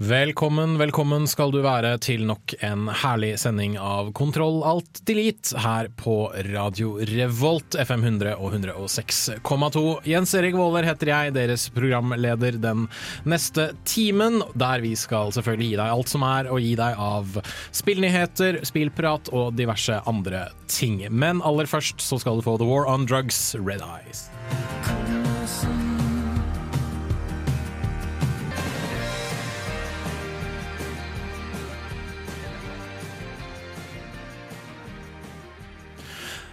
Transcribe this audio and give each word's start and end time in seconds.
Velkommen, 0.00 0.78
velkommen 0.80 1.26
skal 1.28 1.50
du 1.52 1.58
være 1.60 1.90
til 2.00 2.22
nok 2.24 2.54
en 2.64 2.86
herlig 3.02 3.34
sending 3.42 3.74
av 3.76 4.06
Kontroll 4.16 4.62
alt 4.64 5.02
delete 5.04 5.60
her 5.60 5.90
på 6.00 6.14
Radio 6.46 6.94
Revolt, 7.04 7.76
FM 7.76 8.06
100 8.08 8.32
og 8.40 8.56
106,2. 8.56 9.82
Jens 10.08 10.32
Erik 10.40 10.56
Våler 10.56 10.88
heter 10.88 11.10
jeg, 11.12 11.34
deres 11.36 11.66
programleder 11.76 12.56
den 12.56 12.86
neste 13.28 13.74
timen, 13.84 14.40
der 14.56 14.80
vi 14.80 14.94
skal 14.96 15.34
selvfølgelig 15.36 15.68
gi 15.74 15.78
deg 15.82 15.92
alt 15.98 16.14
som 16.16 16.24
er 16.24 16.48
og 16.48 16.64
gi 16.64 16.72
deg 16.80 16.96
av 16.96 17.36
spillnyheter, 17.68 18.62
spillprat 18.72 19.28
og 19.36 19.52
diverse 19.60 20.00
andre 20.08 20.46
ting. 20.72 21.02
Men 21.12 21.44
aller 21.44 21.68
først 21.68 22.00
så 22.00 22.16
skal 22.24 22.40
du 22.40 22.48
få 22.48 22.56
The 22.56 22.72
War 22.72 22.88
on 22.88 23.04
Drugs, 23.04 23.50
Red 23.60 23.84
Eyes. 23.84 24.30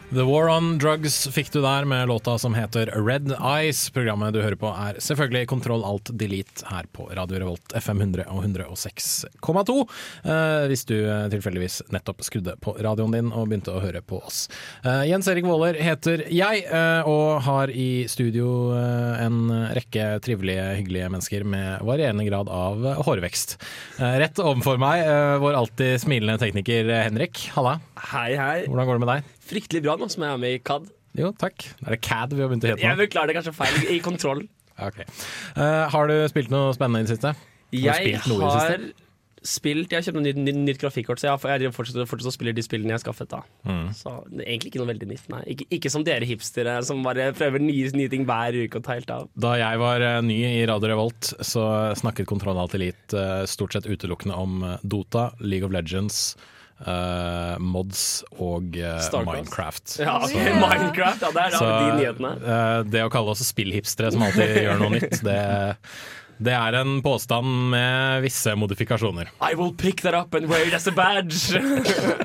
The 0.09 0.23
War 0.23 0.47
on 0.47 0.77
Drugs 0.79 1.27
fikk 1.35 1.49
du 1.51 1.57
der 1.59 1.83
med 1.85 2.07
låta 2.07 2.37
som 2.39 2.53
heter 2.55 2.87
Red 2.95 3.33
Eyes. 3.43 3.89
Programmet 3.91 4.31
du 4.33 4.39
hører 4.39 4.55
på 4.55 4.69
er 4.71 4.95
selvfølgelig 5.03 5.49
Kontroll 5.51 5.83
alt 5.83 6.07
delete 6.15 6.63
her 6.69 6.87
på 6.95 7.09
Radio 7.11 7.41
Revolt 7.41 7.75
FM 7.75 7.99
100 8.05 8.23
og 8.31 8.45
106,2. 8.45 9.75
Eh, 10.23 10.63
hvis 10.71 10.85
du 10.87 10.95
eh, 10.95 11.25
tilfeldigvis 11.33 11.81
nettopp 11.91 12.23
skrudde 12.23 12.55
på 12.63 12.77
radioen 12.79 13.17
din 13.17 13.33
og 13.33 13.49
begynte 13.51 13.75
å 13.75 13.81
høre 13.83 13.99
på 13.99 14.21
oss. 14.21 14.45
Eh, 14.85 15.09
Jens 15.09 15.27
Erik 15.27 15.43
Våler 15.49 15.75
heter 15.75 16.23
jeg, 16.31 16.63
og 17.03 17.43
har 17.43 17.71
i 17.75 18.07
studio 18.07 18.71
en 18.77 19.51
rekke 19.75 20.07
trivelige, 20.23 20.69
hyggelige 20.79 21.11
mennesker 21.11 21.43
med 21.43 21.83
varierende 21.83 22.23
grad 22.29 22.47
av 22.47 23.03
hårvekst. 23.03 23.57
Rett 23.99 24.39
overfor 24.39 24.79
meg 24.79 25.03
vår 25.43 25.59
alltid 25.65 25.99
smilende 26.01 26.39
tekniker 26.41 26.95
Henrik. 26.95 27.43
Halla, 27.57 27.77
Hei, 28.11 28.35
hei. 28.37 28.65
hvordan 28.67 28.85
går 28.89 28.99
det 28.99 29.03
med 29.05 29.11
deg? 29.15 29.31
Fryktelig 29.49 29.81
bra 29.87 29.95
nå 29.97 30.07
som 30.13 30.23
jeg 30.23 30.33
er 30.37 30.41
med 30.43 30.55
i 30.57 30.61
CAD. 30.63 30.85
Jo, 31.17 31.31
takk. 31.33 31.65
Er 31.85 31.95
det 31.95 32.01
CAD 32.05 32.35
vi 32.37 32.43
har 32.43 32.51
begynt 32.51 32.67
å 32.67 32.71
hete 32.75 32.83
Jeg 32.85 32.93
nå? 32.97 33.01
beklager 33.01 33.31
det 33.31 33.35
er 33.35 33.39
kanskje 33.41 33.55
feil. 33.57 33.81
I 33.95 33.99
kontroll. 34.05 34.45
Ok. 34.77 34.99
uh, 35.57 35.87
har 35.89 36.05
du 36.11 36.13
spilt 36.29 36.51
noe 36.53 36.69
spennende 36.77 36.99
i 37.01 37.07
det 37.07 37.15
siste? 37.15 37.31
du 37.73 37.79
Jeg 37.81 38.19
har 38.21 38.83
spilt 39.47 39.89
Jeg 39.89 39.97
har 39.97 40.03
kjøpt 40.05 40.19
nytt, 40.21 40.37
nytt, 40.41 40.57
nytt 40.67 40.79
grafikkort, 40.81 41.17
så 41.21 41.27
jeg, 41.29 41.33
har- 41.33 41.51
jeg 41.55 41.61
driver 41.63 41.75
fortsatt, 41.77 42.27
og 42.27 42.33
spiller 42.35 42.53
de 42.53 42.61
spillene 42.65 42.91
jeg 42.93 42.97
har 42.99 43.03
skaffet. 43.05 43.29
da 43.31 43.39
Mm. 43.65 43.87
Så 43.97 44.11
det 44.29 44.45
egentlig 44.45 44.69
ikke 44.71 44.81
noe 44.83 44.89
veldig 44.91 45.07
nytt. 45.09 45.25
Nei. 45.33 45.41
Ikke, 45.53 45.65
ikke 45.79 45.89
som 45.91 46.03
dere 46.05 46.25
hipstere 46.29 46.75
som 46.85 47.01
bare 47.03 47.31
prøver 47.33 47.59
nye, 47.59 47.89
nye 47.97 48.09
ting 48.13 48.25
hver 48.29 48.53
uke 48.67 48.77
og 48.77 48.83
tar 48.85 48.99
helt 48.99 49.09
av. 49.09 49.29
Da 49.35 49.55
jeg 49.57 49.79
var 49.81 50.01
eh, 50.01 50.21
ny 50.21 50.37
i 50.45 50.65
Radio 50.69 50.91
Revolt, 50.93 51.33
så 51.41 51.95
snakket 51.97 52.27
Kontroll 52.29 52.57
Alt 52.61 52.75
Elite 52.77 53.17
eh, 53.17 53.45
stort 53.49 53.73
sett 53.73 53.89
utelukkende 53.89 54.37
om 54.37 54.61
Dota, 54.83 55.31
League 55.41 55.65
of 55.65 55.71
Legends, 55.73 56.35
eh, 56.85 57.55
mods 57.63 58.03
og 58.37 58.75
uh, 58.77 59.23
Minecraft. 59.25 59.97
Ja, 60.03 60.19
Så- 60.27 60.37
Minecraft, 60.37 61.21
ja, 61.25 61.31
der 61.33 61.55
Så 61.57 61.63
ja, 61.65 61.79
de 61.79 61.97
nyhetene. 62.01 62.31
Uh, 62.43 62.83
det 62.91 63.01
å 63.05 63.09
kalle 63.13 63.33
oss 63.33 63.41
spillhipstere 63.49 64.11
som 64.13 64.23
alltid 64.27 64.61
gjør 64.65 64.81
noe 64.83 64.93
nytt, 64.97 65.19
det, 65.25 65.37
det 66.37 66.53
er 66.53 66.77
en 66.81 66.99
påstand 67.05 67.49
med 67.73 68.21
visse 68.25 68.53
modifikasjoner. 68.59 69.31
I 69.41 69.55
will 69.57 69.73
pick 69.73 70.03
that 70.05 70.13
up 70.17 70.35
and 70.37 70.45
wear 70.51 70.67
it 70.67 70.73
as 70.77 70.85
a 70.87 70.93
badge. 70.93 71.57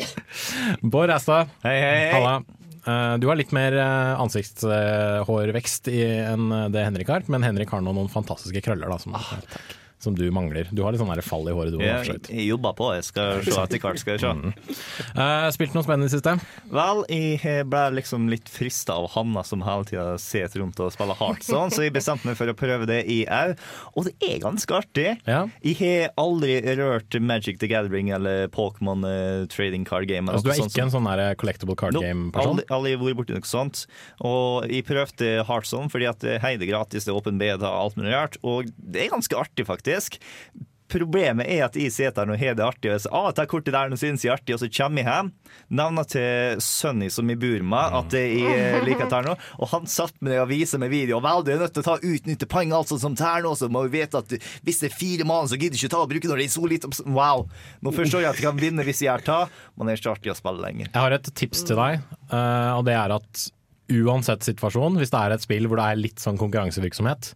Bård 0.82 1.08
Ræstad, 1.12 1.48
Hei, 1.64 1.78
hei, 1.80 2.10
halla. 2.12 2.34
Eh, 2.82 3.14
Du 3.22 3.28
har 3.30 3.36
litt 3.38 3.52
mer 3.54 3.76
ansiktshårvekst 4.18 5.86
enn 5.92 6.48
det 6.74 6.82
Henrik 6.88 7.08
har, 7.12 7.22
men 7.30 7.44
Henrik 7.46 7.70
har 7.72 7.80
nå 7.84 7.92
noen 7.94 8.10
fantastiske 8.12 8.60
krøller 8.64 8.90
da, 8.90 8.98
som, 8.98 9.14
som 10.02 10.16
du 10.18 10.24
mangler. 10.34 10.68
Du 10.72 10.82
har 10.84 10.94
litt 10.94 11.02
sånn 11.02 11.12
fall 11.22 11.48
i 11.48 11.54
håret 11.54 11.74
du 11.74 11.78
har. 11.80 12.02
Jeg, 12.06 12.20
jeg 12.28 12.48
jobber 12.48 12.74
på, 12.78 12.88
jeg 12.96 13.06
skal 13.06 13.42
se 13.46 13.54
etter 13.62 13.82
hvert. 13.82 14.00
skal 14.02 14.16
jeg 14.16 14.22
se. 14.22 14.76
Uh, 15.14 15.46
spilt 15.54 15.76
noe 15.76 15.86
spennende 15.86 16.10
i 16.10 16.12
siste? 16.12 16.34
Vel, 16.72 17.04
jeg 17.12 17.66
ble 17.70 17.82
liksom 17.98 18.26
litt 18.32 18.50
frista 18.50 18.96
av 18.98 19.10
Hanna 19.14 19.44
som 19.46 19.62
hele 19.66 19.86
tida 19.88 20.06
ser 20.20 20.50
rundt 20.58 20.80
og 20.82 20.92
spiller 20.94 21.18
hardt 21.18 21.46
sånn, 21.46 21.70
så 21.72 21.86
jeg 21.86 21.94
bestemte 21.94 22.28
meg 22.28 22.38
for 22.38 22.50
å 22.50 22.56
prøve 22.58 22.88
det 22.90 23.02
i 23.10 23.22
au. 23.30 23.54
Og 23.96 24.08
det 24.08 24.14
er 24.26 24.40
ganske 24.42 24.76
artig. 24.76 25.08
Ja. 25.28 25.44
Jeg 25.64 25.78
har 25.80 26.12
aldri 26.20 26.58
rørt 26.78 27.14
Magic 27.22 27.60
the 27.62 27.70
Gathering 27.70 28.10
eller 28.14 28.48
Pokémon 28.52 29.06
eh, 29.06 29.46
Trading 29.52 29.86
Card 29.88 30.08
Game. 30.10 30.30
Altså, 30.30 30.48
du 30.48 30.52
er 30.54 30.60
ikke 30.60 30.74
sånn, 30.74 30.88
en 30.88 30.94
sånn 30.96 31.08
der 31.10 31.38
collectable 31.40 31.78
card 31.78 31.96
no, 31.96 32.02
game-person? 32.04 32.62
Aldri, 32.72 32.96
vært 33.00 33.20
borti 33.20 33.36
noe 33.36 33.48
sånt. 33.48 33.84
Og 34.26 34.68
jeg 34.70 34.86
prøvde 34.88 35.32
Heartstone 35.48 35.92
fordi 35.92 36.10
at 36.10 36.22
det 36.24 36.38
er 36.42 36.60
gratis, 36.66 37.06
det 37.06 37.12
er 37.12 37.18
åpen 37.18 37.40
beta 37.40 37.70
og 37.70 37.86
alt 37.86 38.00
mulig 38.00 38.14
rart. 38.14 38.38
Og 38.46 38.70
det 38.76 39.06
er 39.06 39.12
ganske 39.14 39.38
artig, 39.38 39.66
faktisk. 39.68 39.91
Problemet 40.92 41.48
er 41.48 41.62
at 41.64 41.76
jeg 41.78 41.92
sitter 41.94 42.26
her 42.26 42.34
og 42.34 42.40
har 42.40 42.56
det 42.58 42.64
artig, 42.66 42.88
og 42.90 42.96
jeg 42.96 43.02
sier 43.06 43.14
ah, 43.16 43.30
ta 43.32 43.46
kortet 43.48 43.72
der 43.72 43.88
nå 43.88 43.96
synes 43.96 44.24
jeg 44.24 44.28
er 44.28 44.36
artig, 44.36 44.52
og 44.56 44.60
så 44.60 44.68
kommer 44.68 45.00
jeg 45.00 45.08
hjem, 45.08 45.30
navnet 45.78 46.10
til 46.12 46.60
Sunny 46.64 47.08
som 47.12 47.30
jeg 47.32 47.40
bor 47.40 47.64
med, 47.72 47.96
at 48.00 48.16
jeg 48.18 48.42
eh, 48.50 48.76
liker 48.84 49.08
terno. 49.08 49.36
og 49.56 49.70
han 49.72 49.88
satt 49.88 50.18
med 50.20 50.34
det 50.34 50.42
og 50.42 50.50
viser 50.50 50.82
meg 50.82 50.92
video, 50.92 51.16
og 51.16 51.24
vel, 51.24 51.46
du 51.46 51.52
er 51.54 51.62
nødt 51.62 51.72
til 51.76 51.84
å 51.84 51.86
ta 51.86 51.96
utnytte 51.96 52.48
poeng, 52.50 52.74
altså, 52.76 52.98
som 53.00 53.16
terno, 53.16 53.54
så 53.56 53.70
må 53.72 53.86
vi 53.86 54.02
vite 54.02 54.20
at 54.20 54.36
hvis 54.66 54.82
det 54.82 54.90
er 54.90 54.98
fire 54.98 55.28
mann, 55.28 55.48
så 55.48 55.56
gidder 55.56 55.78
du 55.78 55.80
ikke 55.80 55.94
ta 55.94 56.02
og 56.04 56.12
bruke 56.12 56.28
når 56.28 56.42
det 56.42 56.48
er 56.50 56.54
så 56.58 56.68
lite, 56.74 56.92
wow. 57.08 57.46
Nå 57.80 57.96
forstår 57.96 58.26
jeg 58.26 58.34
at 58.34 58.42
jeg 58.42 58.50
kan 58.50 58.60
vinne 58.60 58.86
hvis 58.86 59.02
jeg 59.06 59.14
er 59.14 59.24
ta, 59.24 59.40
men 59.76 59.88
det 59.88 59.96
er 59.96 60.02
ikke 60.02 60.16
artig 60.18 60.34
å 60.34 60.38
spille 60.42 60.66
lenger. 60.66 60.92
Jeg 60.92 61.06
har 61.06 61.16
et 61.16 61.34
tips 61.40 61.64
til 61.70 61.80
deg, 61.80 62.04
eh, 62.28 62.70
og 62.76 62.84
det 62.88 62.98
er 62.98 63.16
at 63.16 63.46
uansett 63.92 64.44
situasjon, 64.44 65.00
hvis 65.00 65.12
det 65.12 65.24
er 65.24 65.34
et 65.34 65.44
spill 65.44 65.70
hvor 65.70 65.80
det 65.80 65.88
er 65.88 66.04
litt 66.04 66.20
sånn 66.20 66.40
konkurransevirksomhet, 66.40 67.32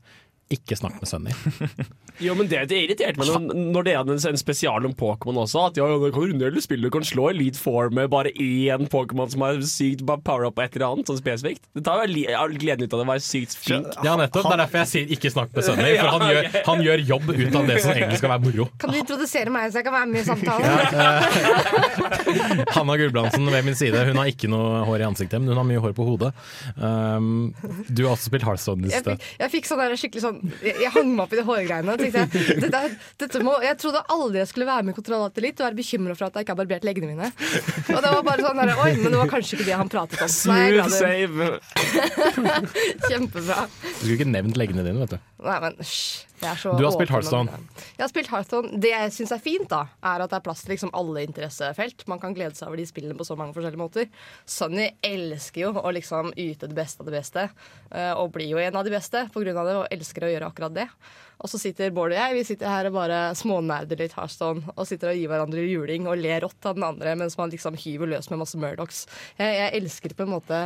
ikke 0.52 0.76
snakk 0.78 1.00
med 1.00 1.08
Sunny. 1.10 1.32
Jo, 2.22 2.34
men 2.38 2.48
det, 2.50 2.62
det 2.70 2.78
irriterte 2.86 3.20
meg 3.20 3.28
når, 3.28 3.56
når 3.74 3.86
det 3.86 3.92
er 3.94 4.00
en, 4.04 4.20
en 4.30 4.40
spesial 4.40 4.86
om 4.88 4.94
Pokémon 4.96 5.42
også. 5.42 5.66
At 5.70 5.80
ja, 5.80 5.86
du 5.88 6.06
det 6.06 6.12
kan 6.14 6.22
runde 6.30 6.62
spille, 6.64 6.88
du 6.88 6.94
kan 6.94 7.04
slå 7.06 7.30
Elite 7.32 7.60
Four 7.60 7.90
med 7.94 8.10
bare 8.12 8.32
én 8.32 8.86
Pokémon 8.92 9.28
som 9.32 9.44
har 9.44 9.60
sykt 9.66 10.04
power 10.06 10.46
up 10.48 10.56
på 10.56 10.64
et 10.64 10.76
eller 10.78 10.86
annet, 10.94 11.10
sånn 11.10 11.20
spesifikt. 11.20 11.62
Det 11.76 11.84
tar 11.86 12.04
jo 12.06 12.06
gleden 12.56 12.86
ut 12.86 12.92
av 12.92 13.00
det 13.00 13.06
å 13.06 13.10
være 13.10 13.24
sykt 13.24 13.56
flink. 13.60 13.88
Ja, 14.06 14.16
nettopp. 14.18 14.46
Det 14.46 14.54
er 14.56 14.62
derfor 14.64 14.82
jeg 14.82 14.90
sier 14.92 15.14
ikke 15.16 15.32
snakk 15.34 15.52
med 15.56 15.66
Sunny, 15.66 15.92
for 15.98 16.08
han 16.16 16.24
gjør, 16.30 16.50
han 16.70 16.84
gjør 16.86 17.04
jobb 17.12 17.26
ut 17.32 17.58
av 17.60 17.70
det 17.70 17.78
som 17.84 17.92
egentlig 17.92 18.20
skal 18.22 18.32
være 18.34 18.44
moro. 18.46 18.68
Kan 18.82 18.94
du 18.94 19.00
introdusere 19.00 19.52
meg 19.52 19.72
så 19.72 19.82
jeg 19.82 19.88
kan 19.88 19.96
være 19.96 20.10
med 20.12 20.20
i 20.20 20.26
samtalen? 20.26 20.64
Hanna 22.76 22.96
Gulbrandsen 23.00 23.50
ved 23.52 23.68
min 23.68 23.78
side, 23.78 24.04
hun 24.08 24.20
har 24.20 24.30
ikke 24.30 24.50
noe 24.52 24.84
hår 24.88 25.04
i 25.04 25.08
ansiktet, 25.10 25.40
men 25.42 25.52
hun 25.52 25.60
har 25.60 25.68
mye 25.68 25.82
hår 25.82 25.96
på 25.96 26.06
hodet. 26.06 26.32
Um, 26.76 27.52
du 27.88 28.06
har 28.06 28.14
også 28.14 28.30
spilt 28.30 28.46
Hearthstone 28.46 28.88
i 28.88 28.92
sted. 28.94 29.16
Jeg 29.16 29.20
fikk, 29.20 29.40
jeg 29.42 29.54
fikk 29.56 29.70
sånn 29.70 29.82
der 29.82 29.96
skikkelig 30.00 30.22
sånn 30.24 30.38
Jeg, 30.62 30.74
jeg 30.84 30.92
hang 30.94 31.12
meg 31.12 31.24
opp 31.26 31.34
i 31.34 31.40
de 31.40 31.44
hårgreiene. 31.46 31.96
Tenkte 32.14 32.42
jeg, 32.42 32.58
dette, 32.64 32.82
dette 33.22 33.42
må, 33.44 33.56
jeg 33.64 33.78
trodde 33.82 34.02
aldri 34.12 34.42
jeg 34.42 34.50
skulle 34.52 34.68
være 34.68 34.86
med 34.86 34.94
i 34.94 34.98
Kontroll 35.00 35.26
Alt 35.26 35.40
Elite 35.40 35.62
og 35.64 35.68
være 35.68 35.78
bekymra 35.80 36.16
for 36.18 36.28
at 36.28 36.38
jeg 36.38 36.46
ikke 36.46 36.54
har 36.54 36.60
barbert 36.62 36.86
leggene 36.86 37.10
mine. 37.12 37.32
Og 37.94 38.00
det 38.04 38.12
var 38.14 38.22
bare 38.26 38.46
sånn 38.46 38.62
der, 38.62 38.74
Oi, 38.84 38.92
men 39.00 39.10
det 39.10 39.20
var 39.22 39.32
kanskje 39.32 39.58
ikke 39.58 39.68
det 39.70 39.80
han 39.80 39.92
pratet 39.92 40.22
om. 40.26 40.32
Smooth 40.36 40.92
save. 40.94 41.50
Kjempebra. 43.08 43.66
Du 43.66 43.90
skulle 43.98 44.18
ikke 44.18 44.30
nevnt 44.30 44.60
leggene 44.60 44.86
dine, 44.86 45.04
vet 45.04 45.16
du. 45.16 45.34
Nei, 45.46 45.58
men 45.62 45.78
hysj. 45.82 46.26
Du 46.36 46.46
har 46.46 46.56
spilt 46.58 46.84
åpen 46.84 47.08
Hearthstone. 47.14 47.60
Jeg 47.96 48.02
har 48.02 48.10
spilt 48.10 48.30
Hearthstone. 48.30 48.80
Det 48.80 48.90
jeg 48.92 49.12
syns 49.14 49.32
er 49.32 49.40
fint, 49.40 49.68
da, 49.72 49.86
er 50.04 50.24
at 50.24 50.32
det 50.32 50.38
er 50.38 50.44
plass 50.44 50.64
til 50.64 50.74
liksom 50.74 50.92
alle 50.96 51.24
interessefelt. 51.24 52.04
Man 52.10 52.20
kan 52.20 52.36
glede 52.36 52.58
seg 52.58 52.68
over 52.68 52.80
de 52.80 52.86
spillene 52.88 53.16
på 53.16 53.24
så 53.26 53.38
mange 53.40 53.56
forskjellige 53.56 53.80
måter. 53.80 54.10
Sunny 54.44 54.90
elsker 55.06 55.64
jo 55.64 55.72
å 55.80 55.92
liksom 55.96 56.34
yte 56.36 56.68
det 56.68 56.76
beste 56.76 57.02
av 57.02 57.08
det 57.08 57.16
beste, 57.16 57.46
eh, 57.90 58.12
og 58.12 58.34
blir 58.36 58.52
jo 58.52 58.60
en 58.60 58.76
av 58.76 58.84
de 58.84 58.92
beste 58.92 59.24
av 59.32 59.46
det, 59.46 59.78
og 59.78 59.88
elsker 59.96 60.28
å 60.28 60.34
gjøre 60.34 60.50
akkurat 60.52 60.76
det. 60.76 60.88
Og 61.36 61.50
så 61.52 61.60
sitter 61.60 61.92
Bård 61.94 62.14
og 62.14 62.18
jeg 62.18 62.36
vi 62.38 62.44
sitter 62.48 62.70
her 62.70 62.88
og 62.88 62.96
bare 62.96 63.20
smånerder 63.36 64.00
litt 64.00 64.14
Hearthstone 64.16 64.72
og 64.72 64.88
sitter 64.88 65.12
og 65.12 65.18
gir 65.18 65.30
hverandre 65.30 65.66
juling 65.68 66.08
og 66.08 66.20
ler 66.20 66.46
rått 66.46 66.68
av 66.68 66.78
den 66.78 66.86
andre 66.86 67.12
mens 67.20 67.36
man 67.36 67.52
liksom 67.52 67.76
hyver 67.80 68.08
løs 68.14 68.30
med 68.32 68.40
masse 68.40 68.60
Murdochs. 68.60 69.04
Jeg, 69.36 69.58
jeg 69.60 69.74
elsker 69.82 70.16
på 70.16 70.24
en 70.24 70.32
måte 70.32 70.62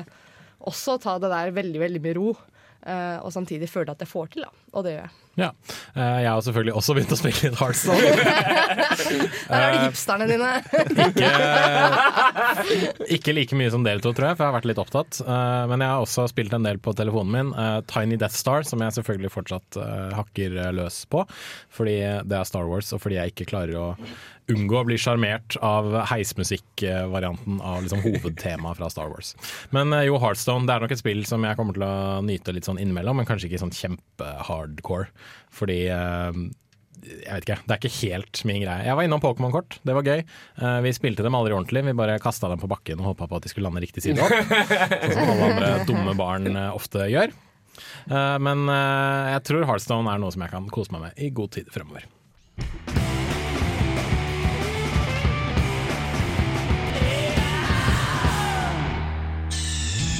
også 0.60 0.94
å 0.94 1.02
ta 1.02 1.16
det 1.18 1.32
der 1.32 1.54
veldig, 1.56 1.80
veldig 1.82 2.02
med 2.04 2.18
ro. 2.20 2.34
Eh, 2.86 3.18
og 3.24 3.32
samtidig 3.34 3.68
føle 3.70 3.90
at 3.92 4.00
jeg 4.04 4.08
får 4.10 4.30
til, 4.36 4.42
da. 4.46 4.52
Og 4.78 4.84
det 4.86 4.92
gjør 4.94 5.02
jeg. 5.06 5.16
Ja. 5.40 5.48
Eh, 5.94 6.18
Jeg 6.22 6.28
har 6.30 6.40
selvfølgelig 6.44 6.74
også 6.76 6.94
begynt 6.96 7.12
å 7.14 7.18
spille 7.18 7.40
litt 7.48 7.58
Heartstone. 7.60 8.10
Der 9.48 9.62
er 9.64 9.72
det 9.74 9.80
hipsterne 9.86 10.26
dine. 10.30 10.50
Ikke, 11.06 11.30
ikke 13.16 13.34
like 13.36 13.58
mye 13.58 13.70
som 13.72 13.84
dere 13.86 14.02
to, 14.04 14.12
tror 14.16 14.30
jeg, 14.30 14.38
for 14.38 14.44
jeg 14.44 14.50
har 14.52 14.56
vært 14.58 14.68
litt 14.70 14.80
opptatt. 14.82 15.20
Eh, 15.24 15.62
Men 15.70 15.84
jeg 15.84 15.92
har 15.92 16.04
også 16.04 16.26
spilt 16.30 16.54
en 16.56 16.66
del 16.66 16.80
på 16.82 16.94
telefonen 16.98 17.32
min. 17.34 17.52
eh, 17.54 17.78
Tiny 17.90 18.18
Death 18.20 18.36
Star, 18.38 18.66
som 18.68 18.82
jeg 18.84 18.96
selvfølgelig 18.98 19.32
fortsatt 19.34 19.80
eh, 19.80 20.10
hakker 20.18 20.58
eh, 20.66 20.72
løs 20.76 21.02
på. 21.10 21.24
Fordi 21.74 21.96
det 22.26 22.38
er 22.40 22.48
Star 22.48 22.68
Wars, 22.70 22.92
og 22.96 23.02
fordi 23.04 23.18
jeg 23.20 23.34
ikke 23.34 23.48
klarer 23.54 23.78
å 23.80 23.88
unngå 24.52 24.80
å 24.80 24.86
bli 24.88 24.98
sjarmert 25.00 25.56
av 25.64 25.92
heismusikkvarianten 26.10 27.60
av 27.64 27.84
liksom 27.84 28.02
hovedtemaet 28.04 28.78
fra 28.78 28.90
Star 28.92 29.10
Wars. 29.12 29.34
Men 29.74 29.94
eh, 29.96 30.06
jo, 30.08 30.18
Heartstone 30.22 30.68
det 30.68 30.76
er 30.76 30.84
nok 30.84 30.94
et 30.94 31.02
spill 31.02 31.22
som 31.28 31.44
jeg 31.46 31.58
kommer 31.58 31.76
til 31.76 31.86
å 31.86 32.20
nyte 32.26 32.54
litt 32.56 32.68
sånn 32.68 32.80
innimellom, 32.80 33.20
men 33.20 33.28
kanskje 33.28 33.50
ikke 33.50 33.62
sånn 33.62 33.74
kjempe-hardcore. 33.76 35.10
Fordi 35.56 35.80
eh, 35.92 36.40
jeg 37.00 37.32
vet 37.32 37.46
ikke, 37.46 37.58
det 37.64 37.74
er 37.74 37.80
ikke 37.80 37.94
helt 37.96 38.42
min 38.48 38.62
greie. 38.62 38.86
Jeg 38.88 38.98
var 38.98 39.08
innom 39.08 39.22
Pokémon-kort, 39.24 39.78
det 39.88 39.96
var 39.96 40.06
gøy. 40.06 40.24
Eh, 40.24 40.80
vi 40.86 40.96
spilte 40.96 41.26
dem 41.26 41.38
aldri 41.38 41.56
ordentlig, 41.56 41.84
vi 41.88 41.96
bare 42.00 42.18
kasta 42.22 42.50
dem 42.52 42.62
på 42.62 42.70
bakken 42.70 43.02
og 43.02 43.12
håpa 43.12 43.30
på 43.30 43.40
at 43.40 43.46
de 43.46 43.52
skulle 43.52 43.68
lande 43.70 43.84
riktig 43.84 44.04
side 44.04 44.24
opp. 44.24 44.34
sånn 45.14 45.14
som 45.16 45.34
alle 45.36 45.52
andre 45.52 45.70
dumme 45.88 46.16
barn 46.18 46.50
ofte 46.70 47.08
gjør. 47.12 47.32
Men 48.10 48.66
jeg 48.68 49.40
tror 49.46 49.64
Heartstone 49.64 50.12
er 50.12 50.20
noe 50.20 50.34
som 50.34 50.42
jeg 50.44 50.52
kan 50.52 50.66
kose 50.74 50.92
meg 50.92 51.06
med 51.06 51.22
i 51.22 51.30
god 51.32 51.54
tid 51.56 51.70
fremover. 51.72 52.04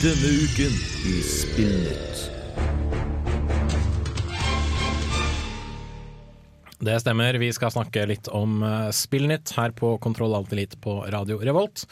Denne 0.02 0.29
uken 0.29 0.73
i 1.05 1.23
Spillnytt. 1.23 2.19
Det 6.81 6.94
stemmer, 7.03 7.37
vi 7.37 7.50
skal 7.53 7.73
snakke 7.75 8.06
litt 8.09 8.29
om 8.32 8.62
uh, 8.65 8.88
Spillnytt 8.94 9.53
her 9.53 9.75
på 9.77 9.93
Kontroll 10.00 10.32
Alt 10.37 10.55
Elite 10.55 10.79
på 10.81 10.94
Radio 11.12 11.37
Revolt. 11.44 11.85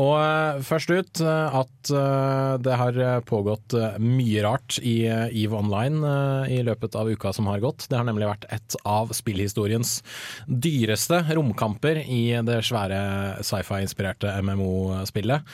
Og 0.00 0.16
eh, 0.18 0.60
først 0.64 0.90
ut 0.90 1.20
eh, 1.22 1.56
at 1.60 1.90
eh, 1.94 2.54
det 2.64 2.76
har 2.78 2.98
pågått 3.28 3.74
eh, 3.78 3.96
mye 4.02 4.42
rart 4.44 4.78
i 4.82 5.06
EVE 5.06 5.58
Online 5.58 6.00
eh, 6.08 6.54
i 6.56 6.58
løpet 6.66 6.96
av 6.98 7.10
uka 7.10 7.32
som 7.36 7.46
har 7.50 7.62
gått. 7.62 7.86
Det 7.90 7.98
har 7.98 8.06
nemlig 8.08 8.28
vært 8.28 8.46
et 8.54 8.76
av 8.88 9.12
spillhistoriens 9.14 9.96
dyreste 10.48 11.20
romkamper 11.36 12.02
i 12.02 12.22
det 12.46 12.58
svære 12.66 13.00
sci-fi-inspirerte 13.46 14.34
MMO-spillet. 14.42 15.46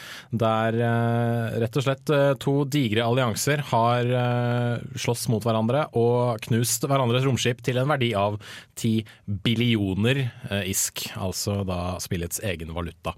Der 0.44 0.80
eh, 0.88 1.60
rett 1.64 1.80
og 1.80 1.86
slett 1.86 2.14
eh, 2.14 2.32
to 2.40 2.62
digre 2.70 3.04
allianser 3.06 3.64
har 3.72 4.14
eh, 4.24 4.96
slåss 5.00 5.28
mot 5.32 5.44
hverandre 5.44 5.86
og 6.00 6.40
knust 6.48 6.88
hverandres 6.88 7.28
romskip 7.28 7.60
til 7.66 7.82
en 7.82 7.90
verdi 7.92 8.14
av 8.16 8.40
10 8.80 9.04
billioner 9.44 10.22
eh, 10.50 10.70
isk, 10.70 11.06
altså 11.16 11.60
da 11.68 11.98
spillets 12.02 12.42
egen 12.46 12.72
valuta. 12.76 13.14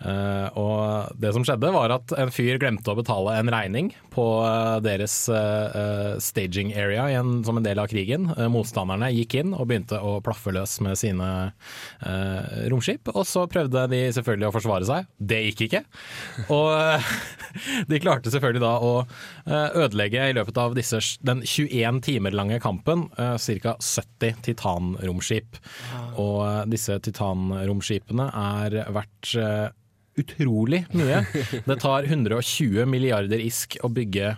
Eh, 0.00 0.46
og 0.56 1.12
det 1.20 1.32
som 1.36 1.44
skjedde 1.44 1.72
var 1.74 1.92
at 1.92 2.14
en 2.16 2.32
fyr 2.32 2.56
glemte 2.60 2.88
å 2.88 2.96
betale 2.96 3.34
en 3.36 3.50
regning 3.52 3.90
på 4.14 4.24
eh, 4.46 4.78
deres 4.84 5.16
eh, 5.28 6.16
staging 6.22 6.72
area 6.72 7.04
igjen, 7.10 7.40
som 7.44 7.60
en 7.60 7.66
del 7.66 7.80
av 7.82 7.90
krigen. 7.92 8.30
Motstanderne 8.52 9.10
gikk 9.12 9.36
inn 9.42 9.52
og 9.52 9.68
begynte 9.68 10.00
å 10.00 10.18
plaffe 10.24 10.54
løs 10.54 10.78
med 10.84 10.98
sine 10.98 11.28
romskip, 12.70 13.10
og 13.12 13.24
så 13.28 13.44
prøvde 13.50 13.82
de 13.92 14.00
selvfølgelig 14.14 14.48
å 14.48 14.54
forsvare 14.54 14.86
seg. 14.88 15.08
Det 15.16 15.40
gikk 15.48 15.64
ikke. 15.66 15.82
Og 16.52 17.10
de 17.90 18.00
klarte 18.02 18.32
selvfølgelig 18.32 18.62
da 18.62 18.72
å 18.84 18.92
ødelegge 19.84 20.28
i 20.30 20.36
løpet 20.36 20.60
av 20.60 20.76
disse, 20.78 21.00
den 21.26 21.42
21 21.44 22.00
timer 22.06 22.36
lange 22.36 22.60
kampen 22.62 23.08
ca. 23.16 23.74
70 23.76 24.40
titanromskip. 24.46 25.60
Og 26.20 26.70
disse 26.72 26.96
titanromskipene 27.04 28.30
er 28.30 28.80
verdt 28.94 29.34
utrolig 30.18 30.84
mye. 30.96 31.22
Det 31.66 31.80
tar 31.82 32.08
120 32.08 32.86
milliarder 32.90 33.42
isk 33.42 33.78
å 33.84 33.90
bygge 33.92 34.34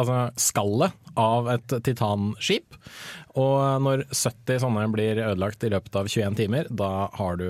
altså 0.00 0.18
skallet 0.40 0.94
av 1.20 1.48
et 1.52 1.74
titanskip. 1.84 2.78
Og 3.40 3.82
når 3.84 4.06
70 4.08 4.62
sånne 4.64 4.86
blir 4.92 5.20
ødelagt 5.20 5.64
i 5.64 5.72
løpet 5.72 5.98
av 6.00 6.08
21 6.08 6.38
timer, 6.40 6.70
da 6.72 7.08
har 7.16 7.40
du 7.40 7.48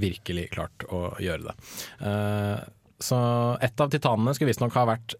virkelig 0.00 0.50
klart 0.54 0.86
å 0.92 1.10
gjøre 1.22 1.50
det. 1.50 1.56
Eh, 2.08 2.62
Så 3.02 3.18
ett 3.62 3.80
av 3.82 3.90
titanene 3.92 4.34
skulle 4.34 4.52
visstnok 4.52 4.74
ha 4.78 4.84
vært, 4.88 5.16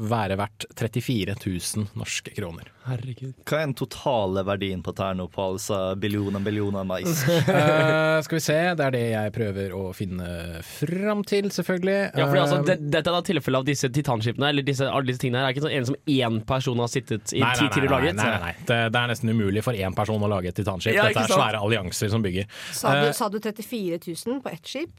være 0.00 0.36
verdt 0.40 0.66
34 0.78 1.36
000 1.40 1.88
norske 1.98 2.34
kroner. 2.36 2.70
Herregud. 2.90 3.34
Hva 3.46 3.58
er 3.60 3.66
den 3.68 3.74
totale 3.78 4.42
verdien 4.48 4.80
på 4.82 4.94
Terno 4.96 5.26
på 5.30 5.44
altså 5.52 5.80
billioner, 6.00 6.42
billioner 6.42 6.86
mais? 6.88 7.22
uh, 7.28 8.18
skal 8.24 8.38
vi 8.38 8.42
se, 8.44 8.58
det 8.78 8.86
er 8.88 8.94
det 8.96 9.04
jeg 9.12 9.34
prøver 9.36 9.74
å 9.76 9.84
finne 9.96 10.30
fram 10.66 11.22
til, 11.28 11.50
selvfølgelig. 11.54 11.98
Ja, 12.14 12.26
fordi 12.30 12.42
altså, 12.44 12.60
Eh, 12.60 12.64
det, 12.66 12.76
Dette 12.90 13.10
er 13.10 13.16
da 13.16 13.22
tilfellet 13.24 13.62
av 13.62 13.66
disse 13.68 13.88
titanskipene 13.94 14.48
Eller 14.50 14.66
disse, 14.66 14.88
alle 14.88 15.06
disse 15.10 15.22
tingene 15.22 15.42
her 15.42 15.50
er 15.50 15.54
ikke 15.54 15.64
sånn 15.64 15.76
en 15.76 15.86
som 15.90 15.96
én 16.10 16.40
person 16.48 16.82
har 16.82 16.90
sittet 16.92 17.32
i 17.36 17.42
Nei, 17.44 17.52
ti 17.56 17.68
timer 17.72 17.86
og 17.88 17.94
laget. 17.98 18.18
nei, 18.18 18.26
nei, 18.26 18.40
nei. 18.48 18.66
Det, 18.68 18.80
det 18.92 19.00
er 19.02 19.12
nesten 19.12 19.32
umulig 19.32 19.62
for 19.66 19.78
én 19.78 19.96
person 19.96 20.26
å 20.26 20.30
lage 20.30 20.50
et 20.52 20.58
titanskip. 20.60 20.96
Ja, 20.96 21.06
Dette 21.08 21.24
er 21.28 21.32
svære 21.32 21.62
allianser 21.62 22.12
som 22.12 22.24
bygger. 22.24 22.50
Sa 22.76 22.94
du, 22.98 23.08
uh, 23.08 23.14
sa 23.16 23.30
du 23.32 23.38
34 23.40 24.00
000 24.06 24.42
på 24.44 24.52
ett 24.52 24.74
skip? 24.74 24.92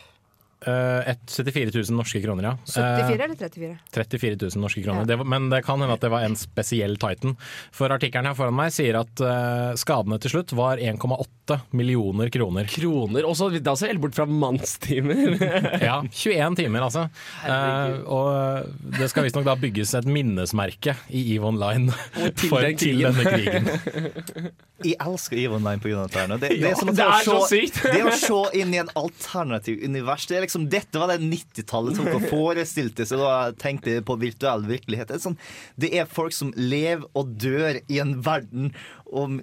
Eh, 0.61 1.09
et 1.09 1.21
74 1.25 1.73
000 1.73 1.97
norske 1.97 2.19
kroner, 2.21 2.51
ja. 2.51 2.53
74 2.69 2.81
Eh, 3.01 3.23
eller 3.25 3.35
34? 3.35 3.77
34 3.95 4.37
000 4.41 4.61
norske 4.61 4.83
kroner. 4.85 5.01
Ja. 5.01 5.05
Det 5.09 5.17
var, 5.17 5.25
men 5.25 5.49
det 5.49 5.63
kan 5.65 5.81
hende 5.81 5.95
at 5.97 6.03
det 6.03 6.11
var 6.13 6.21
en 6.21 6.35
spesiell 6.37 6.97
Titan. 7.01 7.33
For 7.73 7.89
artikkelen 7.89 8.29
her 8.29 8.37
foran 8.37 8.53
meg 8.53 8.69
sier 8.75 8.99
at 8.99 9.23
uh, 9.25 9.73
skadene 9.79 10.19
til 10.21 10.35
slutt 10.35 10.53
var 10.53 10.77
1,8 10.77 11.57
millioner 11.73 12.29
kroner. 12.33 12.69
Kroner. 12.69 13.25
Og 13.25 13.33
så 13.39 13.49
da 13.57 13.73
ser 13.79 13.89
helt 13.93 14.03
bort 14.03 14.17
fra 14.17 14.27
mannstimer. 14.29 15.39
Ja, 15.81 16.01
21 16.05 16.55
timer, 16.59 16.83
altså. 16.85 17.07
Uh, 17.41 18.03
og 18.05 18.97
det 18.99 19.07
skal 19.09 19.25
visstnok 19.25 19.47
da 19.47 19.55
bygges 19.59 19.95
et 19.97 20.05
minnesmerke 20.05 20.93
i 21.09 21.23
EVE 21.35 21.47
Online 21.49 21.89
til 22.37 22.51
for, 22.51 22.61
den 22.61 22.77
til 22.77 23.01
denne 23.01 23.25
krigen. 23.25 23.69
Jeg 24.81 24.97
elsker 25.01 25.37
EVE 25.37 25.57
Online 25.57 25.81
pga. 25.81 26.05
dette. 26.05 26.27
Det, 26.27 26.39
det, 26.41 26.59
Ja, 26.61 26.73
er 26.73 26.93
det 26.93 27.07
er 27.07 27.25
så 27.25 27.39
sykt. 27.49 27.81
Det 27.85 28.01
å 28.05 28.13
se 28.17 28.39
inn 28.61 28.73
i 28.73 28.79
en 28.81 28.89
alternativ 28.97 29.81
univers. 29.85 30.25
Det 30.29 30.37
er 30.37 30.45
liksom, 30.45 30.50
dette 30.71 30.99
var 30.99 31.11
det 31.11 31.21
90-tallet 31.23 31.97
tok 31.99 32.09
og 32.17 32.27
forestilte 32.31 33.05
seg 33.07 33.21
da 33.21 33.51
tenkte 33.59 33.99
på 34.05 34.17
virtuell 34.21 34.65
virkelighet. 34.67 35.09
Det 35.11 35.17
er, 35.19 35.23
sånn, 35.23 35.39
det 35.81 35.91
er 35.97 36.09
folk 36.09 36.35
som 36.35 36.53
lever 36.57 37.07
og 37.17 37.35
dør 37.41 37.81
i 37.85 38.01
en 38.03 38.17
verden 38.25 38.71
om, 39.11 39.41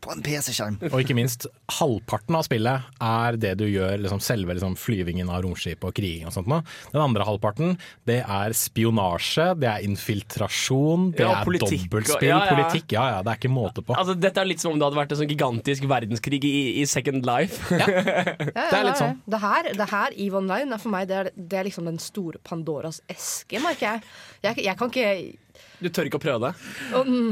på 0.00 0.12
en 0.14 0.22
PC-skjerm. 0.24 0.78
Og 0.92 0.98
ikke 1.02 1.16
minst, 1.18 1.46
halvparten 1.78 2.36
av 2.38 2.46
spillet 2.46 2.86
er 3.04 3.38
det 3.40 3.54
du 3.60 3.66
gjør, 3.68 3.98
liksom 4.04 4.22
selve 4.24 4.56
liksom 4.56 4.76
flyvingen 4.80 5.30
av 5.32 5.42
romskip 5.44 5.84
og 5.86 5.94
kriging 5.96 6.28
og 6.28 6.34
sånt 6.34 6.48
noe. 6.50 6.62
Den 6.94 7.02
andre 7.02 7.26
halvparten, 7.28 7.76
det 8.08 8.20
er 8.24 8.54
spionasje, 8.56 9.50
det 9.60 9.68
er 9.70 9.84
infiltrasjon, 9.86 11.10
det 11.16 11.24
Ja, 11.26 11.34
er 11.40 11.48
politikk 11.48 11.86
dobbeltspill, 11.88 12.28
ja, 12.30 12.40
ja. 12.46 12.54
politikk. 12.56 12.94
Ja 12.96 13.04
ja, 13.16 13.20
det 13.26 13.34
er 13.34 13.40
ikke 13.42 13.52
måte 13.52 13.84
på. 13.84 13.94
Altså, 13.98 14.16
dette 14.18 14.40
er 14.42 14.48
litt 14.48 14.62
som 14.62 14.72
om 14.74 14.80
det 14.80 14.88
hadde 14.88 15.00
vært 15.00 15.14
en 15.14 15.20
sånn 15.22 15.30
gigantisk 15.30 15.86
verdenskrig 15.90 16.40
i, 16.48 16.54
i 16.80 16.86
Second 16.88 17.26
Life. 17.28 17.60
Det 18.50 18.76
er 18.76 18.84
litt 18.86 19.00
sånn. 19.00 19.18
Det 19.30 19.38
her, 19.42 19.68
det 19.76 19.86
her 19.90 20.14
EVE 20.14 20.38
Online 20.40 20.74
er 20.76 20.80
for 20.82 20.92
meg 20.92 21.08
det 21.10 21.16
er, 21.16 21.30
det 21.34 21.58
er 21.60 21.66
liksom 21.66 21.86
den 21.88 21.98
store 22.02 22.40
Pandoras 22.46 23.00
eske, 23.10 23.60
merker 23.62 23.86
jeg. 23.86 24.02
Jeg, 24.46 24.64
jeg 24.66 24.78
kan 24.80 24.92
ikke 24.92 25.10
Du 25.80 25.88
tør 25.88 26.10
ikke 26.10 26.18
å 26.20 26.22
prøve 26.22 26.50
det. 26.50 26.52
Mm. 26.92 27.30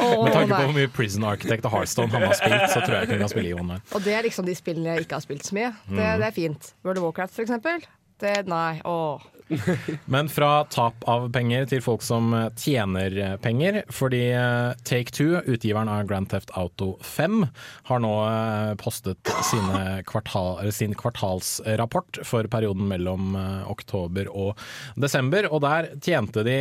Å, 0.00 0.08
Med 0.24 0.32
tanke 0.32 0.48
på 0.56 0.62
hvor 0.62 0.74
mye 0.78 0.88
Prison 0.96 1.26
Architect 1.28 1.68
og 1.68 1.74
Heartstone 1.76 2.08
han 2.14 2.24
har 2.30 2.38
spilt, 2.38 2.66
så 2.72 2.80
tror 2.80 2.96
jeg 2.98 3.08
ikke 3.10 3.16
han 3.18 3.24
kan 3.26 3.34
spille 3.34 3.52
i 3.52 3.56
online. 3.58 3.82
Og 3.92 4.06
det 4.06 4.16
er 4.16 4.24
liksom 4.28 4.48
de 4.48 4.56
spillene 4.56 4.94
jeg 4.96 5.04
ikke 5.08 5.18
har 5.20 5.26
spilt 5.28 5.44
så 5.44 5.58
mye. 5.58 5.74
Det, 5.84 6.00
Mm. 6.00 6.20
det 6.24 6.26
er 6.30 6.36
fint. 6.40 6.72
World 6.86 7.02
of 7.02 7.08
Warcraft, 7.10 7.34
for 7.36 7.44
eksempel. 7.44 7.84
Det, 8.18 8.36
nei, 8.48 8.78
åh. 8.88 9.20
Men 10.10 10.26
fra 10.32 10.64
tap 10.72 11.04
av 11.06 11.28
penger 11.30 11.68
til 11.70 11.82
folk 11.84 12.02
som 12.02 12.32
tjener 12.58 13.36
penger. 13.44 13.82
Fordi 13.94 14.22
eh, 14.34 14.72
Take 14.88 15.12
Two, 15.14 15.36
utgiveren 15.46 15.86
av 15.92 16.08
Grand 16.08 16.26
Theft 16.32 16.50
Auto 16.58 16.96
5, 17.06 17.44
har 17.90 18.00
nå 18.02 18.10
eh, 18.26 18.72
postet 18.80 19.30
sine 19.46 20.00
kvartal, 20.08 20.64
sin 20.74 20.96
kvartalsrapport 20.98 22.22
for 22.26 22.48
perioden 22.50 22.88
mellom 22.90 23.36
eh, 23.38 23.70
oktober 23.70 24.32
og 24.32 24.58
desember. 24.96 25.46
Og 25.52 25.62
der 25.62 25.92
tjente 26.02 26.42
de 26.48 26.56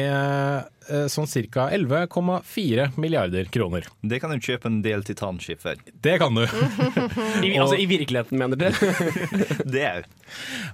sånn 1.11 1.27
ca. 1.51 1.67
11,4 1.73 2.91
milliarder 3.01 3.49
kroner. 3.51 3.87
Det 4.01 4.19
kan 4.21 4.33
du 4.33 4.39
kjøpe 4.43 4.69
en 4.69 4.81
del 4.85 5.03
titanskip 5.07 5.63
for. 5.63 5.79
Det 6.05 6.17
kan 6.21 6.37
du! 6.37 6.45
I, 7.45 7.55
altså 7.57 7.77
i 7.79 7.87
virkeligheten, 7.89 8.39
mener 8.41 8.59
dere? 8.59 8.93
Det 9.75 9.81
er 9.81 10.01
jo 10.01 10.07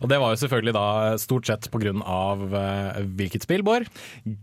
Og 0.01 0.09
det 0.11 0.19
var 0.21 0.33
jo 0.33 0.39
selvfølgelig 0.41 0.73
da 0.75 0.85
stort 1.21 1.47
sett 1.49 1.67
på 1.71 1.81
grunn 1.81 2.03
av 2.07 2.43
eh, 2.55 3.01
hvilket 3.17 3.45
spill, 3.47 3.63
Bård? 3.65 3.87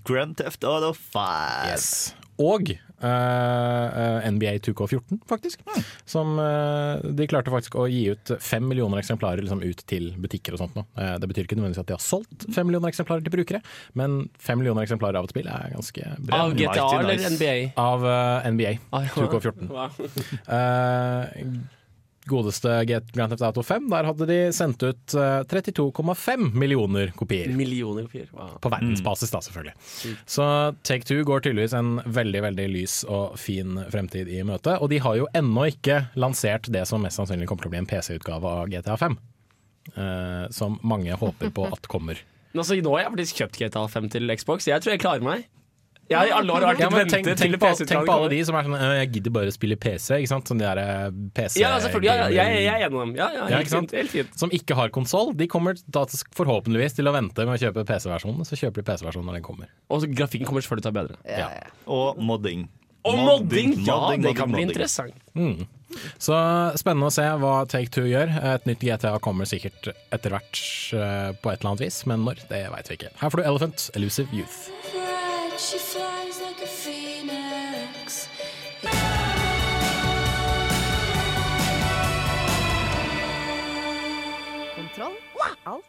Grand 0.08 0.36
Theft 0.38 0.64
Auto 0.68 0.92
5. 0.96 2.14
Og 2.38 2.72
eh, 2.72 2.78
eh, 2.78 2.87
NBA 3.00 4.54
2K14, 4.66 5.20
faktisk. 5.30 5.62
Som 6.08 6.34
eh, 6.42 7.04
De 7.14 7.26
klarte 7.30 7.52
faktisk 7.52 7.76
å 7.78 7.86
gi 7.90 8.04
ut 8.12 8.32
fem 8.42 8.64
millioner 8.68 8.98
eksemplarer 9.02 9.44
liksom, 9.44 9.62
ut 9.62 9.84
til 9.88 10.10
butikker 10.18 10.56
og 10.56 10.62
sånt. 10.64 10.74
Nå. 10.78 10.84
Eh, 10.98 11.14
det 11.22 11.30
betyr 11.30 11.46
ikke 11.46 11.58
nødvendigvis 11.60 11.82
at 11.84 11.90
de 11.92 11.96
har 11.96 12.02
solgt 12.04 12.48
fem 12.54 12.68
millioner 12.68 12.90
eksemplarer 12.92 13.24
til 13.26 13.34
brukere, 13.38 13.62
men 13.98 14.20
fem 14.42 14.58
millioner 14.60 14.82
eksemplarer 14.86 15.20
av 15.20 15.28
et 15.28 15.34
spill 15.36 15.48
er 15.52 15.72
ganske 15.76 16.12
bra. 16.18 16.42
Av 16.44 16.54
GTA 16.58 16.88
eller. 17.00 17.24
NBA? 17.38 17.56
Av 17.78 18.06
eh, 18.08 18.50
NBA 18.54 18.74
Ah, 18.92 19.08
2K14. 19.14 19.68
Wow. 19.72 19.90
Eh, 22.28 22.34
godeste 22.34 22.84
Get 22.88 23.12
Grand 23.12 23.30
Theft 23.32 23.42
Auto 23.42 23.62
5, 23.62 23.88
der 23.90 24.04
hadde 24.04 24.26
de 24.28 24.38
sendt 24.52 24.82
ut 24.82 25.14
eh, 25.14 25.42
32,5 25.48 26.52
millioner 26.54 27.12
kopier. 27.16 27.48
Millioner 27.56 28.04
kopier. 28.08 28.28
Wow. 28.32 28.58
På 28.60 28.68
verdensbasis, 28.72 29.30
da, 29.32 29.40
selvfølgelig. 29.40 29.74
Så 30.28 30.44
Take 30.82 31.08
Two 31.08 31.24
går 31.24 31.40
tydeligvis 31.46 31.74
en 31.78 31.98
veldig 32.04 32.42
veldig 32.48 32.68
lys 32.74 33.00
og 33.08 33.38
fin 33.40 33.78
fremtid 33.90 34.28
i 34.28 34.42
møte. 34.46 34.76
Og 34.82 34.90
de 34.92 35.00
har 35.04 35.16
jo 35.16 35.28
ennå 35.36 35.68
ikke 35.72 36.02
lansert 36.20 36.68
det 36.72 36.84
som 36.88 37.02
mest 37.04 37.18
sannsynlig 37.20 37.48
kommer 37.48 37.64
til 37.66 37.72
å 37.72 37.76
bli 37.76 37.82
en 37.82 37.90
PC-utgave 37.90 38.54
av 38.62 38.68
GTA 38.72 38.96
5. 39.00 39.18
eh, 39.96 40.48
som 40.50 40.78
mange 40.82 41.14
håper 41.16 41.50
på 41.54 41.68
at 41.72 41.88
kommer. 41.88 42.18
Altså, 42.58 42.74
nå 42.80 42.90
har 42.96 43.04
jeg 43.04 43.10
faktisk 43.12 43.40
kjøpt 43.42 43.58
GTA 43.60 43.82
5 43.92 44.06
til 44.10 44.32
Xbox. 44.34 44.66
Jeg 44.66 44.82
tror 44.82 44.94
jeg 44.94 45.00
klarer 45.02 45.22
meg. 45.22 45.42
Jeg 46.08 46.16
har 46.16 46.30
i 46.30 46.32
alle 46.32 46.54
år 46.54 46.64
vært 46.64 46.80
Ja, 46.80 46.88
men 46.92 47.10
tenk, 47.10 47.26
tenk, 47.36 47.56
på, 47.60 47.70
tenk 47.84 48.06
på 48.08 48.14
alle 48.14 48.30
de 48.32 48.38
som 48.48 48.56
er 48.56 48.64
sånn 48.64 48.76
«Øh, 48.78 48.92
Jeg 49.02 49.10
gidder 49.18 49.34
bare 49.34 49.52
å 49.52 49.54
spille 49.54 49.76
PC, 49.80 50.22
ikke 50.22 50.30
sant? 50.30 50.48
Sånn 50.48 50.62
de 50.62 50.64
der 50.64 50.80
eh, 50.80 51.10
PC 51.36 51.60
Ja, 51.60 51.74
selvfølgelig. 51.84 52.08
Ja, 52.08 52.28
ja, 52.32 52.46
jeg, 52.48 52.64
jeg 52.64 52.86
er 52.86 52.94
dem. 52.94 53.12
Ja, 53.18 53.28
ja, 53.34 53.44
Ja, 53.44 53.60
helt 53.60 53.72
fint. 53.74 53.92
Helt 53.98 54.14
fint. 54.14 54.32
Som 54.40 54.54
ikke 54.56 54.78
har 54.78 54.92
konsoll, 54.94 55.34
de 55.36 55.48
kommer 55.50 55.76
da 55.84 56.06
forhåpentligvis 56.38 56.96
til 56.96 57.10
å 57.10 57.14
vente 57.16 57.44
med 57.44 57.58
å 57.58 57.60
kjøpe 57.60 57.84
PC-versjonen. 57.88 58.48
Så 58.48 58.56
kjøper 58.60 58.80
de 58.80 58.88
PC-versjonen 58.88 59.28
når 59.28 59.40
den 59.40 59.46
kommer. 59.50 59.72
Og 59.92 60.04
så 60.04 60.10
grafikken 60.10 60.48
kommer 60.48 60.64
selvfølgelig 60.64 60.88
til 60.88 60.92
å 60.92 60.96
ta 60.96 61.00
bedre. 61.02 61.20
Ja. 61.28 61.50
Og 61.92 62.20
modding. 62.24 62.68
Og 63.08 63.18
modding! 63.24 63.74
Ja, 63.86 63.98
modding, 64.00 64.24
det 64.24 64.34
kan 64.36 64.50
bli 64.50 64.64
modding. 64.64 64.72
interessant. 64.72 65.76
Så 66.20 66.36
spennende 66.80 67.08
å 67.08 67.14
se 67.14 67.24
hva 67.40 67.52
Take 67.70 67.92
Two 67.94 68.08
gjør. 68.08 68.32
Et 68.54 68.66
nytt 68.68 68.84
GTA 68.84 69.14
kommer 69.24 69.48
sikkert 69.48 69.92
etter 70.12 70.34
hvert 70.34 70.62
eh, 70.96 71.30
på 71.40 71.52
et 71.52 71.60
eller 71.60 71.74
annet 71.74 71.86
vis, 71.86 72.02
men 72.10 72.26
når, 72.26 72.44
det 72.50 72.64
veit 72.74 72.90
vi 72.90 72.98
ikke. 73.00 73.12
Her 73.22 73.32
får 73.32 73.40
du 73.40 73.46
Elephant, 73.48 73.86
Elusive 73.96 74.34
Youth. 74.36 75.07
She 75.58 75.76
flies 75.76 76.40
like 76.40 76.62
a 76.62 76.66
phoenix. 76.66 78.28
Kontroll. 84.76 85.16
Alt. 85.66 85.84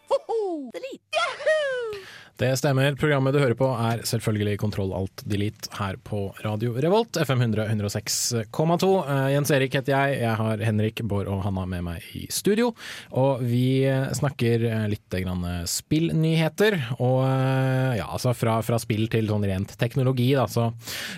Det 2.40 2.54
stemmer. 2.56 2.94
Programmet 2.96 3.36
du 3.36 3.42
hører 3.42 3.58
på 3.60 3.68
er 3.68 4.00
selvfølgelig 4.08 4.54
Kontroll 4.62 4.94
alt 4.96 5.26
delete 5.28 5.68
her 5.76 5.98
på 6.08 6.30
Radio 6.40 6.72
Revolt, 6.80 7.18
FM 7.20 7.42
100 7.44 7.66
106,2. 7.68 8.88
Eh, 9.04 9.26
Jens 9.34 9.52
Erik 9.52 9.74
heter 9.76 9.92
jeg. 9.92 10.22
Jeg 10.22 10.38
har 10.40 10.64
Henrik, 10.64 11.02
Bård 11.04 11.28
og 11.28 11.42
Hanna 11.44 11.66
med 11.68 11.84
meg 11.84 12.06
i 12.16 12.22
studio. 12.32 12.70
Og 13.12 13.44
vi 13.44 13.84
eh, 13.84 14.06
snakker 14.16 14.64
eh, 14.70 14.86
litt 14.88 15.18
grann 15.20 15.44
spillnyheter. 15.68 16.78
Og 17.04 17.26
eh, 17.26 17.98
ja, 18.00 18.08
altså 18.08 18.32
fra, 18.32 18.62
fra 18.64 18.80
spill 18.80 19.10
til 19.12 19.28
sånn 19.28 19.44
rent 19.44 19.76
teknologi, 19.82 20.30
da, 20.40 20.48
så 20.48 20.70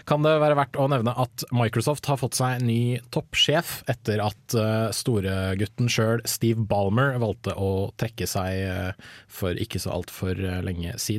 kan 0.10 0.26
det 0.26 0.34
være 0.42 0.58
verdt 0.58 0.82
å 0.82 0.90
nevne 0.90 1.14
at 1.22 1.46
Microsoft 1.54 2.10
har 2.10 2.18
fått 2.24 2.40
seg 2.40 2.66
ny 2.66 2.98
toppsjef 3.14 3.84
etter 3.94 4.26
at 4.26 4.58
storegutten 4.98 5.86
sjøl, 5.86 6.26
Steve 6.26 6.66
Ballmer, 6.66 7.14
valgte 7.22 7.54
å 7.54 7.92
trekke 8.02 8.26
seg 8.26 8.66
eh, 8.66 9.10
for 9.30 9.54
ikke 9.54 9.86
så 9.86 9.94
altfor 10.00 10.42
lenge 10.66 10.98
siden. 10.98 11.11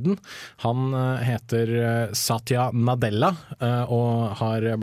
Han 0.64 0.92
eh, 0.96 1.22
heter 1.26 1.72
eh, 1.78 2.12
Satya 2.16 2.70
Nadella 2.72 3.32
eh, 3.58 3.92
og 3.92 4.36
har 4.40 4.64
eh, 4.64 4.76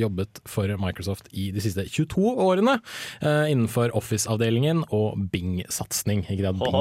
jobbet 0.00 0.40
for 0.48 0.70
Microsoft 0.82 1.28
i 1.32 1.50
de 1.54 1.62
siste 1.64 1.84
22 1.88 2.34
årene 2.42 2.78
innenfor 3.22 3.92
Office-avdelingen 3.96 4.82
og 4.94 5.18
Bing-satsing. 5.32 6.22
Ikke 6.32 6.52
Bing- 6.58 6.76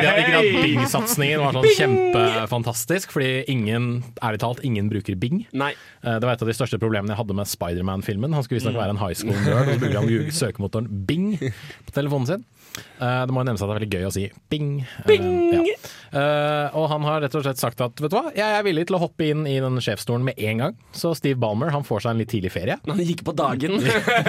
det, 0.00 0.12
at 0.38 0.50
Bing-satsingen 0.64 1.42
var 1.42 1.56
sånn 1.56 1.68
kjempefantastisk, 1.78 3.14
fordi 3.14 3.44
ingen, 3.50 3.88
ærlig 4.24 4.42
talt, 4.42 4.62
ingen 4.66 4.90
bruker 4.92 5.16
Bing. 5.20 5.44
Nei. 5.56 5.72
Det 6.02 6.22
var 6.24 6.34
et 6.36 6.44
av 6.44 6.50
de 6.50 6.56
største 6.56 6.80
problemene 6.82 7.14
jeg 7.14 7.20
hadde 7.22 7.36
med 7.38 7.50
Spiderman-filmen. 7.50 8.34
Han 8.36 8.46
skulle 8.46 8.60
visstnok 8.60 8.78
være 8.78 8.96
en 8.96 9.02
high 9.02 9.16
school 9.18 9.38
nerd, 9.44 9.68
og 9.68 9.74
så 9.76 9.82
bruker 9.84 10.00
han 10.00 10.32
søkemotoren 10.42 10.90
Bing 11.08 11.32
på 11.40 11.96
telefonen 11.96 12.30
sin. 12.30 12.46
Eh, 12.74 13.20
Det 13.26 13.34
må 13.34 13.42
jo 13.42 13.48
nevnes 13.48 13.62
at 13.62 13.68
det 13.68 13.74
er 13.74 13.80
veldig 13.80 13.98
gøy 13.98 14.06
å 14.08 14.12
si 14.14 14.24
Bing. 14.50 14.70
Bing! 15.06 15.28
ja. 15.54 15.74
uh, 16.14 16.76
og 16.78 16.88
han 16.92 17.06
har 17.06 17.22
rett 17.24 17.34
og 17.38 17.44
slett 17.46 17.60
sagt 17.60 17.82
at 17.84 18.00
vet 18.02 18.12
du 18.12 18.16
hva, 18.16 18.32
jeg 18.34 18.58
er 18.58 18.64
villig 18.66 18.86
til 18.88 18.98
å 18.98 19.02
hoppe 19.02 19.28
inn 19.30 19.44
i 19.50 19.56
den 19.62 19.78
sjefsstolen 19.82 20.26
med 20.26 20.38
en 20.38 20.62
gang. 20.64 20.76
Så 20.94 21.14
Steve 21.18 21.38
Ballmer 21.42 21.72
han 21.74 21.86
får 21.86 22.04
seg 22.04 22.14
en 22.14 22.22
litt 22.22 22.32
tidlig 22.32 22.52
ferie. 22.54 22.78
Han 22.86 23.02
gikk 23.02 23.24
på 23.26 23.34
dagen. 23.36 23.78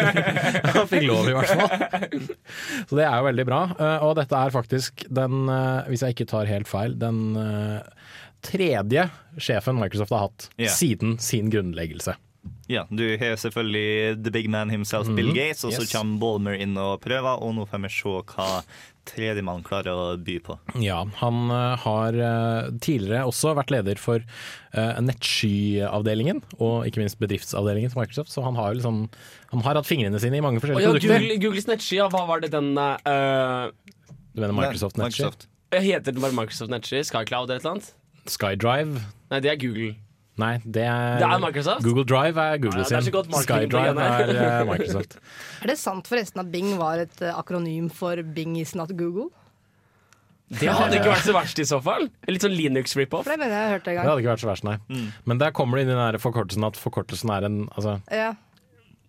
Han 0.75 0.87
fikk 0.89 1.05
lov, 1.07 1.27
i 1.29 1.35
hvert 1.35 1.51
fall. 1.55 2.21
Så 2.89 2.97
det 2.97 3.05
er 3.05 3.15
jo 3.19 3.27
veldig 3.29 3.45
bra. 3.47 3.61
Eh, 3.77 4.05
Og 4.07 4.15
dette 4.19 4.39
er 4.39 4.53
faktisk 4.53 5.05
den, 5.13 5.45
eh, 5.51 5.87
hvis 5.89 6.03
jeg 6.05 6.15
ikke 6.15 6.29
tar 6.31 6.49
helt 6.49 6.69
feil, 6.69 6.95
den 6.99 7.21
eh, 7.39 7.79
tredje 8.45 9.07
sjefen 9.41 9.79
Microsoft 9.79 10.13
har 10.15 10.27
hatt 10.27 10.49
yeah. 10.57 10.71
siden 10.71 11.17
sin 11.23 11.49
grunnleggelse. 11.53 12.15
Ja, 12.67 12.87
du 12.89 13.03
har 13.21 13.35
selvfølgelig 13.37 14.23
the 14.25 14.31
big 14.33 14.49
man 14.49 14.71
himself, 14.73 15.07
Bill 15.13 15.29
Gates, 15.35 15.63
og 15.67 15.73
så 15.75 15.83
Yes. 15.83 15.91
kommer 15.93 16.17
Balmer 16.19 16.57
inn 16.57 16.73
og 16.81 16.97
prøver, 17.03 17.37
og 17.37 17.53
nå 17.53 17.65
får 17.69 17.83
vi 17.83 17.91
se 17.93 18.13
hva 18.33 18.47
tredjemann 19.05 19.61
klarer 19.65 19.93
å 19.93 20.05
by 20.17 20.39
på. 20.41 20.55
Ja, 20.81 21.03
han 21.21 21.51
eh, 21.53 21.83
har 21.83 22.17
eh, 22.17 22.69
tidligere 22.81 23.27
også 23.29 23.53
vært 23.57 23.69
leder 23.73 24.01
for 24.01 24.23
uh, 24.73 24.95
nettskyavdelingen, 25.05 26.41
og 26.57 26.87
ikke 26.89 27.03
minst 27.03 27.19
bedriftsavdelingen 27.21 27.93
til 27.93 28.01
Microsoft, 28.01 28.33
så 28.33 28.41
han 28.47 28.57
har, 28.57 28.73
jo 28.73 28.81
liksom, 28.81 29.03
han 29.51 29.65
har 29.67 29.77
hatt 29.77 29.89
fingrene 29.89 30.21
sine 30.21 30.39
i 30.39 30.45
mange 30.45 30.63
forskjellige 30.63 30.89
forskjellige 30.89 31.05
ja, 31.05 31.19
produkter. 31.19 31.27
Google, 31.27 31.43
Googles 31.45 31.69
nettsky, 31.69 31.99
ja, 31.99 32.09
hva 32.09 32.23
var 32.31 32.41
det 32.41 32.49
den 32.55 32.73
uh, 32.81 33.69
Du 34.33 34.41
mener 34.41 34.57
Microsoft 34.57 34.97
Nettsky? 34.97 35.27
Microsoft. 35.27 35.47
Heter 35.75 36.15
den 36.15 36.23
bare 36.23 36.35
Microsoft 36.35 36.73
nettsky? 36.73 37.03
Skycloud 37.05 37.49
eller 37.49 37.59
et 37.59 37.65
eller 37.65 37.77
annet? 37.77 37.93
SkyDrive? 38.25 39.05
Nei, 39.29 39.39
det 39.43 39.53
er 39.53 39.61
Google. 39.61 39.93
Nei, 40.41 40.57
det 40.65 40.83
er, 40.83 41.15
Det 41.21 41.27
er 41.29 41.39
Microsoft? 41.39 41.85
Google 41.85 42.03
Drive 42.03 42.35
er 42.43 42.57
Google 42.59 42.81
Ja, 42.83 42.89
det 42.89 42.97
er 42.97 43.05
sin. 43.05 43.13
godt 43.15 43.29
marketing 43.31 43.69
SkyDrive 43.71 44.03
er 44.03 44.33
eh, 44.35 44.65
Microsoft. 44.67 45.17
Er 45.63 45.71
det 45.71 45.77
sant 45.79 46.09
forresten 46.11 46.43
at 46.43 46.51
Bing 46.51 46.73
var 46.79 46.99
et 47.05 47.21
eh, 47.23 47.31
akronym 47.39 47.87
for 47.91 48.19
Bing 48.35 48.57
is 48.59 48.75
not 48.75 48.91
Google? 48.99 49.29
Det 50.45 50.69
hadde 50.69 50.99
ikke 50.99 51.09
vært 51.09 51.25
så 51.25 51.33
verst 51.33 51.59
i 51.59 51.65
så 51.65 51.79
fall. 51.81 52.03
Litt 52.29 52.43
sånn 52.45 52.53
Linux-rip-off. 52.53 53.25
Det 53.25 53.33
mener 53.39 53.49
jeg 53.55 53.63
jeg 53.63 53.71
hørte 53.73 53.89
en 53.89 53.95
Det 53.97 54.09
hadde 54.11 54.21
ikke 54.21 54.33
vært 54.35 54.43
så 54.43 54.49
verst, 54.51 54.67
nei. 54.67 54.75
Men 55.25 55.39
der 55.41 55.53
kommer 55.57 55.79
det 55.79 55.87
inn 55.87 55.93
i 55.95 55.97
den 55.97 56.21
forkortelsen 56.21 56.67
at 56.67 56.77
forkortelsen 56.77 57.31
er 57.33 57.47
en 57.47 57.57
altså, 57.73 57.95
Ja. 58.13 58.33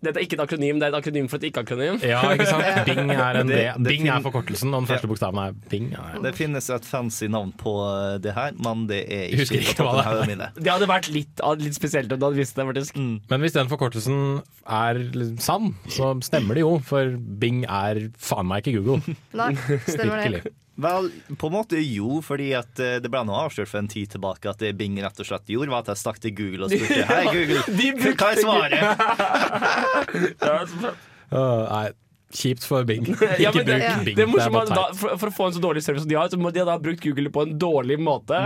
Dette 0.04 0.20
er 0.20 0.26
ikke 0.26 0.36
et 0.36 0.42
akronym, 0.44 0.76
det 0.78 0.86
er 0.86 0.92
et 0.92 0.98
akronym 0.98 1.26
for 1.32 1.40
et 1.40 1.46
ikke-akronym. 1.48 1.96
Ja, 2.04 2.18
ikke 2.34 2.44
sant? 2.46 2.66
Bing 2.88 3.08
er 3.14 3.38
en 3.40 3.48
Det- 3.48 3.62
det 3.80 3.88
Bing 3.88 4.08
er 4.12 4.20
forkortelsen, 4.20 4.74
og 4.76 4.82
den 4.84 4.88
første 4.90 5.08
bokstaven 5.08 5.40
er 5.40 5.54
Bing. 5.72 5.86
Ja, 5.94 6.02
ja. 6.14 6.20
Det 6.26 6.34
finnes 6.36 6.68
et 6.70 6.84
fancy 6.84 7.30
navn 7.32 7.54
på 7.56 7.72
eh, 7.86 8.18
det 8.22 8.34
her, 8.36 8.52
men 8.62 8.84
det 8.90 9.00
er 9.08 9.24
ikke, 9.32 9.56
ikke 9.62 9.72
på 9.72 9.86
toppen 9.86 10.02
det 10.02 10.06
av 10.12 10.20
er. 10.20 10.28
mine. 10.34 10.50
Det 10.60 10.70
hadde 10.74 10.90
vært 10.90 11.08
litt, 11.14 11.40
litt 11.64 11.78
spesielt 11.78 12.12
om 12.12 12.20
du 12.20 12.26
hadde 12.28 12.36
visst 12.42 12.54
det, 12.60 12.66
faktisk. 12.68 13.00
Men 13.00 13.40
hvis 13.46 13.56
den 13.56 13.72
forkortelsen 13.72 14.20
er 14.68 15.00
liksom 15.00 15.40
sann, 15.48 15.72
så 15.88 16.12
stemmer 16.28 16.54
det 16.60 16.66
jo, 16.66 16.76
for 16.84 17.16
Bing 17.16 17.64
er 17.64 18.04
faen 18.20 18.46
meg 18.52 18.66
ikke 18.68 18.82
Google. 18.84 19.16
Nei, 19.32 19.54
stemmer 19.88 20.28
det. 20.28 20.44
Vel, 20.76 21.06
på 21.40 21.48
en 21.48 21.54
måte 21.54 21.78
jo, 21.80 22.18
fordi 22.24 22.50
at 22.56 22.80
eh, 22.84 22.98
det 23.00 23.08
ble 23.08 23.22
nå 23.24 23.32
avslørt 23.32 23.70
for 23.70 23.80
en 23.80 23.88
tid 23.88 24.10
tilbake 24.12 24.50
at 24.50 24.60
det 24.60 24.74
Bing 24.76 24.98
rett 25.00 25.20
og 25.22 25.28
slett 25.28 25.48
gjorde, 25.48 25.72
var 25.72 25.86
at 25.86 25.94
jeg 25.94 26.02
stakk 26.02 26.18
til 26.20 26.34
Google 26.36 26.66
og 26.66 26.74
spurte 26.74 27.06
Hei, 27.12 27.22
Google, 27.32 27.62
De 27.78 27.86
brukte 27.96 28.20
hva 28.20 28.28
er 28.34 28.38
svaret? 28.44 28.80
Nei, 31.72 31.86
kjipt 32.36 32.68
for 32.68 32.84
Bing. 32.88 33.08
Ikke 33.14 33.40
ja, 33.40 33.54
det, 33.56 33.64
bruk 33.64 34.04
Bing. 34.10 34.18
det 34.18 34.26
er 34.26 34.30
morsomt 34.34 34.58
bare 34.58 34.68
da, 34.74 34.84
for, 35.00 35.16
for 35.22 35.32
å 35.32 35.36
få 35.38 35.48
en 35.48 35.56
så 35.56 35.64
dårlig 35.64 35.84
service 35.86 36.04
som 36.04 36.12
de 36.12 36.18
har, 36.20 36.28
så 36.28 36.40
må 36.40 36.52
de 36.52 36.66
ha 36.68 36.76
brukt 36.82 37.00
Google 37.06 37.32
på 37.32 37.46
en 37.46 37.56
dårlig 37.56 37.96
måte. 37.96 38.36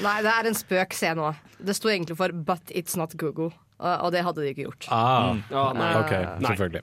Nei, 0.00 0.16
det 0.24 0.32
er 0.32 0.48
en 0.48 0.56
spøk, 0.56 0.96
se 0.96 1.12
nå. 1.14 1.28
Det 1.60 1.76
sto 1.76 1.92
egentlig 1.92 2.16
for 2.18 2.32
'but 2.32 2.72
it's 2.72 2.96
not 2.96 3.12
Google'. 3.20 3.52
Og 3.82 4.12
det 4.14 4.22
hadde 4.24 4.40
de 4.44 4.50
ikke 4.52 4.64
gjort. 4.68 4.86
Ah, 4.94 5.34
Ja, 5.50 5.64
nei. 5.76 5.88
ok, 5.98 6.12
selvfølgelig. 6.46 6.82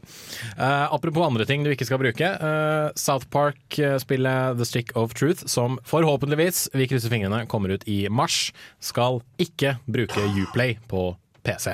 Uh, 0.60 0.88
apropos 0.94 1.24
andre 1.26 1.46
ting 1.48 1.64
du 1.64 1.72
ikke 1.72 1.88
skal 1.88 2.02
bruke. 2.02 2.28
Uh, 2.44 2.92
South 3.00 3.30
Park-spillet 3.32 4.58
The 4.60 4.68
Stick 4.68 4.92
of 5.00 5.14
Truth, 5.18 5.48
som 5.48 5.80
forhåpentligvis, 5.88 6.68
vi 6.76 6.90
krysser 6.92 7.10
fingrene, 7.14 7.46
kommer 7.48 7.74
ut 7.74 7.88
i 7.90 8.04
mars, 8.12 8.52
skal 8.84 9.22
ikke 9.42 9.78
bruke 9.88 10.28
Uplay 10.44 10.76
på 10.92 11.14
PC. 11.48 11.74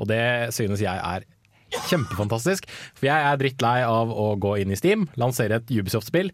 Og 0.00 0.08
det 0.10 0.54
synes 0.56 0.80
jeg 0.82 0.96
er 0.96 1.28
kjempefantastisk. 1.90 2.66
For 2.96 3.08
jeg 3.10 3.28
er 3.30 3.38
drittlei 3.40 3.78
av 3.86 4.10
å 4.10 4.32
gå 4.40 4.56
inn 4.62 4.72
i 4.74 4.78
Steam, 4.78 5.08
lansere 5.20 5.60
et 5.60 5.70
Ubisoft-spill, 5.74 6.32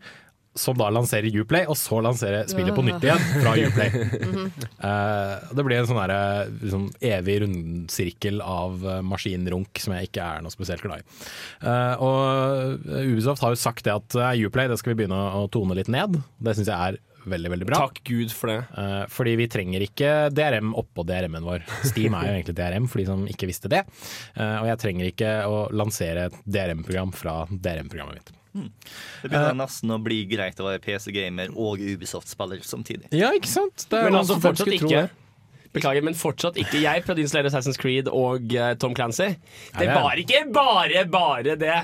som 0.61 0.79
da 0.79 0.91
lanserer 0.93 1.41
Uplay, 1.41 1.67
og 1.71 1.79
så 1.79 2.01
lanserer 2.05 2.49
spillet 2.51 2.77
på 2.77 2.85
nytt 2.87 3.05
igjen 3.07 3.27
fra 3.41 3.55
Uplay. 3.67 3.91
uh, 4.85 5.35
det 5.57 5.67
blir 5.67 5.81
en 5.81 5.89
sånn 5.89 6.01
derre, 6.03 6.21
liksom, 6.61 6.89
evig 7.11 7.41
rundsirkel 7.45 8.41
av 8.45 8.85
eh, 8.85 9.03
maskinrunk 9.07 9.81
som 9.81 9.95
jeg 9.97 10.11
ikke 10.11 10.25
er 10.25 10.45
noe 10.45 10.53
spesielt 10.55 10.85
glad 10.85 11.03
i. 11.03 11.21
Uh, 11.65 11.95
og 12.05 12.89
Ubisoft 13.01 13.45
har 13.45 13.55
jo 13.55 13.61
sagt 13.61 13.87
det 13.87 13.95
at 13.95 14.19
uh, 14.19 14.33
Uplay 14.47 14.71
det 14.71 14.81
skal 14.81 14.95
vi 14.95 15.03
begynne 15.03 15.21
å 15.41 15.47
tone 15.53 15.77
litt 15.79 15.91
ned. 15.93 16.21
Det 16.41 16.57
syns 16.59 16.71
jeg 16.71 16.91
er 16.91 17.01
veldig, 17.25 17.51
veldig 17.51 17.69
bra. 17.69 17.81
Takk 17.85 18.03
Gud 18.05 18.33
for 18.35 18.53
det. 18.53 18.59
Uh, 18.75 19.05
fordi 19.13 19.37
vi 19.41 19.49
trenger 19.53 19.85
ikke 19.85 20.13
DRM 20.35 20.75
oppå 20.79 21.05
DRM-en 21.09 21.47
vår. 21.47 21.65
Steam 21.87 22.17
er 22.17 22.29
jo 22.29 22.35
egentlig 22.37 22.59
DRM, 22.59 22.91
for 22.91 23.03
de 23.03 23.09
som 23.11 23.25
ikke 23.31 23.51
visste 23.51 23.71
det. 23.73 23.85
Uh, 24.37 24.61
og 24.63 24.69
jeg 24.71 24.83
trenger 24.85 25.11
ikke 25.13 25.33
å 25.49 25.65
lansere 25.75 26.29
et 26.31 26.45
DRM-program 26.47 27.15
fra 27.17 27.43
DRM-programmet 27.51 28.21
mitt. 28.21 28.37
Det 28.55 29.31
begynner 29.31 29.55
nesten 29.61 29.93
å 29.95 29.99
bli 30.03 30.25
greit 30.31 30.59
å 30.61 30.67
være 30.67 30.83
PC-gamer 30.85 31.53
og 31.55 31.81
Ubisoft-spiller 31.83 32.63
samtidig. 32.67 33.11
Ja, 33.15 33.31
ikke 33.37 33.51
sant? 33.51 33.87
Det 33.91 33.99
er 34.01 34.09
Men 34.11 34.21
altså 34.21 34.41
fortsatt 34.43 34.73
ikke. 34.75 35.09
Beklager, 35.71 36.03
men 36.03 36.17
fortsatt 36.19 36.57
ikke. 36.59 36.81
Jeg 36.83 37.05
fra 37.07 37.15
din 37.15 37.29
slede 37.31 37.47
Assassin's 37.47 37.79
Creed 37.79 38.09
og 38.11 38.51
uh, 38.59 38.73
Tom 38.75 38.91
Clancy. 38.99 39.29
Det 39.77 39.85
det- 39.87 39.95
var 39.95 40.19
ikke 40.19 40.41
bare 40.51 41.05
bare 41.07 41.55
det. 41.61 41.77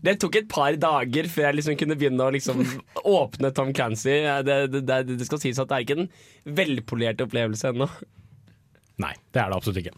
Det 0.00 0.14
tok 0.22 0.38
et 0.40 0.48
par 0.48 0.72
dager 0.80 1.28
før 1.28 1.50
jeg 1.50 1.58
liksom 1.58 1.76
kunne 1.76 1.98
begynne 2.00 2.24
å 2.24 2.32
liksom 2.32 2.64
åpne 3.04 3.52
Tom 3.52 3.74
Clancy. 3.76 4.22
Det, 4.48 4.56
det, 4.72 4.86
det, 4.88 5.02
det 5.18 5.28
skal 5.28 5.42
sies 5.42 5.60
at 5.60 5.68
det 5.68 5.76
er 5.76 5.84
ikke 5.84 5.98
en 6.00 6.08
velpolert 6.62 7.20
opplevelse 7.26 7.74
ennå. 7.74 7.90
Nei, 8.96 9.12
det 9.36 9.42
er 9.42 9.50
det 9.52 9.56
absolutt 9.58 9.80
ikke. 9.82 9.92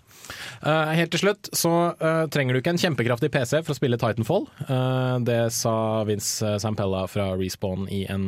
Uh, 0.59 0.90
helt 0.99 1.12
til 1.14 1.21
slutt 1.23 1.49
så 1.55 1.73
uh, 2.00 2.25
trenger 2.35 2.57
du 2.57 2.59
ikke 2.59 2.73
en 2.75 2.81
kjempekraftig 2.83 3.31
PC 3.31 3.61
for 3.61 3.71
å 3.71 3.78
spille 3.78 3.99
Titanfall. 4.00 4.49
Uh, 4.67 5.23
det 5.23 5.38
sa 5.55 6.02
Vince 6.09 6.57
Sampella 6.62 7.05
fra 7.11 7.28
Respawn 7.38 7.87
i 7.95 8.02
en 8.11 8.26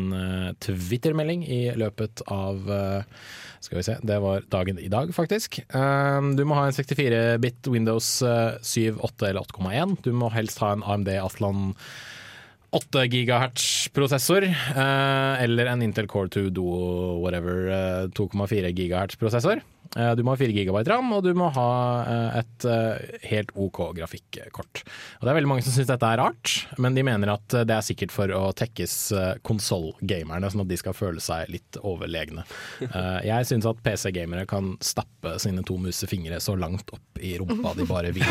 Twitter-melding 0.62 1.43
i 1.43 1.61
løpet 1.79 2.23
av 2.31 2.62
Skal 3.61 3.81
vi 3.81 3.85
se, 3.85 3.97
det 4.07 4.21
var 4.23 4.47
dagen 4.53 4.79
i 4.81 4.89
dag, 4.93 5.11
faktisk. 5.15 5.59
Du 5.69 6.43
må 6.49 6.57
ha 6.57 6.69
en 6.69 6.77
64-bit 6.77 7.69
Windows 7.69 8.23
eh, 8.25 8.57
7, 8.62 8.97
8 9.05 9.29
eller 9.29 9.45
8,1. 9.45 9.99
Du 10.07 10.15
må 10.17 10.31
helst 10.33 10.62
ha 10.65 10.73
en 10.73 10.85
AMD 10.87 11.11
Atlan 11.21 11.75
8 12.73 13.05
GHz-prosessor, 13.12 14.47
eller 15.45 15.69
en 15.69 15.85
Intel 15.85 16.09
Core 16.09 16.31
2 16.33 16.47
Duo 16.57 17.19
whatever 17.21 17.69
eh, 17.69 18.09
2,4 18.17 18.73
GHz-prosessor. 18.79 19.61
Eh, 19.99 20.12
du 20.14 20.23
må 20.23 20.35
ha 20.35 20.38
4 20.38 20.54
GB 20.54 20.82
ram, 20.87 21.09
og 21.16 21.25
du 21.26 21.32
må 21.35 21.49
ha 21.54 21.70
eh, 22.04 22.38
et 22.40 22.66
eh, 22.70 23.16
helt 23.32 23.50
OK 23.59 23.80
grafikkort. 23.97 24.85
Og 25.18 25.26
Det 25.26 25.32
er 25.32 25.38
veldig 25.40 25.50
mange 25.50 25.64
som 25.66 25.75
syns 25.75 25.90
dette 25.90 26.06
er 26.06 26.20
rart, 26.20 26.54
men 26.78 26.94
de 26.94 27.04
mener 27.06 27.32
at 27.35 27.56
det 27.66 27.75
er 27.75 27.87
sikkert 27.87 28.14
for 28.14 28.30
å 28.35 28.42
tekkes 28.56 28.97
konsollgamerne, 29.47 30.50
sånn 30.52 30.64
at 30.64 30.70
de 30.70 30.78
skal 30.78 30.97
føle 30.97 31.23
seg 31.23 31.50
litt 31.50 31.78
overlegne. 31.82 32.44
Jeg 33.26 33.49
syns 33.49 33.66
at 33.68 33.82
PC-gamere 33.85 34.47
kan 34.50 34.73
stappe 34.85 35.37
sine 35.42 35.64
to 35.66 35.76
musefingre 35.80 36.40
så 36.42 36.56
langt 36.59 36.90
opp 36.94 37.20
i 37.20 37.35
rumpa 37.40 37.75
de 37.78 37.87
bare 37.88 38.14
vil. 38.14 38.26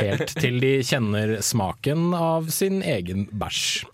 Helt 0.00 0.34
til 0.38 0.60
de 0.62 0.76
kjenner 0.86 1.38
smaken 1.44 2.12
av 2.18 2.50
sin 2.54 2.82
egen 2.84 3.28
bæsj. 3.32 3.84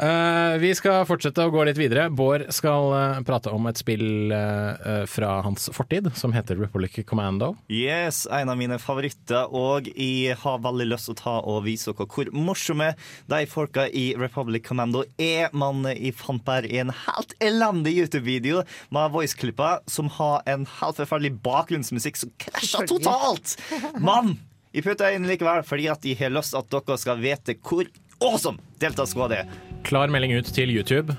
Eh, 0.00 0.58
vi 0.62 0.70
skal 0.72 1.02
fortsette 1.04 1.44
å 1.44 1.50
gå 1.52 1.60
litt 1.68 1.76
videre. 1.76 2.06
Bård 2.08 2.46
skal 2.56 2.92
uh, 2.94 3.18
prate 3.26 3.52
om 3.52 3.66
et 3.68 3.76
spill 3.76 4.32
uh, 4.32 5.04
fra 5.10 5.34
hans 5.44 5.68
fortid 5.76 6.08
som 6.16 6.32
heter 6.32 6.56
Republic 6.56 6.96
Commando. 7.08 7.52
Yes, 7.68 8.22
en 8.32 8.48
av 8.48 8.56
mine 8.56 8.78
favoritter, 8.80 9.52
og 9.52 9.90
jeg 9.92 10.38
har 10.40 10.62
veldig 10.64 10.86
lyst 10.88 11.10
til 11.10 11.18
å 11.18 11.20
ta 11.20 11.34
og 11.52 11.66
vise 11.66 11.92
dere 11.92 12.08
hvor 12.08 12.30
morsomme 12.32 12.94
de 13.28 13.40
folka 13.50 13.84
i 13.92 14.06
Republic 14.16 14.64
Commando 14.70 15.04
er. 15.20 15.50
Man 15.52 15.84
i 15.92 16.14
fant 16.16 16.44
bare 16.46 16.70
en 16.80 16.94
helt 17.04 17.34
elendig 17.44 17.98
YouTube-video 17.98 18.62
med 18.94 19.12
voice-klipper 19.12 19.82
som 19.90 20.08
har 20.16 20.40
en 20.48 20.64
helt 20.78 21.02
forferdelig 21.02 21.34
bakgrunnsmusikk 21.44 22.22
som 22.22 22.32
krasjer 22.40 22.88
totalt! 22.88 23.58
Mann! 24.00 24.38
jeg 24.72 24.86
putter 24.86 25.16
inn 25.16 25.26
likevel 25.26 25.64
fordi 25.66 25.88
at 25.90 26.04
jeg 26.06 26.16
har 26.20 26.32
lyst 26.32 26.54
til 26.54 26.62
at 26.62 26.72
dere 26.72 26.98
skal 27.02 27.20
vite 27.20 27.58
hvor 27.66 27.90
awesome 28.22 28.62
Delta 28.80 29.04
Squad 29.08 29.36
er. 29.36 29.69
Klar 29.84 30.08
melding 30.12 30.32
ut 30.38 30.44
til 30.54 30.70
YouTube. 30.74 31.16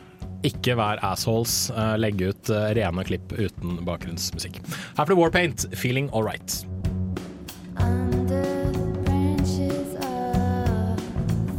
Ikke 0.48 0.76
vær 0.80 1.02
assholes. 1.06 1.70
eh, 1.70 1.96
legg 2.02 2.22
ut 2.22 2.50
eh, 2.50 2.72
rene 2.78 3.04
klipp 3.06 3.34
uten 3.38 3.82
bakgrunnsmusikk. 3.86 4.62
Her 4.98 5.06
får 5.06 5.14
du 5.14 5.20
Warpaint, 5.20 5.66
'Feeling 5.74 6.10
Alright'. 6.14 6.66
Under 7.78 8.72
the 8.72 8.82
branches 9.06 9.96
of 10.02 10.98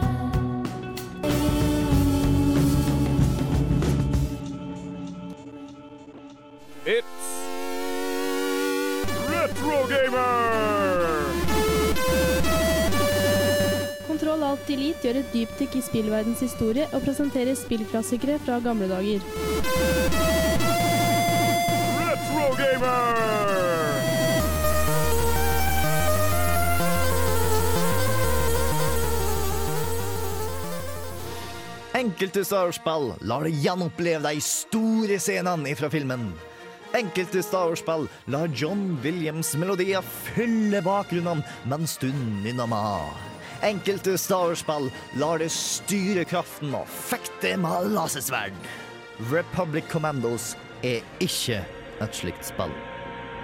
Retro 9.30 9.88
Gamer! 9.88 10.79
Kontroll 14.30 14.52
Alt 14.52 14.68
Elite 14.70 15.08
gjør 15.08 15.18
et 15.24 15.32
dypdykk 15.34 15.76
i 15.80 15.80
spillverdens 15.82 16.42
historie 16.44 16.84
og 16.94 17.02
presenterer 17.02 17.56
spillklassikere 17.58 18.36
fra 18.44 18.60
gamle 18.62 18.86
dager. 18.86 19.24
Retro 21.98 22.44
Gamer! 22.60 23.16
Enkelte 31.98 32.46
Star 32.46 32.70
Wars-spill 32.70 33.10
lar 33.26 33.50
deg 33.50 33.58
gjenoppleve 33.66 34.30
de 34.30 34.46
store 34.46 35.18
scenene 35.18 35.74
fra 35.80 35.90
filmen. 35.90 36.30
Enkelte 37.02 37.42
Star 37.42 37.74
Wars-spill 37.74 38.06
lar 38.30 38.46
John 38.54 38.94
Williams 39.02 39.56
melodier 39.58 40.06
fylle 40.30 40.86
bakgrunnene 40.86 41.42
mens 41.66 41.98
du 41.98 42.12
nynner 42.46 42.70
med. 42.70 43.29
Enkelte 43.62 44.18
Star 44.18 44.56
lar 45.20 45.42
deg 45.42 45.52
styre 45.52 46.24
kraften 46.24 46.72
og 46.78 46.88
fekte 46.88 47.58
med 47.60 47.90
lasersverd. 47.92 48.56
Republic 49.34 49.84
Commandos 49.92 50.54
er 50.80 51.04
ikke 51.20 51.60
et 52.00 52.16
slikt 52.16 52.48
spill. 52.48 52.72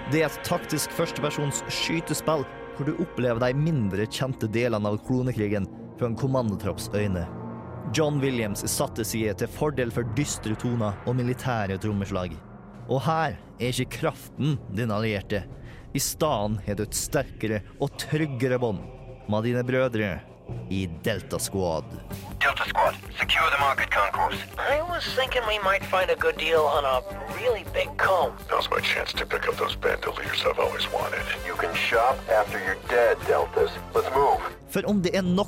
Det 0.08 0.22
er 0.22 0.30
et 0.30 0.40
taktisk 0.46 0.94
førstepersons 0.96 1.60
skytespill 1.68 2.46
hvor 2.78 2.88
du 2.88 2.94
opplever 3.04 3.42
de 3.44 3.60
mindre 3.60 4.08
kjente 4.08 4.48
delene 4.48 4.88
av 4.88 5.02
klonekrigen 5.04 5.68
fra 5.98 6.08
en 6.08 6.16
kommandotropps 6.16 6.88
øyne. 6.96 7.26
John 7.92 8.16
Williams 8.24 8.64
satte 8.72 9.04
side 9.04 9.36
til 9.36 9.52
fordel 9.52 9.92
for 9.92 10.08
dystre 10.16 10.56
toner 10.56 10.96
og 11.04 11.20
militære 11.20 11.76
trommeslag. 11.82 12.32
Og 12.88 13.04
her 13.04 13.36
er 13.60 13.68
ikke 13.68 14.00
kraften 14.00 14.56
din 14.72 14.96
allierte. 14.96 15.44
I 15.92 16.00
stedet 16.00 16.64
har 16.64 16.76
du 16.76 16.86
et 16.88 17.02
sterkere 17.04 17.64
og 17.76 17.92
tryggere 18.00 18.60
bånd 18.60 18.95
med 19.28 19.44
dine 19.44 19.62
brødre 19.64 20.18
i 20.70 20.86
Delta 21.02 21.38
Squad. 21.38 21.84
Delta 22.40 22.64
Squad, 22.64 22.94
secure 23.18 23.48
the 23.54 23.60
market 23.60 23.90
concourse. 23.90 24.38
I 24.58 24.82
was 24.82 25.04
thinking 25.18 25.42
we 25.48 25.58
might 25.70 25.84
find 25.84 26.10
a 26.10 26.18
good 26.24 26.38
deal 26.38 26.62
on 26.76 26.84
a 26.84 26.96
really 27.38 27.64
big 27.78 27.90
comb. 27.96 28.32
Now's 28.50 28.70
my 28.70 28.80
chance 28.80 29.12
to 29.18 29.26
pick 29.26 29.48
up 29.48 29.56
those 29.56 29.76
bandoliers 29.76 30.44
I've 30.46 30.58
always 30.58 30.86
wanted. 30.92 31.24
You 31.46 31.54
can 31.54 31.74
shop 31.74 32.16
after 32.40 32.58
you're 32.58 32.82
dead, 32.88 33.16
Deltas. 33.26 33.72
Let's 33.94 34.10
move. 34.14 34.40
For 34.68 34.86
om 34.90 35.02
det 35.02 35.14
er 35.16 35.22
noe 35.22 35.46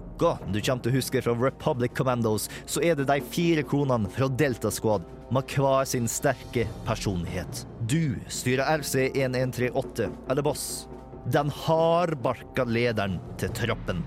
du 0.49 0.61
kommer 0.63 0.83
til 0.83 0.93
å 0.93 0.97
huske 0.97 1.23
fra 1.23 1.35
Republic 1.37 1.95
Commandos, 1.95 2.49
så 2.67 2.83
er 2.83 2.99
det 2.99 3.09
de 3.11 3.21
fire 3.35 3.63
kronene 3.63 4.11
fra 4.11 4.29
Delta 4.29 4.71
Squad 4.71 5.07
med 5.31 5.53
hver 5.53 5.85
sin 5.85 6.09
sterke 6.09 6.65
personlighet. 6.87 7.67
Du 7.87 8.17
styrer 8.29 8.79
RC1138, 8.79 10.09
eller 10.31 10.43
Boss. 10.43 10.88
Den 11.33 11.51
hardbarka 11.51 12.65
lederen 12.65 13.19
til 13.37 13.51
troppen. 13.53 13.99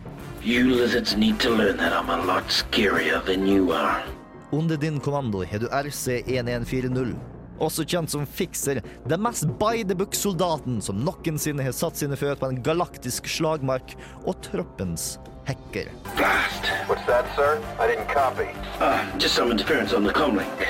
You 0.44 0.64
lizards 0.66 1.16
need 1.16 1.40
to 1.40 1.50
learn 1.50 1.78
that 1.78 1.94
I'm 1.94 2.10
a 2.10 2.26
lot 2.26 2.50
scarier 2.50 3.22
than 3.26 3.46
you 3.48 3.74
are. 3.74 4.02
Under 4.52 4.78
din 4.78 5.00
kommando 5.00 5.44
har 5.46 5.60
du 5.60 5.68
RC1140, 5.68 7.14
også 7.60 7.86
kjent 7.86 8.10
som 8.10 8.26
Fixer, 8.26 8.82
den 9.06 9.22
mest 9.22 9.46
by 9.60 9.84
the 9.84 9.96
book-soldaten 9.96 10.82
som 10.82 11.04
noensinne 11.06 11.62
har 11.64 11.76
satt 11.78 12.02
sine 12.02 12.18
føtter 12.18 12.42
på 12.42 12.50
en 12.50 12.64
galaktisk 12.66 13.30
slagmark, 13.30 13.94
og 14.26 14.42
troppens 14.42 15.20
hacker. 15.46 15.94
Blast. 16.18 16.74
What's 16.90 17.06
that, 17.06 17.30
sir? 17.36 17.62
I 17.78 17.86
didn't 17.86 18.10
copy. 18.10 18.50
Uh, 18.82 19.06
just 19.20 19.36
some 19.36 19.52
interference 19.52 19.94
on 19.94 20.04
the 20.04 20.14
comlink. 20.14 20.66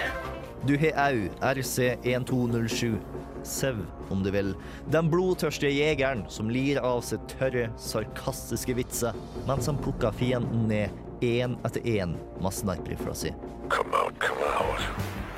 Du 0.67 0.75
har 0.77 0.99
òg 1.07 1.29
RC1207, 1.55 2.99
Sev 3.43 3.79
om 4.09 4.23
du 4.23 4.31
vil, 4.31 4.53
den 4.93 5.09
blodtørstige 5.09 5.73
jegeren 5.73 6.25
som 6.29 6.49
lir 6.53 6.79
av 6.85 7.01
seg 7.05 7.23
tørre, 7.31 7.69
sarkastiske 7.81 8.75
vitser 8.77 9.17
mens 9.47 9.69
han 9.69 9.79
plukker 9.81 10.13
fienden 10.17 10.67
ned 10.69 10.93
én 11.25 11.57
etter 11.65 11.85
én 11.85 12.15
med 12.41 12.53
sniperrifla 12.53 13.15
si. 13.17 13.33
Come 13.69 13.93
out, 13.97 14.17
come 14.19 14.41
out. 14.45 14.81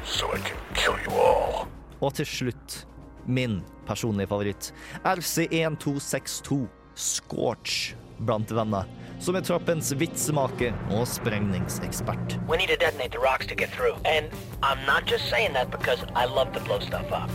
So 0.05 0.27
I 0.33 0.39
can 0.39 0.59
kill 0.75 0.97
you 1.05 1.15
all. 1.19 1.67
Og 2.03 2.13
til 2.19 2.27
slutt, 2.27 2.83
min 3.25 3.61
personlige 3.87 4.27
favoritt, 4.27 4.73
RC1262, 5.03 6.65
Scorch 6.95 7.95
blant 8.19 8.51
venner, 8.51 8.85
som 9.19 9.35
er 9.35 9.45
troppens 9.45 9.93
vitsemaker 9.97 10.75
og 10.91 11.07
sprengningsekspert. 11.07 12.37
We 12.47 12.57
need 12.57 12.69
to 12.69 12.77
detonate 12.77 13.11
the 13.11 13.19
rocks 13.19 13.47
to 13.47 13.55
get 13.55 13.71
through. 13.71 13.95
And 14.05 14.29
I'm 14.61 14.85
not 14.85 15.05
just 15.05 15.29
saying 15.29 15.53
that 15.53 15.71
because 15.71 16.03
I 16.15 16.25
love 16.25 16.51
to 16.53 16.59
blow 16.59 16.79
stuff 16.79 17.11
up. 17.11 17.29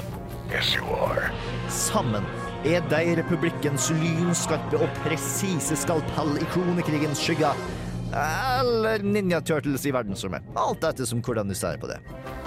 Yes, 0.50 0.74
you 0.74 0.84
are. 0.96 1.28
Sammen 1.68 2.24
er 2.64 2.80
de 2.88 3.16
republikkens 3.18 3.90
lynskarpe 3.92 4.78
og 4.80 4.88
presise 5.04 5.76
skalpell 5.76 6.38
i 6.40 6.46
kronekrigens 6.54 7.20
skygger. 7.20 7.58
Eller 8.16 9.04
Ninja 9.04 9.42
Turtles 9.44 9.84
i 9.84 9.92
verdensrommet. 9.92 10.46
Alt 10.56 10.86
etter 10.88 11.04
som 11.08 11.20
hvordan 11.20 11.52
du 11.52 11.56
ser 11.58 11.76
på 11.76 11.90
det. 11.90 11.98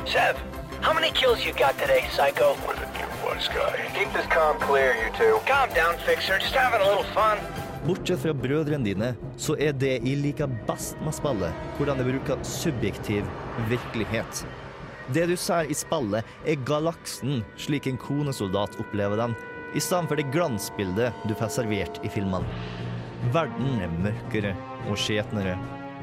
Sev, 0.10 0.40
how 0.82 0.96
many 0.98 1.12
kills 1.14 1.46
you 1.46 1.54
got 1.54 1.78
today, 1.78 2.02
Psycho? 2.10 2.56
With 2.66 2.82
a 2.82 2.90
new 2.98 3.12
wise 3.22 3.48
guy. 3.54 3.78
Keep 3.94 4.14
this 4.18 4.26
calm 4.34 4.58
clear, 4.66 4.96
you 4.98 5.12
two. 5.20 5.38
Calm 5.46 5.70
down, 5.78 5.94
Fixer. 6.08 6.40
Just 6.42 6.56
having 6.56 6.82
a 6.82 6.88
little 6.90 7.06
fun. 7.14 7.38
Bortsett 7.86 8.22
fra 8.22 8.34
brødrene 8.34 8.86
dine, 8.86 9.14
så 9.38 9.56
er 9.60 9.78
det 9.78 9.94
jeg 10.02 10.18
liker 10.22 10.50
best 10.68 10.98
med 11.06 11.14
spillet, 11.18 11.54
hvordan 11.78 12.02
jeg 12.02 12.12
bruker 12.12 12.44
subjektiv 12.46 13.30
virkelighet. 13.70 14.44
Det 15.14 15.26
du 15.28 15.34
ser 15.36 15.68
i 15.68 15.76
spillet, 15.76 16.28
er 16.48 16.62
galaksen 16.68 17.42
slik 17.60 17.90
en 17.90 17.98
konesoldat 18.00 18.78
opplever 18.80 19.20
den, 19.20 19.34
i 19.76 19.82
stedet 19.84 20.08
for 20.08 20.20
det 20.20 20.30
glansbildet 20.32 21.26
du 21.28 21.34
får 21.36 21.52
servert 21.58 22.00
i 22.06 22.12
filmene. 22.12 22.48
Verden 23.36 23.82
er 23.84 23.92
mørkere 24.06 24.54
og 24.88 24.96
skjetnere. 25.00 25.58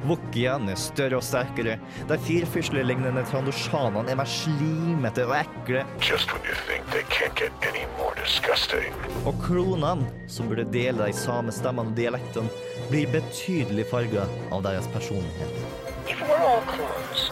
Wookiene 0.04 0.74
er 0.74 0.78
større 0.78 1.18
og 1.18 1.24
sterkere. 1.26 1.78
De 2.10 2.18
firfyslelignende 2.26 3.24
trandoshanene 3.30 4.12
er 4.12 4.20
mer 4.20 4.28
slimete 4.28 5.24
og 5.26 5.34
ekle. 5.40 5.86
Just 6.04 6.30
when 6.34 6.44
you 6.44 6.54
think 6.68 6.84
they 6.92 7.02
can't 7.08 7.34
get 7.40 7.52
any 7.70 7.88
more 7.96 8.14
disgusting. 8.20 8.92
Og 9.24 9.40
klonene, 9.42 10.06
som 10.28 10.52
burde 10.52 10.68
dele 10.68 11.08
de 11.08 11.16
samme 11.16 11.54
stemmene 11.54 11.94
og 11.94 11.98
dialektene, 11.98 12.52
blir 12.92 13.10
betydelig 13.16 13.88
farga 13.90 14.28
av 14.52 14.62
deres 14.68 14.86
personlighet. 14.92 15.64
If 16.06 16.22
we're 16.28 16.44
all 16.44 16.62
clones, 16.70 17.30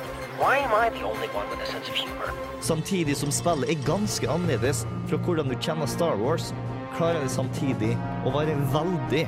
Samtidig 2.60 3.16
som 3.16 3.32
spillet 3.32 3.70
er 3.72 3.86
ganske 3.86 4.28
annerledes 4.28 4.84
fra 5.08 5.18
hvordan 5.24 5.48
du 5.48 5.56
kjenner 5.56 5.88
Star 5.88 6.18
Wars, 6.20 6.50
klarer 6.96 7.22
det 7.24 7.32
samtidig 7.32 7.94
å 8.26 8.32
være 8.34 8.56
veldig 8.74 9.24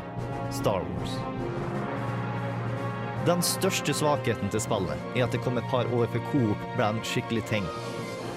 Star 0.53 0.85
Wars. 0.85 1.17
Den 3.29 3.43
største 3.45 3.93
svakheten 3.97 4.53
til 4.53 4.63
spillet 4.65 5.17
er 5.17 5.27
at 5.27 5.33
det 5.33 5.41
kom 5.45 5.59
et 5.61 5.73
par 5.73 5.89
år 5.97 6.09
før 6.13 6.29
Coop 6.31 6.69
ble 6.77 6.93
en 6.93 7.03
skikkelig 7.05 7.45
ting. 7.51 7.67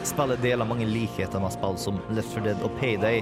Spillet 0.07 0.41
deler 0.43 0.67
mange 0.67 0.87
likheter 0.87 1.43
med 1.43 1.53
spill 1.53 1.77
som 1.79 1.99
Left 2.15 2.33
4 2.35 2.49
Dead 2.49 2.65
og 2.65 2.75
Payday, 2.79 3.21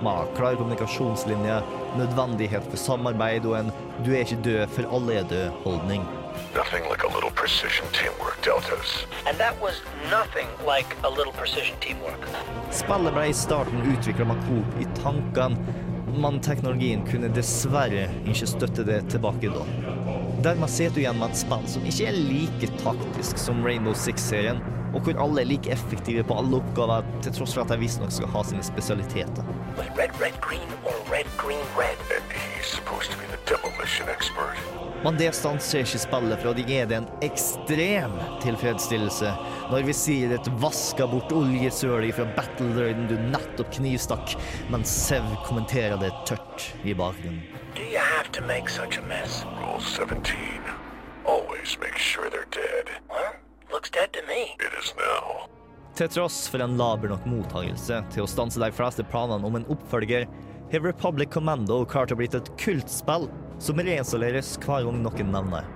med 0.00 0.32
klar 0.36 0.56
kommunikasjonslinje, 0.56 1.58
nødvendighet 2.00 2.64
for 2.70 2.80
samarbeid 2.80 3.44
og 3.48 3.58
en 3.58 3.72
'du 4.04 4.12
er 4.14 4.24
ikke 4.24 4.44
død, 4.44 4.66
for 4.68 4.96
alle 4.96 5.20
er 5.20 5.24
død'-holdning. 5.24 6.19
Nothing 6.54 6.88
like 6.90 7.02
a 7.04 7.14
little 7.14 7.30
precision 7.30 7.86
teamwork, 7.92 8.42
Deltas. 8.42 9.06
And 9.26 9.38
that 9.38 9.54
was 9.60 9.82
nothing 10.10 10.48
like 10.66 10.96
a 11.04 11.10
little 11.10 11.32
precision 11.32 11.76
teamwork. 11.80 12.26
Spillet 12.70 13.14
ble 13.14 13.28
i 13.30 13.34
starten 13.34 13.82
utvikla 13.92 14.26
med 14.30 14.42
Coop 14.48 14.80
i 14.82 14.86
tankene, 14.98 15.76
men 16.20 16.40
teknologien 16.42 17.06
kunne 17.06 17.30
dessverre 17.34 18.08
ikke 18.26 18.48
støtte 18.50 18.84
det 18.86 19.00
tilbake 19.14 19.52
da. 19.54 19.62
Dermed 20.42 20.70
sitter 20.72 20.96
du 20.96 21.00
igjen 21.04 21.18
med 21.20 21.30
et 21.30 21.40
spill 21.42 21.66
som 21.70 21.86
ikke 21.86 22.10
er 22.10 22.18
like 22.18 22.70
taktisk 22.82 23.38
som 23.38 23.62
Rainbow 23.66 23.94
Six-serien, 23.94 24.62
og 24.94 25.06
hvor 25.06 25.22
alle 25.22 25.44
er 25.44 25.50
like 25.52 25.70
effektive 25.70 26.24
på 26.26 26.38
alle 26.40 26.58
oppgaver, 26.58 27.06
til 27.22 27.34
tross 27.38 27.54
for 27.54 27.62
at 27.62 27.70
de 27.70 27.78
visstnok 27.82 28.14
skal 28.14 28.32
ha 28.34 28.42
sine 28.48 28.66
spesialiteter. 28.66 29.50
Red, 29.78 30.16
red, 30.18 30.38
green, 30.42 30.66
or 30.82 30.96
red, 31.12 31.30
green, 31.38 31.66
red? 31.78 31.98
And 32.10 32.26
he's 32.34 32.66
supposed 32.66 33.10
to 33.12 33.18
be 33.18 33.26
the 33.30 33.38
demolition 33.46 34.08
expert. 34.08 34.58
Men 35.04 35.16
det 35.16 35.30
stanser 35.32 35.80
ikke 35.80 35.98
spillet 36.02 36.42
fra 36.42 36.52
de 36.56 36.64
er 36.76 36.88
det 36.90 36.98
en 36.98 37.06
ekstrem 37.24 38.16
tilfredsstillelse 38.42 39.30
når 39.70 39.86
vi 39.86 39.94
sier 39.96 40.34
et 40.36 40.50
vaska 40.60 41.06
bort 41.08 41.32
oljesøl 41.32 42.04
fra 42.12 42.26
battle-droiden 42.36 43.08
du 43.08 43.16
nettopp 43.30 43.72
knivstakk, 43.78 44.34
mens 44.68 44.92
Sev 44.92 45.24
kommenterer 45.46 45.96
det 46.02 46.12
tørt 46.28 46.66
i 46.84 46.92
bakgrunnen. 46.92 47.40
Do 47.74 47.86
you 47.86 48.02
have 48.02 48.28
to 48.32 48.44
make 48.44 48.68
such 48.68 48.98
a 48.98 49.02
mess? 49.08 49.44
Rule 49.62 49.80
17. 49.80 50.28
Always 51.24 51.78
make 51.80 51.96
sure 51.96 52.28
they're 52.28 52.50
dead. 52.52 52.92
Well, 53.08 53.32
looks 53.72 53.88
dead 53.88 54.12
to 54.12 54.20
me. 54.28 54.56
It 54.60 54.74
is 54.82 54.92
now. 54.98 55.46
Til 55.96 56.08
tross 56.12 56.42
for 56.48 56.60
en 56.64 56.76
laber 56.76 57.12
nok 57.12 57.24
mottagelse 57.28 58.02
til 58.12 58.24
å 58.24 58.28
stanse 58.28 58.60
de 58.60 58.70
fleste 58.72 59.04
planene 59.08 59.46
om 59.46 59.56
en 59.58 59.66
oppfølger, 59.72 60.28
har 60.72 60.80
Republic 60.80 61.30
Commando 61.30 61.84
klart 61.84 62.12
å 62.12 62.16
blitt 62.18 62.36
et 62.38 62.50
kultspill 62.60 63.26
som 63.58 63.80
reinstalleres 63.82 64.52
hver 64.62 64.86
gang 64.86 65.00
noen 65.02 65.32
nevner. 65.34 65.66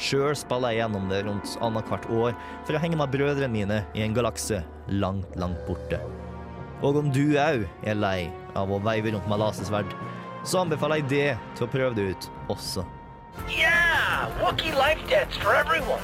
Sjøl 0.00 0.34
spiller 0.38 0.72
jeg 0.72 0.80
gjennom 0.80 1.10
det 1.12 1.20
rundt 1.26 1.52
annethvert 1.62 2.08
år 2.10 2.34
for 2.64 2.74
å 2.74 2.80
henge 2.82 2.98
med 2.98 3.12
brødrene 3.12 3.52
mine 3.52 3.82
i 3.94 4.02
en 4.02 4.16
galakse 4.16 4.62
langt, 4.88 5.36
langt 5.38 5.60
borte. 5.68 6.00
Og 6.82 6.98
om 6.98 7.12
du 7.14 7.36
òg 7.38 7.68
er 7.86 8.00
lei 8.00 8.32
av 8.58 8.72
å 8.72 8.80
veive 8.82 9.12
rundt 9.14 9.28
med 9.30 9.42
lasersverd, 9.44 9.94
så 10.42 10.64
anbefaler 10.64 11.02
jeg 11.02 11.10
det 11.12 11.28
til 11.54 11.68
å 11.68 11.72
prøve 11.76 11.94
det 12.00 12.08
ut 12.10 12.30
også. 12.50 12.86
Yeah! 13.46 14.26
Wookiee 14.42 14.74
life 14.74 15.06
debts 15.08 15.36
for 15.36 15.54
everyone. 15.54 16.02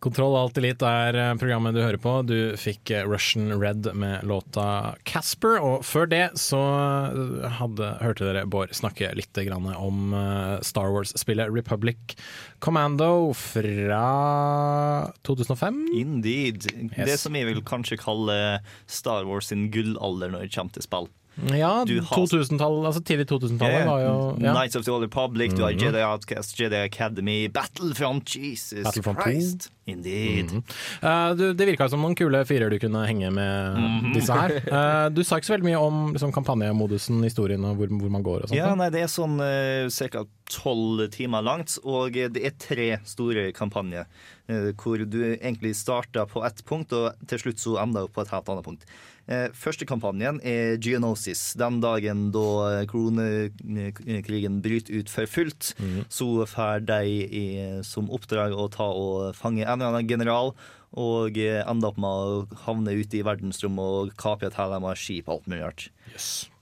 Kontroll 0.00 0.32
alt 0.32 0.56
elite 0.56 0.88
er 0.88 1.16
eh, 1.20 1.34
programmet 1.36 1.76
du 1.76 1.82
hører 1.82 2.00
på. 2.00 2.14
Du 2.24 2.56
fikk 2.56 2.88
eh, 2.94 3.04
Russian 3.04 3.52
Red 3.60 3.84
med 3.92 4.24
låta 4.24 4.94
Casper, 5.04 5.58
og 5.60 5.84
før 5.84 6.08
det 6.08 6.22
så 6.40 6.60
eh, 7.10 7.44
hadde, 7.58 7.90
hørte 8.00 8.24
dere 8.24 8.46
Bård 8.48 8.72
snakke 8.76 9.12
litt 9.18 9.36
grann 9.44 9.68
om 9.74 10.16
Star 10.64 10.88
Wars-spillet 10.94 11.52
Republic 11.52 12.16
Commando 12.64 13.34
fra 13.36 14.00
2005. 15.28 15.84
Indeed. 16.00 16.70
Yes. 16.96 17.04
Det 17.04 17.20
som 17.20 17.36
jeg 17.36 17.50
vil 17.50 17.60
kanskje 17.68 18.00
kalle 18.00 18.40
Star 18.88 19.28
Wars 19.28 19.52
sin 19.52 19.68
gullalder 19.74 20.32
når 20.32 20.48
det 20.48 20.54
kommer 20.56 20.78
til 20.78 20.88
spill. 20.88 21.12
Ja, 21.56 21.84
2000-tall, 21.86 22.80
altså 22.86 23.00
tidlig 23.02 23.26
2000-tallet 23.30 23.86
var 23.88 24.00
jo 24.04 24.14
ja. 24.44 24.52
Knights 24.54 24.76
of 24.76 24.84
the 24.84 24.92
Old 24.92 25.04
Republic, 25.08 25.54
du 25.56 25.62
har 25.64 25.72
Mhm. 25.72 25.80
Jedi 25.80 26.02
Outcast, 26.04 26.58
Jedi 26.60 26.76
Academy, 26.84 27.48
Battlefront, 27.48 28.36
Jesus 28.36 28.82
Battlefront 28.84 29.18
2. 29.18 29.22
Christ. 29.24 29.70
-hmm. 29.86 30.62
uh, 31.02 31.36
du, 31.36 31.52
det 31.54 31.66
virka 31.66 31.88
som 31.88 32.00
noen 32.02 32.14
kule 32.14 32.44
fyrer 32.46 32.70
du 32.70 32.78
kunne 32.78 33.06
henge 33.06 33.30
med 33.30 33.78
Mhm. 33.78 34.12
disse 34.14 34.32
her. 34.32 34.50
Uh, 34.70 35.08
du 35.14 35.22
sa 35.24 35.36
ikke 35.36 35.46
så 35.50 35.56
veldig 35.56 35.68
mye 35.70 35.78
om 35.80 36.12
liksom, 36.12 36.32
kampanjemodusen, 36.32 37.22
historien 37.24 37.64
og 37.64 37.76
hvor, 37.76 37.88
hvor 37.88 38.10
man 38.10 38.22
går 38.22 38.42
og 38.42 38.48
sånt. 38.48 38.56
Ja, 38.58 38.74
nei, 38.74 38.90
det 38.90 39.02
er 39.02 39.10
sånn 39.10 39.40
uh, 39.40 39.88
ca. 40.10 40.24
tolv 40.50 41.08
timer 41.10 41.42
langt, 41.42 41.78
og 41.84 42.16
eh, 42.16 42.28
det 42.28 42.44
er 42.44 42.50
tre 42.58 42.98
store 43.04 43.52
kampanjer. 43.52 44.06
Uh, 44.50 44.72
hvor 44.74 44.98
du 45.06 45.36
egentlig 45.36 45.76
starter 45.76 46.26
på 46.26 46.44
ett 46.44 46.64
punkt, 46.66 46.92
og 46.92 47.12
til 47.28 47.38
slutt 47.38 47.58
så 47.62 47.78
ender 47.82 48.02
opp 48.08 48.14
på 48.14 48.22
et 48.22 48.28
helt 48.34 48.48
annet 48.48 48.64
punkt. 48.64 48.84
Eh, 49.30 49.46
første 49.54 49.86
kampanjen 49.86 50.40
er 50.42 50.74
Geonosis. 50.82 51.52
Den 51.58 51.78
dagen 51.82 52.28
da 52.34 52.82
kronekrigen 52.90 54.58
bryter 54.64 54.98
ut 54.98 55.12
for 55.12 55.30
fullt, 55.30 55.72
så 56.10 56.28
får 56.50 56.84
de 56.88 57.00
i, 57.30 57.46
som 57.86 58.10
oppdrag 58.10 58.56
å 58.58 58.66
ta 58.74 58.90
og 58.90 59.36
fange 59.38 59.62
en 59.62 59.78
eller 59.78 59.94
annen 59.94 60.10
general. 60.10 60.54
Og 60.90 61.36
ender 61.38 61.62
ende 61.70 61.86
opp 61.86 61.98
med 62.02 62.10
å 62.10 62.62
havne 62.64 62.96
ute 62.98 63.20
i 63.20 63.22
verdensrommet 63.22 63.78
og 63.78 64.14
kapre 64.18 64.48
et 64.50 64.56
hæl 64.58 64.74
med 64.82 64.98
skip 64.98 65.28
og 65.28 65.36
alt 65.36 65.46
mulig 65.46 65.60
rart. 65.62 65.84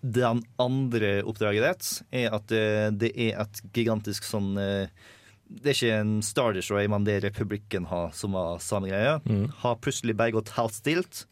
Den 0.03 0.43
andre 0.61 1.23
oppdraget 1.25 1.65
ditt 1.65 2.03
er 2.13 2.37
at 2.37 2.53
eh, 2.53 2.91
det 2.93 3.15
er 3.17 3.41
et 3.41 3.63
gigantisk 3.73 4.29
sånn 4.29 4.53
eh, 4.61 4.93
Det 5.49 5.73
er 5.73 5.79
ikke 5.79 5.97
en 6.03 6.13
Star 6.21 6.53
Destroy, 6.53 6.85
men 6.93 7.09
det 7.09 7.23
Republikken 7.25 7.89
har, 7.89 8.13
som 8.13 8.37
var 8.37 8.61
samme 8.61 8.93
greie. 8.93 9.17
Har 9.65 9.81
plutselig 9.81 10.13
bare 10.21 10.37
gått 10.37 10.53
helt 10.59 10.77
stilt, 10.77 11.25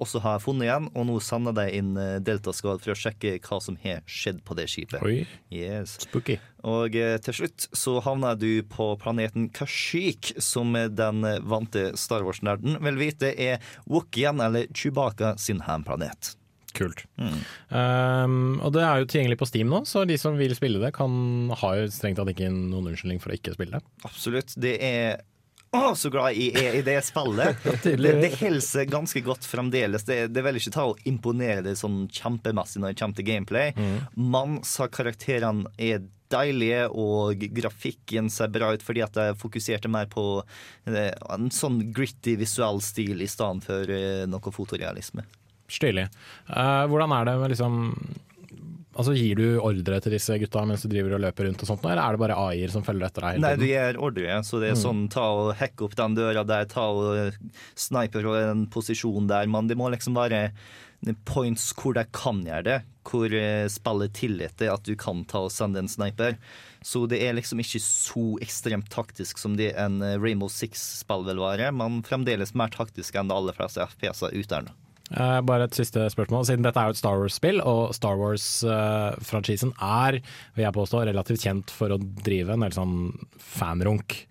og 0.00 0.08
så 0.10 0.18
har 0.24 0.38
jeg 0.38 0.44
funnet 0.46 0.66
igjen, 0.66 0.88
og 0.98 1.06
nå 1.06 1.18
sender 1.22 1.54
de 1.56 1.66
inn 1.78 1.92
deltaskad 1.94 2.24
Delta 2.32 2.52
Squad 2.56 2.80
for 2.82 2.94
å 2.94 2.98
sjekke 2.98 3.36
hva 3.44 3.58
som 3.62 3.76
har 3.84 4.00
skjedd 4.10 4.40
på 4.46 4.56
det 4.58 4.64
skipet. 4.72 5.02
Oi, 5.06 5.26
Yes. 5.52 5.98
spooky. 6.06 6.38
Og 6.66 6.94
eh, 6.96 7.18
til 7.22 7.34
slutt 7.34 7.68
så 7.76 7.98
havner 8.02 8.34
du 8.38 8.62
på 8.66 8.92
planeten 9.02 9.48
Kashyyyk, 9.54 10.32
som 10.42 10.72
den 10.74 11.24
eh, 11.28 11.38
vante 11.42 11.92
Star 11.98 12.22
Wars-nerden 12.26 12.78
vil 12.82 12.98
vite 12.98 13.30
er 13.38 13.58
Wookien, 13.86 14.40
eller 14.42 14.66
Chewbacca 14.74 15.36
sin 15.38 15.62
hjemplanet. 15.66 16.36
Kult. 16.72 17.04
Mm. 17.20 17.40
Um, 17.68 18.36
og 18.64 18.72
det 18.72 18.80
er 18.86 19.02
jo 19.02 19.08
tilgjengelig 19.10 19.38
på 19.42 19.48
Steam 19.50 19.68
nå, 19.68 19.82
så 19.88 20.06
de 20.08 20.16
som 20.20 20.38
vil 20.40 20.54
spille 20.56 20.80
det, 20.80 20.94
kan 20.96 21.50
ha 21.60 21.72
strengt 21.92 22.16
tatt 22.16 22.30
ikke 22.32 22.48
noen 22.48 22.88
unnskyldning 22.92 23.20
for 23.20 23.32
å 23.32 23.36
ikke 23.36 23.52
spille 23.58 23.76
det. 23.76 23.84
Absolutt. 24.08 24.54
Det 24.56 24.78
er 24.80 25.20
å, 25.72 25.94
så 25.96 26.10
glad 26.12 26.36
jeg 26.36 26.52
er 26.60 26.78
i 26.78 26.82
det 26.84 26.98
spillet. 27.06 27.62
det, 27.84 27.96
det 27.96 28.32
holder 28.36 28.88
ganske 28.92 29.22
godt 29.24 29.46
fremdeles. 29.48 30.04
Det, 30.08 30.26
det 30.32 30.42
vil 30.44 30.58
ikke 30.60 30.74
ta 30.74 30.88
å 30.90 30.96
imponere 31.08 31.62
det 31.64 31.78
sånn 31.80 32.04
kjempemessig 32.12 32.82
når 32.82 32.92
det 32.92 33.00
kommer 33.00 33.20
til 33.20 33.28
gameplay. 33.30 33.72
Man 34.14 34.60
sa 34.68 34.90
karakterene 34.92 35.72
er 35.80 36.04
deilige, 36.32 36.86
og 36.88 37.44
grafikken 37.56 38.30
ser 38.32 38.52
bra 38.52 38.72
ut 38.72 38.84
fordi 38.84 39.04
at 39.04 39.16
jeg 39.18 39.38
fokuserte 39.40 39.90
mer 39.92 40.08
på 40.12 40.24
eh, 40.88 41.12
en 41.32 41.52
sånn 41.52 41.80
gritty 41.94 42.36
visuell 42.40 42.80
stil 42.84 43.20
i 43.24 43.30
stedet 43.30 43.66
for 43.66 43.92
eh, 43.92 44.24
noe 44.30 44.54
fotorealisme. 44.54 45.24
Stilig. 45.72 46.08
Uh, 46.50 46.84
hvordan 46.90 47.14
er 47.16 47.28
det 47.28 47.38
med 47.40 47.52
liksom 47.54 47.78
Altså 48.92 49.14
Gir 49.16 49.38
du 49.40 49.46
ordre 49.64 50.00
til 50.04 50.12
disse 50.12 50.36
gutta 50.42 50.62
mens 50.68 50.82
du 50.84 50.90
driver 50.92 51.14
og 51.16 51.22
løper 51.24 51.46
rundt, 51.48 51.62
og 51.64 51.70
sånt, 51.70 51.84
eller 51.88 52.02
er 52.02 52.12
det 52.12 52.20
bare 52.20 52.36
AI-er 52.36 52.72
som 52.74 52.84
følger 52.84 53.08
etter 53.08 53.24
deg? 53.24 53.40
Nei, 53.40 53.54
du 53.56 53.64
gir 53.64 53.96
ordre, 53.96 54.38
så 54.44 54.60
det 54.60 54.68
er 54.72 54.76
Mm. 54.76 54.82
sånn 54.84 55.02
ta 55.10 55.24
og 55.32 55.54
hacke 55.56 55.86
opp 55.86 55.96
den 55.96 56.14
døra 56.18 56.44
der, 56.44 56.66
ta 56.68 56.84
og 56.92 57.32
sniper 57.74 58.20
fra 58.22 58.50
en 58.50 58.66
posisjon 58.66 59.26
der, 59.28 59.46
men 59.48 59.66
det 59.66 59.78
må 59.80 59.88
liksom 59.90 60.14
være 60.14 60.50
points 61.26 61.72
hvor 61.74 61.94
de 61.96 62.04
kan 62.14 62.44
gjøre 62.46 62.62
det, 62.68 62.76
hvor 63.08 63.32
eh, 63.34 63.64
spillet 63.72 64.12
tillater 64.14 64.70
at 64.72 64.84
du 64.86 64.94
kan 64.94 65.24
ta 65.24 65.40
og 65.48 65.50
sende 65.50 65.80
en 65.82 65.88
sniper. 65.90 66.36
Så 66.84 67.08
det 67.10 67.18
er 67.22 67.34
liksom 67.34 67.58
ikke 67.62 67.80
så 67.82 68.38
ekstremt 68.44 68.88
taktisk 68.92 69.38
som 69.38 69.56
det 69.58 69.72
en 69.74 70.00
eh, 70.02 70.18
Rainbow 70.22 70.48
Six-spill 70.52 71.24
vil 71.26 71.40
være, 71.42 71.72
men 71.74 72.02
fremdeles 72.06 72.54
mer 72.54 72.68
taktisk 72.70 73.16
enn 73.18 73.28
de 73.32 73.34
aller 73.34 73.56
fleste 73.56 73.82
FPS-er 73.88 74.36
ute 74.36 74.54
her 74.54 74.68
nå. 74.68 74.76
Eh, 75.12 75.40
bare 75.44 75.66
et 75.68 75.76
siste 75.76 76.06
spørsmål. 76.12 76.46
Siden 76.48 76.64
dette 76.64 76.80
er 76.80 76.88
jo 76.88 76.96
et 76.96 77.00
Star 77.00 77.18
Wars-spill, 77.20 77.60
og 77.68 77.92
Star 77.96 78.20
Wars-franchisen 78.20 79.74
er, 79.76 80.20
vil 80.56 80.66
jeg 80.66 80.76
påstå, 80.76 81.02
relativt 81.08 81.44
kjent 81.44 81.74
for 81.74 81.92
å 81.92 82.00
drive 82.00 82.54
en 82.54 82.64
del 82.64 82.76
sånn 82.76 82.96
fanrunk. 83.36 84.22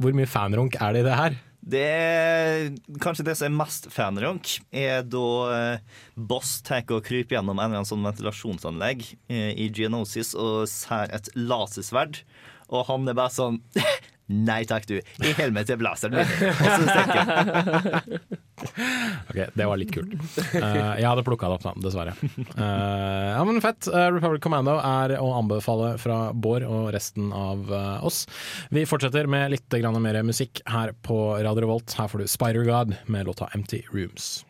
Hvor 0.00 0.16
mye 0.16 0.30
fanrunk 0.30 0.78
er 0.82 0.94
det 0.94 1.04
i 1.04 1.08
det 1.08 1.18
her? 1.18 1.42
Det 1.64 1.80
er 1.80 2.74
kanskje 3.00 3.24
det 3.24 3.38
som 3.38 3.46
er 3.48 3.56
mest 3.56 3.86
fanrunk, 3.92 4.58
er 4.68 5.04
da 5.08 5.28
eh, 5.54 6.00
Boss 6.14 6.58
tar 6.66 6.84
og 6.92 7.06
kryper 7.06 7.38
gjennom 7.38 7.56
en 7.56 7.70
eller 7.70 7.80
annen 7.80 7.88
sånn 7.88 8.04
ventilasjonsanlegg 8.04 9.06
eh, 9.32 9.54
i 9.56 9.70
Geonosis 9.72 10.34
og 10.36 10.66
ser 10.68 11.08
et 11.16 11.30
lasersverd, 11.38 12.20
og 12.68 12.84
han 12.90 13.08
er 13.08 13.16
bare 13.16 13.32
sånn 13.32 13.62
Nei 14.26 14.62
takk, 14.64 14.86
du. 14.88 14.96
I 15.20 15.32
helmet 15.36 15.68
til 15.68 15.76
blasteren 15.80 16.16
min. 16.16 16.30
Og 16.48 16.64
så 16.64 16.86
stikker 16.88 17.20
han. 17.28 17.52
Ok, 19.28 19.38
Det 19.58 19.64
var 19.66 19.76
litt 19.76 19.90
kult. 19.92 20.14
Uh, 20.54 20.94
jeg 20.96 21.04
hadde 21.04 21.24
plukka 21.26 21.50
det 21.50 21.56
opp, 21.58 21.64
da, 21.66 21.72
dessverre. 21.84 22.14
Uh, 22.54 23.34
ja, 23.34 23.42
men 23.44 23.58
Fett. 23.60 23.88
Uh, 23.90 24.06
Republic 24.14 24.40
Commando 24.44 24.76
er 24.78 25.16
å 25.18 25.26
anbefale 25.36 25.94
fra 26.00 26.18
Bård 26.32 26.64
og 26.64 26.88
resten 26.94 27.32
av 27.34 27.68
oss. 28.06 28.24
Vi 28.72 28.86
fortsetter 28.88 29.28
med 29.28 29.52
litt 29.56 29.68
grann 29.82 29.98
mer 30.00 30.22
musikk 30.24 30.62
her 30.70 30.94
på 31.04 31.18
Radio 31.44 31.66
Revolt. 31.66 31.98
Her 31.98 32.08
får 32.08 32.24
du 32.24 32.30
Spider 32.30 32.64
God 32.68 32.96
med 33.10 33.28
låta 33.28 33.50
Empty 33.52 33.82
Rooms. 33.92 34.44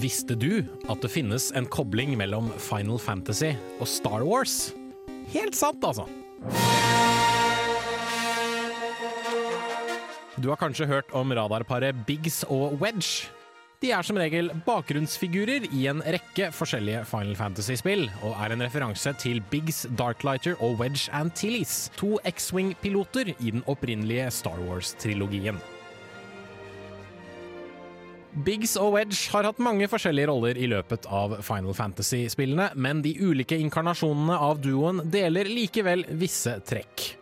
Visste 0.00 0.32
du 0.38 0.62
at 0.88 1.02
det 1.02 1.10
finnes 1.12 1.50
en 1.58 1.66
kobling 1.68 2.14
mellom 2.16 2.46
Final 2.62 2.96
Fantasy 3.02 3.50
og 3.80 3.88
Star 3.90 4.22
Wars? 4.24 4.70
Helt 5.28 5.56
sant, 5.58 5.82
altså. 5.84 6.06
Du 10.40 10.48
har 10.48 10.56
kanskje 10.56 10.88
hørt 10.88 11.10
om 11.12 11.34
radarparet 11.36 11.98
Biggs 12.08 12.46
og 12.48 12.78
Wedge. 12.80 13.28
De 13.80 13.90
er 13.96 14.04
som 14.04 14.16
regel 14.20 14.48
bakgrunnsfigurer 14.64 15.66
i 15.68 15.82
en 15.92 16.00
rekke 16.04 16.48
forskjellige 16.52 17.02
Final 17.08 17.36
Fantasy-spill, 17.36 18.06
og 18.24 18.38
er 18.40 18.54
en 18.54 18.64
referanse 18.64 19.12
til 19.20 19.42
Biggs 19.52 19.82
Darklighter 20.00 20.56
og 20.64 20.80
Wedge 20.80 21.12
Antilles, 21.16 21.90
to 22.00 22.16
X-Wing-piloter 22.28 23.34
i 23.36 23.52
den 23.52 23.64
opprinnelige 23.68 24.30
Star 24.32 24.60
Wars-trilogien. 24.64 25.60
Biggs 28.46 28.76
og 28.78 28.94
Wedge 28.94 29.30
har 29.32 29.48
hatt 29.48 29.58
mange 29.62 29.88
forskjellige 29.90 30.28
roller 30.30 30.58
i 30.58 30.68
løpet 30.70 31.08
av 31.10 31.40
Final 31.42 31.74
Fantasy-spillene, 31.74 32.70
men 32.78 33.00
de 33.02 33.16
ulike 33.18 33.58
inkarnasjonene 33.58 34.36
av 34.38 34.60
duoen 34.62 35.02
deler 35.10 35.50
likevel 35.50 36.04
visse 36.20 36.54
trekk. 36.68 37.16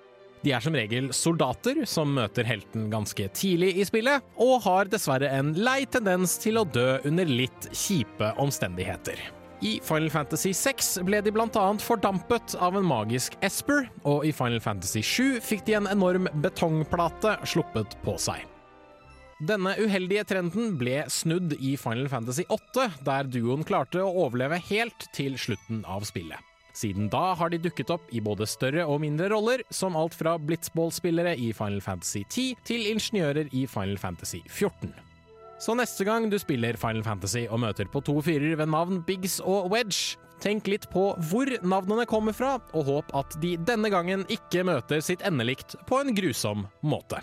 De 0.44 0.52
er 0.54 0.62
som 0.62 0.76
regel 0.76 1.08
soldater 1.16 1.80
som 1.88 2.12
møter 2.14 2.46
helten 2.46 2.86
ganske 2.92 3.26
tidlig 3.34 3.72
i 3.80 3.86
spillet, 3.88 4.22
og 4.36 4.60
har 4.68 4.90
dessverre 4.92 5.32
en 5.34 5.54
lei 5.56 5.80
tendens 5.90 6.36
til 6.42 6.60
å 6.60 6.66
dø 6.68 7.00
under 7.08 7.26
litt 7.26 7.70
kjipe 7.72 8.34
omstendigheter. 8.38 9.18
I 9.64 9.80
Final 9.82 10.12
Fantasy 10.14 10.52
6 10.54 11.00
ble 11.08 11.18
de 11.24 11.32
annet 11.34 11.82
fordampet 11.82 12.54
av 12.62 12.76
en 12.78 12.86
magisk 12.86 13.34
Esper, 13.42 13.88
og 14.04 14.28
i 14.28 14.30
Final 14.30 14.62
Fantasy 14.62 15.02
7 15.02 15.40
fikk 15.42 15.66
de 15.66 15.80
en 15.80 15.90
enorm 15.90 16.30
betongplate 16.44 17.40
sluppet 17.48 17.98
på 18.04 18.14
seg. 18.22 18.44
Denne 19.38 19.70
uheldige 19.78 20.24
trenden 20.26 20.72
ble 20.80 21.04
snudd 21.14 21.52
i 21.62 21.76
Final 21.78 22.08
Fantasy 22.10 22.42
8, 22.50 22.88
der 23.06 23.28
duoen 23.30 23.62
klarte 23.62 24.00
å 24.02 24.24
overleve 24.24 24.58
helt 24.66 25.06
til 25.14 25.36
slutten 25.38 25.84
av 25.86 26.02
spillet. 26.08 26.42
Siden 26.74 27.06
da 27.10 27.36
har 27.38 27.52
de 27.52 27.60
dukket 27.62 27.92
opp 27.94 28.10
i 28.10 28.18
både 28.22 28.48
større 28.50 28.82
og 28.90 28.98
mindre 29.04 29.28
roller, 29.30 29.62
som 29.70 29.94
alt 29.98 30.16
fra 30.18 30.34
blitzball-spillere 30.42 31.36
i 31.38 31.52
Final 31.54 31.78
Fantasy 31.86 32.24
10 32.24 32.66
til 32.66 32.90
ingeniører 32.90 33.54
i 33.54 33.62
Final 33.70 33.98
Fantasy 34.02 34.42
14. 34.42 34.90
Så 35.62 35.78
neste 35.78 36.06
gang 36.06 36.26
du 36.30 36.38
spiller 36.42 36.78
Final 36.78 37.06
Fantasy 37.06 37.46
og 37.46 37.62
møter 37.62 37.86
på 37.86 38.02
to 38.02 38.18
fyrer 38.26 38.58
ved 38.58 38.74
navn 38.74 39.04
Biggs 39.06 39.38
og 39.38 39.70
Wedge, 39.70 40.18
tenk 40.42 40.66
litt 40.66 40.90
på 40.90 41.12
hvor 41.30 41.54
navnene 41.62 42.10
kommer 42.10 42.34
fra, 42.34 42.56
og 42.74 42.90
håp 42.90 43.18
at 43.22 43.38
de 43.42 43.54
denne 43.70 43.90
gangen 43.94 44.26
ikke 44.34 44.66
møter 44.66 45.02
sitt 45.02 45.22
endelikt 45.22 45.78
på 45.86 46.02
en 46.02 46.14
grusom 46.18 46.66
måte. 46.82 47.22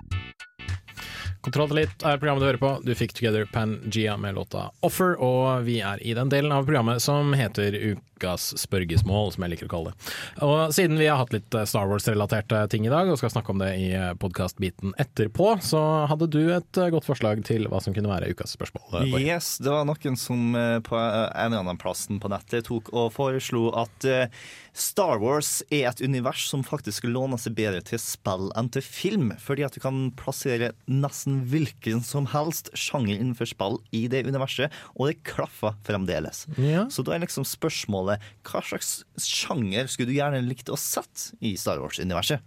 Kontroll 1.41 1.71
litt 1.73 2.03
er 2.05 2.19
programmet 2.21 2.43
du 2.43 2.47
hører 2.51 2.61
på. 2.61 2.71
Du 2.85 2.91
fikk 2.97 3.15
Together 3.17 3.47
Pangea 3.49 4.13
med 4.21 4.35
låta 4.37 4.67
Offer, 4.85 5.15
og 5.17 5.63
vi 5.65 5.79
er 5.81 6.01
i 6.05 6.13
den 6.13 6.29
delen 6.29 6.53
av 6.53 6.67
programmet 6.67 7.01
som 7.01 7.33
heter 7.33 7.73
Ukas 7.95 8.51
spørgesmål, 8.61 9.31
som 9.33 9.45
jeg 9.47 9.55
liker 9.55 9.65
å 9.65 9.71
kalle 9.71 9.93
det. 9.93 10.11
Og 10.45 10.73
siden 10.77 10.99
vi 11.01 11.07
har 11.09 11.17
hatt 11.17 11.33
litt 11.33 11.57
eh, 11.57 11.65
Star 11.65 11.89
Wars-relaterte 11.89 12.61
ting 12.69 12.85
i 12.85 12.91
dag, 12.93 13.09
og 13.09 13.17
skal 13.17 13.33
snakke 13.33 13.55
om 13.55 13.61
det 13.63 13.71
i 13.81 13.89
podkastbiten 14.21 14.93
etterpå, 15.01 15.55
så 15.65 15.81
hadde 16.11 16.29
du 16.29 16.39
et 16.53 16.77
eh, 16.77 16.91
godt 16.93 17.09
forslag 17.09 17.41
til 17.49 17.65
hva 17.71 17.81
som 17.81 17.97
kunne 17.97 18.11
være 18.13 18.29
ukas 18.35 18.53
spørsmål. 18.59 19.01
eh, 19.01 19.17
Yes, 19.31 19.55
det 19.65 19.73
var 19.73 19.89
noen 19.89 20.19
som 20.21 20.53
eh, 20.53 20.77
på 20.85 20.93
en 20.99 21.25
eller 21.47 21.63
annen 21.63 21.81
plassen 21.81 22.21
på 22.21 22.29
nettet 22.29 22.69
tok 22.69 22.93
og 22.93 23.09
foreslo 23.17 23.71
at 23.81 24.05
eh, 24.05 24.29
Star 24.73 25.19
Wars 25.19 25.59
er 25.67 25.89
et 25.89 26.01
univers 26.01 26.45
som 26.47 26.63
faktisk 26.63 27.03
låner 27.09 27.39
seg 27.41 27.57
bedre 27.57 27.81
til 27.83 27.99
spill 27.99 28.47
enn 28.57 28.69
til 28.71 28.83
film, 28.85 29.33
fordi 29.41 29.65
at 29.67 29.75
du 29.75 29.81
kan 29.83 29.99
plassere 30.19 30.71
nesten 30.87 31.41
hvilken 31.51 31.99
som 32.05 32.29
helst 32.31 32.71
sjanger 32.77 33.17
innenfor 33.17 33.49
spill 33.51 33.79
i 33.95 34.05
det 34.11 34.23
universet, 34.29 34.71
og 34.95 35.11
det 35.11 35.19
klaffer 35.27 35.75
fremdeles. 35.87 36.45
Ja. 36.55 36.87
Så 36.91 37.03
da 37.03 37.17
er 37.17 37.25
liksom 37.25 37.47
spørsmålet 37.47 38.23
hva 38.47 38.63
slags 38.63 39.01
sjanger 39.19 39.91
skulle 39.91 40.13
du 40.13 40.17
gjerne 40.17 40.43
likt 40.47 40.71
å 40.71 40.79
sett 40.79 41.31
i 41.43 41.57
Star 41.59 41.83
Wars-universet? 41.83 42.39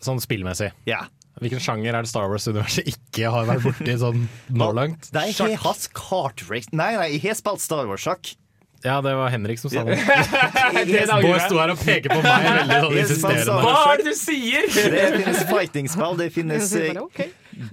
Sånn 0.00 0.20
spillmessig. 0.22 0.72
Ja. 0.88 1.04
Hvilken 1.40 1.60
sjanger 1.62 1.94
er 1.94 2.04
det 2.04 2.10
Star 2.10 2.28
Wars-universet 2.32 2.88
ikke 2.88 3.30
har 3.32 3.46
vært 3.48 3.66
borti 3.68 4.00
sånn 4.00 4.24
nå 4.60 4.72
langt? 4.76 5.12
Nei, 6.72 6.94
jeg 6.96 7.20
har 7.28 7.36
spilt 7.38 7.64
Star 7.64 7.84
Wars-sjakk. 7.88 8.32
Ja, 8.82 9.00
det 9.04 9.12
var 9.14 9.28
Henrik 9.28 9.58
som 9.60 9.70
sa 9.70 9.82
det. 9.84 9.96
Det 10.88 11.02
Bård 11.20 11.42
sto 11.44 11.58
her 11.60 11.72
og 11.74 11.80
peker 11.82 12.14
på 12.14 12.20
meg 12.24 12.46
veldig 12.46 12.78
sånn 12.84 12.96
insisterende. 13.02 13.56
Hva 13.66 13.74
er 13.90 14.00
det 14.00 14.06
du 14.06 14.16
sier?! 14.16 14.68
Det 14.70 15.02
finnes 15.18 15.42
fighting-spill, 15.50 16.16
det 16.16 16.28
finnes 16.32 16.72
eh, 16.80 17.00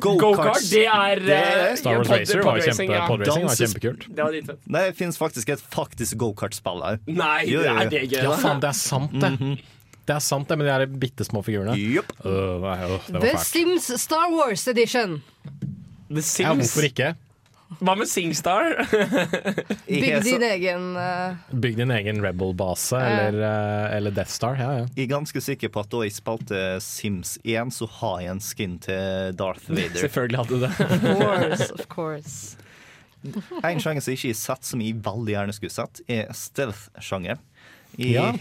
Go-kart, 0.04 0.60
det 0.67 0.84
er, 0.84 1.22
Det 1.24 1.38
eh, 1.38 1.76
Star 1.80 2.02
Wars 2.02 2.12
Racer 2.12 2.43
var 2.43 2.60
kjempekult. 2.60 4.10
Det. 4.10 4.58
Nei, 4.67 4.82
det 4.89 4.98
finnes 5.00 5.20
faktisk 5.20 5.54
et 5.56 5.63
faktisk 5.72 6.20
go-kart-spill 6.20 6.84
òg. 6.84 7.08
Nei, 7.08 7.46
er 7.56 7.88
det 7.93 8.04
gøy? 8.10 8.20
Ja, 8.26 8.36
faen, 8.41 8.60
det 8.63 8.74
er 8.74 8.80
sant, 8.80 9.15
det. 9.24 9.32
Det 10.08 10.15
er 10.15 10.24
sant, 10.24 10.48
det, 10.48 10.56
med 10.60 10.67
de 10.67 10.74
er 10.74 10.91
bitte 11.00 11.24
små 11.28 11.41
figurene. 11.43 11.76
Det 11.76 12.04
The 12.24 13.24
fælt. 13.24 13.48
Sims 13.48 13.88
Star 14.02 14.28
Wars 14.32 14.67
Edition. 14.67 15.22
The 16.12 16.24
Sims? 16.24 16.43
Ja, 16.43 16.54
hvorfor 16.56 16.88
ikke? 16.88 17.13
Hva 17.80 17.94
med 18.00 18.08
Singstar? 18.08 18.78
Bygg 19.88 20.24
din 20.24 20.44
egen 20.44 20.86
uh... 20.96 21.36
Bygg 21.52 21.78
din 21.78 21.92
egen 21.92 22.22
Rebel-base, 22.24 22.98
eller, 22.98 23.40
eh, 23.44 23.98
eller 23.98 24.16
Death 24.16 24.32
Star. 24.32 24.56
Ja, 24.60 24.70
ja. 24.80 24.86
Jeg 24.96 25.04
er 25.08 25.12
ganske 25.12 25.42
sikker 25.44 25.72
på 25.74 25.84
at 25.84 25.92
da 25.92 26.04
jeg 26.06 26.16
spilte 26.16 26.62
Sims 26.84 27.36
1, 27.44 27.74
så 27.76 27.90
har 28.00 28.22
jeg 28.24 28.36
en 28.38 28.42
skin 28.44 28.80
til 28.88 29.36
Darth 29.38 29.68
Vader. 29.76 30.00
Selvfølgelig 30.06 30.42
hadde 30.42 30.56
du 30.56 30.64
det. 30.64 30.72
Of 30.88 31.04
course, 31.04 31.70
of 31.76 31.86
course. 31.92 32.38
En 33.66 33.84
sjanger 33.84 34.04
som 34.06 34.16
ikke 34.16 34.32
er 34.32 34.40
sett, 34.40 34.68
som 34.68 34.82
jeg 34.84 35.00
veldig 35.04 35.36
gjerne 35.36 35.56
skulle 35.58 35.76
sett, 35.76 36.02
er 36.08 36.32
stealth-sjanger. 36.38 37.42
Ja. 37.98 38.32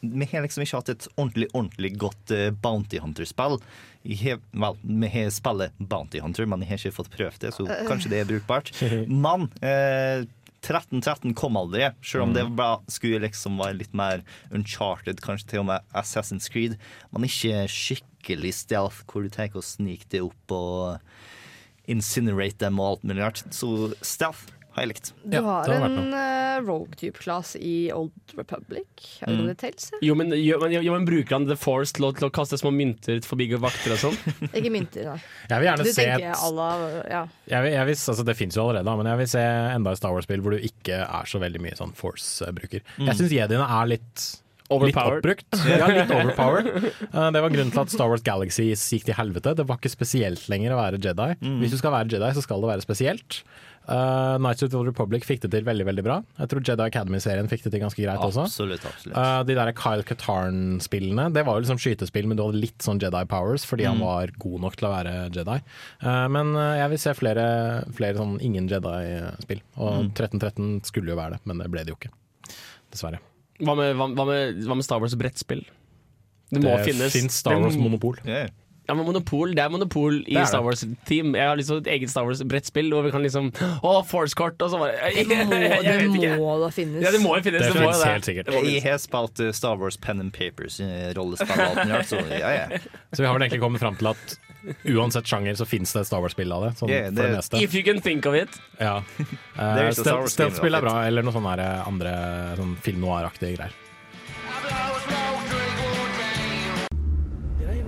vi 0.00 0.26
har 0.30 0.44
liksom 0.44 0.62
ikke 0.64 0.78
hatt 0.78 0.90
et 0.92 1.06
ordentlig 1.16 1.48
ordentlig 1.52 1.90
godt 2.00 2.32
eh, 2.34 2.50
Bounty 2.54 3.00
Hunter-spill. 3.02 3.58
Har- 4.04 4.40
Vel, 4.52 4.76
vi 4.82 5.08
har 5.08 5.30
spillet 5.30 5.72
Bounty 5.78 6.20
Hunter, 6.20 6.46
men 6.46 6.60
jeg 6.60 6.68
har 6.68 6.78
ikke 6.82 6.96
fått 6.98 7.10
prøvd 7.14 7.38
det, 7.44 7.52
så 7.54 7.66
Eh. 7.70 7.84
kanskje 7.86 8.10
det 8.10 8.20
er 8.20 8.30
brukbart. 8.32 8.72
Men 9.08 9.48
eh, 9.62 10.24
1313 10.62 11.34
kom 11.34 11.56
aldri, 11.58 11.88
selv 12.02 12.22
om 12.28 12.32
det 12.34 12.44
bare 12.56 12.80
skulle 12.88 13.18
liksom 13.24 13.56
være 13.58 13.78
litt 13.80 13.94
mer 13.94 14.22
uncharted, 14.54 15.20
kanskje 15.20 15.48
til 15.50 15.60
og 15.64 15.66
med 15.72 15.80
Assassin's 15.94 16.46
Creed, 16.50 16.76
men 17.10 17.24
ikke 17.26 17.64
skikkelig 17.66 18.52
stealth, 18.54 19.00
hvor 19.10 19.22
du 19.26 19.28
tenker 19.34 19.58
å 19.58 19.66
snike 19.66 20.06
det 20.14 20.20
opp 20.22 20.54
og 20.54 21.00
incinerate 21.90 22.58
dem 22.62 22.78
og 22.78 22.92
alt 22.92 23.02
mulig 23.10 23.24
rart. 23.24 23.42
Så 23.50 23.92
stealth 24.06 24.52
har 24.72 24.84
jeg 24.84 24.90
likt. 24.92 25.10
Du 25.28 25.36
har 25.44 25.68
en 25.74 26.14
uh, 26.16 26.60
rogue-type-class 26.64 27.54
i 27.60 27.90
Old 27.94 28.34
Republic. 28.38 28.88
Mm. 29.26 29.50
tels? 29.60 29.90
jeg. 29.92 30.00
Jo, 30.08 30.16
men, 30.18 30.32
jo, 30.36 30.58
men, 30.62 30.76
jo, 30.78 30.94
men 30.94 31.06
bruker 31.08 31.36
han 31.36 31.48
The 31.50 31.58
Force 31.60 31.96
til 31.96 32.08
å, 32.08 32.12
til 32.16 32.28
å 32.28 32.32
kaste 32.34 32.58
små 32.60 32.72
mynter 32.74 33.20
forbi 33.26 33.50
vakter 33.60 33.96
og 33.96 34.00
sånn? 34.06 34.18
Ikke 34.58 34.72
mynter, 34.72 35.10
nei. 35.12 35.18
Jeg 35.50 35.62
vil 35.62 35.68
gjerne 35.68 35.86
du 35.88 35.92
se 35.92 36.06
et- 36.08 36.26
à 36.32 36.68
ja. 37.10 37.22
Jeg 37.52 37.66
vil, 37.66 37.74
jeg 37.76 37.90
vil, 37.90 37.98
altså 38.14 38.26
det 38.28 38.36
fins 38.38 38.56
jo 38.56 38.64
allerede, 38.66 38.96
men 39.02 39.10
jeg 39.12 39.22
vil 39.22 39.32
se 39.34 39.42
enda 39.76 39.92
et 39.92 40.00
Star 40.00 40.16
Wars-spill 40.16 40.44
hvor 40.44 40.56
du 40.56 40.68
ikke 40.72 41.02
er 41.04 41.28
så 41.28 41.42
veldig 41.42 41.62
mye 41.62 41.78
sånn 41.78 41.92
Force-bruker. 41.98 42.84
Mm. 42.96 43.10
Jeg 43.10 43.20
syns 43.20 43.36
jediene 43.36 43.68
er 43.80 43.92
litt 43.96 44.28
Overpowered. 44.76 45.24
Litt 45.28 45.44
oppbrukt. 45.46 45.66
Ja, 45.82 45.86
litt 45.92 46.14
overpowered. 46.18 46.90
Eh, 47.12 47.30
Det 47.36 47.42
var 47.46 47.50
grunnen 47.56 47.72
til 47.74 47.84
at 47.84 47.90
Star 47.94 48.08
Wars 48.12 48.22
Galaxy 48.26 48.70
gikk 48.74 49.04
til 49.10 49.14
helvete. 49.18 49.54
Det 49.58 49.66
var 49.68 49.78
ikke 49.80 49.92
spesielt 49.92 50.48
lenger 50.52 50.74
å 50.76 50.80
være 50.82 50.98
Jedi. 51.02 51.30
Mm. 51.42 51.60
Hvis 51.62 51.76
du 51.76 51.78
skal 51.82 51.92
være 51.98 52.08
Jedi, 52.16 52.32
så 52.38 52.42
skal 52.46 52.60
det 52.64 52.72
være 52.74 52.84
spesielt. 52.88 53.42
Uh, 53.82 54.38
Nights 54.38 54.62
of 54.62 54.70
the 54.70 54.78
Republic 54.78 55.24
fikk 55.26 55.40
det 55.42 55.48
til 55.50 55.64
veldig 55.66 55.82
veldig 55.88 56.02
bra. 56.06 56.20
Jeg 56.38 56.50
tror 56.52 56.60
Jedi 56.68 56.84
Academy-serien 56.86 57.48
fikk 57.50 57.64
det 57.64 57.72
til 57.74 57.80
ganske 57.82 57.98
greit 57.98 58.20
også. 58.22 58.44
Absolutt, 58.46 58.84
absolutt. 58.86 59.16
Eh, 59.18 59.40
de 59.48 59.56
der 59.58 59.72
Kyle 59.74 60.04
Katarn-spillene, 60.06 61.24
det 61.34 61.42
var 61.48 61.58
jo 61.58 61.64
liksom 61.64 61.80
skytespill, 61.82 62.28
men 62.30 62.38
du 62.38 62.44
hadde 62.44 62.60
litt 62.62 62.78
sånn 62.86 63.00
Jedi 63.02 63.24
powers 63.26 63.64
fordi 63.66 63.88
han 63.88 63.98
Mm. 63.98 64.04
var 64.06 64.30
god 64.38 64.60
nok 64.68 64.76
til 64.78 64.86
å 64.86 64.92
være 64.94 65.16
Jedi. 65.34 65.58
Uh, 66.02 66.28
men 66.30 66.54
eh, 66.54 66.76
jeg 66.78 66.90
vil 66.94 67.02
se 67.02 67.14
flere, 67.18 67.48
flere 67.98 68.14
sånn 68.22 68.38
ingen 68.40 68.68
Jedi-spill. 68.70 69.62
Og 69.82 69.92
Mm. 70.04 70.12
1313 70.14 70.80
skulle 70.86 71.10
jo 71.10 71.18
være 71.18 71.40
det, 71.40 71.40
men 71.50 71.58
det 71.58 71.70
ble 71.74 71.82
det 71.82 71.90
jo 71.90 71.98
ikke. 71.98 72.14
Dessverre. 72.92 73.18
Hva 73.62 73.76
med, 73.78 73.94
hva, 73.98 74.10
hva 74.18 74.26
med, 74.28 74.64
hva 74.66 74.78
med 74.78 74.86
Star 74.86 75.02
Wars 75.02 75.14
brettspill? 75.18 75.62
Det 76.52 76.60
må 76.60 76.74
Det 76.76 76.90
finnes. 76.90 77.14
Fins 77.14 77.38
Star 77.40 77.60
Wars 77.62 77.78
Monopol. 77.78 78.18
Monopol. 78.24 78.50
Ja, 78.88 78.94
men 78.98 79.06
Monopol, 79.06 79.54
Det 79.54 79.62
er 79.62 79.70
monopol 79.70 80.16
i 80.26 80.34
er. 80.34 80.46
Star 80.50 80.64
Wars-team. 80.66 81.36
Jeg 81.38 81.48
har 81.48 81.56
liksom 81.56 81.78
et 81.84 81.88
eget 81.94 82.10
Star 82.10 82.26
Wars-brettspill 82.26 82.90
hvor 82.90 83.06
vi 83.06 83.12
kan 83.14 83.22
liksom 83.22 83.52
Å, 83.54 83.92
Force-kort 84.08 84.58
og 84.64 84.72
så 84.72 84.80
bare 84.80 84.96
jeg, 85.14 85.26
Det 85.30 85.38
må, 85.46 85.60
jeg 85.62 86.08
det 86.10 86.32
må 86.40 86.56
da 86.60 86.70
finnes. 86.74 86.98
Ja, 87.04 87.12
det 87.14 87.22
må 87.22 87.36
jo 87.38 87.44
finnes. 87.46 87.62
Det, 87.62 87.70
det 87.70 87.78
finnes 87.78 88.04
helt 88.08 88.28
sikkert. 88.28 88.50
Jeg 88.66 88.82
har 88.84 88.98
spilt 89.00 89.44
eh, 89.44 89.52
Star 89.54 89.78
Wars 89.80 89.96
Pen 90.02 90.20
and 90.24 90.34
Papers, 90.34 90.80
eh, 90.82 91.12
rollespill 91.16 91.54
og 91.54 91.68
alt 91.70 91.86
mulig 91.86 92.02
så 92.10 92.20
ja, 92.32 92.50
ja. 92.58 92.82
Så 93.14 93.22
vi 93.22 93.28
har 93.28 93.38
vel 93.38 93.46
egentlig 93.46 93.62
kommet 93.62 93.82
fram 93.84 93.96
til 94.00 94.10
at 94.10 94.36
uansett 94.84 95.26
sjanger 95.26 95.54
så 95.58 95.66
fins 95.66 95.92
det 95.92 96.00
et 96.00 96.06
Star 96.06 96.20
Wars-spill 96.20 96.52
av 96.52 96.66
det. 96.66 96.72
Sånn, 96.78 96.88
Yeah, 96.90 97.06
for 97.08 97.22
det 97.22 97.28
det- 97.30 97.36
meste. 97.36 97.62
If 97.62 97.74
you 97.74 97.82
can 97.82 98.00
think 98.00 98.26
of 98.26 98.34
it. 98.34 98.60
Ja. 98.78 99.02
Uh, 99.58 99.76
game 99.76 99.92
Stealth-spill 99.92 100.74
er 100.74 100.80
bra, 100.80 101.06
eller 101.06 101.22
noe 101.22 101.32
sånn 101.32 101.46
andre 101.46 102.56
sånn 102.56 102.76
film 102.80 103.00
noir-aktige 103.00 103.56
greier. 103.56 103.72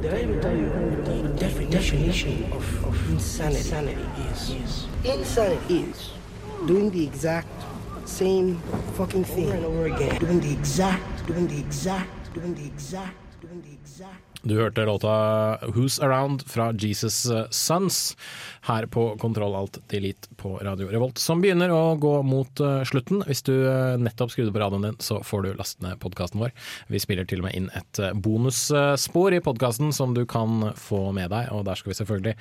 Did 0.04 0.12
I 0.12 0.22
even 0.22 0.40
tell 0.42 0.54
you 0.54 0.68
the 1.04 1.28
definition 1.40 2.52
of, 2.52 2.84
of 2.84 3.10
insanity, 3.10 3.58
insanity 3.60 4.22
is? 4.32 4.86
Insanity 5.04 5.80
is 5.90 6.10
doing 6.66 6.90
the 6.90 7.04
exact 7.04 7.48
same 8.04 8.60
fucking 8.96 9.24
thing 9.24 9.48
over 9.48 9.56
and 9.56 9.64
over 9.64 9.86
again. 9.86 10.20
Doing 10.20 10.40
the 10.40 10.52
exact, 10.52 11.26
doing 11.26 11.46
the 11.46 11.58
exact, 11.58 12.34
doing 12.34 12.54
the 12.54 12.66
exact. 12.66 13.16
Du 14.44 14.58
hørte 14.58 14.84
låta 14.84 15.08
'Who's 15.72 15.96
Around' 16.04 16.44
fra 16.46 16.72
Jesus 16.76 17.26
Sons 17.50 18.16
her 18.68 18.86
på 18.86 19.16
Kontroll 19.16 19.56
Alt 19.56 19.78
Delete 19.88 20.28
på 20.44 20.58
Radio 20.60 20.90
Revolt, 20.92 21.16
som 21.18 21.40
begynner 21.40 21.72
å 21.72 21.94
gå 21.96 22.18
mot 22.26 22.60
uh, 22.60 22.82
slutten. 22.84 23.22
Hvis 23.24 23.40
du 23.46 23.54
uh, 23.64 23.96
nettopp 23.96 24.28
skrudde 24.34 24.52
på 24.52 24.60
radioen 24.60 24.82
din, 24.84 24.98
så 25.00 25.22
får 25.24 25.46
du 25.46 25.54
laste 25.56 25.80
ned 25.80 25.96
podkasten 26.02 26.42
vår. 26.42 26.52
Vi 26.92 27.00
spiller 27.00 27.24
til 27.24 27.40
og 27.40 27.46
med 27.46 27.56
inn 27.56 27.70
et 27.72 28.00
uh, 28.02 28.10
bonusspor 28.12 29.32
i 29.32 29.40
podkasten 29.40 29.88
som 29.96 30.12
du 30.12 30.26
kan 30.28 30.74
få 30.76 31.14
med 31.16 31.32
deg, 31.32 31.48
og 31.48 31.64
der 31.64 31.80
skal 31.80 31.94
vi 31.94 31.96
selvfølgelig 31.96 32.34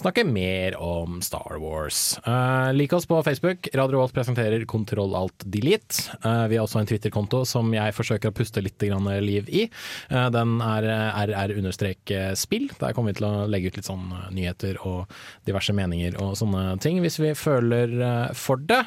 snakke 0.00 0.24
mer 0.24 0.78
om 0.80 1.18
Star 1.26 1.60
Wars. 1.60 2.16
Uh, 2.24 2.72
Lik 2.72 2.94
oss 2.96 3.04
på 3.10 3.20
Facebook. 3.26 3.68
Radio 3.76 3.98
Revolt 3.98 4.16
presenterer 4.16 4.64
Kontroll 4.70 5.12
Alt 5.20 5.44
Delete. 5.44 6.16
Uh, 6.24 6.48
vi 6.48 6.56
har 6.56 6.64
også 6.64 6.80
en 6.80 6.88
Twitter-konto 6.88 7.42
som 7.44 7.68
jeg 7.76 7.96
forsøker 7.98 8.32
å 8.32 8.38
puste 8.40 8.64
litt 8.64 8.80
liv 8.80 9.52
i. 9.52 9.66
Uh, 10.08 10.30
den 10.32 10.56
er 10.64 10.88
rr-spill. 11.28 12.70
Der 12.80 12.96
kommer 12.96 13.12
vi 13.12 13.20
til 13.20 13.28
å 13.28 13.44
legge 13.52 13.68
ut 13.68 13.76
litt 13.82 13.92
sånn 13.92 14.08
nyheter 14.32 14.80
og 14.88 15.12
diverse 15.44 15.76
meninger 15.76 16.16
og 16.24 16.38
sånne 16.40 16.80
ting, 16.80 17.04
hvis 17.04 17.20
vi 17.20 17.36
føler 17.36 17.49
uh, 17.50 18.30
for 18.36 18.62
det. 18.70 18.84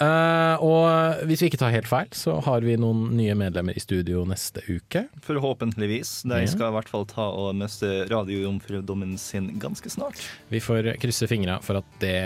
Uh, 0.00 0.56
og 0.64 1.24
hvis 1.28 1.42
vi 1.42 1.50
ikke 1.50 1.60
tar 1.60 1.72
helt 1.74 1.88
feil, 1.90 2.08
så 2.16 2.38
har 2.42 2.64
vi 2.64 2.78
noen 2.80 3.12
nye 3.16 3.34
medlemmer 3.38 3.76
i 3.76 3.82
studio 3.82 4.24
neste 4.28 4.62
uke. 4.66 5.04
Forhåpentligvis. 5.26 6.22
De 6.30 6.40
skal 6.50 6.72
i 6.72 6.76
hvert 6.78 6.90
fall 6.90 7.04
ta 7.10 7.28
og 7.28 7.52
miste 7.58 7.90
radiojomfrudommen 8.10 9.14
sin 9.20 9.52
ganske 9.62 9.92
snart. 9.92 10.20
Vi 10.52 10.62
får 10.64 10.94
krysse 11.02 11.28
fingra 11.30 11.58
for 11.64 11.82
at 11.82 11.98
det 12.02 12.16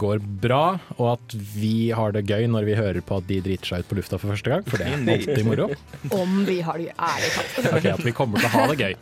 går 0.00 0.22
bra, 0.42 0.64
og 0.98 1.14
at 1.14 1.36
vi 1.54 1.90
har 1.96 2.16
det 2.16 2.26
gøy 2.28 2.48
når 2.50 2.68
vi 2.68 2.78
hører 2.78 3.00
på 3.06 3.20
at 3.20 3.28
de 3.30 3.40
driter 3.44 3.72
seg 3.72 3.84
ut 3.84 3.90
på 3.90 4.00
lufta 4.00 4.18
for 4.18 4.34
første 4.34 4.52
gang, 4.52 4.66
for 4.66 4.82
det 4.82 4.90
er 4.90 5.14
alltid 5.16 5.46
moro. 5.46 5.70
Om 6.20 6.40
vi 6.48 6.60
har 6.66 6.80
det 6.80 6.90
ærlig 6.96 7.34
talt. 7.36 7.58
Okay, 7.70 7.94
At 7.94 8.04
vi 8.04 8.16
kommer 8.16 8.42
til 8.42 8.50
å 8.50 8.54
ha 8.58 8.66
det 8.72 8.80
gøy 8.80 8.94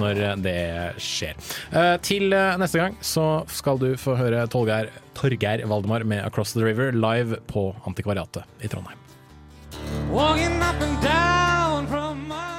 når 0.00 0.22
det 0.42 0.60
skjer. 1.02 1.36
Eh, 1.76 1.96
til 2.04 2.32
eh, 2.32 2.54
neste 2.60 2.80
gang 2.80 2.96
så 3.04 3.26
skal 3.52 3.80
du 3.82 3.90
få 4.00 4.16
høre 4.18 4.46
Torgeir, 4.50 4.90
Torgeir 5.16 5.64
Valdemar 5.66 6.04
med 6.04 6.24
'Across 6.24 6.52
the 6.52 6.60
River' 6.60 6.92
live 6.92 7.36
på 7.46 7.76
Antikvariatet 7.86 8.44
i 8.60 8.68
Trondheim. 8.68 8.98
Walking 10.10 10.60
up 10.62 10.80
and 10.82 11.02
down 11.02 11.86
from 11.86 12.28
my 12.28 12.56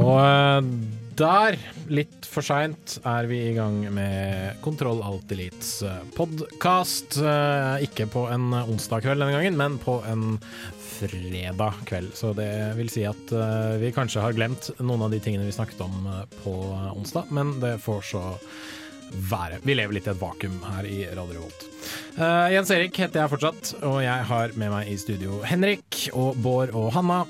Og 0.00 0.16
eh, 0.20 0.62
der, 1.18 1.56
litt 1.88 2.19
for 2.30 2.46
seint, 2.46 2.98
er 3.06 3.26
vi 3.26 3.40
i 3.48 3.54
gang 3.56 3.82
med 3.94 4.60
Kontroll 4.62 5.02
Alt 5.02 5.32
Elites 5.34 5.80
podkast. 6.14 7.18
Ikke 7.82 8.06
på 8.10 8.26
en 8.30 8.52
onsdag 8.54 9.02
kveld 9.04 9.22
denne 9.22 9.34
gangen, 9.34 9.58
men 9.58 9.78
på 9.82 9.98
en 10.06 10.38
fredag 11.00 11.72
kveld. 11.84 12.14
Så 12.14 12.32
det 12.36 12.50
vil 12.76 12.90
si 12.92 13.04
at 13.08 13.32
eh, 13.32 13.78
vi 13.80 13.92
kanskje 13.94 14.24
har 14.24 14.36
glemt 14.36 14.70
noen 14.80 15.06
av 15.06 15.14
de 15.14 15.20
tingene 15.22 15.48
vi 15.48 15.56
snakket 15.56 15.80
om 15.86 16.06
eh, 16.06 16.22
på 16.44 16.54
onsdag, 16.92 17.32
men 17.34 17.56
det 17.62 17.78
får 17.82 18.04
så 18.12 18.24
være. 19.30 19.62
Vi 19.64 19.74
lever 19.74 19.96
litt 19.96 20.06
i 20.06 20.12
et 20.12 20.20
vakuum 20.20 20.60
her 20.68 20.86
i 20.86 21.02
Radio 21.08 21.40
Revolt. 21.40 21.66
Uh, 22.14 22.46
Jens 22.52 22.70
Erik 22.70 22.98
heter 23.00 23.22
jeg 23.22 23.32
fortsatt, 23.32 23.72
og 23.82 23.98
jeg 24.04 24.26
har 24.28 24.54
med 24.60 24.70
meg 24.70 24.90
i 24.92 24.98
studio 25.00 25.40
Henrik 25.46 26.04
og 26.12 26.38
Bård 26.44 26.74
og 26.78 26.92
Hanna. 26.94 27.24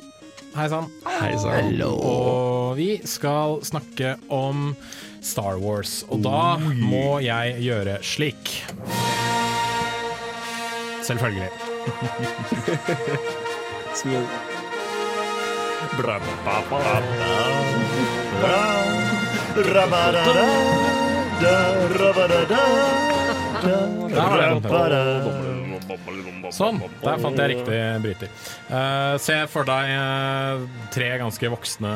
Hei 0.55 0.69
sann. 0.69 0.87
Hei 1.07 1.37
sann. 1.39 1.83
Og 1.87 2.77
vi 2.79 3.01
skal 3.07 3.61
snakke 3.63 4.17
om 4.35 4.75
Star 5.23 5.59
Wars, 5.63 6.01
og 6.11 6.23
da 6.25 6.57
må 6.59 7.21
jeg 7.23 7.61
gjøre 7.63 7.99
slik. 8.03 8.65
Selvfølgelig. 11.07 11.51
Sånn, 26.55 26.81
der 27.03 27.23
fant 27.23 27.41
jeg 27.41 27.55
riktig 27.55 27.81
bryter. 28.05 28.33
Uh, 28.71 29.15
se 29.23 29.37
for 29.51 29.69
deg 29.69 29.93
uh, 29.95 30.65
tre 30.95 31.11
ganske 31.21 31.53
voksne 31.53 31.93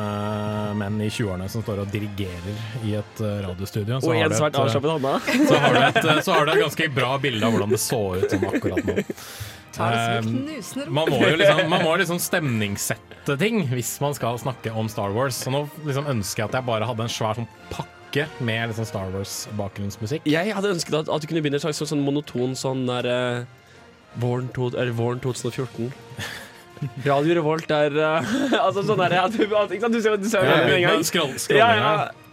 menn 0.79 1.01
i 1.03 1.09
20-årene 1.09 1.49
som 1.51 1.63
står 1.65 1.83
og 1.85 1.91
dirigerer 1.93 2.85
i 2.85 2.95
et 2.99 3.23
uh, 3.23 3.39
radiostudio. 3.47 3.99
Og 4.01 4.15
en 4.15 4.35
svært 4.35 4.55
et, 4.55 4.61
eh, 4.61 5.47
så 5.47 5.59
har, 5.59 5.73
du 5.73 5.81
et, 5.81 5.99
eh, 6.05 6.21
så 6.23 6.35
har 6.35 6.45
du 6.47 6.53
et 6.53 6.63
ganske 6.63 6.87
bra 6.95 7.11
bilde 7.21 7.45
av 7.45 7.55
hvordan 7.55 7.75
det 7.75 7.81
så 7.81 8.01
ut 8.15 8.31
som 8.31 8.47
akkurat 8.49 8.87
nå. 8.87 8.97
Eh, 9.75 10.23
ro. 10.23 10.83
man 10.87 11.09
må 11.11 11.17
jo 11.19 11.35
liksom, 11.35 11.65
man 11.67 11.81
må 11.83 11.95
liksom 11.99 12.19
stemningssette 12.23 13.35
ting 13.41 13.65
hvis 13.73 13.97
man 13.99 14.15
skal 14.15 14.39
snakke 14.39 14.71
om 14.71 14.87
Star 14.91 15.11
Wars. 15.15 15.41
Så 15.43 15.51
nå 15.53 15.65
liksom 15.83 16.07
ønsker 16.11 16.45
jeg 16.45 16.51
at 16.51 16.59
jeg 16.61 16.69
bare 16.69 16.87
hadde 16.87 17.07
en 17.07 17.11
svær 17.11 17.39
sånn 17.41 17.49
pakke 17.73 18.29
med 18.39 18.71
liksom 18.71 18.87
Star 18.87 19.11
Wars-bakgrunnsmusikk. 19.11 20.27
Jeg 20.31 20.55
hadde 20.55 20.71
ønsket 20.77 21.01
at, 21.01 21.11
at 21.11 21.23
du 21.23 21.27
kunne 21.27 21.43
begynne 21.43 21.59
en 21.59 21.65
slags 21.65 21.81
sånn, 21.83 21.91
sånn 21.95 22.05
monoton 22.05 22.55
sånn 22.59 22.85
der 22.87 23.11
eh, 23.11 23.61
våren, 24.21 24.49
to, 24.55 24.71
våren 24.97 25.21
2014. 25.23 25.93
Radio 27.05 27.37
Revolt 27.37 27.71
er 27.71 27.93
uh, 27.95 28.33
Altså 28.65 28.83
sånn 28.83 28.99
er 29.05 29.15
ja, 29.15 29.23
du, 29.31 29.39
ikke 29.45 29.79
sant, 29.79 29.95
du 29.95 30.01
ser, 30.03 30.17
du 30.19 30.27
ser 30.29 30.43
Ja, 30.43 30.57
det 30.67 30.81
ja, 31.55 31.69
ja. 31.79 32.24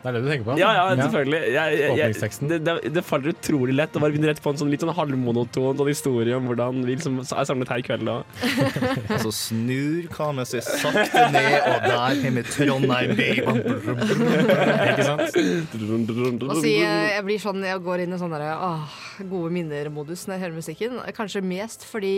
Det 0.00 0.08
er 0.08 0.16
det 0.16 0.20
du 0.24 0.28
tenker 0.30 0.46
på? 0.46 0.54
Ja, 0.56 0.70
ja, 0.72 0.84
selvfølgelig. 0.96 1.38
Jeg, 1.52 1.74
jeg, 1.76 2.12
jeg, 2.16 2.48
det, 2.48 2.58
det, 2.64 2.74
det 2.96 3.02
faller 3.04 3.34
utrolig 3.34 3.74
lett 3.76 3.96
å 3.96 4.00
bare 4.00 4.14
begynne 4.14 4.30
rett 4.30 4.40
på 4.40 4.52
en 4.54 4.60
sånn 4.60 4.70
litt 4.72 4.80
sånn 4.80 4.94
halvmonoton 4.96 5.76
sånn 5.76 5.90
historie 5.90 6.38
om 6.38 6.48
hvordan 6.48 6.80
vi 6.86 6.94
liksom 6.94 7.18
er 7.20 7.48
samlet 7.48 7.72
her 7.74 7.82
i 7.82 7.84
kveld. 7.84 8.08
Og. 8.08 8.24
Så 9.26 9.34
snur 9.36 10.08
kameraet 10.14 10.54
seg 10.54 10.64
sakte 10.64 11.26
ned, 11.34 11.56
og 11.60 11.84
der 11.84 12.22
kommer 12.24 12.48
Trondheim 12.48 13.12
by. 13.18 13.28
Ikke 14.88 15.08
sant? 15.10 15.40
Må 16.48 16.56
si, 16.62 16.78
eh, 16.80 17.10
jeg 17.18 17.26
blir 17.28 17.42
sånn, 17.42 17.60
jeg 17.68 17.84
går 17.84 18.06
inn 18.06 18.16
i 18.16 18.20
sånn 18.20 18.32
derre, 18.32 18.54
gode 19.28 19.52
minner-modus 19.52 20.24
når 20.26 20.38
jeg 20.38 20.44
hører 20.46 20.60
musikken. 20.62 21.02
Kanskje 21.16 21.44
mest 21.44 21.84
fordi 21.88 22.14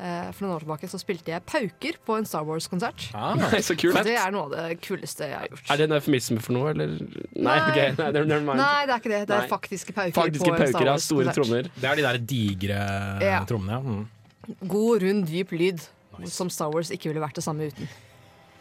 for 0.00 0.46
noen 0.46 0.54
år 0.56 0.62
tilbake 0.64 0.88
så 0.88 0.98
spilte 1.02 1.32
jeg 1.34 1.42
pauker 1.44 1.98
på 2.06 2.14
en 2.16 2.24
Star 2.28 2.44
Wars-konsert. 2.48 3.08
Ah, 3.12 3.36
så 3.60 3.74
kult. 3.76 3.98
Det 4.06 4.14
er 4.16 4.32
noe 4.32 4.46
av 4.48 4.54
det 4.54 4.78
kuleste 4.84 5.26
jeg 5.28 5.36
har 5.36 5.48
gjort. 5.50 5.64
Er 5.74 5.80
det 5.82 5.86
en 5.90 5.96
eufemisme 5.98 6.40
for 6.40 6.56
noe, 6.56 6.70
eller? 6.72 6.94
Nei, 6.96 7.42
Nei. 7.44 7.56
ok, 7.66 7.80
nei, 7.98 8.06
never, 8.14 8.28
never 8.30 8.46
mind. 8.46 8.62
Nei, 8.62 8.86
det 8.88 8.94
er 8.96 9.02
ikke 9.02 9.12
det. 9.12 9.20
Det 9.28 9.36
er 9.38 9.48
faktiske 9.50 9.96
pauker. 9.96 10.16
Faktiske 10.16 10.48
på 10.48 10.54
en 10.56 10.60
Star 10.60 10.78
pauker, 10.78 10.90
ja. 10.92 10.96
Store 11.04 11.34
trommer. 11.36 11.68
Det 11.76 11.90
er 11.90 12.00
de 12.00 12.06
der 12.08 12.20
digre 12.34 12.78
Ja. 13.26 13.40
trommene, 13.50 13.76
ja. 13.76 13.80
Mm. 13.84 14.62
God, 14.72 15.02
rund, 15.04 15.26
dyp 15.28 15.52
lyd. 15.52 15.84
Som 16.28 16.48
Star 16.52 16.72
Wars 16.72 16.90
ikke 16.92 17.08
ville 17.12 17.20
vært 17.22 17.36
det 17.38 17.44
samme 17.44 17.68
uten. 17.70 17.88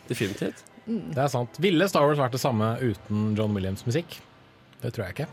Definitivt. 0.09 0.65
Det 0.89 1.21
er 1.21 1.29
sant. 1.31 1.57
Ville 1.61 1.87
Star 1.91 2.05
Wars 2.07 2.17
vært 2.19 2.35
det 2.35 2.41
samme 2.41 2.73
uten 2.81 3.33
John 3.37 3.53
Williams 3.55 3.85
musikk? 3.87 4.19
Det 4.81 4.91
tror 4.95 5.05
jeg 5.09 5.15
ikke. 5.19 5.27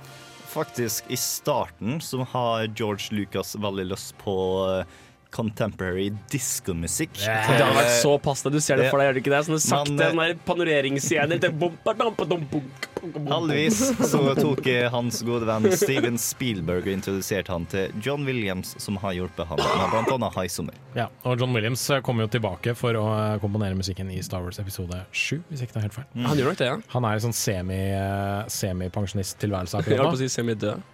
Faktisk, 0.53 1.09
i 1.13 1.17
starten 1.21 1.99
så 2.01 2.23
har 2.33 2.67
George 2.77 3.11
Lucas 3.13 3.55
veldig 3.61 3.85
lyst 3.91 4.15
på 4.23 4.35
eh, 4.71 4.85
contemporary 5.37 6.09
diskomusikk. 6.33 7.13
Det 7.21 7.35
hadde 7.45 7.77
vært 7.77 7.95
så 8.01 8.15
passende. 8.23 8.57
Du 8.57 8.65
ser 8.65 8.81
det 8.81 8.89
for 8.91 9.01
deg, 9.03 9.11
gjør 9.11 9.19
du 9.19 9.21
ikke 9.23 9.33
det? 9.35 9.41
Sånne 9.49 9.63
sakte 9.63 9.93
Men, 9.93 10.01
eh, 10.03 10.13
sånne 10.15 10.47
panoreringsscener. 10.49 11.45
Er 11.47 11.53
bom. 11.53 11.77
Heldigvis 13.27 13.81
så 14.11 14.21
tok 14.39 14.67
eh, 14.73 14.87
hans 14.93 15.21
gode 15.27 15.47
venn 15.49 15.69
Steven 15.77 16.17
Spielberg 16.21 16.89
og 16.89 16.95
introduserte 16.97 17.53
han 17.53 17.67
til 17.71 17.93
John 18.03 18.25
Williams, 18.27 18.73
som 18.83 18.99
har 19.03 19.15
hjulpet 19.19 19.47
ham 19.51 19.61
med 19.61 20.09
bl.a. 20.09 20.31
High 20.39 20.51
Summer. 20.53 20.75
Ja, 20.97 21.11
og 21.29 21.39
John 21.41 21.55
Williams 21.57 21.85
eh, 21.93 22.01
kommer 22.07 22.27
jo 22.27 22.33
tilbake 22.39 22.75
for 22.79 22.97
å 22.99 23.07
komponere 23.43 23.77
musikken 23.79 24.11
i 24.15 24.19
Star 24.25 24.45
Wars 24.45 24.59
episode 24.63 25.03
7, 25.13 25.43
hvis 25.51 25.67
ikke 25.67 25.77
det 25.77 25.83
er 25.83 25.89
helt 25.91 25.99
feil. 26.01 26.09
Mm. 26.17 26.27
Han 26.33 26.41
gjør 26.41 26.53
nok 26.53 26.61
det, 26.63 26.71
ja. 26.73 26.81
Han 26.97 27.09
er 27.11 27.21
i 27.21 27.25
sånn 27.29 27.37
semi, 27.37 27.81
semipensjonist-tilværelse 28.57 29.77
Jeg 29.77 29.85
holdt 29.85 29.93
på 29.93 29.97
å 29.97 30.07
akkurat 30.07 30.17
nå. 30.17 30.23
si 30.25 30.33
semidød. 30.33 30.93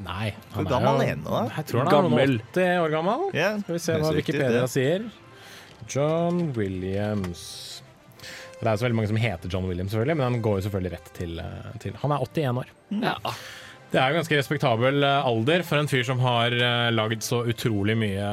Nei, 0.00 0.30
Hvor 0.54 0.64
gammel 0.68 1.02
er 1.04 1.10
han 1.14 1.24
nå? 1.26 1.40
Jeg 1.56 1.66
tror 1.68 1.82
han 1.82 1.90
er 1.90 1.96
Gammel. 1.96 2.36
80 2.54 2.84
år 2.84 2.92
gammel. 2.94 3.24
Yeah, 3.36 3.58
Skal 3.60 3.76
vi 3.76 3.82
se 3.84 3.96
hva 4.00 4.12
Wikipedia 4.16 4.62
det. 4.62 4.68
sier. 4.72 5.08
John 5.90 6.52
Williams 6.56 7.42
Det 8.60 8.68
er 8.68 8.76
jo 8.76 8.80
så 8.82 8.86
veldig 8.86 8.98
mange 8.98 9.10
som 9.10 9.18
heter 9.20 9.52
John 9.52 9.66
Williams, 9.68 9.92
selvfølgelig, 9.94 10.16
men 10.20 10.26
han 10.28 10.44
går 10.44 10.58
jo 10.60 10.66
selvfølgelig 10.68 10.92
rett 10.94 11.10
til, 11.16 11.38
eh, 11.40 11.72
til 11.80 11.98
Han 12.02 12.12
er 12.12 12.24
81 12.28 12.62
år. 12.62 12.72
Ja. 13.00 13.16
Det 13.90 13.98
er 13.98 14.12
jo 14.12 14.20
ganske 14.20 14.36
respektabel 14.38 15.02
eh, 15.02 15.26
alder 15.26 15.64
for 15.66 15.80
en 15.82 15.88
fyr 15.90 16.04
som 16.06 16.20
har 16.22 16.54
uh, 16.54 16.90
lagd 16.94 17.24
så 17.26 17.40
utrolig 17.50 17.96
mye 17.98 18.28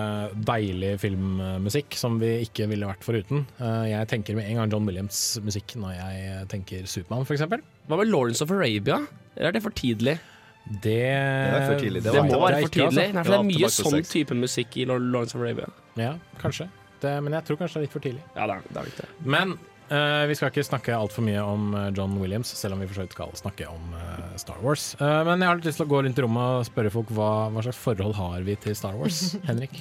deilig 0.45 0.91
filmmusikk 1.01 1.97
som 1.97 2.19
vi 2.21 2.43
ikke 2.45 2.67
ville 2.69 2.85
vært 2.85 3.07
foruten. 3.07 3.41
Eh, 3.57 3.87
jeg 3.89 4.09
tenker 4.11 4.37
med 4.37 4.45
en 4.51 4.59
gang 4.61 4.75
John 4.75 4.85
Williams 4.85 5.21
musikk 5.41 5.73
når 5.81 5.95
jeg 5.97 6.27
eh, 6.27 6.43
tenker 6.51 6.85
Supermann, 6.85 7.25
f.eks. 7.25 7.47
Hva 7.87 7.97
med 7.97 8.11
Lawrence 8.11 8.45
of 8.45 8.53
Arabia? 8.53 8.99
Eller 9.33 9.49
er 9.49 9.57
det 9.57 9.63
for 9.65 9.73
tidlig? 9.73 10.19
Det, 10.67 10.97
er 11.07 11.63
for 11.63 11.79
tidlig, 11.79 12.03
det 12.03 12.11
Det, 12.13 12.23
må 12.27 12.41
være 12.41 12.41
for 12.41 12.67
altså. 12.67 12.73
tidlig. 12.75 13.07
Nei, 13.13 13.23
for 13.23 13.33
det 13.33 13.39
er 13.39 13.47
mye 13.47 13.71
sånn 13.71 14.03
type 14.09 14.37
musikk 14.37 14.77
i 14.77 14.85
Lawrence 14.89 15.37
of 15.37 15.41
Arabia. 15.43 15.69
Ja, 15.99 16.13
kanskje. 16.41 16.67
Det, 17.01 17.13
men 17.23 17.35
jeg 17.37 17.45
tror 17.47 17.59
kanskje 17.61 17.77
det 17.77 17.83
er 17.83 17.87
litt 17.87 17.95
for 17.95 18.05
tidlig. 18.07 18.23
Ja, 18.35 18.47
det 18.49 18.57
er, 18.57 18.69
det 18.71 18.81
er 18.81 18.89
viktig. 18.89 19.09
Men 19.37 19.53
uh, 19.91 20.23
vi 20.29 20.37
skal 20.39 20.51
ikke 20.51 20.65
snakke 20.65 20.97
altfor 20.97 21.25
mye 21.27 21.43
om 21.45 21.69
eh, 21.77 21.89
John 21.97 22.17
Williams, 22.21 22.51
selv 22.57 22.77
om 22.77 22.81
vi 22.81 22.89
for 22.89 22.99
så 22.99 23.05
vidt 23.05 23.15
skal 23.17 23.37
snakke 23.37 23.69
om 23.71 23.93
uh, 23.93 24.33
Star 24.41 24.59
Wars. 24.65 24.89
Uh, 24.99 25.21
men 25.27 25.45
jeg 25.45 25.51
har 25.51 25.61
litt 25.61 25.69
lyst 25.69 25.81
til 25.81 25.87
å 25.87 25.93
gå 25.93 26.01
rundt 26.03 26.19
i 26.19 26.25
rommet 26.25 26.59
og 26.59 26.67
spørre 26.67 26.93
folk 26.93 27.13
hva, 27.15 27.31
hva 27.53 27.65
slags 27.67 27.81
forhold 27.85 28.17
har 28.17 28.43
vi 28.47 28.57
til 28.65 28.77
Star 28.77 28.97
Wars. 28.97 29.21
Henrik? 29.49 29.79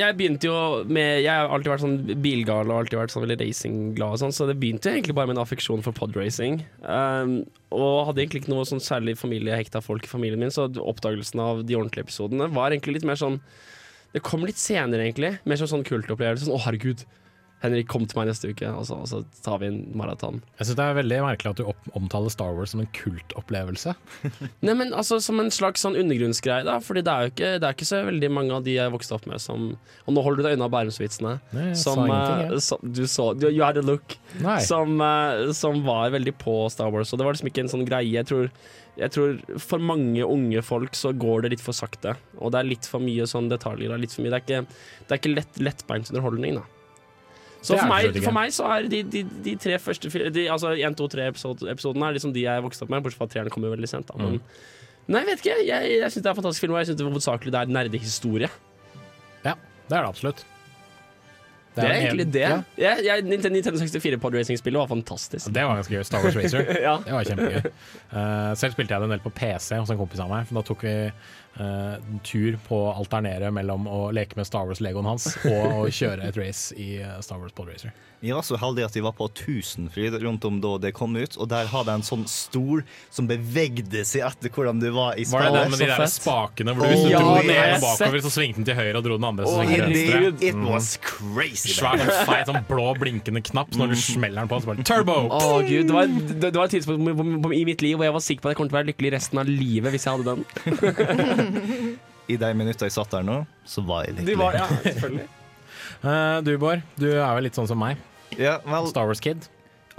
Jeg 0.00 0.14
begynte 0.14 0.46
jo 0.46 0.56
med 0.86 1.24
Jeg 1.24 1.32
har 1.32 1.50
alltid 1.50 1.72
vært 1.72 1.82
sånn 1.82 1.96
bilgal 2.22 2.70
og 2.70 2.76
alltid 2.84 3.00
vært 3.00 3.14
sånn 3.14 3.24
veldig 3.24 3.38
racingglad, 3.40 4.14
og 4.14 4.20
sånn, 4.22 4.34
så 4.36 4.46
det 4.46 4.56
begynte 4.60 4.90
jo 4.90 4.98
egentlig 4.98 5.16
bare 5.18 5.30
med 5.30 5.38
en 5.38 5.42
affeksjon 5.42 5.82
for 5.84 5.96
podracing. 5.96 6.60
Um, 6.86 7.40
og 7.74 8.10
hadde 8.10 8.22
egentlig 8.22 8.44
ikke 8.44 8.54
noe 8.54 8.68
sånn 8.68 8.82
særlig 8.84 9.16
familiehekta 9.18 9.82
folk 9.82 10.06
i 10.06 10.12
familien 10.12 10.44
min, 10.44 10.54
så 10.54 10.68
oppdagelsen 10.70 11.42
av 11.42 11.64
de 11.66 11.78
ordentlige 11.78 12.06
episodene 12.06 12.46
var 12.54 12.70
egentlig 12.70 13.00
litt 13.00 13.08
mer 13.10 13.18
sånn 13.18 13.40
Det 14.14 14.22
kom 14.22 14.44
litt 14.46 14.60
senere, 14.60 15.08
egentlig. 15.08 15.32
Mer 15.42 15.58
som 15.58 15.66
sånn 15.66 15.86
kultopplevelse. 15.88 16.46
Sånn, 16.46 16.54
å, 16.54 16.62
herregud. 16.62 17.02
Henrik, 17.64 17.86
kom 17.88 18.04
til 18.04 18.18
meg 18.18 18.28
neste 18.28 18.50
uke, 18.52 18.68
og 18.76 18.84
så, 18.88 18.98
og 19.00 19.08
så 19.08 19.22
tar 19.44 19.62
vi 19.62 19.70
en 19.70 19.78
maraton. 19.96 20.42
Jeg 20.58 20.68
synes 20.68 20.78
det 20.80 20.84
er 20.84 20.98
veldig 20.98 21.20
merkelig 21.24 21.52
at 21.54 21.60
du 21.62 21.70
opp 21.70 21.86
omtaler 21.96 22.32
Star 22.32 22.52
Wars 22.56 22.74
som 22.74 22.82
en 22.82 22.90
kultopplevelse. 22.96 23.94
Nei, 24.66 24.74
men 24.76 24.92
altså 24.92 25.20
Som 25.24 25.40
en 25.40 25.48
slags 25.54 25.84
sånn 25.84 25.96
undergrunnsgreie, 25.96 26.66
da. 26.68 26.76
Fordi 26.84 27.04
det 27.06 27.14
er 27.14 27.24
jo 27.24 27.32
ikke, 27.32 27.50
det 27.62 27.68
er 27.68 27.76
ikke 27.76 27.88
så 27.88 28.02
veldig 28.04 28.30
mange 28.36 28.58
av 28.58 28.66
de 28.66 28.76
jeg 28.76 28.92
vokste 28.92 29.16
opp 29.16 29.28
med 29.30 29.40
som 29.42 29.70
Og 29.74 30.12
nå 30.12 30.24
holder 30.24 30.42
du 30.42 30.48
deg 30.48 30.58
unna 30.58 30.68
Bærumsvitsene. 30.72 31.34
Som, 31.78 32.04
ingenting, 32.04 32.52
eh, 32.58 32.64
som 32.64 32.84
du 32.84 33.04
så 33.08 33.30
You, 33.34 33.50
you 33.50 33.64
had 33.64 33.80
a 33.80 33.84
look. 33.84 34.16
Som, 34.66 35.00
uh, 35.00 35.50
som 35.56 35.80
var 35.86 36.12
veldig 36.14 36.36
på 36.40 36.58
Star 36.72 36.92
Wars. 36.92 37.12
Og 37.14 37.20
det 37.20 37.28
var 37.28 37.36
liksom 37.36 37.48
ikke 37.52 37.64
en 37.64 37.72
sånn 37.72 37.86
greie. 37.88 38.12
Jeg 38.12 38.28
tror, 38.28 38.52
jeg 39.00 39.14
tror 39.14 39.40
For 39.62 39.82
mange 39.82 40.26
unge 40.26 40.60
folk 40.66 40.96
så 40.98 41.14
går 41.16 41.46
det 41.46 41.54
litt 41.56 41.64
for 41.64 41.76
sakte. 41.76 42.18
Og 42.36 42.52
det 42.52 42.60
er 42.60 42.72
litt 42.74 42.88
for 42.90 43.02
mye 43.04 43.24
sånn 43.30 43.48
detaljer. 43.52 43.88
Det 43.88 43.96
er, 43.96 44.04
litt 44.04 44.16
for 44.16 44.26
mye, 44.26 44.34
det 44.34 44.42
er 44.42 44.46
ikke, 44.46 44.80
det 45.00 45.16
er 45.16 45.22
ikke 45.22 45.36
lett, 45.38 45.60
lettbeint 45.70 46.12
underholdning, 46.12 46.60
da. 46.60 46.68
Så 47.64 47.74
er 47.78 47.80
for 47.80 47.90
meg, 47.90 48.20
for 48.26 48.36
meg 48.36 48.52
så 48.52 48.68
er 48.74 48.88
de, 48.92 49.00
de, 49.08 49.22
de 49.46 49.54
tre 49.60 49.78
første 49.80 50.10
de, 50.34 50.46
Altså 50.52 50.74
1, 50.76 50.96
2, 51.00 51.06
3-episodene 51.16 52.08
er 52.10 52.16
liksom 52.18 52.34
de 52.36 52.44
jeg 52.44 52.64
vokste 52.66 52.84
opp 52.84 52.92
med, 52.92 53.04
bortsett 53.06 53.22
fra 53.22 53.28
at 53.30 53.32
treeren 53.38 53.54
kommer 53.54 53.72
veldig 53.72 53.88
sent. 53.88 54.10
Da. 54.12 54.18
Men, 54.20 54.40
Nei, 55.04 55.20
jeg 55.20 55.28
vet 55.30 55.42
ikke. 55.44 55.56
Jeg, 55.68 55.92
jeg 56.00 56.12
syns 56.12 56.22
det 56.24 56.28
er 56.30 56.32
en 56.34 56.40
fantastisk 56.40 56.64
film, 56.64 56.74
og 56.76 56.80
jeg 56.80 56.92
syns 56.92 57.02
hovedsakelig 57.04 57.52
det 57.52 57.60
er 57.60 57.72
nerdehistorie. 57.76 58.48
Ja, 59.44 59.52
det 59.88 59.96
er 59.96 60.00
det 60.00 60.08
absolutt. 60.08 60.44
Det 61.74 61.82
er, 61.82 61.90
en- 61.90 62.06
egentlig 62.06 62.26
det. 62.32 62.42
Ja. 62.78 62.92
Ja, 63.02 63.16
Nintendo 63.20 63.58
64 63.60 64.20
podracing-spillet 64.22 64.78
var 64.78 64.86
fantastisk. 64.92 65.48
Det 65.52 65.64
var 65.66 65.80
ganske 65.80 65.96
gøy. 65.96 66.04
Star 66.06 66.22
Wars 66.22 66.36
Racer. 66.40 66.68
Ja. 66.80 66.94
Det 67.02 67.12
var 67.16 67.24
kjempegøy. 67.26 67.72
Uh, 68.12 68.52
selv 68.60 68.76
spilte 68.76 68.94
jeg 68.94 69.02
det 69.02 69.08
en 69.08 69.14
del 69.16 69.24
på 69.24 69.32
PC 69.34 69.80
hos 69.80 69.90
en 69.90 69.98
kompis 69.98 70.22
av 70.22 70.30
meg. 70.30 70.46
For 70.48 70.60
da 70.60 70.62
tok 70.68 70.84
vi 70.86 70.94
en 71.62 72.20
tur 72.26 72.56
på 72.68 72.80
å 72.88 72.94
alternere 72.98 73.50
mellom 73.54 73.86
å 73.86 74.08
leke 74.14 74.34
med 74.36 74.46
Star 74.48 74.66
Wars-legoen 74.66 75.06
hans 75.06 75.28
og 75.44 75.84
å 75.84 75.90
kjøre 75.92 76.26
et 76.30 76.36
race 76.40 76.74
i 76.74 76.96
eh, 77.02 77.20
Star 77.22 77.38
Wars 77.38 77.52
Podracer. 77.54 77.92
Vi 78.24 78.30
var 78.32 78.40
så 78.40 78.56
heldig 78.56 78.86
at 78.86 78.94
vi 78.96 79.02
var 79.04 79.12
på 79.12 79.26
Tusenfryd 79.36 80.14
rundt 80.22 80.44
om 80.48 80.56
da 80.64 80.78
det 80.80 80.94
kom 80.96 81.12
ut, 81.12 81.34
og 81.36 81.48
der 81.50 81.66
hadde 81.68 81.92
jeg 81.92 82.00
en 82.00 82.06
sånn 82.06 82.22
stol 82.30 82.80
som 83.12 83.26
bevegde 83.28 84.00
seg 84.08 84.22
etter 84.24 84.48
hvordan 84.54 84.78
du 84.80 84.86
var 84.96 85.18
i 85.20 85.26
Var 85.28 85.44
det 85.44 85.50
den 85.58 85.74
med 85.74 85.82
de 85.82 85.88
der 85.90 86.06
spakene 86.08 86.72
hvor 86.72 86.88
du 86.88 86.94
hvis 86.94 87.02
du 87.04 87.10
Åh, 87.12 87.20
dro 87.20 87.34
den 87.42 87.52
ene 87.52 87.82
bakover, 87.82 88.22
så 88.24 88.32
svingte 88.32 88.62
den 88.62 88.68
til 88.70 88.78
høyre 88.78 88.96
og 88.96 89.04
dro 89.04 89.18
den 89.20 89.26
andre, 89.28 89.44
så 89.44 89.58
svingte 89.60 89.84
den 89.84 89.92
til 89.98 90.14
venstre? 90.14 90.48
it 90.48 90.54
Mm. 90.64 90.68
was 90.72 90.88
crazy. 91.04 91.74
Svær, 91.74 92.00
feit, 92.24 92.46
sånn 92.48 92.64
blå 92.68 92.86
blinkende 92.96 93.42
knapp, 93.44 93.74
så 93.74 93.82
når 93.82 93.92
du 93.92 94.00
smeller 94.00 94.40
den 94.40 94.48
på, 94.54 94.60
så 94.64 94.70
bare 94.72 94.86
turbo! 94.88 95.18
Oh, 95.28 95.58
gud, 95.66 95.84
det 95.90 95.94
var, 95.98 96.08
det, 96.08 96.38
det 96.46 96.54
var 96.56 96.70
et 96.70 96.76
tidspunkt 96.78 97.52
i 97.58 97.64
mitt 97.68 97.84
liv 97.84 97.98
hvor 98.00 98.08
jeg 98.08 98.16
var 98.16 98.24
sikker 98.24 98.40
på 98.46 98.48
at 98.48 98.54
jeg 98.54 98.60
kom 98.62 98.70
til 98.70 98.76
å 98.76 98.80
være 98.80 98.90
lykkelig 98.94 99.12
resten 99.18 99.42
av 99.44 99.50
livet 99.52 99.92
hvis 99.98 100.08
jeg 100.08 100.16
hadde 100.16 100.32
den. 100.32 101.43
I 102.32 102.38
de 102.40 102.50
minuttene 102.56 102.88
jeg 102.88 102.96
satt 102.96 103.12
der 103.12 103.24
nå, 103.26 103.40
så 103.68 103.84
var 103.84 104.06
jeg 104.06 104.16
litt 104.16 104.30
lykkelig. 104.30 104.44
var, 104.44 104.60
ja, 104.60 104.82
selvfølgelig. 104.90 105.30
Eh, 106.04 106.38
du, 106.44 106.50
Bård, 106.60 106.80
du 107.00 107.06
er 107.10 107.30
vel 107.36 107.46
litt 107.46 107.56
sånn 107.56 107.68
som 107.68 107.78
meg. 107.80 108.00
Ja, 108.36 108.58
vel, 108.68 108.86
Star 108.90 109.08
Wars-kid. 109.08 109.46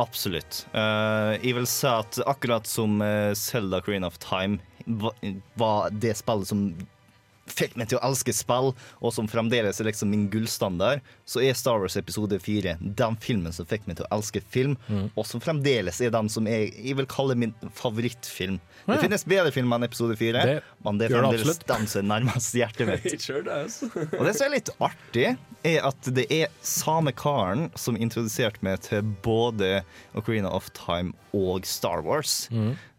absolutt. 0.01 0.63
Uh, 0.73 1.33
jeg 1.39 1.55
vil 1.57 1.67
si 1.69 1.85
at 1.89 2.19
akkurat 2.29 2.69
som 2.69 2.99
Selda 3.01 3.33
Zelda 3.37 3.79
Green 3.85 4.05
of 4.05 4.17
Time 4.21 4.59
var, 4.85 5.15
var 5.57 5.93
det 5.93 6.13
spillet 6.17 6.49
som 6.49 6.63
fikk 7.45 7.75
meg 7.77 7.89
til 7.91 7.99
å 7.99 8.03
elske 8.07 8.33
spill, 8.33 8.71
og 8.99 9.13
som 9.13 9.27
fremdeles 9.29 9.79
er 9.81 9.89
liksom 9.89 10.09
min 10.09 10.27
gullstandard, 10.33 11.03
så 11.29 11.43
er 11.45 11.53
Star 11.57 11.79
Wars 11.81 11.97
episode 11.99 12.39
4 12.41 12.77
den 12.81 13.17
filmen 13.21 13.53
som 13.53 13.67
fikk 13.69 13.85
meg 13.89 13.99
til 13.99 14.07
å 14.07 14.11
elske 14.17 14.41
film, 14.41 14.75
og 15.15 15.25
som 15.29 15.43
fremdeles 15.43 16.01
er 16.01 16.13
den 16.15 16.29
som 16.31 16.47
jeg, 16.49 16.71
jeg 16.81 16.97
vil 16.97 17.09
kalle 17.11 17.37
min 17.37 17.53
favorittfilm. 17.77 18.57
Det 18.85 18.99
finnes 19.01 19.25
bedre 19.29 19.53
filmer 19.53 19.79
enn 19.79 19.87
episode 19.87 20.17
4, 20.19 20.45
Det 20.45 20.55
men 20.85 20.99
det 21.01 21.09
er 21.09 21.15
fremdeles 21.19 21.61
den 21.69 21.87
som 21.89 22.01
er 22.03 22.09
nærmest 22.11 22.57
hjertet 22.57 22.89
mitt. 22.89 23.29
Does. 23.45 23.81
Og 23.85 24.23
det 24.25 24.33
som 24.37 24.47
er 24.47 24.53
litt 24.55 24.71
artig, 24.83 25.27
er 25.65 25.85
at 25.87 26.09
det 26.13 26.25
er 26.33 26.51
samme 26.65 27.13
karen 27.17 27.69
som 27.79 27.97
introduserte 27.97 28.61
meg 28.65 28.81
til 28.85 29.05
både 29.25 29.79
Ocarina 30.17 30.51
of 30.53 30.69
Time 30.77 31.13
og 31.35 31.65
Star 31.69 32.03
Wars. 32.05 32.45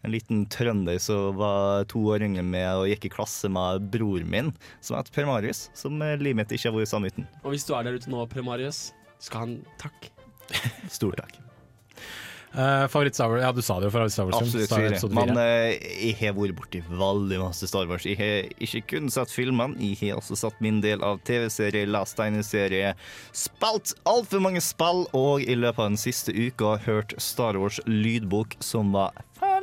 En 0.06 0.14
liten 0.14 0.44
trønder 0.46 1.00
som 1.02 1.34
var 1.40 1.86
to 1.90 2.04
år 2.14 2.22
yngre 2.22 2.44
med 2.46 2.68
og 2.78 2.86
gikk 2.92 3.08
i 3.08 3.14
klasse 3.16 3.50
med 3.50 3.88
bror 3.90 4.22
min, 4.22 4.52
som 4.78 4.94
het 5.00 5.10
Per 5.14 5.26
Marius, 5.26 5.66
som 5.74 5.98
eh, 5.98 6.14
livet 6.20 6.38
mitt 6.44 6.54
ikke 6.54 6.70
har 6.70 6.76
vært 6.78 6.92
sammen 6.92 7.10
uten. 7.10 7.26
Og 7.42 7.56
hvis 7.56 7.66
du 7.66 7.74
er 7.74 7.88
der 7.88 7.98
ute 7.98 8.12
nå, 8.12 8.22
Per 8.30 8.46
Marius, 8.46 8.92
skal 9.18 9.42
han 9.42 9.58
takk. 9.82 10.12
Stor 10.96 11.18
takk. 11.18 11.40
Uh, 12.56 12.88
Favoritt-Star 12.88 13.28
Wars? 13.28 13.42
Ja, 13.42 13.52
du 13.52 13.60
sa 13.60 13.80
det 13.80 13.90
jo. 13.90 13.90
Favoritt-Star 13.90 14.24
Wars-film. 14.24 14.46
Absolutt 14.46 14.70
Star- 14.70 15.10
fire. 15.10 15.26
Men 15.26 15.40
eh, 15.42 15.74
jeg 16.06 16.14
har 16.22 16.32
vært 16.38 16.56
borti 16.56 16.80
veldig 16.88 17.40
masse 17.42 17.68
Star 17.68 17.90
Wars. 17.90 18.06
Jeg 18.08 18.16
har 18.16 18.48
ikke 18.64 18.80
kun 18.94 19.10
sett 19.12 19.34
filmene, 19.34 19.76
jeg 19.82 19.98
har 20.00 20.22
også 20.22 20.38
satt 20.40 20.62
min 20.64 20.78
del 20.84 21.04
av 21.04 21.20
TV-serier, 21.28 21.90
lest 21.90 22.16
tegneserier, 22.16 22.96
spilt 23.36 23.92
altfor 24.08 24.40
mange 24.46 24.62
spill, 24.64 25.04
og 25.12 25.44
i 25.44 25.58
løpet 25.58 25.82
av 25.82 25.90
den 25.90 26.00
siste 26.00 26.32
uka 26.32 26.78
hørt 26.86 27.12
Star 27.20 27.60
Wars 27.60 27.82
lydbok, 27.90 28.56
som 28.64 28.94
var 28.96 29.12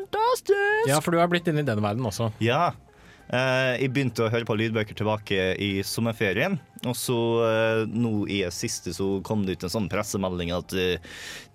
fantastisk! 0.04 0.90
Ja, 0.92 1.00
for 1.02 1.12
du 1.16 1.22
har 1.22 1.30
blitt 1.32 1.48
inne 1.48 1.64
i 1.64 1.68
den 1.68 1.82
verden 1.84 2.06
også. 2.10 2.32
Ja. 2.44 2.74
Eh, 3.34 3.80
jeg 3.80 3.90
begynte 3.96 4.26
å 4.26 4.30
høre 4.30 4.46
på 4.46 4.56
lydbøker 4.60 4.98
tilbake 5.00 5.54
i 5.64 5.70
sommerferien. 5.88 6.58
Og 6.84 6.94
så 7.00 7.16
eh, 7.48 7.84
nå 7.88 8.26
i 8.28 8.42
det 8.44 8.52
siste 8.54 8.92
så 8.94 9.08
kom 9.26 9.46
det 9.48 9.56
ut 9.56 9.64
en 9.64 9.72
sånn 9.72 9.88
pressemelding 9.90 10.52
at 10.54 10.76
eh, 10.76 11.00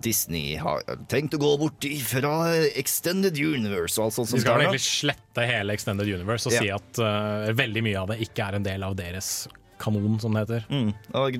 Disney 0.02 0.56
har 0.58 0.80
tenkt 1.12 1.36
å 1.36 1.42
gå 1.42 1.52
bort 1.60 1.84
fra 2.08 2.32
Extended 2.72 3.36
Universe 3.36 4.00
og 4.00 4.08
alt 4.08 4.16
sånt. 4.16 4.32
De 4.32 4.38
som 4.38 4.44
skal 4.46 4.56
vel 4.62 4.66
egentlig 4.70 4.86
slette 4.88 5.44
hele 5.52 5.76
Extended 5.76 6.08
Universe 6.08 6.48
og 6.48 6.56
Ja. 6.56 6.64
si 6.64 6.72
at 6.72 7.02
eh, 7.04 7.52
veldig 7.60 7.84
mye 7.84 8.00
av 8.00 8.14
det 8.14 8.20
ikke 8.26 8.48
er 8.48 8.58
en 8.58 8.66
del 8.66 8.88
av 8.88 8.96
deres 8.98 9.32
kanon, 9.80 10.18
som 10.22 10.34
det 10.34 10.44
heter. 10.44 10.66
Mm, 10.70 10.92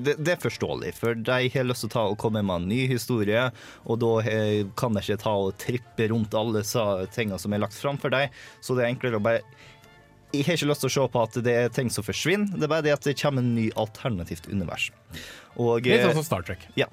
det, 0.03 0.15
det 0.19 0.35
er 0.35 0.43
forståelig, 0.43 0.93
for 0.99 1.17
de 1.29 1.39
har 1.53 1.67
lyst 1.67 1.85
til 1.85 1.91
å 1.91 1.95
ta 1.95 2.05
og 2.11 2.19
komme 2.21 2.43
med 2.45 2.63
en 2.63 2.69
ny 2.71 2.83
historie, 2.91 3.49
og 3.85 4.01
da 4.03 4.13
kan 4.79 4.95
de 4.95 5.03
ikke 5.03 5.21
ta 5.23 5.35
og 5.47 5.57
trippe 5.61 6.09
rundt 6.11 6.37
alle 6.37 6.63
tingene 7.15 7.39
som 7.41 7.53
er 7.53 7.63
lagt 7.63 7.77
fram 7.77 7.99
for 8.01 8.13
dem, 8.13 8.31
så 8.61 8.77
det 8.77 8.85
er 8.85 8.93
enklere 8.93 9.19
å 9.19 9.23
bare 9.23 9.43
Jeg 10.29 10.45
har 10.45 10.59
ikke 10.59 10.69
lyst 10.69 10.83
til 10.85 10.91
å 10.91 10.93
se 10.93 11.03
på 11.09 11.21
at 11.25 11.37
det 11.45 11.53
er 11.57 11.71
ting 11.73 11.87
som 11.89 12.05
forsvinner, 12.05 12.51
det 12.53 12.67
er 12.67 12.71
bare 12.71 12.85
det 12.85 12.93
at 12.93 13.05
det 13.07 13.17
kommer 13.17 13.41
en 13.41 13.55
ny 13.55 13.69
alternativt 13.79 14.45
univers. 14.51 14.91
Og, 15.59 15.83
Litt 15.83 16.03
sånn 16.03 16.13
eh, 16.13 16.17
som 16.19 16.25
Star 16.27 16.43
Trek. 16.45 16.61
Ja. 16.77 16.85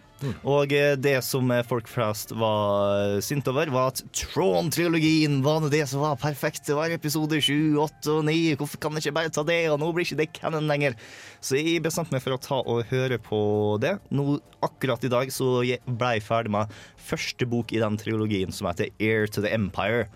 Og 0.48 0.72
eh, 0.74 0.94
det 0.98 1.18
som 1.22 1.50
folk 1.68 1.90
flest 1.90 2.32
var 2.34 3.18
sint 3.22 3.46
over, 3.52 3.68
var 3.70 3.92
at 3.92 4.00
Tron-trilogien 4.16 5.42
var 5.44 5.68
det 5.70 5.82
som 5.90 6.02
var 6.02 6.16
perfekt. 6.18 6.64
Det 6.66 6.78
var 6.78 6.94
episode 6.94 7.38
7, 7.44 7.76
8 7.84 8.14
og 8.14 8.24
9. 8.26 8.56
Hvorfor 8.58 8.80
kan 8.82 8.96
jeg 8.96 9.06
ikke 9.06 9.18
bare 9.20 9.34
ta 9.36 9.44
det, 9.46 9.60
og 9.70 9.78
nå 9.82 9.92
blir 9.94 10.08
ikke 10.08 10.18
det 10.22 10.30
canon 10.40 10.66
lenger? 10.70 10.96
Så 11.44 11.60
jeg 11.60 11.84
bestemte 11.84 12.16
meg 12.16 12.24
for 12.24 12.34
å 12.34 12.40
ta 12.42 12.62
og 12.64 12.88
høre 12.90 13.20
på 13.22 13.38
det. 13.84 13.98
Nå, 14.16 14.40
akkurat 14.66 15.04
i 15.06 15.12
dag 15.12 15.30
så 15.34 15.60
ble 15.60 16.16
jeg 16.16 16.26
ferdig 16.26 16.56
med 16.56 16.74
første 17.06 17.46
bok 17.52 17.76
i 17.76 17.84
den 17.84 18.00
trilogien, 18.00 18.54
som 18.54 18.72
heter 18.72 18.90
Air 18.96 19.28
to 19.28 19.44
the 19.44 19.52
Empire. 19.52 20.08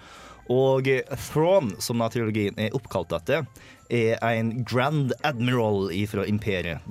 Og 0.51 0.89
Thrawn, 1.31 1.75
som 1.79 2.03
trilogien 2.11 2.57
er 2.59 2.75
oppkalt 2.75 3.13
etter, 3.15 3.47
er 3.91 4.17
en 4.23 4.51
Grand 4.67 5.13
Admiral 5.27 5.91
fra 6.11 6.25
imperiet. 6.27 6.83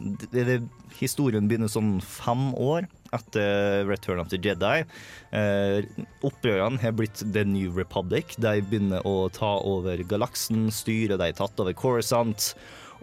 Historien 0.99 1.47
begynner 1.47 1.72
sånn 1.72 1.97
fem 2.03 2.49
år 2.60 2.88
etter 3.16 3.88
Return 3.89 4.22
of 4.22 4.30
the 4.32 4.39
Jedi. 4.41 4.84
Eh, 5.36 5.88
opprørerne 6.28 6.82
har 6.82 6.95
blitt 6.97 7.24
The 7.34 7.45
New 7.47 7.72
Republic. 7.76 8.36
De 8.38 8.60
begynner 8.62 9.05
å 9.07 9.30
ta 9.34 9.57
over 9.66 10.03
galaksen, 10.07 10.70
styre 10.74 11.18
de 11.18 11.32
har 11.32 11.39
tatt 11.39 11.60
over 11.60 11.76
Coruscant. 11.78 12.53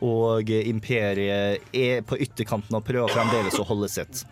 Og 0.05 0.51
imperiet 0.53 1.73
er 1.73 2.03
på 2.05 2.19
ytterkanten 2.21 2.77
og 2.77 2.85
prøver 2.85 3.13
fremdeles 3.17 3.57
å 3.61 3.69
holde 3.69 3.89
sitt. 3.93 4.27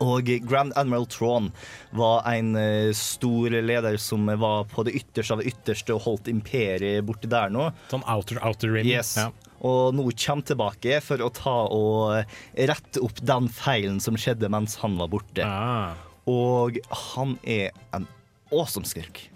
Og 0.00 0.30
Grand 0.48 0.72
Admiral 0.80 1.06
Thrawn 1.12 1.50
var 1.96 2.24
en 2.30 2.54
eh, 2.56 2.90
stor 2.96 3.52
leder 3.52 3.98
som 4.00 4.26
var 4.40 4.64
på 4.70 4.84
det 4.88 4.94
ytterste 4.96 5.36
av 5.36 5.42
det 5.42 5.50
ytterste 5.52 5.96
og 5.96 6.04
holdt 6.06 6.30
imperiet 6.32 7.04
borti 7.06 7.28
der 7.30 7.52
nå. 7.52 7.68
Sånn 7.92 8.06
outer, 8.08 8.40
outer 8.46 8.72
rim. 8.78 8.88
Yes. 8.88 9.16
Ja. 9.20 9.28
Og 9.60 9.92
nå 9.92 10.06
kommer 10.16 10.46
tilbake 10.48 11.00
for 11.04 11.20
å 11.20 11.28
ta 11.36 11.56
og 11.68 12.38
rette 12.56 13.02
opp 13.04 13.20
den 13.20 13.50
feilen 13.52 14.00
som 14.00 14.16
skjedde 14.16 14.48
mens 14.52 14.78
han 14.80 14.96
var 15.00 15.10
borte. 15.12 15.44
Ah. 15.44 15.98
Og 16.30 16.80
han 17.14 17.36
er 17.44 17.76
en 17.96 18.08
awesome 18.50 18.88
skurk. 18.88 19.26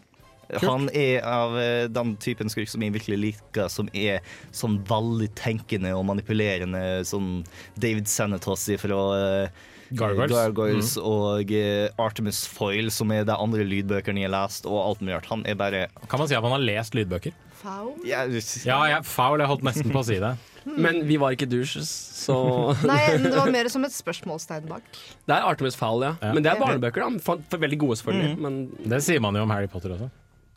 Han 0.63 0.89
er 0.93 1.25
av 1.27 1.57
eh, 1.59 1.87
den 1.91 2.15
typen 2.21 2.51
skurk 2.53 2.69
som 2.71 2.83
jeg 2.85 2.95
virkelig 2.95 3.19
liker, 3.21 3.69
som 3.73 3.89
er 3.97 4.25
sånn 4.55 4.77
veldig 4.89 5.31
tenkende 5.39 5.95
og 5.97 6.05
manipulerende, 6.11 7.03
sånn 7.09 7.43
David 7.81 8.11
Sanatos 8.11 8.69
fra 8.81 9.01
eh, 9.19 9.63
Gargoyles. 9.99 10.33
Gargoyles 10.35 10.93
Mm. 10.99 11.05
og 11.11 11.53
eh, 11.53 11.89
Artemis 11.99 12.43
Foyle, 12.49 12.91
som 12.91 13.11
er 13.13 13.25
de 13.25 13.35
andre 13.37 13.65
lydbøkene 13.69 14.21
jeg 14.25 14.31
har 14.31 14.35
lest, 14.43 14.67
og 14.67 14.79
alt 14.83 15.01
mulig 15.05 15.15
rart. 15.17 15.27
Han 15.33 15.45
er 15.47 15.55
bare 15.55 15.87
Kan 16.09 16.19
man 16.23 16.29
si 16.29 16.35
at 16.35 16.43
man 16.43 16.53
har 16.57 16.65
lest 16.65 16.95
lydbøker? 16.95 17.33
Foul? 17.65 17.95
Ja, 18.05 18.25
Ja, 18.29 18.83
jeg, 18.91 19.05
foul. 19.09 19.39
Jeg 19.41 19.49
holdt 19.49 19.63
nesten 19.65 19.91
på 19.95 20.03
å 20.03 20.05
si 20.05 20.19
det. 20.21 20.35
Men 20.65 21.03
vi 21.09 21.17
var 21.21 21.33
ikke 21.37 21.47
douches, 21.49 21.89
så 22.25 22.35
Nei, 22.89 23.19
det 23.21 23.33
var 23.37 23.51
mer 23.53 23.69
som 23.73 23.85
et 23.85 23.93
spørsmålstegn 23.93 24.67
bak. 24.69 24.83
Det 25.29 25.35
er 25.37 25.45
Artemis 25.45 25.77
Fowl, 25.77 26.03
ja. 26.05 26.15
Ja. 26.23 26.33
Men 26.33 26.43
det 26.45 26.53
er 26.53 26.61
barnebøker, 26.61 27.05
da. 27.05 27.21
For, 27.25 27.41
for 27.53 27.61
veldig 27.61 27.79
gode, 27.85 27.97
selvfølgelig. 28.01 28.37
Mm. 28.37 28.45
Men 28.47 28.91
Det 28.95 29.01
sier 29.05 29.21
man 29.21 29.37
jo 29.37 29.43
om 29.45 29.53
Harry 29.53 29.69
Potter 29.69 29.93
også. 29.97 30.09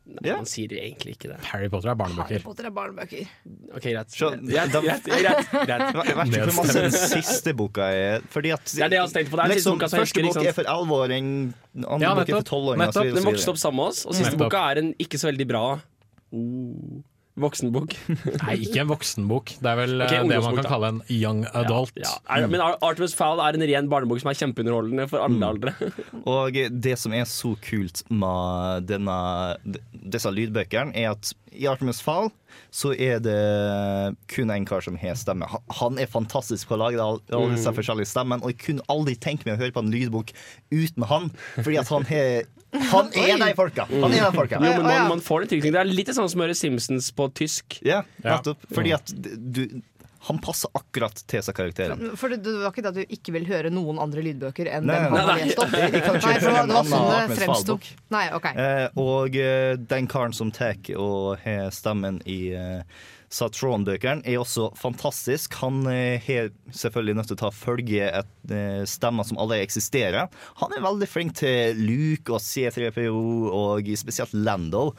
Nei, 0.07 0.31
man 0.31 0.47
sier 0.49 0.71
egentlig 0.77 1.15
ikke 1.17 1.31
det. 1.33 1.37
Harry 1.51 1.67
Potter 1.71 1.91
er 1.91 2.13
Harry. 2.17 2.39
Potter 2.43 2.69
er 2.69 2.73
barnebøker. 2.75 3.27
OK, 3.75 3.83
greit. 3.83 4.13
Så, 4.13 4.31
Greit, 4.39 4.71
da- 4.73 4.81
greit, 4.85 5.09
greit, 5.09 5.51
greit. 5.51 5.99
Jeg 6.07 6.17
vet 6.19 6.37
ikke 6.37 6.55
hvor 6.55 6.71
den 6.77 6.95
siste 6.95 7.53
boka 7.57 7.89
er. 7.91 8.25
Fordi 8.33 8.53
at 8.55 8.63
Det 8.71 8.85
er 8.85 8.93
det 8.93 8.99
jeg 8.99 9.05
har 9.05 9.13
tenkt 9.17 9.33
på. 9.33 9.39
Det 9.41 9.45
er 9.45 9.53
liksom, 9.55 9.77
boka 9.77 9.91
som 9.91 10.03
Første 10.03 10.23
bok 10.27 10.41
er 10.43 10.55
for 10.57 10.71
elleveåring, 10.77 11.29
andre 11.83 11.99
Ja, 12.01 12.15
bok 12.15 12.29
er 12.29 12.39
for 12.39 12.49
tolvåringer. 12.53 12.85
Nettopp. 12.85 13.13
Den 13.19 13.29
vokste 13.31 13.53
opp 13.53 13.61
sammen 13.61 13.81
med 13.83 13.91
oss, 13.93 14.05
og 14.07 14.17
siste 14.17 14.39
boka 14.39 14.63
er 14.71 14.83
en 14.83 14.93
ikke 14.97 15.19
så 15.21 15.31
veldig 15.31 15.47
bra 15.51 15.65
oh, 15.75 17.03
voksenbok. 17.41 17.95
Nei, 18.43 18.55
ikke 18.65 18.81
en 18.83 18.91
voksenbok. 18.91 19.53
Det 19.61 19.71
er 19.71 19.79
vel 19.79 19.95
Ok, 20.05 20.13
eh, 20.13 20.27
det 20.31 20.39
man 20.43 20.57
kan 20.57 20.65
da. 20.65 20.71
kalle 20.71 20.91
en 20.95 21.01
young 21.13 21.43
adult. 21.53 21.93
Ja, 22.01 22.13
er, 22.33 22.47
men 22.51 22.63
Artemis 22.65 23.15
Fowl 23.17 23.41
er 23.43 23.57
en 23.57 23.65
ren 23.69 23.89
barnebok 23.91 24.21
som 24.23 24.31
er 24.31 24.39
kjempeunderholdende 24.41 25.07
for 25.11 25.23
alle 25.25 25.51
aldre. 25.53 25.75
Og 26.37 26.57
det 26.71 26.97
som 27.01 27.15
er 27.17 27.27
så 27.29 27.53
kult 27.63 28.03
med 28.09 28.87
denne, 28.89 29.17
disse 29.91 30.31
lydbøkene, 30.33 30.95
er 30.97 31.13
at 31.15 31.33
i 31.57 31.67
Artemis 31.67 31.99
Fall 32.01 32.29
så 32.73 32.91
er 32.97 33.19
det 33.23 33.37
kun 34.31 34.49
en 34.53 34.65
kar 34.65 34.81
som 34.85 34.95
har 34.97 35.15
stemme. 35.19 35.47
Han- 35.79 35.97
er 35.99 36.05
fantastisk 36.09 36.67
på 36.69 36.75
å 36.77 36.81
lage 36.85 36.99
alle 37.01 37.19
alle 37.31 37.55
disse 37.55 37.69
Mm. 37.71 37.75
forskjellige 37.77 38.07
stemmene, 38.11 38.41
og 38.43 38.51
jeg 38.53 38.59
kunne 38.65 38.85
aldri 38.89 39.15
tenke 39.15 39.45
meg 39.45 39.57
å 39.57 39.61
høre 39.63 39.73
på 39.73 39.83
en 39.83 39.91
lydbok 39.91 40.31
uten 40.71 41.03
han, 41.09 41.31
fordi 41.57 41.79
at 41.79 41.87
han 41.89 42.05
har 42.05 42.43
Han 42.91 43.07
er 43.15 43.37
de 43.39 43.53
folka! 43.55 43.85
Han 43.89 44.11
er 44.11 44.29
de 44.29 44.35
folka. 44.35 44.57
Jo, 44.59 44.59
men 44.59 44.83
man, 44.83 45.07
man 45.07 45.19
får 45.23 45.41
det 45.45 45.49
tilknytning. 45.53 45.71
Det 45.71 45.79
er 45.79 45.85
litt 45.85 46.07
sånn 46.13 46.29
som 46.29 46.41
å 46.41 46.43
høre 46.43 46.53
Simpsons 46.55 47.11
på 47.15 47.29
tysk. 47.33 47.79
Ja, 47.81 48.01
nettopp. 48.23 48.57
Fordi 48.75 48.91
at 48.93 49.05
du 49.15 49.81
Han 50.27 50.39
passer 50.43 50.71
akkurat 50.77 51.19
til 51.27 51.43
seg 51.45 51.55
karakteren. 51.57 52.13
For 52.19 52.31
det, 52.33 52.41
det 52.45 52.55
var 52.61 52.71
ikke 52.73 52.83
det 52.85 52.93
at 52.93 52.99
du 53.01 53.17
ikke 53.17 53.35
vil 53.37 53.45
høre 53.49 53.71
noen 53.73 53.99
andre 54.03 54.23
lydbøker 54.25 54.69
enn 54.71 54.87
Nei, 54.89 54.97
den 55.01 55.17
han 55.17 55.29
har 55.31 55.41
lest 55.43 55.61
opp? 55.63 55.75
Nei, 55.75 55.91
det 55.91 56.01
var- 56.05 56.21
sånn 56.21 56.71
det 56.71 56.79
Ahmed 57.17 57.37
fremsto. 57.41 57.77
Nei, 58.13 58.25
ok. 58.35 58.47
Eh, 58.53 58.87
og 59.03 59.37
eh, 59.39 59.75
den 59.93 60.07
karen 60.11 60.35
som 60.35 60.51
tar 60.51 60.75
og 60.97 61.37
har 61.45 61.69
stemmen 61.71 62.19
i 62.27 62.41
eh, 62.53 62.81
Satron-bøkene, 63.33 64.23
er 64.27 64.39
også 64.39 64.69
fantastisk. 64.79 65.57
Han 65.61 65.81
eh, 65.91 66.21
har 66.27 66.51
selvfølgelig 66.71 67.15
nødt 67.17 67.29
til 67.31 67.37
å 67.37 67.41
ta 67.41 67.49
følge 67.55 68.07
et 68.21 68.53
eh, 68.55 68.83
stemmer 68.87 69.27
som 69.27 69.39
allerede 69.39 69.67
eksisterer. 69.67 70.29
Han 70.61 70.75
er 70.77 70.83
veldig 70.85 71.09
flink 71.11 71.35
til 71.41 71.79
Luke 71.87 72.31
og 72.37 72.43
C3PO 72.43 73.51
og 73.51 73.91
spesielt 73.99 74.31
Lando. 74.35 74.89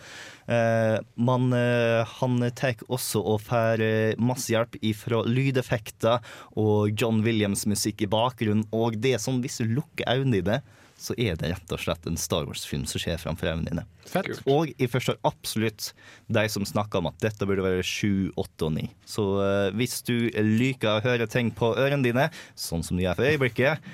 Eh, 0.48 0.96
men 1.20 1.52
eh, 1.52 2.16
han 2.20 2.40
tar 2.56 2.80
også 2.88 3.20
og 3.20 3.42
får 3.44 3.84
eh, 3.84 4.18
masse 4.20 4.52
hjelp 4.52 4.78
fra 4.96 5.22
lydeffekter 5.28 6.24
og 6.56 6.96
John 6.96 7.22
Williams 7.26 7.66
musikk 7.68 8.04
i 8.04 8.10
bakgrunnen. 8.10 8.66
Og 8.72 8.96
det 8.96 9.16
er 9.16 9.22
sånn, 9.22 9.42
hvis 9.44 9.60
du 9.60 9.76
lukker 9.78 10.08
øynene 10.08 10.40
dine, 10.40 10.60
så 10.98 11.14
er 11.14 11.36
det 11.38 11.52
rett 11.52 11.72
og 11.72 11.80
slett 11.80 12.06
en 12.10 12.18
Star 12.18 12.46
Wars-film 12.48 12.82
som 12.90 13.00
skjer 13.00 13.20
framfor 13.22 13.52
øynene 13.52 13.70
dine. 13.70 13.84
Fett. 14.08 14.40
Og 14.50 14.72
jeg 14.74 14.90
forstår 14.90 15.20
absolutt 15.28 15.92
de 16.26 16.44
som 16.50 16.66
snakker 16.66 17.00
om 17.00 17.10
at 17.12 17.20
dette 17.22 17.46
burde 17.46 17.64
være 17.64 17.84
7, 17.86 18.34
8 18.34 18.66
og 18.66 18.74
9. 18.80 18.88
Så 19.06 19.26
eh, 19.44 19.68
hvis 19.78 20.00
du 20.08 20.16
liker 20.58 20.96
å 20.96 21.04
høre 21.06 21.28
ting 21.30 21.52
på 21.54 21.70
ørene 21.78 22.02
dine, 22.04 22.28
sånn 22.58 22.82
som 22.86 22.98
de 22.98 23.06
gjør 23.06 23.20
for 23.20 23.30
øyeblikket, 23.30 23.90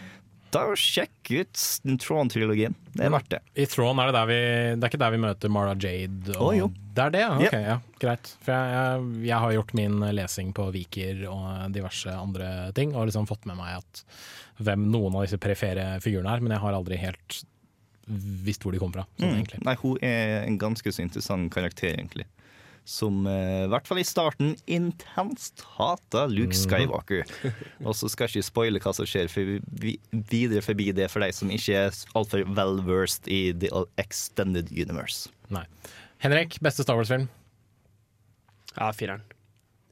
da 0.55 0.63
sjekk 0.79 1.31
ut 1.41 1.63
Tron-trilogien. 2.03 2.75
Det 2.95 3.05
er 3.09 3.13
verdt 3.15 3.31
det. 3.35 3.41
I 3.59 3.67
Tron 3.71 3.99
er 4.01 4.11
det 4.11 4.15
der 4.17 4.29
vi 4.31 4.39
Det 4.79 4.87
er 4.87 4.93
ikke 4.93 5.01
der 5.03 5.15
vi 5.15 5.21
møter 5.25 5.53
Mara 5.53 5.75
Jade? 5.75 6.37
Og 6.39 6.47
oh, 6.49 6.53
jo. 6.57 6.69
Det 6.95 7.03
er 7.09 7.15
det, 7.15 7.23
ja. 7.25 7.33
Ok, 7.37 7.57
Ja. 7.59 7.61
ja. 7.75 7.79
Greit. 8.05 8.31
For 8.45 8.55
jeg, 8.55 8.75
jeg, 8.77 9.09
jeg 9.31 9.41
har 9.45 9.55
gjort 9.57 9.75
min 9.79 9.99
lesing 10.15 10.53
på 10.55 10.69
Viker 10.75 11.25
og 11.33 11.73
diverse 11.75 12.15
andre 12.15 12.53
ting, 12.77 12.95
og 12.95 13.09
liksom 13.11 13.27
fått 13.31 13.49
med 13.51 13.59
meg 13.59 13.81
at 13.81 14.05
hvem 14.63 14.87
noen 14.93 15.17
av 15.19 15.25
disse 15.27 15.41
perifere 15.43 15.89
figurene 16.05 16.31
er, 16.37 16.45
men 16.45 16.55
jeg 16.55 16.63
har 16.63 16.77
aldri 16.79 17.01
helt 17.03 17.41
visst 18.45 18.63
hvor 18.63 18.75
de 18.75 18.79
kommer 18.83 19.01
fra. 19.01 19.07
Sånn, 19.19 19.41
Mm. 19.41 19.65
Nei, 19.65 19.75
hun 19.81 19.99
er 20.05 20.45
en 20.45 20.59
ganske 20.61 20.93
så 20.93 21.03
interessant 21.03 21.51
karakter, 21.55 21.95
egentlig. 21.97 22.27
Som 22.85 23.23
eh, 23.27 23.65
i 23.65 23.69
hvert 23.73 23.87
fall 23.89 23.99
i 24.03 24.05
starten 24.05 24.55
intenst 24.69 25.63
hata 25.79 26.27
Luke 26.29 26.53
Mhm. 26.53 26.61
Skywalker. 26.67 27.23
Og 27.87 27.95
så 27.97 28.11
skal 28.13 28.27
jeg 28.29 28.35
ikke 28.43 28.49
spoile 28.51 28.83
hva 28.85 28.93
som 28.95 29.07
skjer 29.09 29.31
for 29.33 29.55
vi, 29.81 29.95
videre 30.13 30.61
forbi 30.63 30.91
det 30.93 31.09
for 31.11 31.25
deg 31.25 31.33
som 31.33 31.49
ikke 31.55 31.79
er 31.87 31.97
altfor 32.15 32.45
well 32.55 32.83
versed 32.85 33.27
i 33.33 33.53
The 33.57 33.71
Extended 33.97 34.69
Universe. 34.71 35.31
Nei. 35.49 35.65
Henrik, 36.25 36.59
beste 36.65 36.85
Star 36.85 36.97
Wars-film? 37.01 37.27
Ja, 38.77 38.91
fireren. 38.97 39.23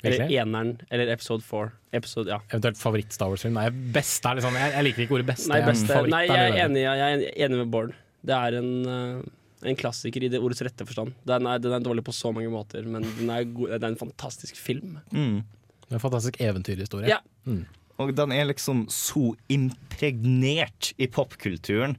Eller 0.02 0.24
eneren, 0.34 0.72
eller 0.90 1.06
episode 1.14 1.44
four. 1.46 1.68
Episode, 1.94 2.28
ja. 2.32 2.40
Eventuelt 2.50 2.76
favoritt-Star 2.80 3.28
Wars-film? 3.30 3.54
Nei, 3.54 3.68
beste 3.94 4.26
er 4.32 4.40
sånn, 4.42 4.56
jeg, 4.58 4.72
jeg 4.74 4.86
liker 4.88 5.04
ikke 5.04 5.14
ordet 5.20 5.28
beste. 5.28 5.48
Nei, 5.52 5.60
jeg- 5.60 5.68
beste. 5.68 5.92
favoritt 5.92 6.10
Nei, 6.16 6.22
jeg 6.26 6.40
er 6.50 6.64
enig, 6.64 6.82
jeg 6.82 6.98
er 6.98 7.44
enig 7.46 7.60
med 7.62 7.70
Bård. 7.70 7.92
Det 8.26 8.34
er 8.34 8.56
en, 8.58 8.72
eh, 8.86 9.22
en 9.62 9.78
klassiker 9.78 10.24
i 10.24 10.30
det 10.32 10.40
ordets 10.42 10.62
rette 10.64 10.86
forstand. 10.88 11.14
Den 11.28 11.46
er, 11.48 11.60
den 11.62 11.74
er 11.76 11.84
dårlig 11.84 12.04
på 12.06 12.14
så 12.16 12.32
mange 12.34 12.50
måter, 12.52 12.86
men 12.88 13.06
den 13.18 13.30
er, 13.30 13.46
god, 13.46 13.76
det 13.76 13.82
er 13.82 13.92
en 13.92 14.00
fantastisk 14.00 14.58
film. 14.60 14.98
Mm. 15.14 15.42
Det 15.86 15.94
er 15.94 16.00
en 16.00 16.04
fantastisk 16.06 16.40
eventyrhistorie. 16.42 17.12
Ja. 17.12 17.20
Mm. 17.48 17.64
Og 18.00 18.12
den 18.16 18.32
er 18.34 18.48
liksom 18.48 18.86
så 18.90 19.32
impregnert 19.52 20.92
i 20.98 21.08
popkulturen. 21.12 21.98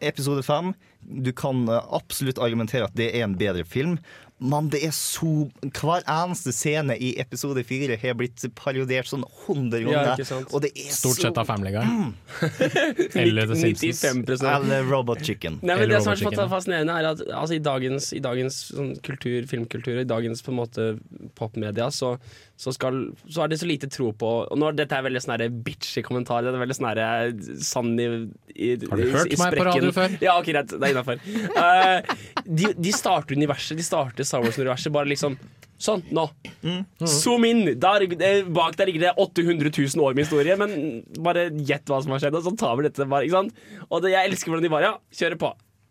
Episode 0.00 0.44
fem, 0.46 0.72
du 1.04 1.32
kan 1.36 1.66
eh, 1.68 1.88
absolutt 1.92 2.40
argumentere 2.42 2.86
at 2.88 2.96
det 2.96 3.10
er 3.12 3.26
en 3.26 3.36
bedre 3.38 3.66
film. 3.68 3.98
Men 4.44 4.68
det 4.72 4.82
er 4.84 4.92
så 4.94 5.48
Hver 5.64 6.04
eneste 6.10 6.52
scene 6.54 6.96
i 7.00 7.14
episode 7.22 7.62
fire 7.66 7.96
har 8.00 8.16
blitt 8.18 8.44
parodiert 8.58 9.08
sånn 9.08 9.24
hundre 9.46 9.80
Ja, 9.80 10.02
ganger. 10.04 10.20
Ja, 10.20 10.40
og 10.50 10.64
det 10.64 10.72
er 10.76 10.90
Stort 10.92 11.22
sett 11.22 11.40
av 11.40 11.48
Family 11.48 11.72
Guy. 11.74 11.84
Eller 13.24 13.48
The 13.48 13.58
Simpsons. 13.58 14.44
Eller 14.44 14.84
Robot 14.90 15.24
Chicken. 15.24 15.58
Nei, 15.62 15.74
men 15.74 15.86
Eller 15.86 15.96
det 15.96 16.02
som 16.04 16.14
er 16.14 16.38
så 16.38 16.48
fascinerende, 16.52 16.98
er 16.98 17.10
at 17.14 17.22
altså, 17.30 17.56
i 17.56 17.62
dagens, 17.64 18.10
i 18.16 18.22
dagens 18.24 18.60
sånn, 18.74 18.92
kultur, 19.06 19.48
filmkultur, 19.50 20.02
i 20.02 20.08
dagens 20.08 20.44
på 20.44 20.52
en 20.52 20.60
måte 20.60 20.88
popmedia, 21.38 21.88
så, 21.94 22.14
så, 22.56 22.70
skal, 22.74 23.00
så 23.26 23.42
er 23.44 23.50
det 23.50 23.58
så 23.58 23.66
lite 23.66 23.88
tro 23.90 24.12
på 24.14 24.28
Og 24.46 24.58
nå, 24.60 24.68
Dette 24.78 24.94
er 24.94 25.02
veldig 25.02 25.22
sånn 25.24 25.58
bitchy 25.66 26.04
kommentar. 26.06 26.44
Det 26.46 26.52
er 26.52 26.62
veldig 26.62 26.76
sånn 26.78 26.86
her 26.86 27.32
sann 27.66 27.90
i, 27.98 28.06
i 28.54 28.68
Har 28.78 29.00
du 29.00 29.10
hørt 29.10 29.34
i 29.34 29.40
meg 29.40 29.56
på 29.58 29.66
radio 29.66 29.90
før? 29.96 30.14
Ja, 30.22 30.36
ok, 30.38 30.52
greit. 30.52 30.70
Det 30.70 30.78
er 30.78 30.94
innafor. 30.94 31.18
de, 32.46 32.70
de 32.78 32.94
starter 32.94 33.34
universet. 33.34 33.74
De 33.80 33.86
starter 33.86 34.28
Star 34.28 34.44
Wars-universet 34.46 34.94
bare 34.94 35.10
liksom 35.10 35.38
Sånn, 35.84 36.04
nå. 36.14 36.22
Zoom 37.10 37.44
inn! 37.48 37.64
Der, 37.82 38.04
eh, 38.06 38.46
bak 38.46 38.76
der 38.78 38.88
ligger 38.88 39.08
det 39.08 39.14
800 39.20 39.72
000 39.74 40.04
år 40.06 40.14
med 40.14 40.24
historie, 40.24 40.54
men 40.56 41.02
bare 41.24 41.48
gjett 41.50 41.90
hva 41.90 41.98
som 42.00 42.14
har 42.14 42.22
skjedd, 42.22 42.38
og 42.38 42.46
så 42.46 42.54
tar 42.56 42.78
vi 42.78 42.86
dette 42.86 43.08
bare. 43.10 43.42
Og 43.90 44.04
det, 44.04 44.14
jeg 44.14 44.30
elsker 44.30 44.52
hvordan 44.52 44.64
de 44.64 44.72
bare 44.72 44.92
Ja, 44.92 44.94
kjører 45.18 45.40
på. 45.40 45.50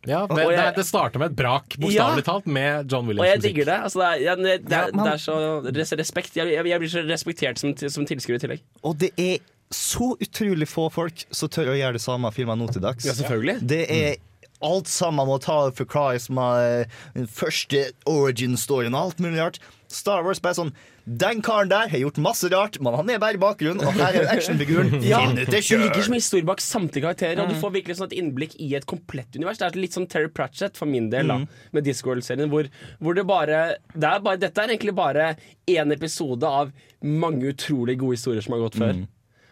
Ja, 0.10 0.26
men 0.28 0.36
det, 0.36 0.46
det, 0.58 0.66
det 0.76 0.84
starter 0.88 1.22
med 1.22 1.32
et 1.32 1.38
brak, 1.40 1.78
bokstavelig 1.80 2.26
talt, 2.28 2.48
med 2.50 2.92
John 2.92 3.08
Williams 3.08 3.24
Og 3.24 3.30
jeg 3.30 3.44
digger 3.46 3.70
det. 3.70 3.78
Altså, 3.88 4.02
det, 4.02 4.10
er, 4.10 4.24
ja, 4.26 4.36
det, 4.36 4.58
det, 4.66 4.76
Ja, 4.76 4.82
er, 4.90 4.98
det 4.98 5.14
er 5.14 5.22
så 5.24 5.38
res 5.80 5.94
respekt. 6.00 6.36
Jeg, 6.40 6.52
jeg, 6.52 6.68
jeg 6.74 6.84
blir 6.84 6.92
så 6.92 7.06
respektert 7.08 7.62
som, 7.62 7.72
som 7.78 8.08
tilskuer 8.10 8.36
i 8.36 8.44
tillegg. 8.44 8.66
Og 8.84 8.98
det 9.00 9.14
er 9.22 9.40
så 9.74 10.12
utrolig 10.22 10.68
få 10.70 10.90
folk 10.94 11.24
som 11.34 11.52
tør 11.52 11.72
å 11.74 11.78
gjøre 11.80 11.98
det 11.98 12.04
samme 12.04 12.30
filmer 12.36 12.60
nå 12.60 12.68
til 12.74 12.84
dags. 12.84 13.08
Ja, 13.08 13.16
selvfølgelig. 13.18 13.64
Det 13.72 13.84
er 13.88 14.20
alt 14.64 14.92
sammen 14.92 15.28
må 15.28 15.40
ta 15.44 15.58
og 15.68 15.76
som 16.24 16.40
er 16.40 16.86
den 17.16 17.28
første 17.28 17.88
origin-storyen 18.10 18.96
og 18.96 19.10
alt 19.10 19.24
mulig 19.24 19.42
rart. 19.42 19.60
Star 19.94 20.24
Wars 20.26 20.40
bare 20.44 20.56
sånn 20.58 20.72
Den 21.06 21.42
karen 21.44 21.70
der 21.70 21.90
har 21.92 22.00
gjort 22.00 22.18
masse 22.24 22.48
rart, 22.52 22.80
men 22.82 22.94
han 22.96 23.10
er 23.10 23.20
bare 23.20 23.36
i 23.36 23.42
bakgrunnen, 23.42 23.82
og 23.86 23.94
her 24.00 24.14
er 24.22 24.30
actionfiguren. 24.34 25.02
Ja, 25.04 25.20
det 25.36 25.48
ligger 25.70 26.02
som 26.06 26.14
historie 26.16 26.46
bak 26.48 26.60
samtlige 26.64 27.04
karakterer, 27.04 27.42
og 27.44 27.50
du 27.50 27.56
Mm. 27.56 27.62
får 27.62 27.74
virkelig 27.76 27.98
sånn 28.00 28.12
et 28.12 28.18
innblikk 28.22 28.56
i 28.60 28.74
et 28.76 28.86
komplett 28.86 29.36
univers. 29.36 29.58
Det 29.60 29.68
er 29.68 29.80
litt 29.80 29.94
som 29.94 30.06
Terry 30.08 30.30
Pratchett 30.30 30.78
for 30.78 30.86
min 30.86 31.10
del, 31.10 31.28
da, 31.28 31.38
Mm. 31.40 31.48
med 31.74 31.84
Discworld-serien, 31.84 32.50
hvor, 32.50 32.70
hvor 33.02 33.14
det 33.16 33.26
bare, 33.28 33.76
det 33.94 34.04
er 34.14 34.20
bare 34.20 34.38
Dette 34.38 34.58
er 34.64 34.68
egentlig 34.70 34.96
bare 34.96 35.36
én 35.68 35.92
episode 35.92 36.44
av 36.44 36.72
mange 37.02 37.44
utrolig 37.54 37.98
gode 38.00 38.16
historier 38.16 38.42
som 38.42 38.54
har 38.54 38.64
gått 38.70 38.76
før. 38.80 38.94
Mm. 38.94 39.08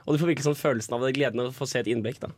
Og 0.07 0.17
du 0.17 0.23
får 0.23 0.33
virkelig 0.33 0.47
sånn 0.47 0.55
følelsen 0.63 0.93
av 0.95 1.01
det, 1.01 1.13
gleden 1.19 1.39
av 1.41 1.51
å 1.51 1.53
få 1.53 1.67
se 1.67 1.79
et 1.79 1.87
innblikk. 1.87 2.19
da 2.19 2.29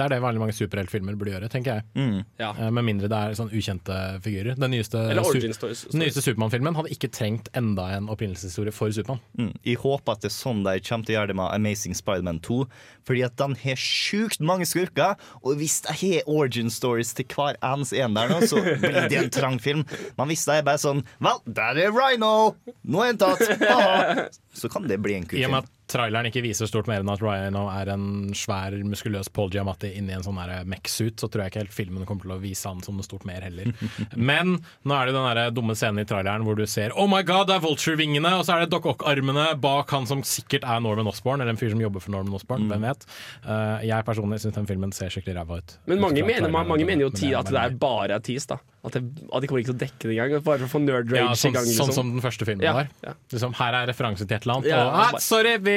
Det 0.00 0.06
er 0.06 0.12
det 0.14 0.18
veldig 0.24 0.40
mange 0.40 0.54
superheltfilmer 0.56 1.16
burde 1.20 1.34
gjøre, 1.34 1.48
tenker 1.52 1.74
jeg. 1.76 1.84
Mm. 2.00 2.22
Ja. 2.40 2.50
Eh, 2.56 2.70
Med 2.72 2.86
mindre 2.86 3.08
det 3.12 3.18
er 3.20 3.34
sånn 3.36 3.50
ukjente 3.52 3.96
figurer. 4.24 4.56
Den 4.56 4.72
nyeste, 4.72 4.96
Eller 5.10 5.20
su- 5.26 5.34
origin 5.34 5.52
stories. 5.52 5.82
den 5.92 6.00
nyeste 6.00 6.22
Supermann-filmen 6.24 6.74
hadde 6.78 6.92
ikke 6.94 7.10
trengt 7.12 7.50
enda 7.58 7.90
en 7.98 8.08
opprinnelseshistorie 8.08 8.72
for 8.72 8.88
Supermann. 8.96 9.20
Mm. 9.36 9.50
Jeg 9.68 9.76
håper 9.82 10.12
at 10.16 10.22
det 10.24 10.30
er 10.30 10.36
sånn 10.38 10.62
de 10.64 10.74
kommer 10.80 11.04
til 11.04 11.14
å 11.14 11.18
gjøre 11.18 11.32
det 11.34 11.36
med 11.36 11.52
Amazing 11.58 11.94
Spiderman 11.98 12.40
2. 12.40 12.62
Fordi 13.04 13.24
at 13.26 13.36
den 13.36 13.54
har 13.66 13.76
sjukt 13.76 14.40
mange 14.40 14.64
skurker, 14.70 15.16
og 15.44 15.56
hvis 15.60 15.82
de 15.84 15.92
har 16.00 16.22
origin 16.30 16.70
stories 16.72 17.12
til 17.18 17.26
hver 17.34 17.60
ens 17.60 17.92
en 17.92 18.14
der 18.16 18.28
nå, 18.32 18.40
så 18.48 18.56
blir 18.80 19.08
det 19.10 19.18
en 19.20 19.30
trang 19.30 19.58
film. 19.60 19.84
Men 20.16 20.28
hvis 20.32 20.46
de 20.48 20.56
er 20.56 20.62
bare 20.62 20.80
sånn 20.80 21.04
Vel, 21.20 21.40
der 21.46 21.76
er 21.84 21.92
Rhino! 21.92 22.54
Nå 22.88 23.02
er 23.04 23.12
han 23.12 23.18
tatt! 23.20 23.44
Haha. 23.60 24.28
Så 24.54 24.68
kan 24.72 24.86
det 24.88 24.96
bli 25.02 25.14
en 25.20 25.26
kul 25.28 25.38
I 25.38 25.44
og 25.44 25.52
med 25.52 25.62
film. 25.62 25.68
at 25.68 25.79
traileren 25.90 26.28
ikke 26.30 26.42
viser 26.44 26.68
stort 26.70 26.88
mer 26.90 27.02
enn 27.02 27.12
at 27.12 27.22
Ryan 27.22 27.56
er 27.60 27.90
en 27.94 28.06
svær, 28.36 28.74
muskuløs 28.86 29.30
Paul 29.34 29.50
Giamatti 29.52 29.92
inni 29.98 30.14
en 30.16 30.24
sånn 30.24 30.38
her 30.40 30.66
mech-suit, 30.68 31.18
så 31.20 31.28
tror 31.28 31.44
jeg 31.44 31.52
ikke 31.52 31.62
helt 31.64 31.76
filmen 31.76 32.06
kommer 32.08 32.26
til 32.26 32.34
å 32.36 32.40
vise 32.42 32.68
han 32.70 32.82
som 32.84 32.98
noe 32.98 33.06
stort 33.06 33.26
mer 33.28 33.44
heller. 33.46 33.72
Men 34.30 34.58
nå 34.58 34.96
er 34.96 35.10
det 35.10 35.16
den 35.16 35.28
der 35.28 35.54
dumme 35.54 35.76
scenen 35.78 36.02
i 36.04 36.08
traileren 36.08 36.46
hvor 36.46 36.58
du 36.58 36.66
ser 36.70 36.94
Oh 36.98 37.08
my 37.10 37.22
god, 37.26 37.48
det 37.50 37.58
er 37.58 37.64
Vulture-vingene! 37.64 38.34
Og 38.38 38.46
så 38.46 38.56
er 38.56 38.64
det 38.64 38.72
Doc 38.74 38.88
Ock-armene 38.94 39.50
bak 39.60 39.92
han 39.94 40.08
som 40.10 40.24
sikkert 40.26 40.66
er 40.66 40.82
Norman 40.84 41.10
Osborn, 41.10 41.42
eller 41.42 41.54
en 41.54 41.60
fyr 41.60 41.74
som 41.74 41.82
jobber 41.82 42.04
for 42.04 42.14
Norman 42.14 42.38
Osborn, 42.38 42.68
hvem 42.70 42.88
vet. 42.88 43.06
Uh, 43.44 43.78
jeg 43.86 44.06
personlig 44.06 44.40
syns 44.44 44.56
den 44.56 44.68
filmen 44.70 44.94
ser 44.96 45.12
skikkelig 45.12 45.40
ræva 45.40 45.60
ut. 45.60 45.78
Men 45.90 46.02
mange 46.02 46.26
mener, 46.26 46.50
mange 46.50 46.86
mener 46.86 47.08
jo 47.08 47.12
at 47.38 47.50
det 47.50 47.62
er 47.62 47.80
bare 47.80 48.18
er 48.18 48.24
tease. 48.24 48.54
da 48.54 48.60
At, 48.80 48.94
jeg, 48.96 49.02
at 49.28 49.42
de 49.44 49.48
kommer 49.50 49.60
ikke 49.60 49.72
til 49.72 49.76
å 49.76 49.80
dekke 49.82 50.08
det 50.08 50.14
engang. 50.16 50.42
Bare 50.46 50.62
for 50.62 50.64
å 50.64 50.72
få 50.72 50.80
nerd 50.80 51.10
rage 51.12 51.20
ja, 51.20 51.34
sånn, 51.36 51.52
i 51.52 51.58
gang. 51.58 51.66
sånn 51.68 51.90
Liksom. 51.90 51.92
som 51.98 52.14
den 52.14 52.22
første 52.24 52.46
filmen 52.48 52.64
Ja, 52.64 52.72
var. 52.78 52.88
ja. 53.04 53.12
Liksom, 53.34 53.52
her 53.60 53.76
er 53.82 53.90
referanse 53.92 54.24
til 54.24 54.36
et 54.38 54.46
eller 54.46 54.54
annet. 54.60 54.70
Ja, 54.72 54.80
og, 54.86 54.98
ah, 55.04 55.20
sorry, 55.20 55.58
vi 55.60 55.74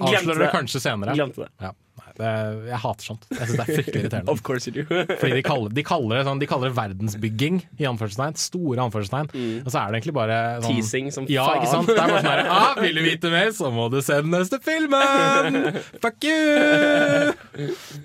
avslører 0.00 0.38
det 0.40 0.46
det. 0.46 0.50
kanskje 0.56 0.80
senere. 0.80 1.12
Glemte 1.18 1.44
det. 1.44 1.50
Ja, 1.60 1.72
nei, 2.00 2.14
det, 2.16 2.30
jeg 2.70 2.80
hater 2.86 3.08
sånt. 3.10 3.26
Jeg 3.28 3.42
synes 3.44 3.52
det 3.60 3.64
er 3.66 3.76
fryktelig 3.82 4.00
irriterende. 4.06 4.32
Of 4.34 4.40
course 4.48 4.70
you 4.70 4.72
do. 4.78 4.84
Fordi 5.20 5.36
de 5.36 5.42
kaller, 5.44 5.74
de 5.76 5.84
kaller 5.84 6.16
det 6.16 6.24
sånn 6.30 6.40
De 6.40 6.48
kaller 6.48 6.72
det 6.72 6.76
verdensbygging, 6.80 7.60
i 7.76 7.88
anførselstegn. 7.92 8.38
Store 8.40 8.86
anførselstegn. 8.88 9.28
Og 9.66 9.68
så 9.68 9.82
er 9.82 9.92
det 9.92 10.00
egentlig 10.00 10.16
bare 10.16 10.38
sånn 10.64 10.78
Teasing 10.80 11.12
som 11.12 11.28
Ja, 11.28 11.44
faen. 11.44 11.60
ikke 11.60 11.74
sant? 11.74 11.92
Det 11.92 11.98
er 12.00 12.14
bare 12.14 12.22
sånn 12.24 12.32
her 12.32 12.48
ah, 12.56 12.72
Vil 12.80 12.96
du 12.96 13.04
vite 13.04 13.34
mer, 13.36 13.52
så 13.60 13.68
må 13.74 13.90
du 13.92 14.00
se 14.00 14.16
den 14.24 14.32
neste 14.32 14.62
filmen! 14.64 15.60
Fuck 16.00 16.24
you! 16.24 17.34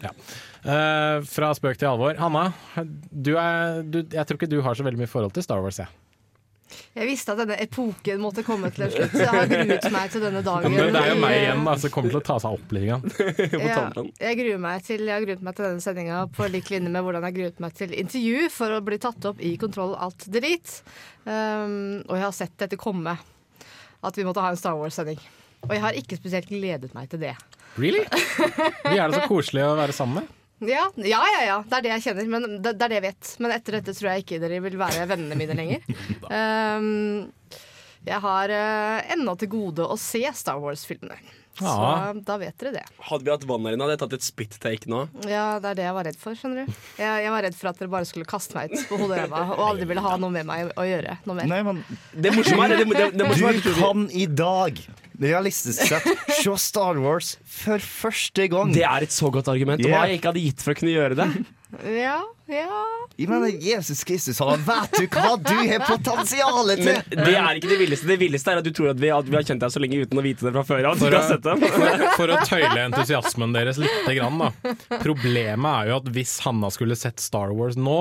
Ja. 0.03 0.11
Eh, 0.65 1.19
fra 1.29 1.51
spøk 1.53 1.77
til 1.77 1.91
alvor. 1.91 2.17
Hanna, 2.17 2.47
du 3.11 3.35
er, 3.37 3.83
du, 3.85 4.01
jeg 4.01 4.25
tror 4.25 4.39
ikke 4.39 4.49
du 4.49 4.61
har 4.65 4.77
så 4.77 4.85
veldig 4.85 5.03
mye 5.03 5.11
forhold 5.11 5.35
til 5.35 5.45
Star 5.45 5.61
Wars. 5.61 5.77
Jeg. 5.83 5.91
Jeg 6.95 7.07
visste 7.07 7.33
at 7.35 7.39
denne 7.43 7.55
epoken 7.61 8.21
måtte 8.23 8.41
komme 8.43 8.71
til 8.73 8.87
en 8.87 8.91
slutt, 8.91 9.13
så 9.13 9.21
jeg 9.21 9.31
har 9.31 9.49
gruet 9.51 9.85
meg 9.93 10.11
til 10.11 10.23
denne 10.23 10.41
dagen. 10.43 10.73
Men 10.73 10.95
det 10.95 11.01
er 11.01 11.11
jo 11.11 11.17
meg 11.21 11.35
igjen 11.37 11.61
da, 11.67 11.75
som 11.83 11.91
kommer 11.93 12.13
til 12.13 12.19
å 12.19 12.23
ta 12.25 12.37
seg 12.41 12.57
opp 12.57 12.73
litt. 12.75 12.89
Ja, 13.65 13.83
jeg 14.21 14.37
gruer 14.39 14.61
meg 14.61 14.85
til 14.85 15.03
Jeg 15.05 15.13
har 15.13 15.23
gruet 15.25 15.43
meg 15.45 15.57
til 15.57 15.67
denne 15.67 15.83
sendinga 15.83 16.21
på 16.33 16.47
lik 16.51 16.71
linje 16.73 16.91
med 16.91 17.05
hvordan 17.05 17.27
jeg 17.27 17.35
gruet 17.37 17.61
meg 17.63 17.75
til 17.77 17.93
intervju 17.95 18.49
for 18.53 18.75
å 18.75 18.81
bli 18.85 18.99
tatt 19.03 19.27
opp 19.29 19.43
i 19.43 19.53
Kontroll 19.61 19.93
alt 20.01 20.25
delete. 20.31 20.81
Um, 21.25 22.01
og 22.07 22.15
jeg 22.17 22.25
har 22.25 22.35
sett 22.37 22.55
dette 22.61 22.79
komme, 22.79 23.13
at 24.05 24.17
vi 24.17 24.25
måtte 24.25 24.43
ha 24.43 24.53
en 24.53 24.59
Star 24.59 24.79
Wars-sending. 24.79 25.21
Og 25.65 25.75
jeg 25.75 25.83
har 25.85 25.99
ikke 26.01 26.17
spesielt 26.19 26.49
gledet 26.49 26.93
meg 26.97 27.11
til 27.13 27.21
det. 27.21 27.35
Really? 27.77 28.05
Vi 28.89 28.95
er 28.95 29.09
det 29.09 29.17
så 29.17 29.25
koselige 29.27 29.67
å 29.67 29.77
være 29.77 29.95
sammen 29.95 30.21
med. 30.23 30.44
Ja, 30.63 30.85
ja, 30.95 31.21
ja, 31.33 31.41
ja. 31.45 31.57
Det 31.67 31.77
er 31.77 31.85
det 31.85 31.93
jeg 31.95 32.03
kjenner. 32.07 32.27
Men 32.31 32.45
det, 32.63 32.75
det 32.77 32.85
er 32.85 32.93
det 32.93 32.99
jeg 32.99 33.07
vet. 33.09 33.31
Men 33.43 33.55
etter 33.55 33.79
dette 33.79 33.95
tror 33.97 34.11
jeg 34.11 34.25
ikke 34.25 34.41
dere 34.43 34.61
vil 34.63 34.77
være 34.79 35.07
vennene 35.11 35.39
mine 35.39 35.57
lenger. 35.57 35.87
Um, 36.29 37.31
jeg 38.11 38.21
har 38.23 38.53
uh, 38.53 39.15
ennå 39.15 39.35
til 39.41 39.51
gode 39.51 39.87
å 39.87 39.97
se 39.99 40.23
Star 40.37 40.61
Wars-filmene. 40.63 41.17
Så 41.55 41.63
Ja. 41.63 42.13
da 42.27 42.35
vet 42.41 42.57
dere 42.59 42.71
det. 42.75 42.83
Hadde 42.99 43.23
vi 43.23 43.31
hatt 43.31 43.45
vann 43.47 43.63
her 43.65 43.73
inne, 43.77 43.85
hadde 43.87 43.95
jeg 43.95 44.01
tatt 44.03 44.13
et 44.17 44.25
spit-take 44.27 44.89
nå. 44.91 45.05
Ja, 45.29 45.59
det 45.63 45.69
er 45.71 45.75
det 45.79 45.85
jeg 45.85 45.93
var 45.95 46.03
redd 46.09 46.17
for, 46.19 46.35
skjønner 46.35 46.65
du. 46.65 46.73
Jeg, 46.99 47.23
jeg 47.23 47.31
var 47.31 47.45
redd 47.47 47.55
for 47.55 47.69
at 47.71 47.79
dere 47.79 47.91
bare 47.93 48.05
skulle 48.09 48.27
kaste 48.27 48.57
meg 48.57 48.73
ut 48.75 48.83
på 48.89 48.99
hodet 48.99 49.21
og 49.23 49.31
ræva 49.31 49.43
og 49.55 49.63
aldri 49.69 49.87
ville 49.93 50.03
ha 50.03 50.17
noe 50.19 50.33
med 50.35 50.45
meg 50.49 50.73
å 50.75 50.83
gjøre. 50.87 51.17
Noe 51.25 51.39
mer. 51.39 51.47
Nei, 51.53 51.61
men 51.63 51.79
Det 52.11 52.33
morsomme 52.35 52.67
er 52.67 52.75
det, 52.75 52.87
det, 52.91 53.09
det 53.21 53.29
morsomme 53.29 53.63
Du 53.63 53.71
kan 53.79 54.05
i 54.11 54.25
dag, 54.27 54.81
realistisk 55.21 55.87
sett, 55.87 56.03
se 56.41 56.55
Star 56.59 56.99
Wars 56.99 57.37
for 57.47 57.79
første 57.79 58.49
gang. 58.51 58.73
Det 58.75 58.83
er 58.83 59.07
et 59.07 59.15
så 59.15 59.31
godt 59.31 59.47
argument. 59.47 59.79
Og 59.85 59.91
hva 59.95 60.05
jeg 60.09 60.19
ikke 60.19 60.33
hadde 60.33 60.43
gitt 60.43 60.65
for 60.65 60.75
å 60.75 60.79
kunne 60.81 60.91
gjøre 60.97 61.15
det. 61.23 61.29
Ja, 61.83 62.21
ja. 62.47 62.79
Jeg 63.17 63.27
mener, 63.29 63.51
Jesus 63.61 64.03
Kristus, 64.07 64.39
han 64.39 64.61
vet 64.65 64.95
du 64.99 65.05
hva 65.11 65.35
du 65.39 65.51
har 65.55 65.83
potensial 65.87 66.71
til! 66.77 66.89
Men 67.11 67.21
det 67.25 67.35
er 67.35 67.59
ikke 67.59 67.71
det 67.71 67.79
villeste. 67.81 68.07
Det 68.09 68.17
villeste 68.21 68.51
er 68.53 68.61
at 68.61 68.67
du 68.67 68.71
tror 68.75 68.91
at 68.93 68.99
vi, 69.01 69.11
at 69.11 69.27
vi 69.29 69.35
har 69.37 69.43
kjent 69.47 69.63
deg 69.65 69.73
så 69.75 69.81
lenge 69.83 69.99
uten 70.03 70.19
å 70.19 70.23
vite 70.25 70.45
det 70.47 70.53
fra 70.55 70.63
før 70.67 70.89
av. 70.91 70.99
For 71.01 71.15
for, 71.75 72.05
for 72.15 72.33
å 72.35 72.39
tøyle 72.47 72.85
entusiasmen 72.87 73.55
deres 73.55 73.79
litt, 73.81 74.09
grann, 74.15 74.39
da. 74.39 74.75
Problemet 75.03 75.71
er 75.71 75.91
jo 75.91 75.99
at 76.01 76.11
hvis 76.15 76.37
Hanna 76.45 76.71
skulle 76.73 76.97
sett 76.99 77.19
Star 77.23 77.51
Wars 77.55 77.75
nå, 77.79 77.99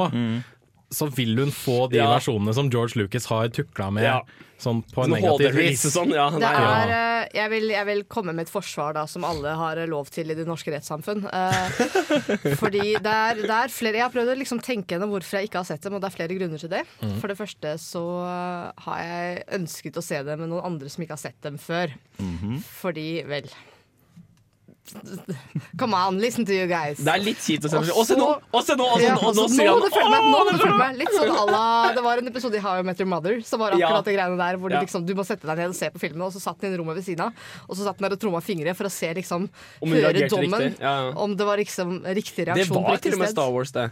så 0.95 1.09
vil 1.11 1.35
hun 1.41 1.51
få 1.55 1.89
de 1.91 1.99
Ja. 2.03 2.11
versjonene 2.15 2.55
som 2.55 2.69
George 2.71 2.99
Lucas 3.01 3.27
har 3.33 3.49
tukla 3.55 3.91
med. 3.91 4.05
Ja. 4.07 4.21
Sånn 4.65 4.81
på 4.89 5.05
en 5.05 5.13
Sånn 5.13 5.21
negativ 5.21 5.51
HD-release 5.51 5.93
sånn, 5.93 6.15
ja. 6.17 6.27
Det 6.33 6.51
er, 6.51 6.93
eh, 6.97 7.27
jeg, 7.37 7.53
vil, 7.53 7.69
jeg 7.75 7.89
vil 7.91 8.03
komme 8.11 8.35
med 8.37 8.47
et 8.47 8.53
forsvar 8.53 8.97
da, 8.97 9.05
som 9.11 9.27
alle 9.29 9.55
har 9.59 9.81
lov 9.91 10.09
til 10.15 10.33
i 10.33 10.39
det 10.39 10.47
norske 10.49 10.73
rettssamfunn. 10.73 11.27
Uh, 11.29 12.57
fordi 12.63 12.95
det 13.05 13.15
er, 13.15 13.43
det 13.45 13.59
er 13.59 13.75
flere 13.75 14.01
Jeg 14.01 14.07
har 14.07 14.15
prøvd 14.15 14.35
å 14.35 14.39
liksom 14.41 14.63
tenke 14.65 14.97
gjennom 14.97 15.13
hvorfor 15.13 15.41
jeg 15.41 15.51
ikke 15.51 15.61
har 15.63 15.69
sett 15.69 15.85
dem, 15.85 15.97
og 15.97 16.03
det 16.03 16.11
er 16.11 16.17
flere 16.17 16.39
grunner 16.39 16.65
til 16.65 16.73
det. 16.73 16.85
Mm. 17.03 17.19
For 17.21 17.33
det 17.33 17.39
første 17.39 17.77
så 17.83 18.05
eh, 18.25 18.83
har 18.87 19.05
jeg 19.05 19.45
ønsket 19.61 20.01
å 20.01 20.05
se 20.05 20.25
dem 20.27 20.43
med 20.45 20.53
noen 20.53 20.73
andre 20.73 20.91
som 20.93 21.05
ikke 21.05 21.17
har 21.17 21.25
sett 21.27 21.41
dem 21.45 21.61
før. 21.61 21.95
Mhm. 22.23 22.59
Fordi, 22.81 23.09
vel 23.29 23.49
Come 25.79 25.95
on, 25.95 26.19
listen 26.21 26.45
to 26.45 26.53
you 26.53 26.67
guys. 26.69 26.99
Det 27.01 27.09
er 27.09 27.23
litt 27.25 27.41
kjipt 27.41 27.65
å 27.65 27.71
se. 27.73 27.79
Og 27.81 27.89
Og 27.97 28.05
se 28.07 28.17
nå! 28.19 28.27
Og 28.53 28.65
se 28.67 28.75
nå! 28.77 28.85
Og 28.85 29.01
nå, 29.01 29.15
nå 29.17 29.33
nå 29.39 29.45
sier 29.49 29.71
må 29.73 29.79
du 29.81 29.89
følge 29.95 30.11
med! 30.13 30.27
Nå 30.29 30.41
må 30.45 30.53
du 30.53 30.59
følge 30.61 30.77
med. 30.81 30.99
Litt 31.01 31.15
sånn 31.15 31.33
à 31.33 31.45
la 31.49 31.63
Det 31.97 32.03
var 32.05 32.21
en 32.21 32.29
episode 32.29 32.59
i 32.59 32.63
How 32.65 32.83
I 32.83 32.85
Met 32.87 33.01
Your 33.01 33.09
Mother 33.09 33.41
som 33.49 33.63
var 33.65 33.73
Ja. 33.79 33.89
akkurat 33.89 34.05
det 34.11 34.15
greiene 34.19 34.37
der 34.39 34.59
hvor 34.61 34.69
du, 34.75 34.77
liksom, 34.77 35.07
du 35.09 35.15
må 35.17 35.25
sette 35.27 35.49
deg 35.49 35.63
ned 35.63 35.73
og 35.73 35.79
se 35.79 35.89
på 35.95 36.03
filmen, 36.05 36.23
og 36.29 36.35
så 36.37 36.43
satt 36.45 36.61
den 36.61 36.77
i 36.77 36.81
rommet 36.83 36.99
ved 37.01 37.07
siden 37.09 37.25
av, 37.27 37.43
og 37.69 37.79
så 37.79 37.89
satt 37.89 37.99
den 37.99 38.09
der 38.11 38.17
og 38.19 38.23
tromma 38.27 38.43
fingre 38.45 38.77
for 38.77 38.91
å 38.91 38.93
se 38.93 39.11
liksom 39.17 39.49
Om 39.81 39.97
Høre 39.97 40.29
dommen. 40.29 40.77
Ja, 40.79 40.95
ja. 41.09 41.11
Om 41.25 41.37
det 41.41 41.49
var 41.49 41.57
liksom 41.65 41.99
riktig 42.05 42.45
Det 42.45 42.51
reaksjon 42.53 42.77
på 42.77 42.85
var 42.91 43.01
til 43.09 43.17
og 43.17 43.25
med. 43.25 43.33
Star 43.33 43.51
Wars, 43.57 43.73
det. 43.73 43.89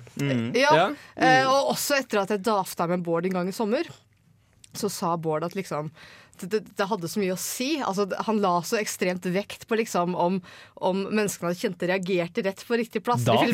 Ja, 0.60 0.90
eh, 1.16 1.44
og 1.48 1.72
også 1.72 1.96
etter 2.02 2.20
at 2.26 2.36
jeg 2.36 2.44
dafta 2.44 2.86
med 2.90 3.02
Bård 3.06 3.26
en 3.26 3.40
gang 3.40 3.48
i 3.48 3.56
sommer, 3.56 3.88
så 4.76 4.88
sa 4.92 5.16
Bård 5.16 5.44
at 5.48 5.56
liksom 5.56 5.88
det, 6.42 6.50
det, 6.52 6.76
det 6.78 6.88
hadde 6.90 7.08
så 7.08 7.22
mye 7.22 7.34
å 7.36 7.40
si. 7.40 7.70
Altså, 7.82 8.06
han 8.26 8.40
la 8.42 8.54
så 8.66 8.78
ekstremt 8.80 9.26
vekt 9.32 9.66
på 9.70 9.78
liksom 9.80 10.14
om, 10.18 10.40
om 10.82 11.02
menneskene 11.08 11.52
han 11.52 11.58
kjente 11.58 11.88
reagerte 11.90 12.44
rett 12.46 12.64
på 12.66 12.78
riktig 12.80 13.02
plass 13.06 13.24
i. 13.26 13.52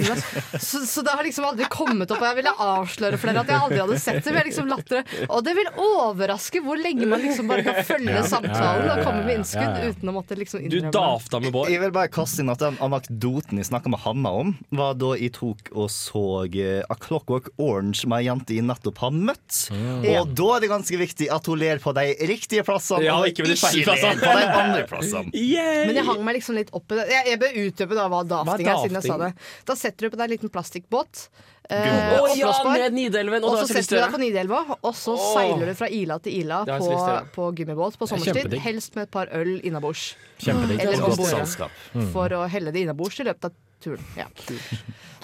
Så, 0.59 0.81
så 0.89 1.03
det 1.05 1.15
har 1.15 1.25
liksom 1.27 1.47
aldri 1.49 1.67
kommet 1.71 2.11
opp, 2.11 2.21
og 2.23 2.29
jeg 2.31 2.39
ville 2.41 2.55
avsløre 2.69 3.19
for 3.21 3.31
dere 3.31 3.45
at 3.45 3.53
jeg 3.53 3.63
aldri 3.63 3.81
hadde 3.83 3.99
sett 4.03 4.21
det. 4.25 4.33
Men 4.35 4.49
jeg 4.49 4.53
liksom. 4.53 5.29
Og 5.29 5.45
det 5.47 5.55
vil 5.59 5.71
overraske 5.83 6.63
hvor 6.65 6.81
lenge 6.81 7.07
man 7.09 7.23
liksom 7.23 7.51
bare 7.51 7.65
kan 7.67 7.81
følge 7.87 8.17
Ja. 8.19 8.25
samtalen 8.27 8.89
og 8.91 9.03
komme 9.05 9.25
med 9.27 9.39
innskudd 9.39 9.63
ja, 9.63 9.85
ja. 9.85 9.93
uten 9.93 10.11
å 10.11 10.15
måtte 10.17 10.37
liksom 10.39 10.63
Du 10.63 10.79
innrømme 10.79 10.93
Du 10.93 10.99
dafta 10.99 11.41
med 11.43 11.53
Bård. 11.55 11.71
Jeg 11.73 11.83
vil 11.83 11.93
bare 11.95 12.11
kaste 12.13 12.43
inn 12.43 12.53
at 12.53 12.63
den 12.63 12.79
anekdoten 12.85 13.61
jeg 13.61 13.69
snakka 13.69 13.93
med 13.93 14.03
Hanna 14.05 14.33
om, 14.43 14.55
var 14.75 14.97
da 14.99 15.13
jeg 15.19 15.35
tok 15.37 15.71
og 15.75 15.91
så 15.93 16.25
eh, 16.49 16.81
A 16.89 16.97
Clockwork 16.99 17.51
Orange 17.61 18.09
med 18.09 18.23
ei 18.23 18.29
jente 18.29 18.57
jeg 18.57 18.67
nettopp 18.67 19.03
har 19.05 19.15
møtt. 19.15 19.69
Mm. 19.75 20.07
Og 20.15 20.33
da 20.39 20.49
er 20.57 20.65
det 20.65 20.71
ganske 20.73 21.01
viktig 21.01 21.29
at 21.35 21.49
hun 21.51 21.61
ler 21.61 21.83
på 21.83 21.93
de 21.97 22.07
riktige 22.31 22.65
plassene, 22.67 22.77
Ja, 23.05 23.19
og 23.19 23.29
ikke 23.31 23.45
med 23.47 23.55
de 23.55 23.59
feil 23.61 23.85
plassene. 23.87 24.17
på 24.23 24.33
de 24.39 24.49
andre 24.63 24.87
plassene. 24.89 25.33
Men 25.33 26.01
jeg 26.01 26.07
hang 26.09 26.25
meg 26.27 26.39
liksom 26.39 26.59
litt 26.59 26.73
opp 26.77 26.95
i 26.95 27.01
det. 27.01 27.07
Jeg, 27.13 27.27
jeg 27.33 27.43
bør 27.45 27.61
utdype 27.65 27.99
da 28.01 28.09
hva 28.13 28.25
dafting 28.33 28.73
er 28.73 28.83
siden 28.83 28.99
jeg 29.01 29.11
sa 29.11 29.21
det. 29.23 29.31
Da 29.69 29.79
setter 29.79 30.07
du 30.07 30.15
på 30.15 30.21
deg 30.21 30.27
en 30.29 30.35
liten 30.37 30.53
plastikkbåt. 30.55 31.29
Eh, 31.71 32.21
oh, 32.23 32.31
ja, 32.39 32.49
ned 32.65 32.95
Nidelven! 32.97 33.45
Og 33.45 33.51
Og 33.53 33.59
så 33.61 33.67
setter 33.69 33.99
du 33.99 34.01
deg 34.01 34.13
på. 34.15 34.21
Nidelva, 34.23 34.63
og 34.79 34.95
så 34.97 35.13
oh. 35.13 35.27
seiler 35.35 35.69
du 35.69 35.75
fra 35.77 35.91
ila 35.93 36.17
til 36.25 36.39
ila 36.41 36.63
på, 36.65 36.95
på 37.35 37.49
gummibåt 37.61 37.99
på 38.01 38.09
er 38.09 38.13
sommerstid. 38.15 38.57
Helst 38.65 38.97
med 38.97 39.05
et 39.05 39.13
par 39.13 39.29
øl 39.37 39.59
innabords. 39.61 40.15
Eller 40.47 41.05
om 41.05 41.17
bord. 41.19 41.67
Mm. 41.93 42.09
For 42.15 42.39
å 42.39 42.47
helle 42.49 42.73
det 42.73 42.87
innabords 42.87 43.21
i 43.21 43.29
løpet 43.29 43.51
av 43.51 43.57
turen. 43.85 44.09
Ja. 44.17 44.31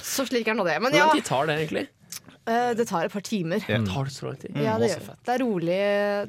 Så 0.05 0.27
slik 0.29 0.49
er 0.53 0.59
nå 0.59 0.67
det. 0.69 0.77
Men 0.85 0.93
ja, 0.93 1.09
Hvordan 1.09 1.23
de 1.23 1.29
tar 1.31 1.49
det 1.49 1.57
egentlig? 1.63 1.87
Eh, 2.51 2.71
det 2.79 2.87
tar 2.91 3.09
et 3.09 3.13
par 3.15 3.25
timer. 3.25 3.65
Ja. 3.69 3.81
Tar 3.89 4.11
det 4.11 4.15
så 4.15 4.29
lang 4.29 4.37
tid? 4.43 4.53
Ja, 4.57 4.77
det 4.81 4.91
gjør 4.93 5.07
det. 5.07 5.17
Det 5.25 5.35
er 5.35 5.43
rolig 5.45 5.79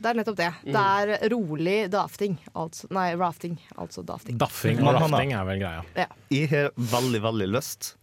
Det 0.02 0.12
er 0.12 0.22
nettopp 0.22 0.40
det. 0.40 0.52
Det 0.70 0.86
er 0.86 1.30
rolig 1.34 1.78
dafting. 1.94 2.40
Altså, 2.54 2.90
nei, 2.96 3.10
rafting. 3.20 3.60
Altså 3.76 4.06
dafting. 4.06 4.40
Daffing 4.42 4.82
og 4.86 4.98
rafting 5.00 5.36
er 5.36 5.46
vel 5.52 5.62
greia. 5.64 5.86
Ja. 5.98 6.10
Jeg 6.34 6.52
har 6.54 6.74
veldig, 6.96 7.24
veldig 7.30 7.52
lyst 7.58 7.96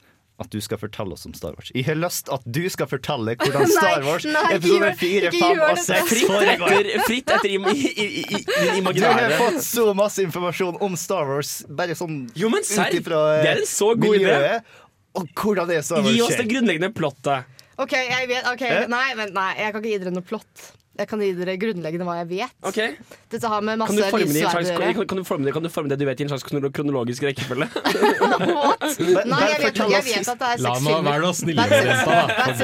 at 0.43 0.51
du 0.51 0.59
skal 0.65 0.81
fortelle 0.81 1.15
oss 1.15 1.27
om 1.29 1.35
Star 1.37 1.55
Wars. 1.57 1.71
Jeg 1.75 1.87
har 1.87 1.99
lyst 1.99 2.31
at 2.33 2.45
du 2.45 2.63
skal 2.73 2.89
fortelle 2.91 3.37
hvordan 3.39 3.71
Star 3.77 4.05
Wars 4.07 4.27
nei, 4.27 4.35
nei, 4.35 4.57
episode 4.57 4.91
4, 5.01 5.33
5 5.37 5.63
og 5.69 5.81
6 5.85 6.11
Fritt 6.11 6.33
foregår. 6.33 6.91
fritt 7.09 7.33
etter 7.37 7.55
im, 7.57 7.69
i, 7.73 7.93
i, 7.93 8.07
i, 8.23 8.43
i, 8.81 8.85
Du 8.97 9.03
har 9.07 9.37
fått 9.39 9.61
så 9.67 9.89
masse 9.97 10.25
informasjon 10.27 10.81
om 10.83 10.97
Star 10.99 11.29
Wars, 11.31 11.61
bare 11.69 11.97
sånn 11.99 12.25
Jo, 12.39 12.51
men 12.53 12.67
serr! 12.67 12.91
ut 12.91 13.03
ifra 13.03 13.25
Det 13.45 13.53
er 13.55 13.63
en 13.63 13.69
så 13.71 13.93
god 13.95 14.17
idé! 14.19 14.25
miljøet. 14.25 14.79
Og 15.21 15.29
hvordan 15.37 15.69
det 15.69 15.79
er 15.79 15.87
Star 15.87 16.01
Wars 16.03 16.17
Gi 16.17 16.23
oss 16.25 16.39
det 16.41 16.49
grunnleggende 16.49 16.93
plottet. 16.97 17.61
OK, 17.81 17.93
jeg 17.97 18.29
vet 18.29 18.47
ok, 18.53 18.63
Eh? 18.69 18.87
Nei, 18.93 19.09
vent, 19.17 19.33
nei, 19.37 19.51
jeg 19.59 19.73
kan 19.73 19.81
ikke 19.83 19.93
gi 19.95 19.99
dere 20.03 20.13
noe 20.15 20.27
plott. 20.27 20.65
Jeg 20.93 21.09
kan 21.09 21.23
gi 21.25 21.31
dere 21.33 21.55
grunnleggende 21.57 22.05
hva 22.05 22.19
jeg 22.19 22.27
vet. 22.29 22.55
Okay. 22.69 22.97
Dette 23.33 23.49
har 23.49 23.63
med 23.65 23.79
Kan 23.81 23.97
masse 23.97 24.11
du, 24.13 24.25
lysverd 24.29 24.67
slags, 24.67 24.73
kan, 24.77 25.07
kan, 25.09 25.21
du 25.23 25.25
forme 25.25 25.55
kan 25.57 25.65
du 25.65 25.71
forme 25.73 25.89
det 25.89 25.97
du 26.03 26.05
vet 26.05 26.21
i 26.21 26.27
en 26.27 26.33
slags 26.33 26.45
kronologisk 26.45 27.25
rekkefølge? 27.25 27.69
What? 28.53 28.85
Nei, 29.01 29.39
jeg 29.49 29.63
vet, 29.63 29.81
jeg 29.81 30.05
vet 30.11 30.29
at 30.35 30.43
det 30.43 30.51
er 30.51 30.61
seks 30.61 30.61
seks 30.61 30.67
La 30.67 30.75
filmer. 30.77 31.07
være 31.09 31.25
noe 31.25 31.39
snillere, 31.39 31.79
jenta, 31.89 32.19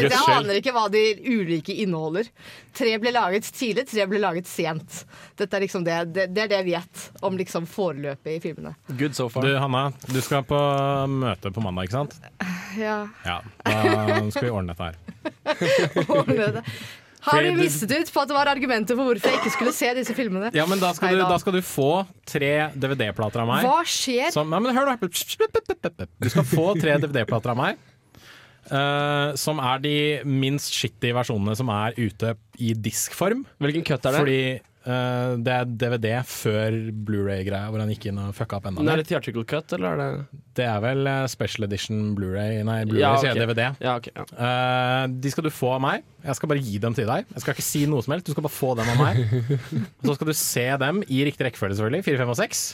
Jeg 0.04 0.20
aner 0.34 0.60
ikke 0.60 0.74
hva 0.76 0.84
de 0.92 1.04
ulike 1.24 1.78
inneholder. 1.86 2.28
Tre 2.76 2.92
ble 3.00 3.14
laget 3.16 3.48
tidlig, 3.48 3.86
tre 3.88 4.04
ble 4.12 4.20
laget 4.20 4.50
sent. 4.50 5.00
Dette 5.40 5.56
er 5.56 5.64
liksom 5.64 5.88
det, 5.88 5.96
det, 6.12 6.28
det 6.36 6.44
er 6.44 6.52
det 6.52 6.60
jeg 6.60 6.68
vet 6.68 7.24
om 7.24 7.40
liksom 7.40 7.66
foreløpet 7.70 8.36
i 8.36 8.38
filmene. 8.44 8.76
Good 8.92 9.16
so 9.16 9.30
far. 9.32 9.48
Du, 9.48 9.56
Hanna, 9.56 9.88
du 10.04 10.20
skal 10.24 10.44
på 10.46 10.60
møte 11.16 11.52
på 11.54 11.64
mandag, 11.64 11.88
ikke 11.88 11.96
sant? 12.02 12.20
Ja, 12.76 13.06
Ja, 13.24 13.40
da 13.64 14.22
skal 14.30 14.50
vi 14.50 14.52
ordne 14.52 14.76
dette 14.76 14.92
her. 14.92 15.04
ordne 16.20 16.52
det. 16.60 16.66
Har 17.26 17.42
du 17.42 17.50
mistet 17.58 17.90
ut 17.90 18.10
på 18.14 18.22
at 18.22 18.30
det 18.30 18.36
var 18.36 18.50
argumenter 18.50 18.96
for 18.98 19.10
hvorfor 19.10 19.32
jeg 19.32 19.40
ikke 19.40 19.54
skulle 19.56 19.74
se 19.74 19.90
disse 19.98 20.14
filmene? 20.16 20.52
Ja, 20.54 20.66
men 20.70 20.80
da 20.82 20.92
skal, 20.96 21.16
du, 21.18 21.24
da 21.26 21.38
skal 21.42 21.58
du 21.58 21.62
få 21.66 22.04
tre 22.28 22.70
DVD-plater 22.78 23.42
av 23.42 23.50
meg. 23.50 23.66
Hva 23.66 23.82
skjer? 23.88 24.30
Som, 24.34 24.52
nei, 24.52 24.62
men 24.64 24.76
hør 24.76 24.92
da. 24.92 24.98
Du 25.02 26.30
skal 26.30 26.46
få 26.46 26.72
tre 26.78 26.98
DVD-plater 27.02 27.54
av 27.54 27.58
meg. 27.58 27.80
Uh, 28.68 29.32
som 29.40 29.60
er 29.64 29.80
de 29.80 29.96
minst 30.28 30.74
shitty 30.76 31.14
versjonene 31.16 31.54
som 31.56 31.70
er 31.72 31.96
ute 31.96 32.34
i 32.60 32.74
diskform. 32.76 33.46
Hvilken 33.64 33.86
cut 33.88 34.04
er 34.04 34.12
det? 34.12 34.20
Fordi 34.20 34.40
eh, 34.88 35.32
det 35.44 35.52
er 35.54 35.68
DVD 35.82 36.08
før 36.26 36.76
Blu-ray-greia, 37.06 37.68
hvor 37.70 37.82
han 37.82 37.92
gikk 37.92 38.08
inn 38.10 38.18
og 38.22 38.32
fucka 38.36 38.58
opp 38.58 38.68
enda 38.70 38.82
mer. 38.82 38.94
er 38.96 39.02
det 39.02 39.10
theatrical 39.10 39.44
cut, 39.48 39.74
eller 39.76 39.92
er 39.92 40.00
det 40.00 40.40
Det 40.58 40.66
er 40.66 40.80
vel 40.82 41.06
eh, 41.12 41.26
special 41.30 41.68
edition 41.68 42.00
Blu-ray 42.18 42.62
Nei, 42.66 42.80
Blu-ray 42.88 43.04
Ja, 43.04 43.12
sier 43.22 43.34
jeg. 43.36 43.44
DVD. 43.44 43.68
Ja, 43.84 43.94
okay, 44.00 44.14
ja. 44.16 44.26
Uh, 44.34 45.04
de 45.22 45.30
skal 45.34 45.46
du 45.46 45.52
få 45.54 45.74
av 45.76 45.84
meg. 45.84 46.02
Jeg 46.24 46.40
skal 46.40 46.52
bare 46.54 46.64
gi 46.64 46.82
dem 46.82 46.96
til 46.98 47.08
deg. 47.10 47.28
Jeg 47.36 47.44
skal 47.44 47.54
ikke 47.56 47.68
si 47.68 47.84
noe 47.90 48.02
som 48.04 48.16
helst, 48.16 48.26
du 48.26 48.34
skal 48.34 48.48
bare 48.48 48.56
få 48.58 48.74
dem 48.80 48.90
av 48.94 49.00
meg. 49.04 49.22
Så 50.06 50.18
skal 50.18 50.32
du 50.32 50.36
se 50.40 50.66
dem 50.82 51.02
i 51.06 51.22
riktig 51.28 51.46
rekkefølge, 51.48 51.78
selvfølgelig. 51.78 52.04
4, 52.08 52.22
5 52.24 52.34
og 52.34 52.40
6. 52.42 52.66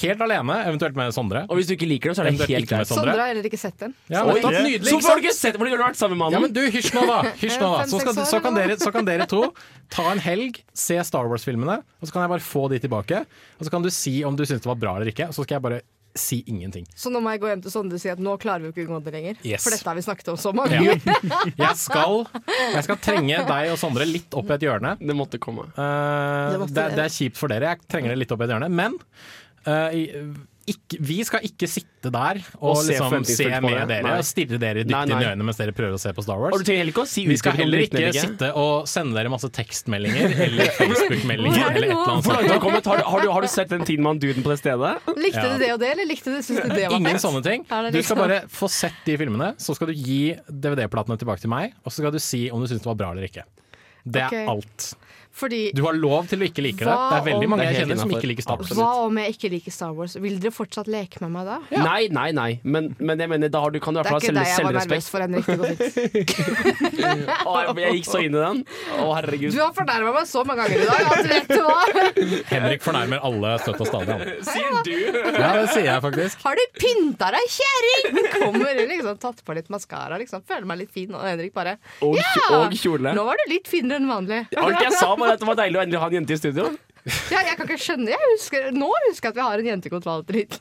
Helt 0.00 0.24
alene, 0.24 0.56
eventuelt 0.70 0.96
med 0.98 1.12
Sondre. 1.14 1.44
Og 1.48 1.58
hvis 1.58 1.68
du 1.70 1.74
ikke 1.76 1.88
liker 1.90 2.12
det, 2.12 2.16
så 2.16 2.24
er 2.24 2.28
det 2.28 2.34
Eventuelt 2.34 2.54
helt 2.56 2.70
greit. 2.72 2.90
Sondre. 2.90 3.14
Har 3.18 3.32
heller 3.32 3.48
ikke 3.50 3.60
sett 3.60 3.78
den. 3.82 3.94
Ja, 4.08 4.24
Oi, 4.24 4.38
nettopp, 4.38 4.58
nydelig, 4.58 4.90
Så 4.90 5.00
får 5.04 5.20
du 5.20 5.24
ikke 5.24 5.36
sett 5.36 5.58
Hvordan 5.60 5.74
har 5.74 5.82
du 5.82 5.86
vært 5.86 6.00
sammen 6.00 6.16
med 6.16 6.22
mannen? 6.24 6.38
Ja, 6.38 6.42
men 6.46 6.56
du, 6.56 6.62
hysj 6.76 6.92
nå, 6.96 7.06
da. 7.08 7.20
Hysj 7.44 7.58
nå, 7.60 7.70
da. 7.76 7.86
Så, 7.92 8.02
skal, 8.02 8.20
så, 8.32 8.42
kan 8.44 8.58
dere, 8.58 8.78
så 8.80 8.92
kan 8.94 9.08
dere 9.08 9.28
to 9.30 9.44
ta 9.92 10.08
en 10.12 10.22
helg, 10.24 10.62
se 10.72 10.98
Star 11.04 11.28
Wars-filmene, 11.28 11.80
og 12.00 12.08
så 12.08 12.14
kan 12.14 12.24
jeg 12.24 12.32
bare 12.36 12.46
få 12.46 12.68
de 12.72 12.80
tilbake. 12.82 13.24
Og 13.58 13.66
så 13.68 13.74
kan 13.74 13.84
du 13.84 13.90
si 13.92 14.22
om 14.24 14.38
du 14.38 14.46
syns 14.48 14.64
det 14.64 14.70
var 14.72 14.80
bra 14.80 14.96
eller 14.96 15.12
ikke, 15.12 15.28
og 15.28 15.36
så 15.36 15.44
skal 15.44 15.58
jeg 15.60 15.66
bare 15.68 15.82
si 16.14 16.42
ingenting. 16.46 16.86
Så 16.96 17.10
nå 17.12 17.20
må 17.24 17.32
jeg 17.32 17.40
gå 17.42 17.48
hjem 17.48 17.62
til 17.64 17.72
Sondre 17.72 17.96
og 17.96 18.02
si 18.02 18.10
at 18.12 18.20
nå 18.20 18.34
klarer 18.40 18.66
vi 18.66 18.72
ikke 18.72 18.84
å 18.84 18.98
gå 18.98 19.00
det 19.06 19.14
lenger. 19.14 19.38
Yes. 19.48 19.64
For 19.64 19.72
dette 19.74 19.88
har 19.88 19.96
vi 19.96 20.04
snakket 20.04 20.32
om 20.34 20.38
så 20.40 20.52
mange 20.56 20.76
Ja. 20.76 20.96
Jeg 21.62 21.76
skal, 21.78 22.24
jeg 22.74 22.82
skal 22.84 22.98
trenge 23.02 23.38
deg 23.48 23.70
og 23.72 23.78
Sondre 23.80 24.04
litt 24.08 24.34
opp 24.36 24.50
i 24.50 24.54
et 24.56 24.64
hjørne. 24.66 24.94
Det 25.00 25.16
måtte 25.16 25.40
komme. 25.42 25.68
Uh, 25.76 26.52
Det 26.52 26.58
måtte 26.60 26.76
det, 26.76 26.86
det 26.98 27.04
er 27.06 27.14
kjipt 27.14 27.38
for 27.40 27.52
dere. 27.52 27.72
Jeg 27.72 27.88
trenger 27.92 28.12
det 28.12 28.18
litt 28.22 28.34
opp 28.34 28.42
i 28.42 28.46
et 28.46 28.52
hjørne. 28.54 28.68
Men 28.72 28.98
ikke, 30.62 30.98
vi 31.02 31.16
skal 31.26 31.42
ikke 31.46 31.66
sitte 31.66 32.10
der 32.14 32.38
og, 32.60 32.76
Og 32.76 32.82
liksom, 32.86 33.24
se 33.26 33.48
med 33.64 33.74
dere 33.90 34.04
Nei. 34.06 34.12
og 34.20 34.26
stirre 34.26 34.58
dere 34.62 34.84
dypt 34.86 35.10
inn 35.10 35.14
i 35.16 35.26
øynene 35.26 35.46
mens 35.48 35.58
dere 35.58 35.74
prøver 35.74 35.96
å 35.96 36.00
se 36.00 36.12
på 36.14 36.22
Star 36.22 36.38
Wars. 36.38 36.54
Og 36.54 36.62
du 36.62 36.66
trenger 36.68 36.82
heller 36.84 36.94
ikke 36.94 37.02
å 37.02 37.10
si 37.10 37.24
Vi 37.26 37.38
skal 37.40 37.56
heller 37.58 37.82
ikke 37.82 38.12
sitte 38.14 38.50
og 38.58 38.86
sende 38.90 39.16
dere 39.18 39.32
masse 39.32 39.50
tekstmeldinger 39.54 40.36
eller 40.46 40.70
Facebook-meldinger 40.78 41.58
er 41.66 41.78
eller 41.80 41.88
et 41.88 41.96
eller 41.96 42.12
annet 42.14 42.30
har 42.30 42.46
du 42.46 42.52
sånt. 42.52 42.90
Har 42.92 43.02
du, 43.02 43.06
har, 43.10 43.26
du, 43.26 43.32
har 43.34 43.46
du 43.46 43.50
sett 43.50 43.74
den 43.74 43.86
tiden 43.88 44.06
man 44.06 44.22
duden 44.22 44.46
på 44.46 44.54
det 44.54 44.60
stedet? 44.62 44.92
Likte 45.18 45.42
Ja. 45.42 45.48
du 45.50 45.64
det 45.64 45.72
og 45.74 45.82
det, 45.82 45.90
eller 45.96 46.10
likte 46.12 46.30
du, 46.30 46.38
synes 46.38 46.62
du 46.62 46.76
det 46.76 46.86
var 46.86 46.98
Ingen 47.00 47.18
sånne 47.22 47.42
ting. 47.46 47.66
Du 47.66 47.72
skal 47.72 47.98
liksom- 47.98 48.22
bare 48.22 48.40
få 48.50 48.70
sett 48.70 49.02
de 49.06 49.18
filmene, 49.18 49.52
så 49.58 49.74
skal 49.74 49.90
du 49.90 49.94
gi 49.98 50.36
DVD-platene 50.46 51.18
tilbake 51.18 51.42
til 51.42 51.50
meg, 51.50 51.74
og 51.82 51.90
så 51.90 52.04
skal 52.04 52.14
du 52.14 52.20
si 52.22 52.44
om 52.54 52.62
du 52.62 52.70
syns 52.70 52.84
det 52.86 52.90
var 52.92 53.00
bra 53.02 53.10
eller 53.16 53.26
ikke. 53.26 53.42
Det 54.06 54.22
er 54.22 54.30
okay. 54.30 54.46
alt. 54.50 54.92
Fordi 55.32 55.72
Du 55.74 55.82
har 55.86 55.94
lov 55.96 56.26
til 56.28 56.42
å 56.42 56.46
ikke 56.48 56.62
like 56.64 56.76
det. 56.84 56.86
Det 56.92 57.16
er 57.18 57.24
veldig 57.26 57.46
om- 57.46 57.50
mange 57.54 57.64
jeg 57.68 57.76
kjenner 57.82 57.98
som 58.02 58.10
ikke 58.12 58.28
liker 58.28 58.42
Star 58.44 58.56
Wars. 58.60 58.72
Hva 58.76 58.88
om 59.06 59.16
jeg 59.22 59.34
ikke 59.36 59.50
liker 59.54 59.72
Star 59.72 59.92
Wars? 59.96 60.14
Vil 60.20 60.38
dere 60.42 60.52
fortsatt 60.52 60.86
leke 60.92 61.20
med 61.24 61.30
meg 61.32 61.46
da? 61.48 61.58
Nei, 61.82 62.08
nei, 62.12 62.30
nei. 62.36 62.60
Men, 62.64 62.94
men 63.00 63.18
jeg 63.18 63.28
mener, 63.32 63.48
da 63.48 63.60
har 63.64 63.70
du, 63.72 63.80
kan 63.80 63.94
du 63.94 64.00
i 64.00 64.02
Det 64.02 64.12
er 64.12 64.18
ikke 64.20 64.34
deg 64.36 64.46
jeg 64.52 64.64
var 64.66 64.72
nervøs 64.76 65.08
for, 65.08 65.24
Henrik. 65.24 65.46
Å, 67.42 67.54
jeg, 67.62 67.74
jeg 67.82 67.96
gikk 67.98 68.08
så 68.08 68.20
inn 68.22 68.36
i 68.36 68.40
den. 68.42 68.60
Å, 69.00 69.06
herregud. 69.18 69.52
Du 69.54 69.60
har 69.62 69.72
fornærma 69.76 70.12
meg 70.16 70.28
så 70.30 70.42
mange 70.48 70.66
ganger 70.66 70.84
i 70.84 70.88
dag 70.90 71.00
at 71.12 71.30
vet 71.32 71.48
du 71.50 71.60
hva? 71.64 71.80
Henrik 72.52 72.84
fornærmer 72.84 73.24
alle 73.26 73.54
støtt 73.62 73.80
og 73.82 73.88
stadig. 73.90 74.18
Sier 74.48 74.78
du? 74.86 74.92
Ja, 75.32 75.50
det 75.58 75.66
sier 75.72 75.88
jeg 75.88 76.04
faktisk. 76.04 76.44
Har 76.46 76.58
du 76.58 76.64
pynta 76.78 77.30
deg, 77.34 77.48
kjerring? 77.56 78.20
Kommer 78.36 78.72
inn, 78.76 78.88
liksom, 78.92 79.18
tatt 79.22 79.42
på 79.46 79.56
litt 79.56 79.70
maskara, 79.72 80.18
liksom. 80.22 80.44
Føler 80.48 80.68
meg 80.68 80.82
litt 80.84 80.92
fin. 80.94 81.10
Og 81.16 81.24
Henrik 81.26 81.54
bare 81.56 81.76
Og, 82.04 82.16
Ja! 82.20 82.32
og 82.60 82.76
kjole. 82.78 83.12
Nå 83.16 83.24
var 83.26 83.40
du 83.42 83.44
litt 83.52 83.68
finere 83.70 84.00
enn 84.00 84.08
vanlig. 84.10 84.42
Alt 84.58 84.80
jeg 84.82 84.92
sa, 84.98 85.12
var 85.22 85.34
at 85.36 85.42
det 85.42 85.48
var 85.48 85.58
deilig 85.62 85.78
å 85.80 85.84
endelig 85.86 86.00
ha 86.02 86.08
en 86.10 86.16
jente 86.20 86.34
i 86.36 86.40
studio. 86.40 86.66
Ja, 87.32 87.40
jeg 87.42 87.56
kan 87.58 87.66
ikke 87.66 87.80
skjønne 87.82 88.12
jeg 88.12 88.26
husker, 88.36 88.66
Nå 88.78 88.86
husker 89.08 89.26
jeg 89.26 89.32
at 89.32 89.38
vi 89.40 89.42
har 89.42 89.62
en 89.62 89.68
jentekontroll 89.72 90.20
til 90.28 90.36
litt. 90.36 90.54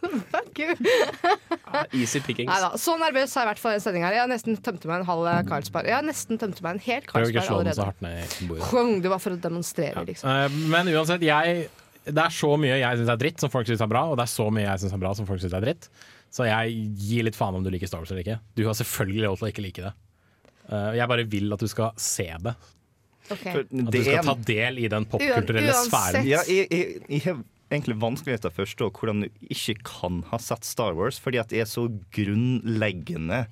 Ah, 1.69 1.83
easy 1.99 2.17
pickings. 2.25 2.49
Neida, 2.49 2.71
så 2.81 2.95
nervøs 2.97 3.35
har 3.37 3.45
jeg 3.45 3.51
vært 3.51 3.61
for 3.61 3.75
den 3.75 3.83
sendinga 3.83 4.07
her. 4.09 4.15
Jeg 4.17 4.23
har 4.25 4.31
nesten 4.31 4.57
tømte 4.65 4.89
meg 4.89 5.03
en 5.03 5.07
halv 5.11 5.27
Karlsberg 5.27 5.51
Carlsberg. 5.51 5.91
Jeg 5.91 5.97
har 5.99 6.07
nesten 6.07 6.41
tømte 6.41 6.65
meg 6.65 6.79
en 6.79 6.81
hel 6.87 7.05
Karlsberg 7.05 7.37
Carlsberg 7.37 7.59
allerede. 7.59 7.85
hardt 7.85 8.01
ned 8.01 8.17
i 8.25 9.01
Det 9.05 9.13
var 9.13 9.21
for 9.21 9.35
å 9.37 9.39
demonstrere, 9.45 10.05
liksom. 10.09 10.33
Eh, 10.33 10.57
Men 10.73 10.89
uansett, 10.95 11.21
jeg 11.27 11.69
det 12.01 12.17
er 12.17 12.33
så 12.33 12.55
mye 12.57 12.79
jeg 12.81 12.97
syns 12.97 13.11
er 13.13 13.19
dritt 13.21 13.43
som 13.43 13.51
folk 13.53 13.67
syns 13.69 13.81
er 13.85 13.89
bra, 13.91 14.01
og 14.09 14.15
det 14.17 14.23
er 14.25 14.31
så 14.33 14.47
mye 14.49 14.65
jeg 14.65 14.81
syns 14.81 14.95
er 14.97 15.01
bra 15.03 15.11
som 15.13 15.27
folk 15.29 15.43
syns 15.43 15.53
er 15.53 15.61
dritt. 15.61 15.85
Så 16.33 16.47
jeg 16.49 16.73
gir 16.97 17.27
litt 17.27 17.37
faen 17.37 17.53
om 17.59 17.61
du 17.61 17.69
liker 17.69 17.85
Star 17.91 18.01
Wars 18.01 18.09
eller 18.09 18.23
ikke. 18.25 18.39
Du 18.57 18.63
har 18.65 18.73
selvfølgelig 18.79 19.27
lov 19.27 19.37
til 19.37 19.45
å 19.45 19.51
ikke 19.53 19.65
like 19.67 19.83
det. 19.85 19.91
Eh, 20.71 20.91
Jeg 20.97 21.07
bare 21.13 21.27
vil 21.29 21.53
at 21.53 21.61
du 21.61 21.67
skal 21.69 21.91
se 22.01 22.25
det. 22.41 22.55
Ok. 23.31 23.47
For 23.47 23.63
At 23.65 23.95
du 23.95 24.03
skal 24.03 24.27
ta 24.27 24.37
del 24.51 24.83
i 24.83 24.91
den 24.91 25.07
popkulturelle 25.09 25.79
sfæren. 25.87 26.27
Ja, 26.27 26.43
jeg, 26.49 26.67
jeg, 26.71 27.01
jeg 27.07 27.25
har 27.27 27.41
egentlig 27.71 27.95
vanskelig 28.01 28.39
å 28.43 28.51
forstå 28.53 28.89
hvordan 28.97 29.23
du 29.23 29.47
ikke 29.53 29.77
kan 29.87 30.21
ha 30.31 30.39
sett 30.43 30.67
Star 30.67 30.95
Wars, 30.97 31.19
fordi 31.21 31.39
at 31.41 31.51
det 31.53 31.61
er 31.63 31.69
så 31.69 31.85
grunnleggende 32.15 33.45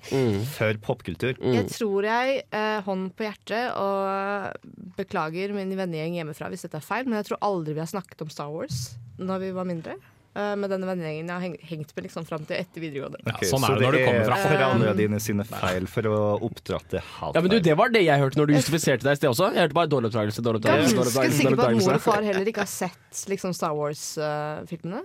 for 0.52 0.80
popkultur. 0.84 1.40
Jeg 1.40 1.68
tror 1.72 2.08
jeg, 2.08 2.42
eh, 2.52 2.78
hånd 2.86 3.14
på 3.16 3.26
hjertet, 3.26 3.72
og 3.80 4.94
beklager 4.98 5.54
min 5.56 5.72
vennegjeng 5.78 6.20
hjemmefra 6.20 6.50
hvis 6.52 6.66
dette 6.66 6.80
er 6.80 6.86
feil, 6.86 7.08
men 7.08 7.20
jeg 7.20 7.30
tror 7.30 7.42
aldri 7.48 7.76
vi 7.76 7.84
har 7.84 7.90
snakket 7.90 8.26
om 8.26 8.32
Star 8.32 8.52
Wars 8.52 8.90
når 9.20 9.46
vi 9.46 9.52
var 9.56 9.68
mindre. 9.68 9.96
Eh, 10.34 10.54
med 10.60 10.70
denne 10.72 10.88
vennegjengen 10.88 11.30
jeg 11.30 11.34
har 11.44 11.68
hengt 11.70 11.94
med 11.96 12.06
liksom 12.06 12.26
fram 12.28 12.44
til 12.48 12.56
etter 12.58 12.84
videregående. 12.84 13.20
Ok, 13.26 13.44
sånn 13.50 13.66
er 13.66 13.76
det 13.76 13.86
når 13.86 13.96
du 13.96 14.00
kommer 14.04 14.28
fra 14.28 14.38
foreldrene 14.44 14.94
dine 14.98 15.20
sine 15.22 15.46
feil 15.48 15.88
for 15.90 16.10
å 16.10 16.20
oppdratte 16.48 17.02
hat. 17.02 17.34
Ja, 17.36 17.42
men 17.44 17.54
du, 17.54 17.58
Det 17.64 17.76
var 17.78 17.92
det 17.94 18.04
jeg 18.06 18.22
hørte 18.22 18.40
når 18.40 18.50
du 18.50 18.56
justifiserte 18.58 19.06
deg 19.06 19.18
i 19.18 19.20
sted 19.22 19.30
også. 19.32 19.50
Jeg 19.56 19.66
hørte 19.66 19.78
bare 19.80 19.92
dårlig 19.96 20.10
oppdragelse. 20.12 20.46
dårlig 20.46 20.62
oppdragelse, 20.62 20.96
Ganske 21.00 21.30
sikker 21.40 21.58
på 21.60 21.68
at 21.68 21.78
mor 21.80 21.98
og 21.98 22.04
far 22.06 22.26
heller 22.26 22.52
ikke 22.52 22.64
har 22.64 22.72
sett 22.72 23.24
liksom, 23.32 23.54
Star 23.56 23.76
Wars-filmene. 23.78 25.02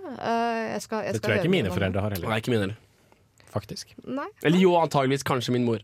jeg 0.76 0.82
skal, 0.88 1.06
jeg 1.10 1.18
Det 1.18 1.24
tror 1.26 1.38
jeg 1.38 1.46
ikke 1.46 1.56
mine 1.58 1.74
foreldre 1.74 2.06
har 2.06 2.18
heller. 2.18 2.30
Nei, 2.32 2.42
ikke 2.44 2.54
mine 2.56 2.68
heller. 2.68 2.82
Faktisk. 3.56 3.94
Nei. 4.04 4.28
Eller 4.44 4.60
jo, 4.60 4.74
antageligvis 4.76 5.24
kanskje 5.24 5.56
min 5.56 5.64
mor. 5.68 5.84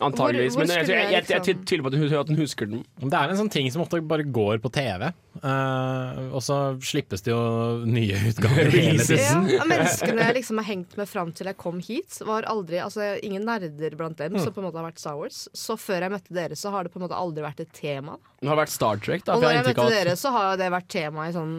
Antageligvis, 0.00 0.54
Hvor- 0.54 0.62
hvor 0.64 0.68
men 0.68 0.76
jeg, 0.78 0.86
jeg, 0.88 0.96
jeg, 0.98 1.10
jeg, 1.12 1.28
jeg 1.28 1.40
liksom- 1.42 1.64
tviler 1.66 1.82
på 1.82 1.88
at 1.90 1.94
hun, 1.98 2.12
at 2.20 2.28
hun 2.28 2.36
husker 2.38 2.66
den. 2.70 2.84
Det 3.02 3.12
er 3.18 3.30
en 3.32 3.36
sånn 3.40 3.50
ting 3.50 3.70
som 3.74 3.82
ofte 3.82 4.00
bare 4.06 4.22
går 4.24 4.58
på 4.62 4.70
TV, 4.72 5.12
Uh, 5.38 6.34
og 6.34 6.42
så 6.42 6.54
slippes 6.82 7.22
det 7.22 7.30
jo 7.30 7.84
nye 7.86 8.16
utgaver 8.26 8.70
hele 8.74 8.98
Ja, 8.98 9.04
tiden. 9.06 9.68
Menneskene 9.70 10.24
jeg 10.24 10.34
liksom 10.40 10.58
har 10.58 10.66
hengt 10.66 10.96
med 10.98 11.06
fram 11.08 11.30
til 11.30 11.46
jeg 11.46 11.56
kom 11.62 11.78
hit, 11.78 12.16
var 12.26 12.42
aldri 12.50 12.80
altså, 12.82 13.06
ingen 13.22 13.44
nerder 13.46 13.94
blant 13.94 14.16
dem 14.18 14.32
Mm. 14.34 14.40
som 14.42 14.52
på 14.52 14.58
en 14.58 14.66
måte 14.66 14.80
har 14.82 14.88
vært 14.90 14.98
Star 14.98 15.14
Wars. 15.16 15.44
Så 15.54 15.76
før 15.78 16.00
jeg 16.02 16.10
møtte 16.10 16.34
dere, 16.34 16.56
så 16.58 16.72
har 16.74 16.82
det 16.82 16.90
på 16.92 16.98
en 16.98 17.06
måte 17.06 17.14
aldri 17.14 17.44
vært 17.46 17.60
et 17.62 17.70
tema. 17.72 18.16
Det 18.42 18.48
har 18.50 18.58
vært 18.58 18.74
Star 18.74 18.96
Trek, 18.98 19.22
da. 19.24 19.36
Og 19.36 19.42
når 19.46 19.52
jeg 19.54 19.62
jeg 19.64 19.76
møtte 19.76 19.90
dere, 19.94 20.16
så 20.18 20.32
har 20.34 20.56
det 20.58 20.72
vært 20.74 20.88
tema 20.88 21.28
i 21.28 21.32
sånn 21.38 21.54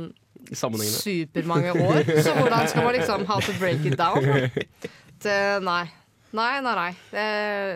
supermange 0.52 1.72
år. 1.80 2.04
Så 2.24 2.36
hvordan 2.36 2.68
skal 2.68 2.84
man 2.84 2.94
liksom 3.00 3.26
how 3.32 3.40
to 3.40 3.54
break 3.60 3.86
it 3.86 3.96
down? 3.98 4.24
Det, 5.24 5.60
nei. 5.64 5.86
Nei, 6.38 6.62
nei, 6.62 6.76
nei. 6.78 6.92
Det, 7.10 7.28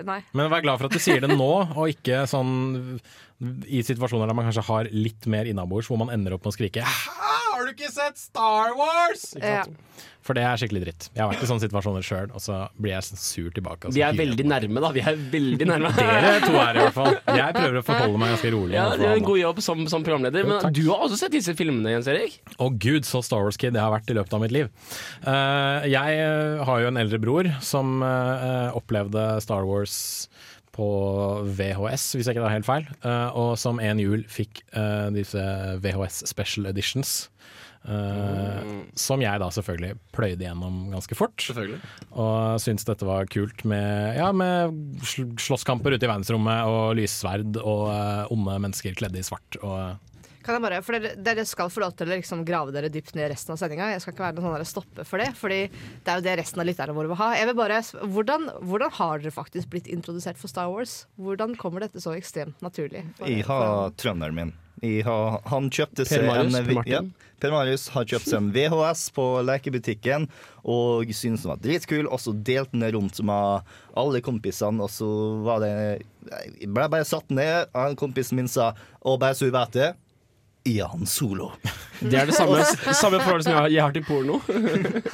nei. 0.06 0.20
Men 0.38 0.52
vær 0.52 0.62
glad 0.66 0.82
for 0.82 0.90
at 0.90 0.94
du 0.94 1.02
sier 1.02 1.24
det 1.24 1.34
nå, 1.34 1.52
og 1.74 1.90
ikke 1.90 2.24
sånn 2.30 2.52
i 3.68 3.82
situasjoner 3.86 4.30
der 4.30 4.38
man 4.38 4.48
kanskje 4.48 4.66
har 4.70 4.90
litt 4.94 5.28
mer 5.32 5.50
innabords, 5.50 5.90
hvor 5.92 6.00
man 6.02 6.14
ender 6.14 6.36
opp 6.36 6.46
med 6.46 6.54
å 6.54 6.56
skrike 6.56 6.86
Har 6.86 7.66
du 7.66 7.74
ikke 7.74 7.92
sett 7.92 8.20
Star 8.20 8.76
Wars?! 8.80 9.34
Ikke 9.38 9.60
Ja. 9.60 9.66
For 10.24 10.38
det 10.38 10.44
er 10.48 10.60
skikkelig 10.60 10.82
dritt. 10.86 11.06
Jeg 11.12 11.20
har 11.20 11.32
vært 11.34 11.44
i 11.44 11.48
sånne 11.50 11.64
situasjoner 11.66 12.06
sjøl, 12.06 12.30
og 12.32 12.42
så 12.42 12.62
blir 12.80 12.94
jeg 12.94 13.18
sur 13.20 13.50
tilbake. 13.56 13.92
Vi 13.94 14.04
er 14.06 14.16
veldig 14.16 14.46
nærme, 14.48 14.84
da. 14.84 14.92
Vi 14.96 15.04
er 15.04 15.18
veldig 15.34 15.68
nærme. 15.68 15.92
Dere 15.98 16.38
to 16.46 16.54
er 16.62 16.80
i 16.80 16.86
hvert 16.86 16.96
fall. 16.96 17.18
Jeg 17.28 17.58
prøver 17.58 17.80
å 17.82 17.84
forholde 17.84 18.22
meg 18.22 18.32
ganske 18.32 18.54
rolig. 18.56 18.78
Ja, 18.78 18.86
det 19.00 19.10
er 19.10 19.20
en 19.20 19.28
god 19.28 19.42
jobb 19.42 19.60
som, 19.66 19.84
som 19.92 20.06
programleder. 20.08 20.46
Jo, 20.46 20.62
Men 20.64 20.78
du 20.80 20.82
har 20.88 21.04
også 21.10 21.20
sett 21.26 21.36
disse 21.36 21.56
filmene, 21.60 21.92
Jens 21.92 22.08
Erik? 22.12 22.40
Å 22.56 22.70
gud, 22.72 23.04
så 23.10 23.20
Star 23.26 23.44
Wars-kid 23.44 23.76
jeg 23.76 23.84
har 23.84 23.92
vært 23.92 24.16
i 24.16 24.18
løpet 24.18 24.38
av 24.40 24.46
mitt 24.46 24.56
liv. 24.56 24.72
Uh, 25.28 25.84
jeg 25.92 26.24
har 26.72 26.86
jo 26.86 26.94
en 26.94 27.04
eldre 27.04 27.20
bror 27.20 27.52
som 27.64 28.00
uh, 28.00 28.72
opplevde 28.80 29.28
Star 29.44 29.68
Wars 29.68 29.98
på 30.74 30.88
VHS, 31.58 32.08
hvis 32.16 32.28
jeg 32.28 32.36
ikke 32.36 32.46
tar 32.46 32.56
helt 32.56 32.68
feil, 32.68 32.88
eh, 33.06 33.38
og 33.38 33.54
som 33.62 33.82
en 33.84 34.02
jul 34.02 34.26
fikk 34.32 34.64
eh, 34.74 35.10
disse 35.16 35.44
VHS 35.84 36.24
Special 36.32 36.72
Editions. 36.72 37.30
Mm. 37.84 38.86
Som 38.96 39.20
jeg 39.20 39.42
da 39.42 39.50
selvfølgelig 39.52 39.98
pløyde 40.16 40.46
gjennom 40.46 40.86
ganske 40.94 41.18
fort. 41.20 41.44
Og 42.16 42.62
syntes 42.64 42.88
dette 42.88 43.04
var 43.04 43.28
kult 43.28 43.66
med, 43.68 44.16
ja, 44.16 44.30
med 44.32 45.04
slåsskamper 45.04 45.92
ute 45.92 46.08
i 46.08 46.12
verdensrommet 46.12 46.72
og 46.72 46.96
lyssverd 46.96 47.60
og 47.60 47.90
eh, 47.92 48.32
onde 48.32 48.56
mennesker 48.64 48.96
kledd 48.96 49.20
i 49.20 49.26
svart. 49.28 49.60
Og 49.60 50.13
Kan 50.44 50.58
jeg 50.58 50.64
bare, 50.66 50.82
for 50.84 50.98
dere, 51.00 51.16
dere 51.24 51.46
skal 51.48 51.70
få 51.72 51.80
lov 51.86 51.94
til 51.96 52.10
å 52.10 52.16
liksom 52.18 52.44
grave 52.48 52.74
dere 52.76 52.90
dypt 52.92 53.16
ned 53.16 53.30
i 53.30 53.34
resten 53.34 53.54
av 53.56 53.62
sendinga. 53.62 53.92
Jeg 53.94 54.02
skal 54.04 54.14
ikke 54.14 54.26
være 54.28 54.42
noen 54.42 54.58
sånn 54.60 54.72
stoppe 54.74 55.06
for 55.08 55.18
det, 55.24 55.30
Fordi 55.40 55.62
det 55.72 56.12
er 56.12 56.20
jo 56.20 56.26
det 56.28 56.38
resten 56.42 56.60
av 56.60 56.68
lytterne 56.68 56.94
våre 56.98 57.08
vil 57.14 57.20
ha. 57.22 57.30
Jeg 57.40 57.48
vil 57.48 57.56
bare, 57.56 57.80
hvordan, 58.16 58.50
hvordan 58.62 58.92
har 59.00 59.20
dere 59.24 59.32
faktisk 59.32 59.70
blitt 59.72 59.88
introdusert 59.88 60.38
for 60.38 60.48
Star 60.52 60.68
Wars? 60.70 61.06
Hvordan 61.18 61.56
kommer 61.56 61.80
dette 61.88 62.02
så 62.04 62.12
ekstremt 62.18 62.60
naturlig? 62.62 63.06
for- 63.18 63.28
Jeg 63.28 63.46
har 63.48 63.92
trønderen 63.96 64.36
min. 64.36 64.54
Jeg 64.84 65.06
har, 65.06 65.40
han 65.48 65.70
kjøpte 65.70 66.04
Per 66.04 66.10
seg 66.12 66.26
Marius, 66.28 66.56
en 66.60 66.66
Per 66.66 66.88
ja, 66.92 67.00
Per 67.40 67.52
Marius 67.52 67.88
har 67.94 68.04
kjøpt 68.04 68.28
seg 68.28 68.36
en 68.42 68.50
VHS 68.52 69.04
på 69.16 69.24
lekebutikken 69.48 70.26
og 70.66 71.08
syntes 71.16 71.44
den 71.46 71.52
var 71.54 71.62
dritkul. 71.64 72.08
Og 72.12 72.20
så 72.20 72.34
delte 72.36 72.76
den 72.76 72.84
rundt 72.96 73.22
med 73.24 73.64
alle 73.96 74.20
kompisene, 74.26 74.84
og 74.84 74.90
så 74.92 75.08
var 75.46 75.60
det 75.64 76.04
Jeg 76.60 76.68
ble 76.74 76.90
bare 76.92 77.06
satt 77.08 77.30
ned. 77.32 77.70
Og 77.74 77.96
kompisen 78.00 78.36
min 78.36 78.48
sa 78.52 78.74
'Å, 79.06 79.18
bare 79.20 79.36
så 79.36 79.46
du 79.48 79.52
vet 79.52 79.72
det, 79.72 79.96
Jan 80.64 81.06
Solo. 81.06 81.52
Det 82.04 82.18
er 82.20 82.28
det 82.28 82.34
samme, 82.36 82.60
samme 83.00 83.20
forholdet 83.22 83.46
som 83.46 83.54
jeg 83.54 83.60
har, 83.62 83.70
jeg 83.72 83.84
har 83.86 83.94
til 83.96 84.04
porno. 84.04 84.40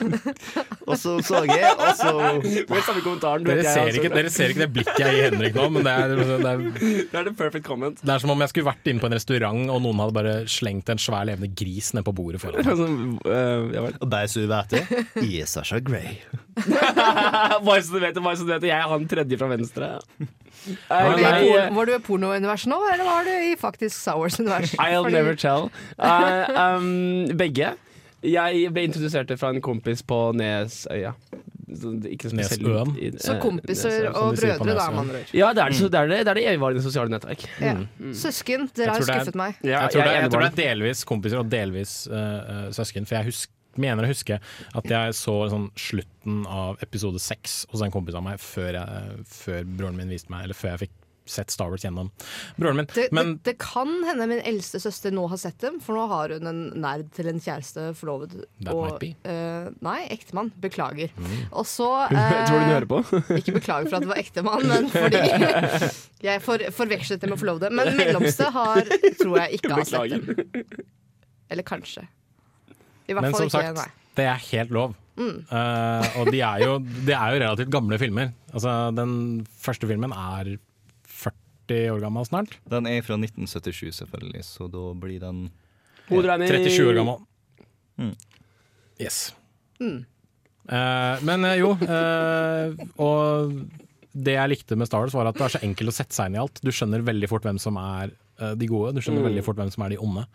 Og 0.89 0.95
så 0.97 1.19
så 1.21 1.43
jeg, 1.45 1.67
og 1.77 1.91
så 1.99 2.13
Med 2.41 2.79
samme 2.81 3.03
kommentaren. 3.05 3.43
dere, 3.45 3.61
jeg 3.61 3.73
ser 3.75 3.99
ikke, 3.99 4.09
dere 4.15 4.31
ser 4.33 4.53
ikke 4.55 4.63
det 4.63 4.69
blikket 4.73 5.01
jeg 5.03 5.13
gir 5.19 5.27
Henrik 5.27 5.53
nå, 5.53 5.67
men 5.75 5.85
det 5.85 5.93
er, 5.93 6.15
det, 6.17 6.37
er, 6.49 6.63
Det 7.11 7.19
er 7.19 7.27
the 7.27 7.33
perfect 7.37 7.67
comment. 7.67 8.01
det 8.01 8.09
er 8.15 8.23
som 8.23 8.33
om 8.33 8.41
jeg 8.41 8.49
skulle 8.49 8.69
vært 8.71 8.89
inne 8.89 9.03
på 9.03 9.09
en 9.11 9.13
restaurant 9.19 9.69
og 9.75 9.83
noen 9.85 10.01
hadde 10.01 10.15
bare 10.17 10.33
slengt 10.49 10.89
en 10.89 11.01
svær 11.03 11.27
levende 11.29 11.51
gris 11.61 11.91
ned 11.93 12.07
på 12.07 12.15
bordet 12.17 12.41
foran 12.41 12.65
meg. 12.65 12.79
Sånn, 12.81 12.97
ja. 13.75 13.85
Og 13.99 14.09
deg 14.15 14.33
så 14.33 14.41
du 14.41 14.49
vet 14.49 14.73
det, 14.73 14.83
er 15.21 15.49
Sasha 15.53 15.77
Grey. 15.85 16.17
Bare 16.57 17.81
så 17.85 17.93
du 17.93 18.01
vet 18.01 18.17
det, 18.17 18.23
bare 18.25 18.39
så 18.39 18.47
du 18.47 18.53
vet 18.55 18.65
det. 18.65 18.71
Jeg 18.73 18.81
er 18.81 18.89
han 18.95 19.05
tredje 19.13 19.37
fra 19.43 19.51
venstre. 19.53 19.91
Var 20.89 21.11
du, 21.17 21.19
i 21.19 21.25
Nei, 21.25 21.43
por- 21.49 21.75
var 21.75 21.85
du 21.85 21.93
i 21.95 21.99
pornouniverset 22.05 22.71
nå, 22.71 22.79
eller 22.93 23.03
var 23.07 23.23
du 23.27 23.31
i 23.31 23.55
faktisk 23.59 23.95
Star 23.95 24.17
Wars-universet? 24.21 24.77
I'll 24.79 25.03
Fordi- 25.03 25.13
never 25.17 25.35
tell. 25.35 25.69
Uh, 25.99 26.77
um, 26.77 27.37
begge. 27.37 27.73
Jeg 28.21 28.73
ble 28.75 28.83
introdusert 28.89 29.31
fra 29.39 29.49
en 29.55 29.61
kompis 29.63 30.01
på 30.03 30.33
Nesøya. 30.35 31.13
Så 31.69 31.91
Ikke 32.09 32.31
Nesøen? 32.33 32.95
i- 32.97 33.11
Så 33.21 33.35
eh, 33.35 33.39
kompiser 33.43 34.07
og 34.09 34.33
brødre, 34.35 34.73
da, 34.75 34.89
man 34.89 34.93
med 34.95 34.99
andre 35.03 35.19
ord. 35.21 35.33
Ja, 35.37 35.51
det 35.53 35.61
er 35.63 35.69
det, 35.69 35.91
det, 35.91 35.99
er 35.99 36.07
det, 36.07 36.17
det 36.25 36.27
er 36.27 36.33
det 36.39 36.45
evigvarende 36.49 36.81
sosiale 36.83 37.09
nettverk. 37.13 37.45
Ja. 37.61 37.73
Mm. 37.99 38.13
Søsken, 38.13 38.69
dere 38.75 38.89
har 38.97 39.01
skuffet 39.05 39.35
meg. 39.35 39.55
Ja, 39.63 39.83
Jeg 39.85 39.91
tror, 39.93 40.01
det, 40.01 40.11
jeg 40.15 40.21
jeg 40.23 40.31
tror 40.33 40.41
det 40.41 40.49
er 40.49 40.57
delvis 40.73 41.03
kompiser 41.05 41.37
og 41.39 41.49
delvis 41.51 41.93
eh, 42.11 42.71
søsken. 42.75 43.05
For 43.05 43.15
jeg 43.19 43.25
husk, 43.29 43.49
mener 43.81 44.05
å 44.05 44.11
huske 44.11 44.39
at 44.39 44.89
jeg 44.93 45.17
så 45.17 45.35
sånn 45.51 45.69
slutten 45.79 46.43
av 46.49 46.79
episode 46.85 47.21
seks 47.23 47.61
hos 47.71 47.83
en 47.85 47.93
kompis 47.93 48.17
av 48.19 48.25
meg 48.25 48.41
før, 48.43 48.79
jeg, 48.81 49.21
før 49.29 49.69
broren 49.69 49.99
min 49.99 50.11
viste 50.11 50.31
meg 50.33 50.47
Eller 50.47 50.57
før 50.57 50.75
jeg 50.75 50.87
fikk 50.87 50.97
sett 51.29 51.51
Star 51.51 51.69
Wars 51.69 51.83
gjennom 51.83 52.11
broren 52.55 52.75
min. 52.75 52.87
Det, 52.93 53.07
Men 53.11 53.33
det, 53.33 53.43
det 53.43 53.55
kan 53.61 53.91
hende 54.07 54.27
min 54.27 54.41
eldste 54.41 54.79
søster 54.81 55.13
nå 55.13 55.27
har 55.29 55.37
sett 55.37 55.59
dem, 55.61 55.79
for 55.83 55.97
nå 55.97 56.07
har 56.11 56.33
hun 56.35 56.49
en 56.49 56.61
nerd 56.81 57.11
til 57.15 57.29
en 57.31 57.41
kjæreste 57.43 57.91
forlovet. 57.99 58.35
That 58.65 58.73
might 58.73 58.99
be. 59.01 59.11
eh, 59.29 59.69
nei, 59.85 59.99
ektemann. 60.13 60.51
Beklager. 60.59 61.13
Mm. 61.17 61.35
Og 61.51 61.67
så 61.69 61.89
uh, 62.09 62.29
tror 62.47 62.57
du 62.57 62.65
hun 62.65 62.73
hører 62.73 62.89
på. 62.89 63.01
Ikke 63.39 63.57
beklager 63.59 63.89
for 63.89 63.99
at 63.99 64.07
det 64.07 64.13
var 64.13 64.23
ektemann, 64.23 64.67
men 64.69 64.89
fordi 64.93 65.23
jeg 66.29 66.45
for, 66.45 66.69
forvekslet 66.81 67.21
det 67.21 67.31
med 67.31 67.41
forlovede. 67.41 67.73
Men 67.73 67.93
mellomste 67.99 68.49
har, 68.55 68.85
tror 69.21 69.43
jeg 69.43 69.59
ikke 69.59 69.75
har 69.75 69.89
sett 69.89 70.17
dem. 70.17 70.65
Eller 71.49 71.65
kanskje. 71.65 72.07
Men 73.17 73.33
som 73.33 73.47
ikke, 73.47 73.55
sagt, 73.55 73.79
nei. 73.79 74.09
det 74.19 74.25
er 74.29 74.43
helt 74.49 74.73
lov. 74.75 74.97
Mm. 75.19 75.39
Uh, 75.51 76.19
og 76.21 76.29
de 76.31 76.39
er, 76.39 76.61
jo, 76.63 76.75
det 76.79 77.15
er 77.15 77.33
jo 77.33 77.39
relativt 77.43 77.71
gamle 77.73 77.99
filmer. 77.99 78.31
Altså, 78.53 78.75
den 78.95 79.13
første 79.59 79.89
filmen 79.89 80.13
er 80.15 80.53
40 81.09 81.95
år 81.95 82.03
gammel 82.05 82.27
snart. 82.29 82.55
Den 82.71 82.87
er 82.89 83.01
fra 83.05 83.17
1977, 83.19 83.99
selvfølgelig, 83.99 84.45
så 84.47 84.69
da 84.71 84.85
blir 84.99 85.19
den 85.23 85.49
Hoderegning. 86.09 86.49
37 86.49 86.87
år 86.87 87.01
gammel. 87.01 87.19
Mm. 87.99 88.15
Yes. 88.99 89.19
Mm. 89.79 89.99
Uh, 90.69 91.15
men 91.25 91.45
uh, 91.45 91.55
jo, 91.57 91.69
eh, 91.81 92.81
og 93.01 93.53
det 94.13 94.35
jeg 94.35 94.51
likte 94.51 94.77
med 94.77 94.89
Star 94.89 95.01
Wars 95.01 95.15
var 95.17 95.29
at 95.29 95.37
det 95.37 95.45
er 95.45 95.53
så 95.55 95.61
enkelt 95.65 95.91
å 95.91 95.95
sette 95.95 96.15
seg 96.15 96.29
inn 96.29 96.37
i 96.37 96.41
alt. 96.41 96.61
Du 96.65 96.71
skjønner 96.73 97.05
veldig 97.05 97.29
fort 97.31 97.45
hvem 97.47 97.59
som 97.61 97.77
er 97.81 98.13
de 98.55 98.67
gode, 98.71 98.93
du 98.95 99.01
skjønner 99.01 99.21
Mm. 99.23 99.29
veldig 99.29 99.43
fort 99.45 99.57
hvem 99.59 99.71
som 99.73 99.83
er 99.85 99.89
de 99.93 99.97
onde. 100.01 100.25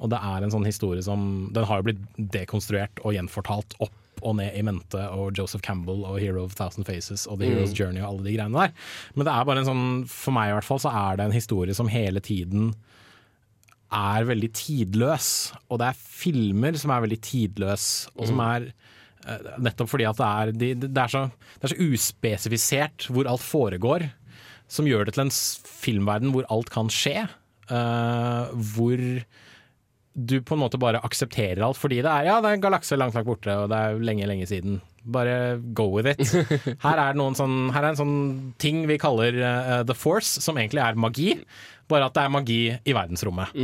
Og 0.00 0.10
det 0.10 0.18
er 0.18 0.42
en 0.46 0.50
sånn 0.54 0.64
historie 0.66 1.02
som 1.02 1.50
Den 1.52 1.64
har 1.68 1.80
jo 1.82 1.88
blitt 1.90 2.04
dekonstruert 2.32 3.02
og 3.04 3.12
gjenfortalt 3.14 3.74
opp 3.80 3.92
og 4.22 4.36
ned 4.36 4.52
i 4.58 4.62
mente 4.62 5.00
og 5.16 5.32
Joseph 5.38 5.62
Campbell 5.64 6.02
og 6.04 6.18
Hero 6.20 6.42
of 6.44 6.54
Thousand 6.54 6.84
Faces 6.84 7.26
og 7.26 7.38
The 7.40 7.46
Mm. 7.48 7.54
Hero's 7.56 7.72
Journey 7.78 8.00
og 8.02 8.08
alle 8.10 8.24
de 8.24 8.36
greiene 8.36 8.52
der. 8.66 8.72
Men 9.16 9.24
det 9.24 9.32
er 9.32 9.44
bare 9.48 9.58
en 9.58 9.64
sånn, 9.70 10.08
for 10.08 10.32
meg 10.36 10.50
i 10.50 10.54
hvert 10.58 10.64
fall, 10.68 10.78
så 10.78 10.92
er 10.92 11.16
det 11.16 11.24
en 11.26 11.32
historie 11.32 11.72
som 11.74 11.88
hele 11.88 12.20
tiden 12.20 12.74
er 13.92 14.24
veldig 14.28 14.50
tidløs. 14.54 15.52
Og 15.70 15.78
det 15.80 15.88
er 15.88 15.98
filmer 15.98 16.76
som 16.78 16.92
er 16.94 17.00
veldig 17.06 17.20
tidløse, 17.26 18.08
og 18.16 18.26
som 18.28 18.36
Mm. 18.36 18.46
er 18.56 18.72
eh, 19.26 19.38
Nettopp 19.58 19.88
fordi 19.88 20.08
at 20.08 20.16
det 20.16 20.26
er, 20.26 20.52
de, 20.52 20.74
det, 20.88 20.96
er 20.96 21.08
så, 21.08 21.30
det 21.60 21.64
er 21.64 21.74
så 21.74 21.92
uspesifisert 21.92 23.06
hvor 23.10 23.26
alt 23.28 23.40
foregår, 23.42 24.10
som 24.68 24.86
gjør 24.86 25.04
det 25.06 25.14
til 25.14 25.24
en 25.26 25.30
filmverden 25.30 26.32
hvor 26.32 26.44
alt 26.50 26.70
kan 26.70 26.88
skje. 26.88 27.28
Eh, 27.70 28.52
hvor 28.74 29.06
du 30.14 30.40
på 30.42 30.56
en 30.56 30.62
måte 30.64 30.78
bare 30.80 31.00
aksepterer 31.06 31.62
alt 31.64 31.78
fordi 31.78 32.00
det 32.02 32.10
er 32.10 32.26
ja, 32.26 32.38
det 32.42 32.50
er 32.50 32.58
en 32.58 32.64
galakse 32.64 32.98
langt, 32.98 33.14
langt 33.14 33.28
borte, 33.28 33.54
og 33.54 33.70
det 33.70 33.78
er 33.78 34.00
lenge, 34.04 34.26
lenge 34.28 34.48
siden. 34.50 34.80
Bare 35.00 35.56
go 35.72 35.86
with 35.94 36.10
it. 36.10 36.20
Her 36.84 37.00
er, 37.00 37.20
sånn, 37.38 37.70
her 37.72 37.86
er 37.86 37.92
en 37.94 38.00
sånn 38.00 38.16
ting 38.60 38.82
vi 38.90 38.98
kaller 39.00 39.38
uh, 39.40 39.76
The 39.88 39.96
Force, 39.96 40.42
som 40.44 40.58
egentlig 40.60 40.82
er 40.84 40.98
magi. 41.00 41.30
Bare 41.90 42.06
at 42.06 42.14
det 42.14 42.22
er 42.22 42.34
magi 42.34 42.58
i 42.70 42.92
verdensrommet. 42.94 43.54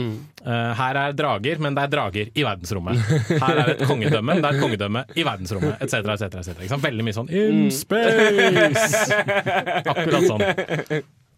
Eh, 0.42 0.70
her 0.80 0.98
er 0.98 1.12
drager, 1.14 1.60
men 1.62 1.76
det 1.76 1.84
er 1.84 1.92
drager 1.92 2.32
i 2.34 2.42
verdensrommet. 2.42 2.98
Her 3.28 3.60
er 3.62 3.70
et 3.76 3.84
kongedømme, 3.86 4.32
men 4.32 4.42
det 4.42 4.48
er 4.48 4.56
et 4.58 4.64
kongedømme 4.64 5.04
i 5.14 5.26
verdensrommet, 5.28 5.76
etc. 5.78 6.00
etc., 6.02 6.26
etc. 6.26 6.40
et 6.40 6.48
cetera 6.48 6.80
Veldig 6.88 7.06
mye 7.06 7.14
sånn 7.20 7.30
in 7.30 7.68
space! 7.70 9.20
Akkurat 9.92 10.26
sånn. 10.26 10.42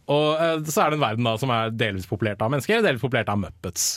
Og 0.09 0.41
eh, 0.41 0.59
så 0.69 0.85
er 0.85 0.93
det 0.93 0.99
en 0.99 1.05
verden 1.05 1.29
da 1.29 1.35
som 1.41 1.53
er 1.53 1.75
delvis 1.75 2.09
populert 2.09 2.43
av 2.45 2.53
mennesker, 2.53 2.85
delvis 2.85 3.05
populert 3.05 3.29
av 3.33 3.41
Muppets. 3.43 3.89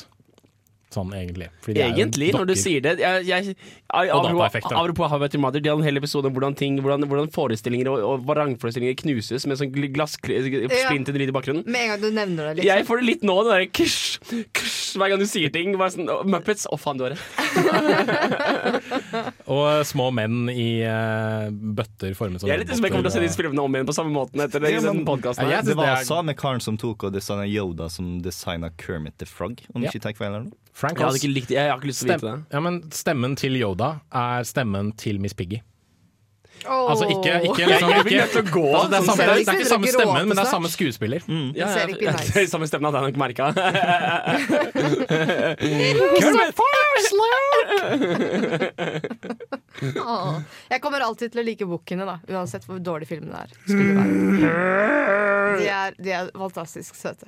Sånn 0.92 1.14
egentlig. 1.16 1.48
Fordi 1.64 1.78
de 1.78 1.84
er 1.86 1.94
jo 1.94 2.02
Egentlig, 2.02 2.28
når 2.36 2.50
du 2.50 2.52
sier 2.60 2.82
det 2.84 2.98
jeg, 3.00 3.24
jeg, 3.30 3.54
Og 3.96 4.26
dataeffekter. 4.26 4.76
Apropos 4.76 5.08
How 5.08 5.22
I 5.22 5.24
Met 5.24 5.38
Your 5.38 5.44
Mother, 5.46 5.62
de 5.64 5.70
hadde 5.72 5.80
en 5.80 5.88
hel 5.88 6.00
episode 6.02 6.28
om 6.28 6.34
hvordan, 6.36 6.58
ting, 6.60 6.76
hvordan, 6.84 7.06
hvordan 7.08 7.30
forestillinger 7.32 7.88
og, 7.94 8.02
og 8.10 8.26
vrangforestillinger 8.28 8.98
knuses 9.00 9.48
med 9.48 9.56
sånn 9.62 9.72
glasssplinter 9.72 11.16
dritt 11.16 11.32
i 11.32 11.36
bakgrunnen. 11.36 11.64
Med 11.64 11.86
en 11.86 11.94
gang 11.94 12.02
du 12.02 12.10
nevner 12.12 12.52
det, 12.52 12.58
liksom. 12.60 12.72
Jeg 12.74 12.88
får 12.90 13.02
det 13.02 13.08
litt 13.08 13.24
nå, 13.28 13.36
det 13.48 13.54
derre 13.54 13.70
krsj, 13.80 14.02
krsj, 14.52 15.00
hver 15.00 15.14
gang 15.14 15.24
du 15.24 15.28
sier 15.32 15.54
ting. 15.56 15.72
Bare 15.80 15.96
sånn, 15.96 16.12
oh, 16.12 16.26
Muppets, 16.28 16.68
å 16.68 16.76
faen, 16.82 17.00
du 17.00 17.08
har 17.08 17.16
det 17.16 17.22
Og 19.52 19.64
eh, 19.70 19.82
små 19.88 20.10
menn 20.16 20.50
i 20.52 20.68
uh, 20.84 21.48
bøtter 21.52 22.12
formet 22.18 22.42
som 22.44 22.50
Jeg 22.52 22.58
er 22.60 22.64
litt 22.66 22.76
spent 22.76 22.96
på 22.96 23.02
å 23.08 23.14
se 23.14 23.24
disse 23.24 23.40
filmene 23.40 23.64
om 23.64 23.76
igjen 23.80 23.88
på 23.88 23.96
samme 23.96 24.12
måten 24.16 24.44
etter 24.44 24.64
Ja, 24.68 24.82
den 24.84 25.06
podkasten. 25.08 25.48
Ja, 25.52 25.62
det 25.66 25.76
var 25.80 26.04
samme 26.08 26.36
karen 26.38 26.62
som 26.64 26.78
tok 26.82 27.04
og 27.08 27.16
designa 27.16 27.46
Yoda, 27.48 27.88
som 27.92 28.18
designa 28.24 28.70
Kermit 28.82 29.16
the 29.22 29.28
Frog, 29.30 29.56
om 29.74 29.84
Ja. 29.84 29.90
ikke 29.90 30.02
tar 30.04 30.14
feil. 30.20 30.30
eller 30.32 30.44
noe. 30.50 30.58
Frank 30.74 30.98
Jeg 30.98 31.06
hadde 31.06 31.20
ikke 31.20 31.34
likt. 31.36 31.52
Jeg 31.52 31.70
har 31.70 31.78
ikke 31.78 31.88
lyst 31.92 32.00
til 32.06 32.14
å 32.14 32.16
vite 32.16 32.30
det. 32.30 32.38
Ja, 32.56 32.60
men 32.64 32.74
stemmen 32.96 33.36
til 33.40 33.54
Yoda 33.60 33.90
er 34.16 34.44
stemmen 34.48 34.86
til 35.00 35.20
Miss 35.24 35.36
Piggy. 35.38 35.60
Oh. 36.70 36.92
Altså 36.92 37.06
ikke, 37.10 37.42
ikke, 37.42 37.66
liksom, 37.66 37.90
ikke 37.90 38.22
altså, 38.22 38.42
det, 38.42 38.48
er 38.98 39.02
sånn 39.02 39.18
samme, 39.18 39.24
det, 39.24 39.30
er 39.34 39.38
ikke 39.42 39.66
samme 39.66 39.88
stemmen, 39.90 40.28
men 40.28 40.38
det 40.38 40.44
er 40.44 40.50
samme 40.52 40.70
skuespiller. 40.70 41.22
Ja, 41.58 41.58
ja, 41.58 41.66
ja, 41.90 42.12
det 42.14 42.38
er 42.44 42.48
samme 42.52 42.68
stemmen 42.70 42.86
hadde 42.92 43.02
jeg 43.02 43.08
nok 43.10 43.18
merka. 43.22 43.46
oh, 50.06 50.38
Jeg 50.70 50.80
kommer 50.84 51.02
alltid 51.08 51.28
til 51.34 51.42
å 51.42 51.44
like 51.48 51.66
bukkene, 51.66 52.06
da. 52.06 52.22
Uansett 52.30 52.66
hvor 52.70 52.78
dårlig 52.84 53.08
filmen 53.10 53.34
er. 53.34 53.50
Være. 53.66 55.58
De 55.62 55.68
er, 55.68 55.94
de 56.00 56.10
er 56.16 56.30
fantastisk 56.38 56.96
søte. 56.96 57.26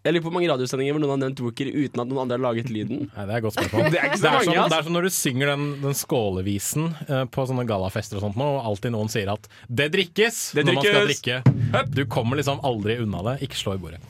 Jeg 0.00 0.14
lurer 0.14 0.22
på 0.24 0.30
hvor 0.30 0.36
mange 0.38 0.48
radiosendinger 0.48 0.94
hvor 0.96 1.02
noen 1.02 1.10
har 1.12 1.18
nevnt 1.26 1.40
Wooker 1.44 1.68
uten 1.68 2.00
at 2.00 2.08
noen 2.08 2.22
andre 2.22 2.38
har 2.38 2.40
laget 2.40 2.70
lyden. 2.72 3.02
Nei, 3.12 3.24
det 3.28 3.34
er 3.36 3.42
godt 3.44 3.58
spørsmål. 3.58 3.90
Det 3.92 3.98
er 4.00 4.06
ikke 4.08 4.16
så 4.16 4.22
Det 4.24 4.30
er 4.30 4.36
mange, 4.38 4.54
som, 4.54 4.70
det 4.72 4.78
er 4.78 4.86
som 4.86 4.94
når 4.96 5.04
du 5.04 5.10
synger 5.12 5.50
den, 5.52 5.66
den 5.82 5.98
skålevisen 5.98 6.86
eh, 7.04 7.24
på 7.28 7.44
sånne 7.50 7.66
gallafester 7.68 8.16
og 8.16 8.24
sånt 8.24 8.38
nå, 8.40 8.46
og 8.56 8.70
alltid 8.70 8.94
noen 8.94 9.12
sier 9.12 9.28
at 9.34 9.44
'det 9.68 9.90
drikkes' 9.92 10.40
Det 10.56 10.64
når 10.64 10.78
man 10.78 10.88
skal 10.88 11.10
drikke. 11.10 11.84
Du 11.92 12.02
kommer 12.08 12.40
liksom 12.40 12.64
aldri 12.64 12.96
unna 13.04 13.20
det. 13.28 13.36
Ikke 13.44 13.60
slå 13.60 13.76
i 13.76 13.82
bordet. 13.82 14.00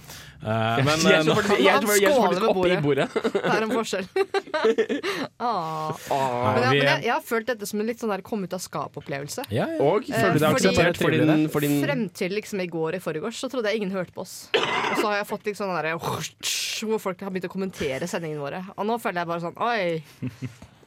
Eh, 0.41 0.79
men 0.81 0.87
Jeg 1.05 1.21
eh, 1.21 1.23
tror 1.23 1.27
nå- 1.27 1.35
faktisk- 1.37 1.61
jeg 1.61 1.81
tror- 1.85 2.01
jeg 2.01 2.11
tror 2.11 2.17
skåler 2.17 2.41
faktisk 2.41 2.41
ved 2.41 2.55
bordet. 2.57 2.83
bordet. 2.83 3.09
Det 3.45 3.53
er 3.53 3.63
en 3.63 3.71
forskjell. 3.77 4.07
ah. 5.41 5.93
Ah, 6.11 6.55
Men, 6.55 6.63
jeg, 6.63 6.71
men 6.71 6.87
jeg, 6.87 7.03
jeg 7.05 7.13
har 7.13 7.25
følt 7.27 7.47
dette 7.51 7.67
som 7.69 7.81
en 7.83 7.87
litt 7.91 8.01
sånn 8.01 8.13
der 8.15 8.23
kom 8.25 8.45
ut 8.45 8.55
av 8.57 8.63
skap-opplevelse. 8.65 9.45
ja, 9.53 9.67
ja. 9.69 9.79
Og 9.85 10.09
Eh, 10.09 10.17
føler 10.17 10.33
du 10.33 10.39
deg 10.41 10.55
akseptert 10.55 10.97
for 11.01 11.11
din, 11.11 11.49
for 11.53 11.61
din 11.61 11.77
Frem 11.85 12.07
til 12.17 12.33
liksom 12.39 12.61
i 12.65 12.67
går 12.73 12.97
i 12.97 13.03
forgårs 13.05 13.37
så 13.41 13.51
trodde 13.53 13.69
jeg 13.71 13.83
ingen 13.83 13.93
hørte 13.93 14.13
på 14.17 14.25
oss. 14.25 14.49
Og 14.55 14.97
så 15.03 15.07
har 15.11 15.17
jeg 15.21 15.29
fått 15.29 15.45
litt 15.51 15.57
sånn 15.61 15.75
derre 15.77 15.95
hvor 16.01 16.99
folk 17.05 17.21
har 17.21 17.31
begynt 17.31 17.45
å 17.51 17.53
kommentere 17.53 18.09
sendingene 18.09 18.41
våre. 18.41 18.65
Og 18.79 18.87
nå 18.89 18.97
føler 19.01 19.21
jeg 19.21 19.29
bare 19.29 19.45
sånn 19.45 19.61
Oi. 19.61 20.03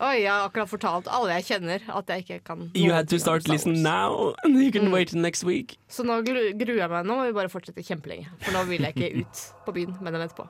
Oi, 0.04 0.24
jeg 0.26 0.32
har 0.32 0.49
akkurat 0.49 0.68
fortalt 0.68 1.08
alle 1.08 1.38
jeg 1.38 1.45
kjenner 1.47 1.84
at 1.95 2.10
jeg 2.12 2.24
ikke 2.26 2.39
kan 2.49 2.64
You 2.76 2.91
had 2.91 3.08
to 3.08 3.20
start 3.22 3.45
Star 3.45 3.54
listen 3.54 3.78
now, 3.86 4.34
and 4.43 4.58
you 4.60 4.72
can 4.72 4.91
wait 4.91 5.14
next 5.14 5.45
week. 5.47 5.78
Så 5.88 6.04
nå 6.04 6.18
gruer 6.26 6.51
jeg 6.51 6.89
meg. 6.91 7.06
Nå 7.08 7.16
må 7.16 7.28
vi 7.30 7.36
bare 7.38 7.51
fortsette 7.51 7.86
kjempelenge. 7.86 8.28
For 8.43 8.56
nå 8.56 8.66
vil 8.68 8.84
jeg 8.84 8.97
ikke 8.97 9.12
ut 9.22 9.43
på 9.64 9.76
byen 9.78 9.95
med 10.04 10.18
dem 10.18 10.26
etterpå. 10.26 10.47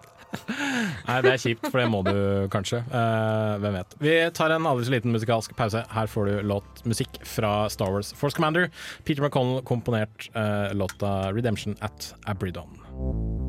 Nei, 1.06 1.20
det 1.22 1.36
er 1.36 1.41
kjipt, 1.43 1.68
for 1.70 1.84
det 1.84 1.86
må 1.93 2.01
du 2.08 2.16
kanskje. 2.54 2.82
Uh, 2.89 3.60
hvem 3.62 3.78
vet. 3.78 3.95
Vi 4.01 4.18
tar 4.34 4.56
en 4.56 4.70
aldri 4.70 4.88
så 4.89 4.95
liten 4.95 5.14
musikalsk 5.14 5.54
pause. 5.60 5.86
Her 5.93 6.10
får 6.10 6.32
du 6.32 6.36
låt 6.56 6.84
musikk 6.89 7.22
fra 7.28 7.54
Star 7.70 7.93
Wars 7.93 8.14
Force 8.18 8.39
Commander. 8.39 8.72
Peter 9.06 9.22
McConnell 9.22 9.62
komponert 9.70 10.32
uh, 10.34 10.74
låta 10.74 11.30
'Redemption 11.30 11.78
at 11.82 12.16
Abridon'. 12.26 13.43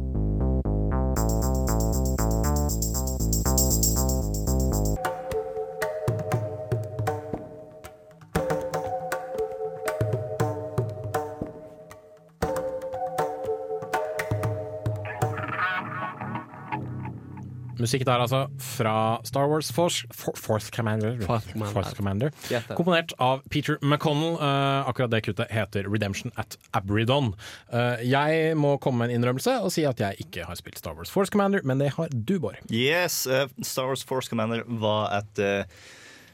Musikk 17.84 18.06
der, 18.08 18.24
altså, 18.24 18.46
fra 18.58 18.96
Star 19.28 19.50
Wars 19.50 19.70
Force, 19.74 20.08
For, 20.14 20.36
Fourth 20.40 20.72
Commander. 20.74 21.18
Force 21.26 21.52
Commander. 21.52 21.74
Fourth 21.74 21.94
Commander. 21.98 22.34
Komponert 22.74 23.14
av 23.22 23.44
Peter 23.52 23.78
McConnell. 23.82 24.38
Uh, 24.40 24.88
akkurat 24.88 25.12
det 25.12 25.24
kuttet 25.28 25.52
heter 25.52 25.88
Redemption 25.90 26.32
at 26.40 26.56
Abridon. 26.72 27.34
Uh, 27.72 28.00
jeg 28.04 28.56
må 28.58 28.76
komme 28.82 29.04
med 29.04 29.12
en 29.12 29.20
innrømmelse 29.20 29.58
og 29.64 29.72
si 29.74 29.84
at 29.88 30.00
jeg 30.00 30.26
ikke 30.26 30.48
har 30.48 30.58
spilt 30.58 30.80
Star 30.80 30.96
Wars 30.96 31.12
Force 31.12 31.32
Commander, 31.32 31.64
men 31.64 31.82
det 31.82 31.92
har 31.98 32.12
du, 32.12 32.38
Bård. 32.40 32.58
Yes, 32.72 33.26
uh, 33.30 33.46
Star 33.62 33.92
Wars 33.92 34.04
Force 34.04 34.28
Commander 34.30 34.64
var 34.80 35.12
et 35.18 35.42
eh, 35.42 35.64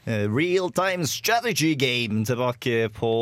eh, 0.05 0.25
real-time 0.29 1.07
strategy 1.07 1.75
game 1.75 2.25
tilbake 2.25 2.89
på 2.95 3.13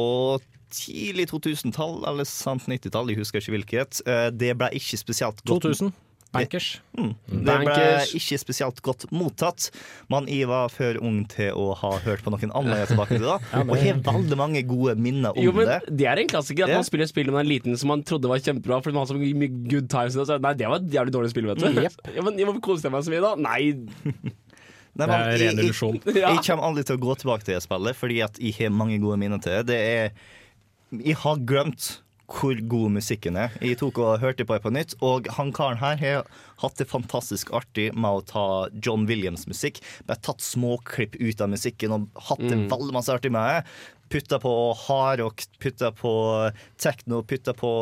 tidlig 0.69 1.29
2000-tall 1.31 2.03
eller 2.07 2.27
sant 2.29 2.67
90-tall, 2.69 3.09
jeg 3.09 3.21
husker 3.21 3.41
ikke 3.41 3.55
hvilket. 3.57 4.01
Eh, 4.05 4.29
det 4.35 4.53
ble 4.59 4.71
ikke 4.77 4.99
spesielt 5.01 5.41
godt 5.45 5.65
2000. 5.69 5.93
Bankers. 6.31 6.65
Mm. 6.93 7.13
Det 7.25 7.53
ble 7.65 7.85
ikke 8.19 8.37
spesielt 8.37 8.81
godt 8.85 9.07
mottatt. 9.11 9.69
Men 10.13 10.27
jeg 10.29 10.45
var 10.51 10.69
for 10.69 10.99
ung 11.01 11.23
til 11.31 11.55
å 11.57 11.71
ha 11.79 11.89
hørt 12.03 12.21
på 12.21 12.29
noen 12.35 12.51
andre 12.53 12.83
tilbake 12.85 13.17
til 13.17 13.25
da, 13.25 13.39
og 13.63 13.71
har 13.81 14.01
veldig 14.05 14.37
mange 14.37 14.61
gode 14.69 14.93
minner 15.01 15.33
om 15.33 15.41
Jo, 15.41 15.51
men 15.57 15.65
det. 15.71 15.79
Det 15.89 16.05
er 16.11 16.21
en 16.21 16.29
klassiker 16.29 16.67
at 16.67 16.75
man 16.77 16.85
spiller 16.85 17.07
et 17.07 17.13
spill 17.13 17.31
med 17.31 17.39
man 17.39 17.45
er 17.47 17.49
liten 17.49 17.79
som 17.81 17.89
man 17.95 18.03
trodde 18.05 18.29
var 18.29 18.43
kjempebra, 18.45 18.77
fordi 18.85 18.93
man 18.99 19.07
har 19.07 19.09
så 19.09 19.17
mye 19.17 19.49
good 19.71 19.89
times. 19.89 20.15
og 20.21 20.27
Så, 20.29 20.37
nei, 20.43 20.53
det 20.59 20.69
var 20.69 20.83
et 20.83 20.93
jævlig 20.99 21.15
dårlig 21.17 21.31
spill, 21.33 21.49
vet 21.49 21.63
du. 21.65 21.65
Ja, 22.19 22.21
men, 22.25 22.37
ja, 22.37 22.45
Hvorfor 22.45 22.61
koste 22.69 22.89
jeg 22.89 22.93
meg 22.93 23.07
så 23.09 23.15
mye 23.15 23.25
da? 23.25 23.33
Nei. 23.49 23.61
Nei, 24.99 25.05
men 25.07 25.13
Det 25.13 25.15
er 25.15 25.37
ren 25.39 25.59
jeg- 25.63 25.71
jeg- 25.71 26.15
Jeg 26.19 26.41
kommer 26.45 26.65
aldri 26.67 26.83
til 26.83 26.97
å 26.97 27.01
gå 27.07 27.13
tilbake 27.21 27.45
til 27.45 27.53
det 27.55 27.63
spillet, 27.63 27.95
fordi 27.95 28.21
at 28.25 28.37
jeg 28.41 28.53
har 28.57 28.69
mange 28.73 28.97
gode 28.99 29.17
minner 29.21 29.39
til 29.41 29.53
det. 29.53 29.65
det. 29.69 29.77
Er, 29.79 30.11
jeg 31.05 31.15
har 31.21 31.37
glemt 31.37 32.01
hvor 32.29 32.59
god 32.69 32.91
musikken 32.93 33.35
er. 33.41 33.53
Jeg 33.65 33.79
tok 33.81 33.97
og 34.03 34.19
hørte 34.21 34.45
på 34.45 34.53
det 34.53 34.61
på 34.63 34.71
nytt, 34.75 34.93
og 35.01 35.27
han 35.37 35.49
karen 35.55 35.79
her 35.81 35.97
har 35.97 36.27
hatt 36.61 36.77
det 36.77 36.85
fantastisk 36.91 37.49
artig 37.57 37.87
med 37.95 38.19
å 38.19 38.25
ta 38.29 38.43
John 38.85 39.07
Williams-musikk. 39.09 39.79
Bare 40.05 40.21
tatt 40.21 40.43
småklipp 40.45 41.17
ut 41.19 41.41
av 41.41 41.49
musikken 41.49 41.95
og 41.95 42.09
hatt 42.29 42.39
det 42.43 42.57
Mm. 42.57 42.67
veldig 42.69 42.93
masse 42.93 43.09
artig 43.09 43.31
med 43.33 43.41
det. 43.49 43.65
Putta 44.09 44.39
på 44.41 44.53
hardrock, 44.87 45.43
putta 45.59 45.91
på 45.91 46.13
techno, 46.77 47.21
putta 47.23 47.53
på 47.53 47.73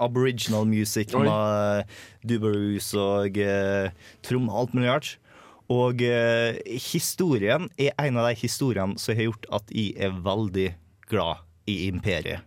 aboriginal 0.00 0.66
music 0.68 1.14
Oi. 1.14 1.24
med 1.24 1.86
Dubarus 2.26 2.90
og 2.94 3.38
eh, 3.38 3.90
trom 4.22 4.48
og 4.50 4.58
alt 4.66 4.74
mulig 4.76 4.90
rart. 4.90 5.12
Og 5.72 6.00
eh, 6.02 6.58
historien 6.78 7.68
er 7.78 7.92
en 7.98 8.16
av 8.20 8.28
de 8.28 8.36
historiene 8.40 8.98
som 9.00 9.16
har 9.16 9.28
gjort 9.30 9.46
at 9.52 9.72
jeg 9.74 9.96
er 9.98 10.12
veldig 10.22 10.68
glad 11.10 11.42
i 11.66 11.86
imperiet. 11.88 12.40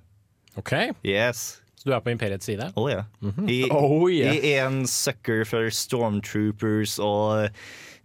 OK, 0.58 0.74
Yes. 1.06 1.62
så 1.80 1.90
du 1.90 1.94
er 1.96 2.02
på 2.04 2.12
Imperiets 2.12 2.46
side? 2.50 2.72
Å 2.76 2.86
ja. 2.90 3.04
jeg, 3.48 3.70
Oh, 3.72 4.08
yeah. 4.12 4.34
I 4.36 4.54
er 4.56 4.66
en 4.68 4.82
sucker 4.90 5.46
for 5.48 5.70
stormtroopers 5.72 6.98
og 7.04 7.46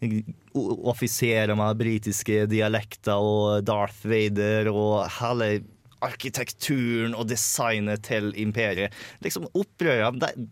eh, 0.05 0.21
offiserer 0.55 1.55
med 1.59 1.81
britiske 1.81 2.45
dialekter 2.53 3.17
og 3.19 3.65
Darth 3.67 4.05
Vader 4.07 4.69
og 4.71 5.07
hele 5.21 5.63
arkitekturen 6.05 7.15
og 7.17 7.27
designet 7.31 8.03
til 8.07 8.31
imperiet. 8.37 8.93
Liksom 9.25 9.47
Opprørerne 9.57 10.21
de, 10.21 10.49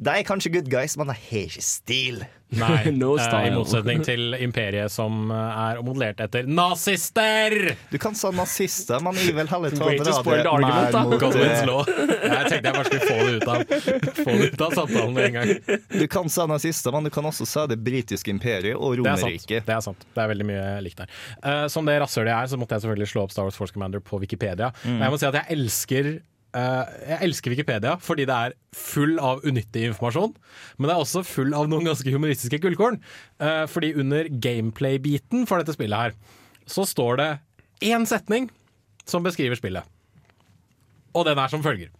de 0.00 0.12
er 0.16 0.24
kanskje 0.24 0.52
good 0.54 0.68
guys, 0.72 0.96
men 0.96 1.10
de 1.10 1.16
har 1.16 1.48
ikke 1.48 1.62
stil. 1.64 2.22
Nei, 2.56 2.90
No 3.00 3.12
eh, 3.20 3.34
i 3.46 3.50
motsetning 3.54 4.00
til 4.02 4.34
Imperiet 4.42 4.90
som 4.90 5.28
eh, 5.30 5.58
er 5.68 5.82
modellert 5.86 6.22
etter 6.24 6.48
nazister! 6.50 7.74
Du 7.92 7.98
kan 8.02 8.16
si 8.18 8.30
nazister, 8.34 9.02
men 9.04 9.18
jeg 9.20 9.36
vil 9.36 9.50
heller 9.52 9.76
ta 9.76 9.86
Way 9.86 10.00
to 10.00 10.14
spoil 10.16 10.40
det 10.40 10.46
the 10.48 10.54
argument, 10.54 10.96
da. 10.96 11.02
mot 11.04 11.22
eh. 11.28 12.24
Jeg 12.30 12.48
tenkte 12.48 12.72
jeg 12.72 12.78
bare 12.78 12.86
skulle 12.88 13.10
få 13.10 13.18
det 13.20 13.36
ut 13.36 13.52
av, 13.52 14.16
få 14.22 14.38
det 14.40 14.48
ut 14.48 14.64
av 14.66 14.78
samtalen 14.80 15.14
med 15.14 15.28
en 15.28 15.38
gang. 15.38 15.78
Du 15.92 16.06
kan 16.10 16.32
si 16.32 16.48
nazister, 16.54 16.96
men 16.96 17.06
du 17.06 17.12
kan 17.14 17.30
også 17.30 17.46
si 17.52 17.66
det 17.70 17.78
britiske 17.84 18.32
imperiet 18.32 18.80
og 18.80 18.96
Det 18.96 19.04
er. 19.04 19.20
Romerriket. 19.20 19.68
Det 19.68 19.76
er 19.76 19.84
sant. 19.84 20.08
Det 20.16 20.24
er 20.24 20.32
veldig 20.32 20.48
mye 20.48 20.66
likt 20.86 21.04
der. 21.04 21.12
Uh, 21.44 21.66
som 21.70 21.86
det 21.86 22.00
rasshølet 22.02 22.32
jeg 22.32 22.38
er, 22.40 22.50
så 22.54 22.58
måtte 22.60 22.76
jeg 22.76 22.86
selvfølgelig 22.86 23.12
slå 23.12 23.28
opp 23.28 23.36
Star 23.36 23.46
Wars 23.46 23.60
Force 23.60 23.76
Commander 23.76 24.02
på 24.02 24.18
Wikipedia. 24.22 24.72
Mm. 24.82 25.04
Jeg 25.04 25.12
må 25.12 25.20
si 25.20 25.28
at 25.28 25.40
jeg 25.42 25.58
elsker 25.58 26.12
Jeg 26.54 27.18
elsker 27.26 27.52
Wikipedia 27.54 27.92
fordi 28.02 28.24
det 28.28 28.36
er 28.36 28.56
full 28.74 29.18
av 29.22 29.44
unyttig 29.46 29.84
informasjon, 29.90 30.32
men 30.78 30.88
det 30.88 30.94
er 30.94 31.02
også 31.04 31.22
full 31.26 31.54
av 31.54 31.68
noen 31.70 31.86
ganske 31.86 32.10
humoristiske 32.10 32.58
gullkorn. 32.64 32.98
Eh, 33.38 33.64
fordi 33.70 33.92
under 34.00 34.26
gameplay-biten 34.42 35.46
for 35.46 35.62
dette 35.62 35.76
spillet 35.76 36.00
her, 36.08 36.16
så 36.66 36.86
står 36.88 37.20
det 37.20 37.30
én 37.92 38.06
setning 38.08 38.50
som 39.08 39.24
beskriver 39.26 39.58
spillet. 39.58 39.86
Og 41.14 41.26
den 41.26 41.38
er 41.38 41.50
som 41.50 41.62
følger. 41.62 41.90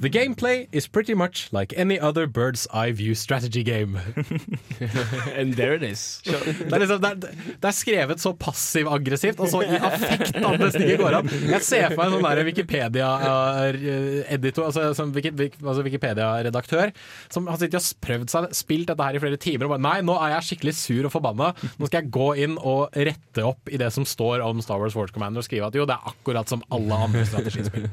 The 0.00 0.08
gameplay 0.08 0.68
is 0.70 0.86
pretty 0.86 1.14
much 1.14 1.52
like 1.52 1.74
any 1.76 1.98
other 1.98 2.28
bird's 2.28 2.68
eye 2.72 2.92
view 2.92 3.16
strategy 3.16 3.64
game. 3.64 3.98
And 5.34 5.54
there 5.54 5.74
it 5.74 5.82
is. 5.82 6.22
Det 6.24 6.72
er, 6.72 6.78
liksom, 6.78 7.00
det, 7.02 7.10
er, 7.10 7.16
det 7.58 7.66
er 7.66 7.72
skrevet 7.74 8.20
så 8.22 8.32
passiv-aggressivt 8.38 9.40
og 9.42 9.48
så 9.50 9.62
i 9.66 9.74
affekt 9.74 10.36
at 10.38 10.60
det 10.60 10.70
ikke 10.84 11.02
går 11.02 11.14
an. 11.18 11.26
Jeg 11.50 11.62
ser 11.66 11.90
for 11.90 11.98
meg 11.98 12.06
en 12.06 12.12
sånn 12.14 12.22
der 12.28 12.46
Wikipedia-editor, 12.46 14.62
altså, 14.68 14.94
som 14.94 15.10
altså 15.10 15.82
Wikipedia-redaktør, 15.88 16.94
som 17.34 17.50
har 17.50 17.58
sittet 17.58 17.82
og 17.82 17.98
prøvd 18.06 18.30
seg, 18.30 18.46
spilt 18.54 18.86
dette 18.92 19.02
her 19.02 19.18
i 19.18 19.22
flere 19.24 19.34
timer 19.42 19.66
og 19.66 19.70
bare 19.74 19.82
Nei, 19.88 19.98
nå 20.06 20.14
er 20.22 20.30
jeg 20.36 20.46
skikkelig 20.52 20.74
sur 20.78 21.02
og 21.08 21.12
forbanna. 21.16 21.48
Nå 21.80 21.84
skal 21.90 22.00
jeg 22.04 22.12
gå 22.14 22.28
inn 22.44 22.54
og 22.60 22.82
rette 22.94 23.42
opp 23.50 23.62
i 23.72 23.80
det 23.82 23.90
som 23.94 24.04
står 24.06 24.38
om 24.46 24.62
Star 24.62 24.78
Wars 24.78 24.94
Force 24.94 25.12
Commander 25.14 25.40
og 25.42 25.46
skrive 25.48 25.66
at 25.72 25.78
jo, 25.78 25.84
det 25.90 25.96
er 25.98 26.06
akkurat 26.12 26.46
som 26.54 26.62
alle 26.74 26.94
andre 27.08 27.22
strategispill. 27.26 27.86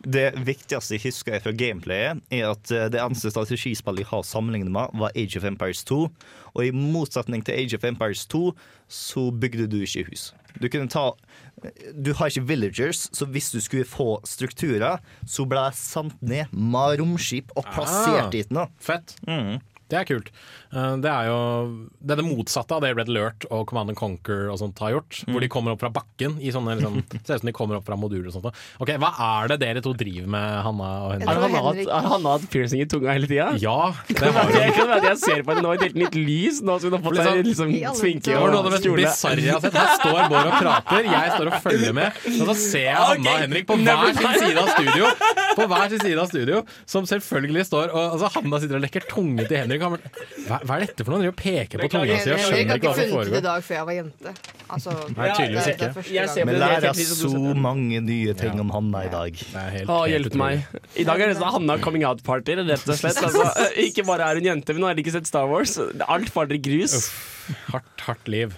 Det 0.00 0.32
viktigste 0.46 0.94
jeg 0.96 1.02
husker 1.10 1.49
fra 1.50 1.56
gameplayet, 1.60 2.22
er 2.32 2.50
at 2.54 2.70
eh, 2.72 2.88
det 2.94 3.02
eneste 3.02 3.30
strategispillet 3.34 4.04
jeg 4.06 4.10
har 4.12 4.22
sammenlignet 4.26 4.72
med, 4.72 4.94
var 5.00 5.12
Age 5.18 5.36
of 5.40 5.44
Empires 5.50 5.84
2. 5.90 6.00
Og 6.54 6.66
i 6.66 6.72
motsetning 6.74 7.44
til 7.46 7.58
Age 7.58 7.76
of 7.78 7.84
Empires 7.84 8.24
2, 8.30 8.54
så 8.90 9.28
bygde 9.30 9.68
du 9.70 9.80
ikke 9.82 10.06
hus. 10.10 10.30
Du 10.58 10.66
kunne 10.68 10.90
ta 10.90 11.12
Du 11.94 12.14
har 12.16 12.30
ikke 12.30 12.42
villagers, 12.48 13.04
så 13.12 13.26
hvis 13.28 13.50
du 13.52 13.60
skulle 13.60 13.84
få 13.84 14.16
strukturer, 14.26 14.96
så 15.28 15.44
ble 15.46 15.60
det 15.68 15.76
sendt 15.78 16.16
ned 16.24 16.48
med 16.56 16.98
romskip 17.02 17.52
og 17.54 17.68
plassert 17.68 18.24
Ah, 18.24 18.30
dit 18.32 18.50
nå. 18.50 18.64
Fett. 18.80 19.12
Det 19.90 19.98
er 20.00 20.06
kult. 20.08 20.28
Eh, 20.72 20.96
Det 21.02 21.10
er 21.10 21.26
jo 21.26 21.38
det, 22.00 22.14
er 22.14 22.20
det 22.20 22.26
motsatte 22.28 22.76
av 22.76 22.84
det 22.84 22.92
Red 22.96 23.08
Alert 23.10 23.44
og 23.50 23.66
Command 23.70 23.90
and 23.90 23.98
Conquer 23.98 24.48
og 24.52 24.58
sånt 24.60 24.78
har 24.78 24.92
gjort. 24.94 25.24
Hvor 25.26 25.42
de 25.42 25.48
kommer 25.50 25.74
opp 25.74 25.80
fra 25.82 25.90
bakken 25.90 26.36
i 26.40 26.52
sånne 26.54 26.76
liksom, 26.78 27.00
Ser 27.26 27.40
ut 27.40 27.42
som 27.42 27.50
de 27.50 27.54
kommer 27.56 27.78
opp 27.80 27.86
fra 27.88 27.98
moduler 27.98 28.30
og 28.30 28.36
sånt. 28.36 28.60
Ok, 28.80 28.92
Hva 29.02 29.10
er 29.26 29.50
det 29.52 29.58
dere 29.64 29.82
to 29.84 29.92
driver 29.98 30.28
med, 30.30 30.46
Hanna 30.66 30.90
og 31.08 31.14
Henrik? 31.16 31.28
Har 31.28 31.42
Hanna 31.42 31.74
har 31.90 32.08
Hanna 32.14 32.34
hatt 32.36 32.46
piercing 32.52 32.84
i 32.84 32.86
tunga 32.90 33.12
hele 33.16 33.26
tida? 33.30 33.50
Ja, 33.60 33.90
det 34.08 34.30
har 34.36 34.54
jeg. 34.54 34.74
Kan 34.78 34.88
være 34.92 35.00
at 35.02 35.08
jeg 35.10 35.20
ser 35.24 35.42
på 35.44 35.54
henne 35.56 35.66
nå 35.66 35.74
i 35.74 35.80
helt 35.82 35.98
nytt 35.98 36.16
lys, 36.20 36.62
nå 36.62 36.78
som 36.80 36.90
hun 36.94 36.98
har 37.00 37.04
fått 37.08 37.18
seg 37.20 37.42
liksom 37.50 37.74
sminke 37.98 38.30
Det 38.30 38.38
var 38.38 38.54
noe 38.54 38.62
av 38.62 38.68
det 38.70 38.74
mest 38.76 38.88
bisarre 39.00 39.44
jeg 39.44 39.56
har 39.56 39.64
sett. 39.64 39.78
Her 39.80 39.92
står 39.98 40.20
Bård 40.30 40.50
og 40.52 40.56
prater, 40.60 41.10
jeg 41.10 41.34
står 41.34 41.50
og 41.50 41.58
følger 41.66 41.96
med. 41.98 42.20
Og 42.36 42.46
så 42.52 42.56
ser 42.60 42.86
jeg 42.86 42.96
Hanna 43.00 43.34
og 43.34 43.42
Henrik 43.44 43.66
på 43.66 43.78
hver 43.80 44.14
sin 44.14 44.38
side 44.44 44.62
av 44.62 44.70
studio, 44.76 45.10
På 45.58 45.66
hver 45.70 45.88
sin 45.90 46.02
side 46.04 46.20
av 46.22 46.30
studio 46.30 46.62
som 46.86 47.06
selvfølgelig 47.10 47.66
står 47.66 47.90
og 47.90 48.02
altså, 48.14 48.30
Hanna 48.36 48.60
sitter 48.62 48.78
og 48.78 48.84
lekker 48.86 49.06
tunge 49.10 49.46
til 49.50 49.56
Henrik. 49.58 49.79
Hva, 49.80 50.58
hva 50.66 50.76
er 50.76 50.84
dette 50.86 51.04
for 51.06 51.14
noe? 51.14 51.24
Han 51.24 51.36
peker 51.38 51.80
på 51.82 51.88
tunga 51.92 52.18
si 52.20 52.30
og 52.34 52.38
skjønner 52.44 52.76
ikke 52.76 52.90
hva 52.90 52.94
som 52.94 53.00
funnet 53.00 53.00
det 53.00 53.08
i 53.08 53.16
foregår. 53.16 53.42
dag 53.46 53.64
før 53.66 53.74
jeg 53.78 53.86
var 53.90 53.96
jente. 53.96 54.34
Altså, 54.70 54.94
Nei, 55.16 55.28
tydeligvis 55.34 55.64
det- 55.64 55.64
det 55.64 55.70
er 55.70 55.74
ikke. 55.74 55.94
på 55.94 56.02
Vi 56.04 56.12
det 56.52 56.60
lærer 56.60 56.94
så 56.94 57.54
mange 57.56 58.00
nye 58.06 58.34
ting 58.34 58.60
om 58.60 58.70
Hanna 58.70 59.04
i 59.04 59.08
dag. 59.10 59.32
Å, 59.86 59.98
hjelp 60.10 60.34
meg. 60.34 60.64
I 60.96 61.04
dag 61.04 61.20
er 61.20 61.26
det 61.32 61.36
sånn 61.40 61.52
Hanna 61.56 61.78
coming 61.78 62.04
out-party, 62.04 62.54
rett 62.60 62.88
og 62.88 62.96
slett. 63.00 63.16
Altså, 63.30 63.44
eh, 63.66 63.88
ikke 63.90 64.04
bare 64.06 64.30
er 64.30 64.34
hun 64.38 64.44
jente, 64.44 64.72
men 64.74 64.82
nå 64.82 64.86
har 64.86 64.94
de 64.94 65.02
ikke 65.02 65.12
sett 65.12 65.26
Star 65.26 65.46
Wars. 65.48 65.78
Alt 66.08 66.28
faller 66.30 66.54
i 66.54 66.58
grus. 66.58 67.10
Hardt, 67.72 68.00
hardt 68.06 68.28
liv. 68.28 68.54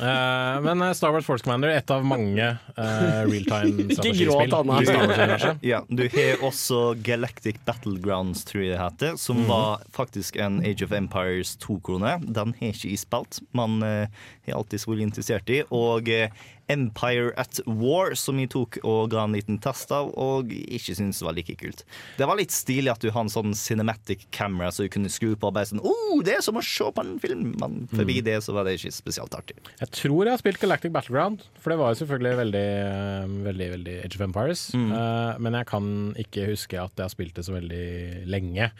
Eh, 0.00 0.60
men 0.60 0.82
eh, 0.82 0.92
Star 0.92 1.12
Wars 1.14 1.24
Force 1.26 1.44
Commander, 1.44 1.68
et 1.72 1.90
av 1.90 2.04
mange 2.04 2.48
uh, 2.76 3.22
realtime 3.26 3.86
strategispill. 3.96 5.56
Ja, 5.66 5.82
du 5.88 6.02
har 6.12 6.42
også 6.44 6.94
Galactic 7.06 7.56
Battlegrounds, 7.66 8.44
tror 8.48 8.62
jeg 8.64 8.74
det 8.74 8.80
heter, 8.82 9.16
som 9.20 9.36
Mhm. 9.42 9.48
var 9.48 9.82
faktisk 9.92 10.36
en 10.36 10.60
Age 10.64 10.82
of 10.84 10.92
Empires 10.92 11.56
2-krone. 11.62 12.18
Den 12.26 12.54
har 12.60 12.72
ikke 12.72 12.90
jeg 12.90 12.98
spilt, 13.04 13.40
men 13.56 13.80
uh, 13.82 14.06
har 14.46 14.58
alltid 14.60 14.84
vært 14.86 15.04
interessert 15.06 15.50
i. 15.50 15.62
Og 15.70 16.08
eh, 16.08 16.28
Empire 16.72 17.32
at 17.38 17.60
War, 17.66 18.14
som 18.18 18.38
jeg 18.42 18.50
tok 18.54 18.78
og 18.82 19.10
ga 19.12 19.24
en 19.26 19.36
liten 19.36 19.58
test 19.62 19.92
av, 19.94 20.08
og 20.18 20.50
ikke 20.50 20.96
syntes 20.98 21.22
var 21.22 21.36
like 21.36 21.54
kult. 21.60 21.84
Det 22.18 22.26
var 22.26 22.38
litt 22.40 22.54
stilig 22.54 22.90
at 22.92 23.04
du 23.04 23.10
har 23.14 23.22
en 23.22 23.30
sånn 23.32 23.54
cinematic 23.54 24.26
camera, 24.34 24.72
så 24.74 24.86
du 24.86 24.90
kunne 24.92 25.10
skru 25.12 25.34
på 25.36 25.46
og 25.50 25.54
bare 25.54 25.68
sånn 25.70 25.82
oh, 25.86 26.22
det 26.26 26.38
er 26.38 26.42
som 26.44 26.58
å 26.58 26.64
se 26.64 26.88
på 26.90 27.04
en 27.04 27.18
film! 27.22 27.52
Men 27.60 27.86
forbi 27.92 28.16
Mm. 28.20 28.24
det 28.24 28.36
så 28.42 28.52
var 28.56 28.64
det 28.64 28.78
ikke 28.78 28.92
spesielt 28.96 29.34
artig. 29.36 29.56
Jeg 29.80 29.90
tror 29.92 30.24
jeg 30.24 30.32
har 30.32 30.40
spilt 30.40 30.60
Galactic 30.62 30.92
Battleground, 30.92 31.42
for 31.60 31.70
det 31.70 31.78
var 31.78 31.92
jo 31.92 32.00
selvfølgelig 32.00 32.36
veldig, 32.40 32.64
eh, 32.86 33.34
veldig, 33.46 33.68
veldig 33.76 33.96
Age 34.04 34.16
of 34.16 34.24
Empires. 34.26 34.62
Mm. 34.74 34.90
Eh, 34.92 35.38
men 35.38 35.52
jeg 35.60 35.66
kan 35.66 35.90
ikke 36.16 36.48
huske 36.50 36.80
at 36.82 36.92
jeg 36.96 37.04
har 37.04 37.12
spilt 37.12 37.34
det 37.36 37.44
så 37.46 37.54
veldig 37.54 38.26
lenge. 38.26 38.70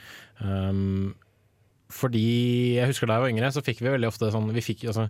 Um, 0.41 1.15
fordi 1.87 2.75
jeg 2.81 2.89
husker 2.91 3.07
da 3.07 3.17
jeg 3.17 3.23
var 3.23 3.31
yngre, 3.31 3.49
så 3.55 3.63
fikk 3.63 3.79
vi 3.85 3.93
veldig 3.93 4.09
ofte 4.09 4.27
sånn 4.35 4.49
Vi 4.57 4.63
fikk, 4.65 4.81
altså, 4.91 5.05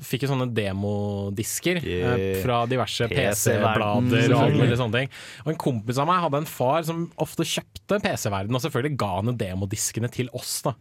fikk 0.00 0.24
jo 0.24 0.30
sånne 0.30 0.46
demodisker 0.56 1.80
eh, 1.82 2.38
fra 2.40 2.62
diverse 2.70 3.08
PC-blader 3.10 4.32
og 4.32 4.38
alt 4.38 4.56
mulig 4.56 4.78
sånne 4.80 5.02
ting. 5.02 5.12
Og 5.44 5.52
en 5.52 5.60
kompis 5.60 6.00
av 6.00 6.08
meg 6.08 6.22
hadde 6.24 6.40
en 6.40 6.48
far 6.48 6.86
som 6.88 7.04
ofte 7.20 7.44
kjøpte 7.48 8.00
PC-verden, 8.06 8.56
og 8.56 8.64
selvfølgelig 8.64 8.98
ga 9.02 9.10
han 9.18 9.28
jo 9.28 9.36
demodiskene 9.44 10.10
til 10.14 10.32
oss. 10.38 10.54
da 10.64 10.72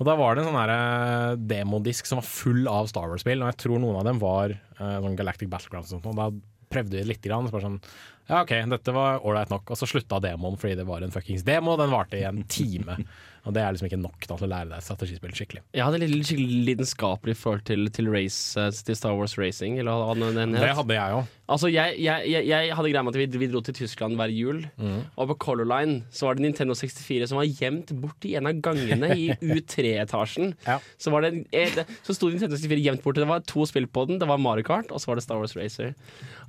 Og 0.00 0.10
da 0.10 0.18
var 0.18 0.34
det 0.34 0.42
en 0.42 0.50
sånn 0.50 0.60
her, 0.64 0.74
eh, 0.74 1.38
demodisk 1.54 2.10
som 2.10 2.18
var 2.22 2.28
full 2.32 2.66
av 2.72 2.90
Star 2.90 3.06
Wars-spill, 3.12 3.46
og 3.46 3.52
jeg 3.52 3.62
tror 3.62 3.82
noen 3.82 4.02
av 4.02 4.10
dem 4.10 4.20
var 4.22 4.56
eh, 4.58 4.98
sånn 5.06 5.18
Galactic 5.22 5.52
Battlegrounds 5.52 5.94
og 5.94 6.00
sånt. 6.00 6.10
Og 6.10 6.18
da 6.18 6.30
prøvde 6.72 6.98
vi 6.98 7.06
litt, 7.06 7.22
grann, 7.22 7.46
så 7.46 7.54
bare 7.54 7.68
sånn 7.68 7.80
ja, 8.26 8.40
OK, 8.42 8.56
dette 8.72 8.90
var 8.90 9.22
ålreit 9.22 9.52
nok. 9.52 9.70
Og 9.70 9.78
så 9.78 9.86
slutta 9.86 10.18
demoen 10.22 10.58
fordi 10.58 10.74
det 10.80 10.86
var 10.88 11.04
en 11.06 11.12
fuckings 11.14 11.44
demo. 11.46 11.76
Den 11.78 11.92
varte 11.94 12.18
i 12.18 12.24
en 12.26 12.42
time. 12.50 12.98
Og 13.46 13.54
det 13.54 13.62
er 13.62 13.72
liksom 13.76 13.86
ikke 13.86 14.00
nok 14.02 14.24
da, 14.26 14.34
til 14.40 14.46
å 14.48 14.50
lære 14.50 14.70
deg 14.72 14.82
strategispill 14.82 15.34
skikkelig. 15.38 15.60
Jeg 15.76 15.84
hadde 15.86 16.00
litt 16.02 16.26
skikkelig 16.26 16.62
lidenskapelig 16.66 17.36
forhold 17.38 17.62
til, 17.68 17.86
til 17.94 18.08
race, 18.10 18.40
eh, 18.58 18.72
til 18.88 18.98
Star 18.98 19.14
Wars 19.14 19.36
Racing. 19.38 19.78
Eller 19.78 19.94
hva 20.02 20.16
den. 20.18 20.56
Det 20.58 20.72
hadde 20.80 20.96
jeg 20.98 21.18
òg. 21.20 21.32
Altså, 21.46 21.68
jeg, 21.70 21.94
jeg, 22.02 22.26
jeg, 22.26 22.42
jeg 22.50 22.74
hadde 22.74 22.90
greia 22.90 23.04
med 23.06 23.14
at 23.14 23.20
vi, 23.20 23.38
vi 23.38 23.46
dro 23.52 23.60
til 23.62 23.76
Tyskland 23.78 24.18
hver 24.18 24.32
jul, 24.34 24.64
Mm. 24.76 25.04
og 25.14 25.28
på 25.30 25.36
Color 25.46 25.68
Line 25.70 26.00
så 26.12 26.26
var 26.26 26.34
det 26.36 26.42
Nintendo 26.42 26.74
64 26.74 27.28
som 27.30 27.38
var 27.38 27.46
gjemt 27.46 27.92
bort 28.02 28.24
i 28.26 28.32
en 28.36 28.48
av 28.50 28.58
gangene 28.64 29.12
i 29.14 29.28
U3-etasjen. 29.54 30.56
Så, 30.98 31.12
var 31.14 31.22
det 31.22 31.44
eh, 31.54 31.78
så 32.02 32.16
sto 32.16 32.28
Nintendo 32.32 32.58
64 32.58 32.82
gjemt 32.82 33.04
borte. 33.04 33.22
Det 33.22 33.30
var 33.30 33.46
to 33.46 33.62
spill 33.70 33.86
på 33.86 34.08
den. 34.10 34.18
Det 34.18 34.26
var 34.28 34.42
Mario 34.42 34.66
Kart, 34.66 34.90
og 34.90 34.98
så 35.02 35.12
var 35.12 35.20
det 35.20 35.26
Star 35.28 35.38
Wars 35.40 35.54
Racer. 35.56 35.94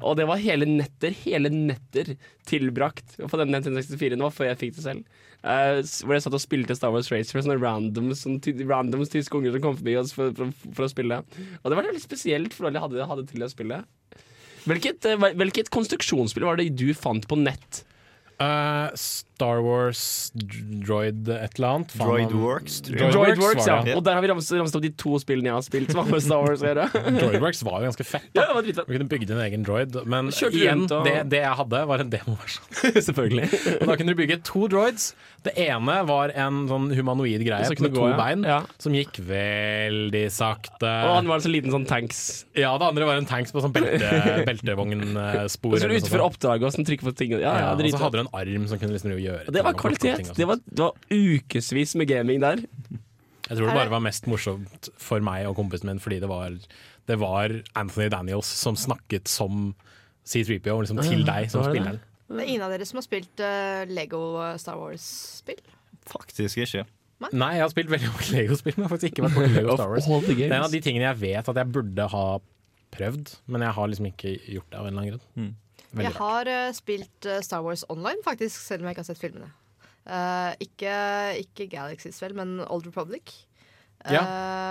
Og 0.02 0.18
det 0.18 0.26
var 0.30 0.42
hele 0.42 0.66
netter, 0.70 1.14
hele 1.24 1.54
netter 1.54 2.16
tilbrakt 2.50 3.18
på 3.22 3.38
den 3.42 3.54
Nintendo 3.54 3.82
64. 3.86 4.16
Det 4.18 4.24
var 4.26 4.34
før 4.36 4.50
jeg 4.52 4.62
fikk 4.66 4.78
det 4.80 4.86
selv. 4.90 5.24
Eh, 5.48 5.80
hvor 6.04 6.18
jeg 6.18 6.26
satt 6.26 6.36
og 6.36 6.44
spilte 6.44 6.76
Star 6.76 6.92
Wars 6.92 7.10
Racer. 7.14 7.40
Sånne 7.40 7.60
randoms, 7.62 8.26
sånne 8.26 8.68
randoms 8.68 9.12
tyske 9.14 9.40
unger 9.40 9.56
som 9.56 9.64
kom 9.64 9.78
forbi 9.80 9.96
oss 10.00 10.12
for, 10.16 10.34
for, 10.36 10.52
for 10.76 10.88
å 10.88 10.92
spille. 10.92 11.22
Og 11.62 11.70
det 11.70 11.80
var 11.80 11.88
veldig 11.88 12.04
spesielt 12.04 12.58
forhold 12.58 12.80
jeg 12.80 12.84
hadde, 12.84 13.08
hadde 13.14 13.28
til 13.30 13.46
det 13.46 13.52
spillet. 13.54 13.88
Hvilket, 14.68 15.08
eh, 15.08 15.30
hvilket 15.40 15.72
konstruksjonsspill 15.74 16.48
var 16.50 16.60
det 16.60 16.74
du 16.76 16.90
fant 16.98 17.28
på 17.30 17.40
nett? 17.40 17.84
Eh, 18.44 18.90
Star 19.38 19.62
Wars 19.62 20.02
Droid 20.34 21.28
et 21.30 21.60
eller 21.60 21.68
annet. 21.76 21.94
Droidworks, 22.00 22.80
tror 22.88 22.98
jeg. 22.98 23.14
Droidworks, 23.14 23.68
ja. 23.70 23.78
Og 23.94 24.02
der 24.06 24.18
har 24.18 24.24
vi 24.26 24.32
ramset, 24.32 24.58
ramset 24.58 24.80
opp 24.80 24.86
de 24.88 24.92
to 24.98 25.14
spillene 25.22 25.52
jeg 25.52 25.58
har 25.60 25.66
spilt 25.66 25.94
som 25.94 26.02
har 26.02 26.10
med 26.10 26.24
Star 26.26 26.42
Wars 26.42 26.64
å 26.64 26.70
gjøre. 26.72 26.88
Droidworks 27.20 27.62
var 27.68 27.84
jo 27.84 27.92
ganske 27.92 28.08
fett. 28.08 28.26
Ja, 28.34 28.48
det 28.50 28.56
var 28.58 28.66
dritfett. 28.66 28.90
Du 28.90 28.96
kunne 28.98 29.10
bygge 29.12 29.30
din 29.30 29.42
egen 29.46 29.66
droid, 29.68 29.98
men 30.10 30.32
igjen, 30.34 30.84
rundt 30.88 30.96
og- 30.98 31.06
det, 31.06 31.16
det 31.36 31.44
jeg 31.44 31.56
hadde, 31.62 31.84
var 31.92 32.04
en 32.04 32.14
demoversjon. 32.16 32.66
Selvfølgelig. 33.08 33.50
og 33.78 33.92
da 33.92 33.98
kunne 34.02 34.16
du 34.16 34.22
bygge 34.24 34.40
to 34.48 34.66
droids. 34.74 35.12
Det 35.46 35.54
ene 35.68 36.00
var 36.10 36.34
en 36.36 36.64
sånn 36.68 36.90
humanoid 36.98 37.44
greie 37.46 37.70
med 37.70 37.94
to 37.94 38.08
ja. 38.10 38.18
bein, 38.18 38.42
Ja. 38.48 38.58
som 38.82 38.96
gikk 38.98 39.20
veldig 39.24 40.26
sakte. 40.34 40.90
Og 40.90 41.14
han 41.20 41.30
var 41.30 41.38
en 41.40 41.46
sånn 41.46 41.54
liten 41.54 41.72
sånn 41.76 41.86
tanks. 41.88 42.24
Ja, 42.58 42.74
det 42.82 42.90
andre 42.90 43.06
var 43.08 43.22
en 43.22 43.30
tanks 43.30 43.54
på 43.54 43.62
sånn 43.64 43.76
belte, 43.76 44.10
beltevognspor. 44.50 45.78
Og 45.78 45.78
så 45.78 45.86
skulle 45.86 46.02
du 46.02 46.04
utføre 46.04 46.26
oppdraget 46.26 46.68
og 46.68 46.76
sånn 46.76 46.90
trykke 46.90 47.06
på 47.08 47.16
ting. 47.22 47.38
Ja, 47.38 47.46
Ja, 47.48 47.54
ja, 47.62 47.72
og 47.78 47.94
så 47.94 48.02
hadde 48.02 48.20
du 48.20 48.24
en 48.26 48.34
arm 48.36 48.68
som 48.68 48.82
kunne 48.82 48.98
liksom 48.98 49.14
gjøre 49.28 49.48
Og 49.48 49.56
det 49.56 49.64
var 49.66 49.78
kvalitet. 49.78 50.32
Det 50.38 50.48
var, 50.50 50.62
det 50.66 50.88
var 50.88 50.96
ukevis 51.12 51.96
med 52.00 52.10
gaming 52.10 52.44
der. 52.44 52.64
Jeg 53.48 53.56
tror 53.56 53.70
det 53.70 53.78
bare 53.78 53.94
var 53.94 54.04
mest 54.04 54.28
morsomt 54.28 54.90
for 55.00 55.24
meg 55.24 55.48
og 55.48 55.56
kompisen 55.60 55.88
min 55.88 56.02
fordi 56.04 56.20
det 56.24 56.30
var, 56.32 56.58
det 57.08 57.18
var 57.22 57.54
Anthony 57.80 58.10
Daniels 58.12 58.50
som 58.60 58.76
snakket 58.76 59.32
som 59.32 59.72
C3PO 60.28 60.82
liksom 60.84 61.00
til 61.06 61.24
deg 61.28 61.48
som 61.54 61.64
spilleren. 61.64 62.02
Det 62.28 62.44
er 62.44 62.50
ingen 62.52 62.66
av 62.66 62.74
dere 62.74 62.86
som 62.88 63.00
har 63.00 63.06
spilt 63.06 63.40
uh, 63.40 63.86
Lego 63.88 64.20
Star 64.60 64.76
Wars-spill? 64.76 65.62
Faktisk 66.12 66.60
ikke. 66.66 66.84
Nei, 67.32 67.54
jeg 67.56 67.64
har 67.64 67.72
spilt 67.72 67.90
veldig 67.90 68.10
mange 68.12 68.28
Lego-spill, 68.36 68.76
men 68.76 68.84
jeg 68.84 68.90
har 68.90 68.94
faktisk 68.94 69.14
ikke 69.14 69.26
vært 69.26 69.38
på 69.38 69.46
Lego 69.56 69.78
Star 69.80 69.94
Wars. 69.94 70.10
Det 70.28 70.36
er 70.36 70.58
en 70.58 70.68
av 70.68 70.76
de 70.76 70.82
tingene 70.84 71.08
jeg 71.08 71.22
vet 71.24 71.54
at 71.54 71.62
jeg 71.62 71.74
burde 71.78 72.10
ha 72.14 72.26
prøvd, 72.98 73.32
men 73.48 73.64
jeg 73.66 73.76
har 73.80 73.90
liksom 73.94 74.10
ikke 74.12 74.36
gjort 74.44 74.68
det 74.74 74.82
av 74.82 74.90
en 74.90 74.92
eller 74.92 75.02
annen 75.02 75.16
grunn. 75.16 75.56
Veldig 75.98 76.08
Jeg 76.12 76.16
rart. 76.16 76.48
har 76.48 76.52
uh, 76.70 76.72
spilt 76.78 77.26
eh, 77.26 77.42
Star 77.46 77.62
Wars 77.66 77.84
online, 77.90 78.22
faktisk, 78.26 78.62
selv 78.62 78.82
om 78.86 78.88
jeg 78.92 78.96
ikke 78.98 79.04
har 79.06 79.10
sett 79.12 79.24
filmene. 79.26 79.50
Uh, 80.08 80.54
ikke, 80.64 80.94
ikke 81.44 81.66
Galaxies, 81.74 82.22
vel, 82.24 82.34
men 82.38 82.60
Old 82.70 82.86
Republic. 82.88 83.34
Eh, 84.06 84.14
Ja. 84.14 84.22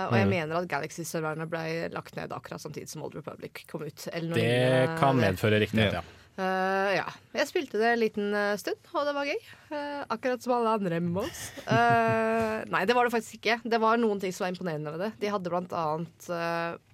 Og 0.07 0.15
jeg 0.15 0.25
Mm. 0.25 0.29
mener 0.31 0.55
at 0.57 0.67
Galaxy-serverne 0.71 1.45
ble 1.51 1.89
lagt 1.93 2.15
ned 2.15 2.31
akkurat 2.31 2.61
samtidig 2.63 2.87
som 2.89 3.03
Old 3.03 3.13
Republic 3.19 3.65
kom 3.67 3.83
ut. 3.83 4.07
Eller 4.13 4.29
noe 4.29 4.39
Det 4.39 4.99
kan 5.01 5.15
medføre 5.19 5.59
riktighet, 5.61 5.93
ja. 5.99 6.01
Uh, 6.39 6.93
ja. 6.95 7.05
Jeg 7.33 7.47
spilte 7.49 7.79
det 7.81 7.87
en 7.95 7.99
liten 7.99 8.33
stund, 8.61 8.77
og 8.93 9.05
det 9.07 9.13
var 9.17 9.25
gøy. 9.25 9.39
Uh, 9.71 10.03
akkurat 10.13 10.41
som 10.41 10.53
alle 10.53 10.69
andre 10.77 10.99
MMOs. 11.01 11.39
Uh, 11.67 12.61
nei, 12.69 12.85
det 12.85 12.93
var 12.95 13.05
det 13.09 13.13
faktisk 13.17 13.39
ikke. 13.41 13.59
Det 13.65 13.79
var 13.81 13.97
noen 13.97 14.21
ting 14.21 14.31
som 14.31 14.45
var 14.45 14.53
imponerende 14.53 14.93
ved 14.93 14.99
det. 15.01 15.11
De 15.19 15.31
hadde 15.33 15.49
blant 15.49 15.73
annet 15.73 16.29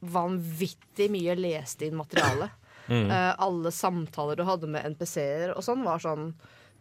vanvittig 0.01 1.09
mye 1.13 1.35
lest 1.39 1.81
inn 1.85 1.95
materiale. 1.99 2.49
Mm. 2.87 3.11
Eh, 3.11 3.31
alle 3.37 3.71
samtaler 3.71 4.39
du 4.39 4.43
hadde 4.47 4.69
med 4.69 4.85
NPC-er 4.93 5.53
og 5.55 5.63
sånn, 5.65 5.85
var 5.87 6.03
sånn 6.03 6.33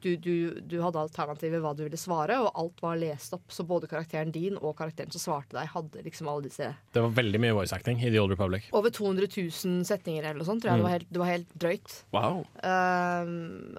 du, 0.03 0.17
du, 0.17 0.61
du 0.69 0.77
hadde 0.83 1.01
alternativer 1.01 1.63
hva 1.63 1.73
du 1.77 1.85
ville 1.85 1.99
svare, 2.01 2.39
og 2.43 2.51
alt 2.59 2.83
var 2.83 2.99
lest 3.01 3.35
opp. 3.37 3.47
Så 3.55 3.65
både 3.69 3.89
karakteren 3.91 4.33
din 4.35 4.59
og 4.59 4.75
karakteren 4.79 5.13
som 5.15 5.23
svarte 5.23 5.57
deg, 5.57 5.71
hadde 5.73 6.05
liksom 6.07 6.31
alle 6.31 6.49
disse 6.49 6.69
Det 6.95 7.05
var 7.05 7.15
veldig 7.17 7.41
mye 7.43 7.57
voice 7.57 7.75
acting 7.77 8.01
i 8.03 8.11
The 8.11 8.21
Old 8.23 8.35
Republic. 8.35 8.69
Over 8.77 8.95
200 8.95 9.29
000 9.31 9.87
setninger 9.89 10.25
eller 10.25 10.41
noe 10.43 10.49
sånt, 10.49 10.65
tror 10.65 10.75
jeg. 10.75 10.81
Mm. 10.81 10.83
Det, 10.83 10.89
var 10.89 10.97
helt, 10.97 11.11
det 11.11 11.23
var 11.23 11.31
helt 11.31 11.57
drøyt. 11.65 11.97
Wow. 12.15 12.43
Um, 12.63 13.35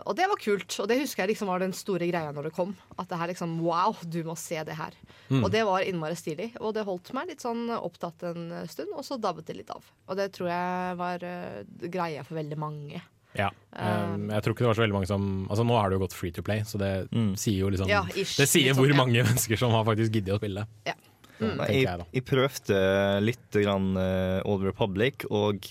og 0.06 0.18
det 0.20 0.30
var 0.32 0.44
kult, 0.44 0.80
og 0.80 0.92
det 0.92 1.00
husker 1.04 1.24
jeg 1.24 1.34
liksom 1.34 1.52
var 1.52 1.64
den 1.64 1.76
store 1.78 2.10
greia 2.10 2.34
når 2.36 2.50
det 2.50 2.56
kom. 2.58 2.76
At 2.98 3.10
det 3.12 3.22
her 3.22 3.34
liksom 3.34 3.60
Wow, 3.64 3.98
du 4.04 4.22
må 4.28 4.36
se 4.40 4.60
det 4.66 4.76
her. 4.78 4.96
Mm. 5.30 5.44
Og 5.44 5.50
det 5.54 5.64
var 5.68 5.86
innmari 5.88 6.18
stilig. 6.20 6.52
Og 6.60 6.74
det 6.76 6.88
holdt 6.88 7.14
meg 7.16 7.32
litt 7.32 7.44
sånn 7.44 7.68
opptatt 7.76 8.26
en 8.32 8.52
stund, 8.72 8.94
og 8.96 9.06
så 9.08 9.20
dabbet 9.22 9.50
det 9.50 9.60
litt 9.62 9.74
av. 9.74 9.86
Og 10.08 10.20
det 10.20 10.32
tror 10.36 10.52
jeg 10.52 11.00
var 11.00 11.28
uh, 11.28 11.64
greia 11.92 12.26
for 12.28 12.40
veldig 12.40 12.60
mange. 12.60 13.04
Ja. 13.38 13.50
Um, 13.74 14.28
jeg 14.30 14.44
tror 14.46 14.54
ikke 14.54 14.66
det 14.66 14.70
var 14.70 14.78
så 14.78 14.84
veldig 14.84 14.94
mange 14.94 15.10
som 15.10 15.24
Altså 15.50 15.64
Nå 15.66 15.74
er 15.80 15.90
det 15.90 15.96
jo 15.98 16.04
gått 16.04 16.14
free 16.14 16.30
to 16.36 16.44
play, 16.46 16.62
så 16.70 16.78
det 16.78 16.92
sier 17.42 17.64
jo 17.64 17.72
liksom 17.74 17.90
Ja, 17.90 18.04
ish, 18.14 18.36
Det 18.38 18.46
sier 18.46 18.70
sånn, 18.70 18.84
hvor 18.84 18.92
ja. 18.94 19.00
mange 19.00 19.24
mennesker 19.28 19.58
som 19.58 19.74
har 19.74 19.88
faktisk 19.88 20.14
giddet 20.14 20.36
å 20.36 20.42
spille. 20.42 20.68
Ja. 20.86 20.94
Mm. 21.42 21.58
Jeg, 21.66 21.80
jeg 21.84 22.06
jeg 22.14 22.24
prøvde 22.30 22.78
litt 23.26 23.58
grann 23.58 23.98
uh, 23.98 24.40
Old 24.48 24.64
Republic, 24.68 25.26
og 25.34 25.66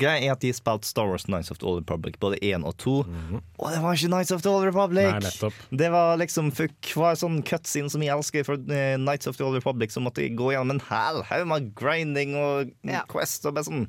greia 0.00 0.18
er 0.18 0.34
at 0.34 0.42
de 0.42 0.50
spilte 0.54 0.88
Star 0.88 1.06
Wars 1.08 1.28
Nights 1.30 1.52
of 1.54 1.60
the 1.62 1.68
Old 1.70 1.84
Republic, 1.84 2.18
både 2.20 2.40
én 2.44 2.66
og 2.66 2.74
to. 2.82 2.96
Og 3.04 3.70
det 3.70 3.80
var 3.84 3.96
ikke 3.96 4.10
Nights 4.12 4.34
of 4.34 4.42
the 4.44 4.50
Old 4.50 4.66
Republic! 4.66 5.14
Nei, 5.14 5.52
det 5.84 5.92
var 5.94 6.18
liksom 6.20 6.50
for 6.56 6.72
hver 6.90 7.18
sånn 7.20 7.40
cutscene 7.46 7.92
som 7.92 8.04
jeg 8.04 8.14
elsker 8.16 8.46
fra 8.48 8.58
uh, 8.58 8.98
Nights 9.00 9.30
of 9.30 9.38
the 9.38 9.46
Old 9.46 9.56
Republic, 9.60 9.94
så 9.94 10.02
måtte 10.04 10.26
jeg 10.26 10.36
gå 10.38 10.52
gjennom 10.52 10.76
en 10.76 10.84
hel 10.90 11.22
haug 11.30 11.48
med 11.54 11.72
grinding 11.78 12.36
og 12.40 12.74
Ja. 12.84 13.06
Quest 13.10 13.46
og 13.46 13.56
bare 13.56 13.70
sånn 13.70 13.88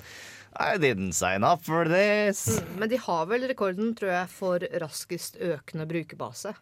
I 0.58 0.78
didn't 0.78 1.14
sign 1.14 1.44
up 1.44 1.66
for 1.66 1.84
this! 1.86 2.48
Mm, 2.48 2.80
men 2.80 2.90
de 2.90 2.98
har 2.98 3.26
vel 3.28 3.44
rekorden, 3.50 3.92
tror 3.96 4.12
jeg, 4.14 4.30
for 4.32 4.64
raskest 4.82 5.36
økende 5.44 5.88
brukerbase. 5.90 6.54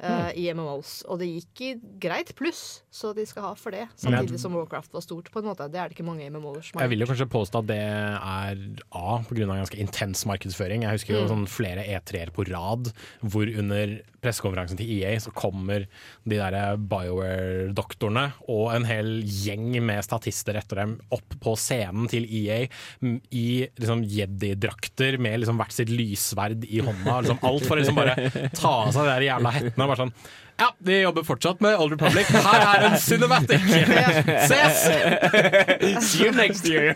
Eh, 0.00 0.30
I 0.36 0.48
MMOs. 0.54 1.04
Og 1.08 1.18
det 1.20 1.28
gikk 1.30 1.60
i 1.60 1.70
greit 2.00 2.34
pluss, 2.36 2.82
så 2.90 3.12
de 3.14 3.24
skal 3.26 3.42
ha 3.42 3.52
for 3.54 3.70
det. 3.70 3.86
Samtidig 3.96 4.38
som 4.40 4.54
Warcraft 4.54 4.92
var 4.92 5.00
stort. 5.02 5.30
på 5.30 5.38
en 5.40 5.48
måte 5.50 5.68
Det 5.70 5.78
er 5.80 5.88
det 5.88 5.96
ikke 5.98 6.06
mange 6.06 6.26
MMO-er 6.30 6.62
som 6.62 6.78
har. 6.78 6.84
Jeg 6.86 6.90
vil 6.94 7.00
jo 7.04 7.06
kanskje 7.12 7.28
påstå 7.30 7.58
at 7.62 7.66
det 7.66 7.78
er 7.80 8.64
A, 8.92 9.18
pga. 9.28 9.46
ganske 9.46 9.78
intens 9.80 10.24
markedsføring. 10.26 10.82
Jeg 10.82 10.90
husker 10.98 11.14
jo 11.14 11.22
Mm. 11.24 11.30
sånn 11.30 11.46
flere 11.48 11.84
E3-er 11.86 12.30
på 12.30 12.44
rad 12.50 12.92
hvor 13.22 13.46
under 13.58 14.00
pressekonferansen 14.24 14.76
til 14.78 14.88
EA 15.02 15.18
så 15.20 15.30
kommer 15.36 15.86
de 16.26 16.36
der 16.36 16.76
BioWare-doktorene 16.78 18.32
og 18.48 18.70
en 18.74 18.86
hel 18.88 19.10
gjeng 19.24 19.74
med 19.84 20.02
statister 20.06 20.56
etter 20.56 20.80
dem 20.80 20.94
opp 21.14 21.36
på 21.42 21.54
scenen 21.60 22.08
til 22.08 22.24
EA 22.24 22.62
i 23.30 23.68
liksom 23.78 24.04
jedi-drakter 24.08 25.18
med 25.20 25.40
liksom 25.42 25.58
hvert 25.60 25.74
sitt 25.76 25.92
lyssverd 25.92 26.64
i 26.68 26.80
hånda. 26.84 27.18
Liksom 27.26 27.42
alt 27.44 27.66
for 27.68 27.76
å 27.76 27.80
liksom 27.82 27.98
bare 27.98 28.16
ta 28.56 28.72
av 28.86 28.92
seg 28.96 29.10
de 29.12 29.28
jævla 29.28 29.52
hettene. 29.58 29.83
Og 29.84 29.92
Bare 29.92 30.02
sånn 30.06 30.14
ja, 30.54 30.68
vi 30.86 31.00
jobber 31.00 31.24
fortsatt 31.26 31.58
med 31.64 31.74
Old 31.82 31.96
Republic. 31.96 32.28
Her 32.30 32.60
er 32.62 32.84
en 32.86 32.92
cinematic! 33.02 33.64
Ses! 34.48 34.84
See 36.06 36.22
you 36.22 36.30
next 36.36 36.68
year. 36.70 36.94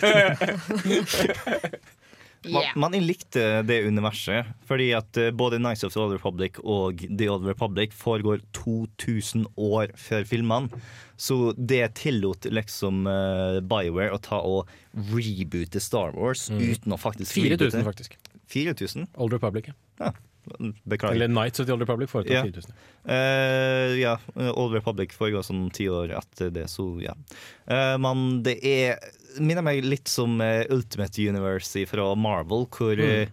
Man, 2.49 2.63
man 2.79 2.95
likte 3.03 3.43
det 3.67 3.81
universet, 3.89 4.47
fordi 4.69 4.93
at 4.95 5.19
eh, 5.19 5.33
både 5.35 5.59
Nights 5.59 5.83
of 5.85 5.91
the 5.93 5.99
Old 6.01 6.15
Republic 6.15 6.61
og 6.63 7.03
The 7.11 7.27
Old 7.33 7.49
Republic 7.51 7.91
foregår 7.99 8.45
2000 8.55 9.49
år 9.59 9.91
før 9.99 10.23
filmene. 10.31 10.81
Så 11.19 11.51
det 11.59 11.83
tillot 11.99 12.47
liksom 12.55 13.09
uh, 13.11 13.59
BioWare 13.59 14.15
å 14.15 14.21
ta 14.23 14.39
og 14.39 14.71
reboote 15.11 15.83
Star 15.83 16.15
Wars 16.15 16.47
Mm. 16.49 16.63
uten 16.63 16.95
å 16.95 17.01
faktisk 17.03 17.35
4000 17.35 17.83
faktisk. 17.85 18.15
4000? 18.55 19.09
Old 19.19 19.35
Republic, 19.35 19.73
ja. 19.99 20.13
Beklager. 20.85 21.15
Eller 21.15 21.29
Nights 21.33 21.61
of 21.61 21.67
the 21.67 21.75
Old 21.75 21.83
Republic 21.85 22.11
foretok 22.11 22.33
Ja. 22.33 22.43
4000. 22.47 22.75
Uh, 23.09 23.95
ja, 23.99 24.17
Old 24.53 24.75
Republic 24.77 25.15
foregår 25.17 25.47
sånn 25.47 25.69
ti 25.75 25.89
år 25.93 26.13
etter 26.19 26.51
det, 26.55 26.67
så 26.73 26.91
ja. 27.03 27.15
Uh, 27.71 27.97
men 28.03 28.43
det 28.47 28.59
er 28.67 28.99
minner 29.41 29.65
meg 29.65 29.85
litt 29.87 30.09
som 30.11 30.41
eh, 30.41 30.65
Ultimate 30.73 31.29
Universe 31.29 31.85
fra 31.91 32.11
Marvel, 32.19 32.67
hvor 32.73 32.99
eh, 33.01 33.29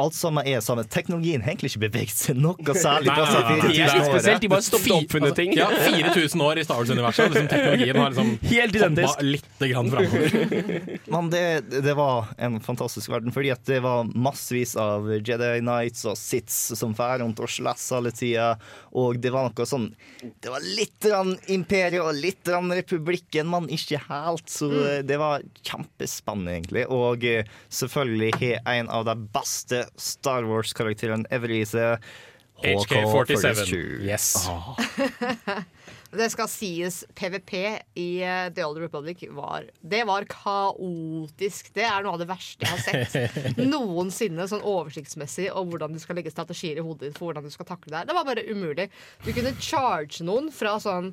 alt 0.00 0.16
sammen 0.16 0.46
er 0.48 0.62
sammen. 0.64 0.88
Teknologien 0.90 1.44
har 1.44 1.52
egentlig 1.52 1.72
ikke 1.72 1.82
beveget 1.86 2.16
seg 2.16 2.38
noe 2.40 2.74
særlig. 2.76 3.10
Nei, 3.10 3.16
nei, 3.20 3.42
nei, 3.44 3.56
nei. 3.60 3.70
i 3.70 3.88
4000 3.90 4.14
året. 4.16 4.40
de 4.44 4.50
bare 4.52 4.66
stoppet 4.66 4.94
å 4.94 4.98
oppfinne 5.00 5.32
ting. 5.36 5.54
Ja, 5.58 5.68
4000 5.70 6.44
år 6.46 6.60
i 6.60 6.66
Star 6.66 6.80
Wars-universet. 6.80 7.24
og 7.26 7.34
Liksom 7.36 7.50
teknologien 7.52 8.00
har 8.00 8.14
liksom 8.14 8.32
Helt 8.54 8.78
identisk. 8.80 9.24
litt 9.26 9.64
grann 9.70 9.90
framover. 9.92 10.98
Men 11.10 11.30
det, 11.32 11.44
det 11.86 11.94
var 11.98 12.30
en 12.38 12.60
fantastisk 12.64 13.12
verden, 13.12 13.34
fordi 13.34 13.52
at 13.54 13.64
det 13.68 13.80
var 13.84 14.08
massevis 14.14 14.76
av 14.80 15.08
Jedi 15.18 15.52
Knights 15.60 16.06
og 16.10 16.18
Sits 16.18 16.58
som 16.78 16.94
fer 16.96 17.20
rundt 17.22 17.40
og 17.42 17.50
slåss 17.50 17.90
alle 17.98 18.12
tida. 18.14 18.54
Og 18.98 19.20
det 19.22 19.32
var 19.34 19.50
noe 19.50 19.66
sånn 19.68 19.90
Det 20.42 20.50
var 20.50 20.64
litt 20.64 21.06
rann 21.10 21.34
imperiet 21.52 22.02
og 22.02 22.16
litt 22.18 22.48
rann 22.50 22.72
republikken, 22.74 23.48
men 23.50 23.68
ikke 23.72 24.00
helt. 24.08 24.46
Så 24.50 24.70
eh, 24.70 25.00
det 25.06 25.18
var 25.20 25.44
kjempespennende, 25.66 26.56
egentlig. 26.58 26.86
Og 26.90 27.24
eh, 27.26 27.48
selvfølgelig 27.70 28.32
har 28.40 28.72
en 28.80 28.90
av 28.90 29.06
de 29.08 29.16
beste 29.34 29.84
Star 29.96 30.46
Wars-karakteren 30.48 31.26
ever 31.30 31.50
HK47. 32.62 34.02
Yes. 34.04 34.48
Det 36.10 36.26
skal 36.32 36.48
sies, 36.50 37.04
PVP 37.14 37.52
i 37.94 38.08
eh, 38.26 38.48
The 38.50 38.64
Old 38.66 38.80
Republic 38.82 39.22
var 39.30 39.68
Det 39.80 40.00
var 40.08 40.26
kaotisk. 40.26 41.70
Det 41.76 41.84
er 41.86 42.02
noe 42.02 42.16
av 42.16 42.24
det 42.24 42.26
verste 42.26 42.66
jeg 42.66 42.74
har 42.74 43.06
sett 43.06 43.60
noensinne, 43.62 44.48
sånn 44.50 44.64
oversiktsmessig, 44.66 45.46
og 45.54 45.70
hvordan 45.70 45.94
du 45.94 46.02
skal 46.02 46.18
legge 46.18 46.32
strategier 46.34 46.80
i 46.80 46.84
hodet 46.84 47.12
ditt 47.12 47.20
for 47.20 47.30
hvordan 47.30 47.46
du 47.46 47.54
skal 47.54 47.68
takle 47.70 47.92
det 47.92 48.00
her. 48.00 48.10
Det 48.10 48.18
var 48.18 48.26
bare 48.26 48.46
umulig. 48.50 48.88
Du 49.22 49.30
kunne 49.30 49.54
charge 49.62 50.26
noen 50.26 50.50
fra 50.54 50.74
sånn 50.82 51.12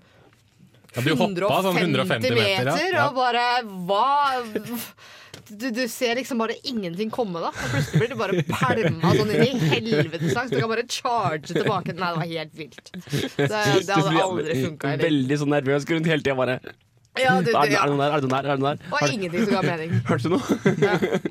Ja, 0.95 1.01
du 1.03 1.11
hoppa 1.19 1.61
sånn 1.65 1.77
150 1.77 2.31
meter, 2.31 2.65
meter 2.71 2.93
Ja. 2.93 3.07
og 3.09 3.15
bare 3.15 3.43
Hva 3.85 4.39
du, 5.47 5.69
du 5.71 5.83
ser 5.87 6.15
liksom 6.17 6.39
bare 6.41 6.55
ingenting 6.67 7.09
komme, 7.13 7.39
da. 7.39 7.51
Og 7.53 7.69
plutselig 7.71 7.99
blir 8.01 8.09
du 8.11 8.15
bare 8.19 8.41
pælma 8.49 9.11
sånn 9.15 9.29
inn 9.31 9.61
i 9.61 9.69
helvetes 9.71 10.33
langs. 10.35 10.51
Du 10.51 10.57
kan 10.59 10.67
bare 10.71 10.83
charge 10.91 11.53
tilbake. 11.53 11.93
Nei, 11.95 12.09
det 12.11 12.17
var 12.19 12.27
helt 12.33 12.57
vilt. 12.57 12.89
Det, 13.37 13.47
det 13.47 13.95
hadde 13.95 14.23
aldri 14.25 14.57
funka. 14.65 14.91
Veldig 15.05 15.37
sånn 15.39 15.53
nervøs. 15.53 15.85
Rundt 15.87 16.09
hele 16.11 16.25
tida 16.25 16.35
bare 16.35 16.57
Ja, 17.17 17.37
du- 17.39 17.45
du- 17.47 17.55
er, 17.55 17.61
det- 17.63 17.71
ja. 17.77 17.83
er 17.83 17.87
det 17.87 17.95
noen 17.95 18.03
der? 18.03 18.11
Er 18.11 18.19
det 18.19 18.27
noen 18.27 18.35
der? 18.35 18.43
Er 18.43 18.57
det 18.57 18.59
noen 18.59 18.71
der? 18.73 18.83
Det 18.83 18.91
var 18.91 19.13
ingenting 19.15 19.45
som 19.45 19.53
ga 19.53 19.61
mening. 19.69 19.91
Hørte 20.09 20.23
du 20.23 20.29
noe? 20.35 21.21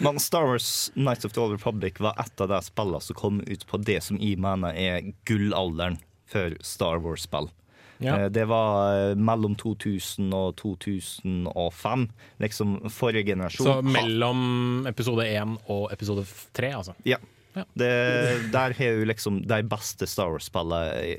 Men 0.00 0.18
Star 0.22 0.46
Wars 0.46 0.92
Nights 0.94 1.24
of 1.24 1.32
the 1.32 1.40
Old 1.40 1.52
Republic 1.52 1.98
var 1.98 2.14
et 2.22 2.40
av 2.40 2.48
de 2.52 2.60
spillene 2.62 3.02
som 3.02 3.16
kom 3.18 3.40
ut 3.42 3.66
på 3.66 3.80
det 3.82 3.98
som 4.06 4.18
jeg 4.22 4.38
mener 4.38 4.70
er 4.78 5.08
gullalderen 5.26 5.98
for 6.30 6.54
Star 6.62 7.00
Wars-spill. 7.02 7.50
Ja. 8.04 8.16
Eh, 8.24 8.28
Det 8.30 8.44
var 8.48 9.10
eh, 9.10 9.14
mellom 9.16 9.56
2000 9.58 10.32
og 10.34 10.56
2005. 10.60 12.08
Liksom 12.40 12.76
forrige 12.90 13.24
generasjon. 13.32 13.66
Så 13.66 13.78
mellom 13.82 14.86
episode 14.90 15.26
1 15.26 15.56
og 15.68 15.88
episode 15.92 16.26
3, 16.54 16.72
altså. 16.78 16.94
Ja. 17.04 17.18
Det, 17.74 17.90
der 18.52 18.74
har 18.78 18.92
jo 19.00 19.04
liksom 19.08 19.40
de 19.48 19.62
beste 19.66 20.06
Star 20.06 20.30
Wars-spillene 20.30 21.18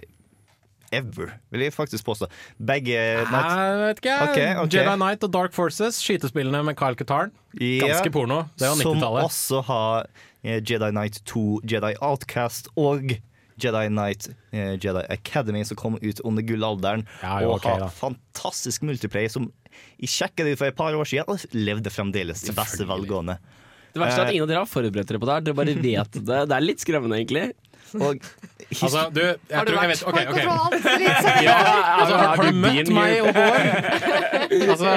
ever, 0.92 1.34
vil 1.52 1.62
jeg 1.62 1.74
faktisk 1.76 2.06
påstå. 2.08 2.30
Begge 2.58 2.96
Jeg 2.96 3.26
vet 3.28 4.00
ikke. 4.02 4.16
Okay, 4.30 4.56
okay. 4.58 4.78
Jedi 4.78 4.96
Knight 4.96 5.24
og 5.28 5.34
Dark 5.36 5.54
Forces, 5.54 6.00
skytespillene 6.02 6.64
med 6.66 6.78
Kyle 6.80 6.96
Katarn. 6.98 7.34
Ganske 7.54 8.08
Ja, 8.10 8.14
porno. 8.14 8.44
Det 8.58 8.70
var 8.70 8.80
Som 8.80 8.96
90-tallet. 8.96 9.20
Som 9.20 9.30
også 9.30 9.62
har 9.68 10.08
eh, 10.44 10.62
Jedi 10.64 10.90
Knight 10.96 11.22
2, 11.26 11.44
Jedi 11.70 11.94
Outcast 12.02 12.72
og 12.76 13.14
Jedi 13.60 13.86
Knight 13.92 14.30
eh, 14.52 14.76
Jedi 14.80 15.06
Academy, 15.14 15.64
som 15.68 15.80
kom 15.80 15.98
ut 16.02 16.22
under 16.26 16.46
gullalderen. 16.46 17.06
Ja, 17.24 17.40
jo, 17.44 17.54
og 17.56 17.66
har 17.68 17.86
da. 17.86 17.90
fantastisk 17.94 18.86
multiplayer 18.88 19.32
som 19.32 19.52
Jeg 20.00 20.10
sjekka 20.12 20.44
det 20.44 20.56
ut 20.56 20.62
for 20.62 20.72
et 20.72 20.78
par 20.80 20.96
år 20.98 21.08
siden 21.08 21.30
og 21.30 21.56
levde 21.56 21.92
fremdeles 21.94 22.42
i 22.50 22.56
beste 22.58 22.88
velgående. 22.90 23.38
Det 23.94 24.02
verste 24.02 24.22
er 24.22 24.26
at 24.26 24.30
Eh, 24.30 24.36
ingen 24.38 24.46
av 24.46 24.52
dere 24.52 24.64
har 24.64 24.70
forberedt 24.70 25.10
dere 25.10 25.22
på 25.22 25.30
det 25.30 25.36
her. 25.36 25.46
Dere 25.46 25.58
bare 25.58 25.76
vet 25.76 26.18
det. 26.18 26.40
Det 26.50 26.56
er 26.56 26.66
litt 26.66 26.84
skremmende, 26.84 27.20
egentlig. 27.20 27.46
Og 27.98 28.22
Altså, 28.70 29.10
du, 29.10 29.22
jeg 29.22 29.58
Har 29.58 29.66
du 29.66 29.72
tror 29.72 29.80
vært 29.82 29.90
vet 29.90 30.02
ok, 30.06 30.18
på. 30.20 30.24
Kontroll 30.30 30.60
Alt 30.60 30.84
Delete? 30.86 31.32
Ja, 31.42 31.54
altså, 31.98 32.18
har, 32.20 32.28
har 32.28 32.44
du 32.44 32.60
møtt 32.62 32.92
meg 32.94 33.16
og 33.24 33.30
Bård? 33.34 33.64
Altså, 34.70 34.92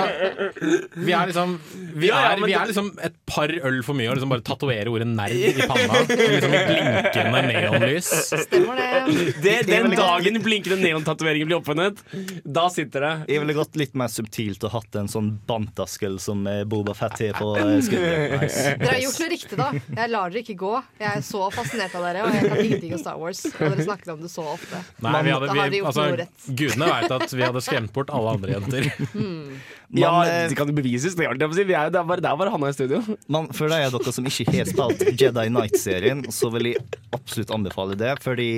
vi 1.06 1.14
er 1.16 1.30
liksom 1.30 1.54
Vi 1.96 2.10
er, 2.12 2.42
vi 2.42 2.52
er 2.56 2.68
liksom 2.68 2.90
et 3.08 3.16
par 3.28 3.52
øl 3.52 3.78
for 3.86 3.96
mye 3.96 4.10
og 4.10 4.18
liksom 4.18 4.32
bare 4.34 4.44
tatoverer 4.44 4.90
ordet 4.92 5.06
nerd 5.08 5.32
i 5.32 5.66
panna. 5.70 6.02
Liksom 6.08 6.56
i 6.56 6.60
blinkende 6.68 7.42
neonlys. 7.48 8.10
Stemmer 8.44 8.80
det. 8.82 9.24
Det, 9.44 9.54
den 9.68 9.96
dagen 9.96 10.38
blinkende 10.44 10.78
neontatoveringer 10.82 11.48
blir 11.48 11.58
oppfunnet, 11.60 12.00
da 12.44 12.66
sitter 12.72 13.06
det. 13.06 13.12
Jeg 13.32 13.44
ville 13.44 13.56
gått 13.56 13.78
litt 13.80 13.96
mer 13.98 14.12
subtilt 14.12 14.64
og 14.68 14.74
hatt 14.76 15.00
en 15.00 15.08
sånn 15.12 15.32
bantaskel 15.48 16.18
som 16.22 16.44
eh, 16.50 16.62
Boba 16.68 16.96
Fett 16.96 17.20
har 17.24 17.38
på 17.40 17.52
skulderen. 17.88 18.36
Nice. 18.42 18.76
Dere 18.80 18.94
har 18.94 19.02
gjort 19.06 19.20
noe 19.22 19.30
riktig, 19.32 19.60
da. 19.60 19.70
Jeg 20.00 20.12
lar 20.12 20.32
dere 20.32 20.44
ikke 20.44 20.58
gå. 20.60 20.74
Jeg 21.00 21.08
er 21.10 21.26
så 21.26 21.48
fascinert 21.54 21.96
av 21.98 22.06
dere, 22.08 22.26
og 22.26 22.36
jeg 22.36 22.52
kan 22.52 22.64
ingenting 22.82 22.98
om 22.98 22.98
Star 22.98 23.18
Wars. 23.18 23.44
Og 23.46 23.60
dere 23.60 23.84
snakker 23.86 24.12
om 24.14 24.22
det 24.22 24.30
så 24.32 24.44
ofte. 24.54 24.80
Nei, 25.04 25.22
vi 25.26 25.34
hadde, 25.34 25.68
vi, 25.70 25.80
altså, 25.86 26.06
gudene 26.46 26.88
veit 26.90 27.14
at 27.16 27.34
vi 27.34 27.44
hadde 27.44 27.62
skremt 27.64 27.94
bort 27.94 28.12
alle 28.14 28.36
andre 28.36 28.58
jenter. 28.58 28.90
Ja, 29.92 30.24
eh, 30.24 30.46
det 30.48 30.56
kan 30.56 30.70
jo 30.70 30.72
bevises. 30.72 31.12
Det, 31.18 31.26
er. 31.28 31.36
Vi 31.36 31.74
er, 31.76 31.90
det, 31.92 32.00
er 32.00 32.06
bare, 32.08 32.22
det 32.24 32.28
er 32.30 32.36
bare 32.40 32.52
han 32.54 32.62
i 32.64 32.72
studio. 32.72 33.02
Men 33.28 33.50
for 33.52 33.68
de 33.68 33.76
av 33.84 33.92
dere 33.92 34.14
som 34.16 34.24
ikke 34.24 34.54
har 34.54 34.70
spilt 34.70 35.20
Jedi 35.20 35.44
Knight-serien, 35.50 36.22
så 36.32 36.48
vil 36.54 36.70
jeg 36.70 36.86
absolutt 37.12 37.52
anbefale 37.52 37.98
det. 38.00 38.14
Fordi 38.24 38.48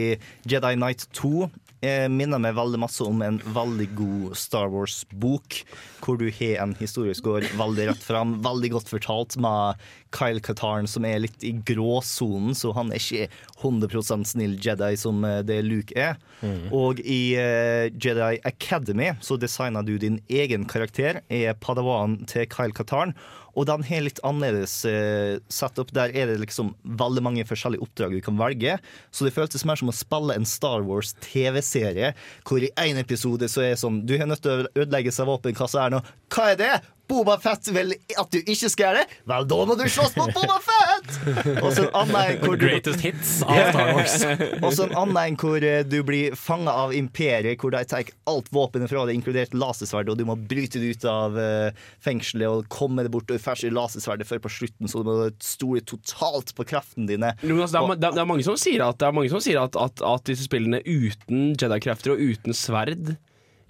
Jedi 0.47 0.75
Knight 0.79 1.09
2 1.19 1.33
eh, 1.49 1.57
minner 2.11 2.41
meg 2.43 2.57
veldig 2.57 2.81
masse 2.83 3.05
om 3.05 3.23
en 3.25 3.41
veldig 3.55 3.89
god 3.99 4.39
Star 4.39 4.71
Wars-bok. 4.73 5.61
Hvor 6.05 6.19
du 6.21 6.27
har 6.29 6.63
en 6.63 6.75
historisk 6.79 7.25
gård 7.27 7.47
veldig 7.59 7.89
rett 7.91 8.05
fram, 8.05 8.39
veldig 8.45 8.75
godt 8.77 8.93
fortalt, 8.93 9.39
med 9.41 9.81
Kyle 10.15 10.43
Katarn 10.45 10.89
som 10.91 11.07
er 11.09 11.23
litt 11.25 11.45
i 11.45 11.53
gråsonen, 11.67 12.55
så 12.57 12.73
han 12.77 12.93
er 12.95 13.03
ikke 13.03 13.29
100 13.63 14.25
snill 14.29 14.57
Jedi 14.63 14.93
som 15.01 15.25
eh, 15.27 15.41
det 15.47 15.61
Luke 15.67 15.95
er. 15.99 16.19
Og 16.75 17.01
i 17.01 17.35
eh, 17.41 17.89
Jedi 17.93 18.39
Academy 18.45 19.13
så 19.25 19.39
designer 19.41 19.87
du 19.87 19.97
din 19.99 20.21
egen 20.29 20.69
karakter, 20.71 21.23
er 21.29 21.57
padawan 21.61 22.21
til 22.31 22.47
Kyle 22.53 22.75
Katarn. 22.77 23.15
Og 23.55 23.69
den 23.69 23.85
har 23.87 24.05
litt 24.05 24.21
annerledes 24.27 24.77
eh, 24.89 25.39
setup. 25.53 25.93
Der 25.97 26.15
er 26.15 26.31
det 26.31 26.41
liksom 26.43 26.73
veldig 26.99 27.25
mange 27.25 27.47
forskjellige 27.49 27.85
oppdrag 27.87 28.17
du 28.17 28.23
kan 28.25 28.39
velge. 28.41 28.79
Så 29.15 29.27
det 29.27 29.35
føltes 29.37 29.67
mer 29.69 29.81
som 29.81 29.93
å 29.93 29.97
spille 29.97 30.37
en 30.37 30.49
Star 30.49 30.85
Wars 30.87 31.15
TV-serie, 31.25 32.15
hvor 32.47 32.65
i 32.65 32.73
én 32.81 33.01
episode 33.01 33.49
så 33.51 33.65
er 33.65 33.75
det 33.75 33.83
sånn 33.83 34.03
Du 34.07 34.17
har 34.19 34.29
nødt 34.31 34.43
til 34.45 34.65
å 34.65 34.85
ødelegge 34.85 35.15
seg 35.15 35.31
våpenkassa 35.31 35.87
her 35.87 35.97
nå. 35.97 36.03
Hva 36.35 36.51
er 36.53 36.61
det? 36.61 36.75
Boba 37.09 37.37
Fett 37.43 37.69
vil 37.75 37.93
at 38.17 38.31
du 38.33 38.39
ikke 38.41 38.71
skal 38.73 38.87
gjøre 38.87 39.03
det? 39.03 39.19
Vel, 39.29 39.47
da 39.51 39.59
må 39.69 39.77
du 39.77 39.85
slåss 39.93 40.15
mot 40.17 40.33
Boba 40.33 40.57
Fett! 40.65 41.11
Og 41.61 41.69
så 41.77 41.85
en 41.85 41.99
annen 42.01 42.41
hvor 42.41 42.57
du 42.57 42.65
Greatest 42.65 43.05
hits 43.05 43.35
av 43.45 43.59
Star 43.71 43.91
Wars. 43.97 44.15
og 44.65 44.71
så 44.73 44.87
en 44.87 44.97
annen 45.03 45.37
hvor 45.41 45.65
eh, 45.65 45.83
du 45.85 45.99
blir 46.07 46.37
fanga 46.39 46.73
av 46.85 46.95
imperiet, 46.97 47.61
hvor 47.61 47.75
de 47.75 47.83
tar 47.91 48.09
alt 48.31 48.49
våpenet 48.55 48.89
fra 48.91 49.05
deg, 49.05 49.19
inkludert 49.19 49.57
lasersverd, 49.57 50.13
og 50.13 50.21
du 50.21 50.25
må 50.29 50.39
bryte 50.39 50.81
det 50.81 50.95
ut 50.95 51.07
av 51.11 51.37
eh, 51.41 51.85
fengselet 52.05 52.49
og 52.49 52.71
komme 52.73 53.05
deg 53.05 53.13
bort 53.15 53.31
og 53.35 53.43
ferske 53.43 53.73
lasersverdet 53.75 54.29
før 54.29 54.45
på 54.47 54.55
slutten, 54.57 54.89
så 54.89 55.05
du 55.05 55.11
må 55.11 55.29
stole 55.45 55.85
totalt 55.85 56.55
på 56.57 56.69
kreftene 56.73 57.11
dine. 57.11 57.35
Men 57.45 57.61
altså, 57.61 57.77
det, 57.77 57.85
er, 57.85 58.01
det, 58.01 58.09
er, 58.09 58.17
det 58.17 58.25
er 58.25 58.33
mange 58.33 58.49
som 58.49 58.59
sier 58.61 58.87
at, 58.89 59.01
det 59.01 59.11
er 59.11 59.17
mange 59.21 59.33
som 59.33 59.45
sier 59.45 59.61
at, 59.61 59.77
at, 59.77 60.05
at 60.09 60.27
disse 60.31 60.49
spillene 60.49 60.81
uten 60.85 61.53
Jedi-krefter 61.61 62.17
og 62.17 62.25
uten 62.33 62.57
sverd 62.57 63.17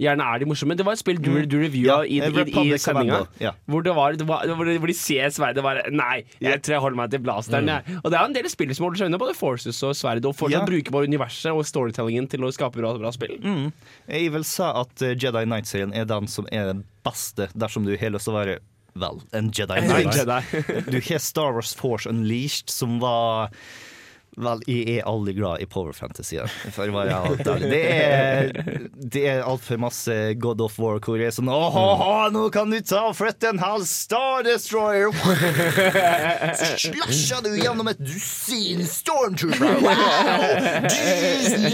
Gjerne 0.00 0.26
er 0.26 0.42
de 0.42 0.48
morsomme. 0.50 0.74
Det 0.74 0.84
var 0.86 0.96
et 0.96 1.00
spill 1.00 1.20
du, 1.22 1.30
du 1.46 1.56
reviewa 1.60 2.00
Ja, 2.02 2.06
i, 2.06 2.18
i, 2.18 2.64
i, 2.74 2.78
sendinga. 2.82 3.20
Hvor, 3.70 3.84
det 3.86 3.94
var, 3.94 4.16
det 4.18 4.26
var, 4.26 4.48
hvor, 4.58 4.66
de, 4.90 4.96
ser 4.98 5.30
sverdet 5.34 5.62
og 5.62 5.68
bare 5.68 5.84
Nei, 5.94 6.24
jeg 6.42 6.62
tror 6.64 6.76
jeg 6.76 6.84
holder 6.86 6.98
meg 6.98 7.14
til 7.14 7.22
blasteren. 7.22 7.70
Mm. 7.70 8.00
Og 8.02 8.10
det 8.10 8.18
er 8.18 8.26
en 8.26 8.36
del 8.36 8.50
spill 8.50 8.74
som 8.74 8.88
holder 8.88 9.04
seg 9.04 9.12
unna 9.12 9.22
både 9.22 9.36
Forces 9.38 9.78
og 9.86 9.94
sverd, 9.98 10.26
og 10.26 10.34
fortsatt 10.34 10.64
Ja. 10.64 10.66
bruker 10.68 10.94
bare 10.94 11.10
universet 11.10 11.54
og 11.54 11.62
storytellingen 11.68 12.26
til 12.30 12.46
å 12.46 12.50
skape 12.54 12.80
bra, 12.80 12.94
bra 12.98 13.14
spill. 13.14 13.38
Mm. 13.42 13.70
Jeg 14.10 14.34
vil 14.34 14.46
si 14.48 14.66
at 14.66 15.06
eh, 15.06 15.14
Jedi 15.14 15.46
Knight-serien 15.46 15.94
er 15.94 16.08
den 16.10 16.30
som 16.30 16.48
er 16.50 16.72
den 16.72 16.84
beste, 17.06 17.48
dersom 17.54 17.86
du 17.86 17.94
har 18.00 18.14
lyst 18.14 18.30
til 18.30 18.34
å 18.34 18.40
være 18.42 18.60
Vel, 18.94 19.18
en 19.34 19.48
Jedi 19.50 19.74
En 19.74 20.12
Jedi. 20.14 20.60
du 20.92 21.00
har 21.02 21.18
Star 21.18 21.56
Wars 21.56 21.72
Force 21.74 22.06
Unleashed, 22.06 22.70
som 22.70 23.00
var 23.02 23.50
Vel, 24.34 24.62
jeg 24.66 24.98
er 24.98 25.06
aldri 25.06 25.34
glad 25.36 25.62
i 25.62 25.66
power 25.70 25.94
fantasy, 25.94 26.40
for 26.74 26.90
å 26.90 26.94
være 26.96 27.18
helt 27.28 27.48
ærlig. 27.52 27.68
Det 27.70 27.82
er, 27.86 28.48
det 29.14 29.22
er 29.30 29.42
altfor 29.46 29.78
masse 29.82 30.16
God 30.42 30.62
of 30.64 30.78
War 30.82 30.98
hvor 31.04 31.20
jeg 31.20 31.30
er 31.30 31.36
sånn 31.36 31.50
Åh, 31.52 32.10
nå 32.34 32.42
kan 32.54 32.72
du 32.72 32.80
ta 32.82 33.04
og 33.10 33.16
flytte 33.18 33.52
en 33.52 33.62
halv 33.62 33.86
Star 33.86 34.42
Destroyer! 34.46 35.14
Så 36.58 36.70
slasher 36.88 37.44
du 37.46 37.52
gjennom 37.60 37.90
et 37.92 38.00
dusin 38.02 38.82
Stormtrooper! 38.90 39.78
Wow! 39.84 40.88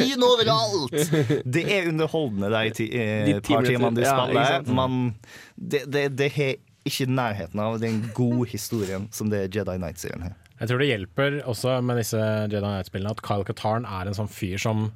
Lyn 0.03 0.27
overalt! 0.27 0.99
Det 1.45 1.65
er 1.65 1.89
underholdende 1.91 2.53
de 2.53 2.74
ti, 2.77 2.91
eh, 2.93 3.32
par 3.47 3.65
timene 3.65 3.95
du 3.97 4.05
spiller, 4.05 4.69
men 4.69 5.15
det, 5.57 5.87
det, 5.93 6.09
det 6.20 6.31
har 6.37 6.59
ikke 6.89 7.09
nærheten 7.12 7.61
av 7.61 7.81
den 7.81 8.03
gode 8.16 8.49
historien 8.53 9.09
som 9.12 9.28
det 9.32 9.47
Jedi 9.53 9.77
Knight-serien 9.81 10.28
har. 10.28 10.37
Jeg 10.61 10.69
tror 10.69 10.82
det 10.82 10.91
hjelper 10.91 11.39
også 11.49 11.78
med 11.81 12.03
disse 12.03 12.20
Jedi 12.20 12.61
Knight-spillene 12.61 13.15
at 13.16 13.23
Kyle 13.24 13.47
Katarn 13.49 13.87
er 13.89 14.09
en 14.11 14.16
sånn 14.16 14.28
fyr 14.28 14.61
som 14.61 14.91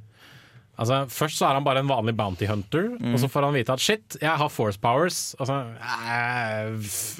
Altså, 0.79 0.97
Først 1.09 1.39
så 1.39 1.47
er 1.47 1.55
han 1.59 1.65
bare 1.65 1.79
en 1.85 1.89
vanlig 1.89 2.17
bounty 2.19 2.47
hunter, 2.51 2.89
og 2.99 3.19
så 3.23 3.29
får 3.31 3.45
han 3.47 3.55
vite 3.55 3.73
at 3.77 3.81
shit, 3.83 4.17
jeg 4.21 4.31
har 4.41 4.49
force 4.51 4.79
powers. 4.83 5.35
Og 5.39 5.47
så 5.47 5.55
«Eh, 5.55 6.73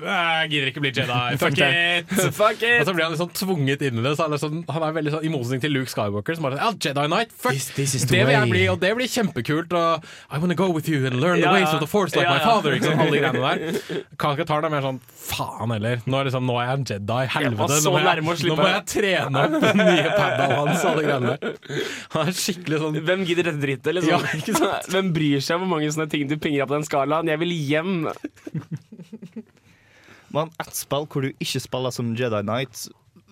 Jeg 0.05 0.51
gidder 0.51 0.71
ikke 0.73 0.83
bli 0.83 0.91
Jedi, 0.95 1.37
fuck 1.43 1.59
it! 1.63 2.11
Fuck 2.41 2.63
it! 2.63 2.81
Og 2.81 2.89
så 2.89 2.95
blir 2.97 3.05
han 3.07 3.15
liksom 3.15 3.31
tvunget 3.37 3.85
inn 3.87 4.01
i 4.01 4.05
det. 4.05 4.15
Så 4.19 4.27
han, 4.27 4.35
sånn, 4.41 4.63
han 4.71 4.87
er 4.89 4.97
veldig 4.97 5.13
sånn, 5.15 5.25
I 5.29 5.31
motsetning 5.33 5.63
til 5.65 5.75
Luke 5.77 5.93
Skywalker, 5.93 6.37
som 6.39 6.47
bare 6.49 6.59
sånn, 6.59 6.65
ja, 6.67 6.89
Jedi 6.89 7.07
Knight, 7.11 7.33
fuck! 7.35 7.55
This- 7.55 7.71
this 7.77 7.95
is 7.99 8.07
the 8.09 8.17
det 8.19 8.25
vil 8.29 8.35
jeg 8.37 8.51
bli, 8.51 8.65
og 8.73 8.81
det 8.83 8.91
blir 8.99 9.11
kjempekult. 9.11 9.73
Og 9.79 10.05
I 10.35 10.41
wanna 10.43 10.57
go 10.59 10.69
with 10.75 10.89
you 10.91 11.05
and 11.07 11.21
learn 11.23 11.39
the 11.41 11.47
Ja, 11.49 11.53
ways 11.55 11.71
of 11.75 11.81
the 11.85 11.89
force 11.91 12.17
like 12.17 12.27
Ja, 12.27 12.35
my 12.35 12.43
father. 12.45 12.75
Ikke 12.77 12.91
sant, 12.91 13.01
alle 13.05 13.15
de 13.15 13.23
greiene 13.25 13.43
der. 13.45 14.05
Kyle 14.19 14.37
Katarn 14.41 14.67
er 14.69 14.75
mer 14.75 14.85
sånn 14.89 15.01
faen 15.25 15.75
heller. 15.77 16.03
Nå 16.07 16.21
er, 16.21 16.29
liksom, 16.31 16.47
nå 16.49 16.59
er 16.61 16.69
jeg 16.73 16.81
en 16.81 16.87
Jedi. 16.91 17.21
Helvete. 17.35 17.79
Nå 17.85 17.95
må, 17.95 18.03
jeg, 18.03 18.27
nå 18.51 18.59
må 18.59 18.69
jeg 18.71 18.85
trene 18.95 19.45
opp 19.47 19.57
den 19.69 19.83
nye 19.85 20.11
padaen 20.19 20.57
hans. 20.59 20.85
Alle 20.91 21.07
greiene 21.07 21.35
der. 21.39 21.57
Han 22.15 22.31
er 22.31 22.37
skikkelig 22.39 22.83
sånn 22.83 22.99
Hvem 23.05 23.25
gidder 23.29 23.44
dette 23.47 23.61
drittet? 23.63 23.95
Liksom? 23.97 24.25
Ja, 24.25 24.35
ikke 24.41 24.57
sant? 24.59 24.89
Hvem 24.95 25.13
bryr 25.17 25.43
seg 25.45 25.61
hvor 25.63 25.71
mange 25.71 25.91
sånne 25.95 26.09
ting 26.13 26.27
du 26.31 26.37
pinger 26.41 26.69
på 26.71 26.77
den 26.79 26.87
skalaen? 26.89 27.31
Jeg 27.31 27.41
vil 27.43 27.55
hjem. 27.55 27.95
Men 30.35 30.51
ett 30.59 30.75
spill 30.75 31.05
hvor 31.11 31.23
du 31.27 31.31
ikke 31.39 31.61
spiller 31.63 31.93
som 31.95 32.11
Jedi 32.19 32.41
Knight, 32.43 32.87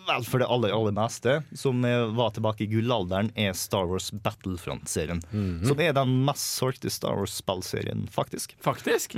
vel 0.07 0.25
for 0.27 0.43
det 0.43 0.47
aller, 0.51 0.71
aller 0.75 0.95
meste, 0.95 1.39
som 1.59 1.83
var 2.17 2.31
tilbake 2.35 2.65
i 2.65 2.69
gullalderen, 2.71 3.31
er 3.39 3.55
Star 3.59 3.89
Wars 3.91 4.11
Battlefront-serien. 4.23 5.23
Som 5.67 5.83
er 5.83 5.95
den 5.97 6.15
mest 6.27 6.47
solgte 6.61 6.91
Star 6.95 7.19
Wars-spillserien, 7.19 8.05
faktisk. 8.11 8.55
Faktisk. 8.63 9.17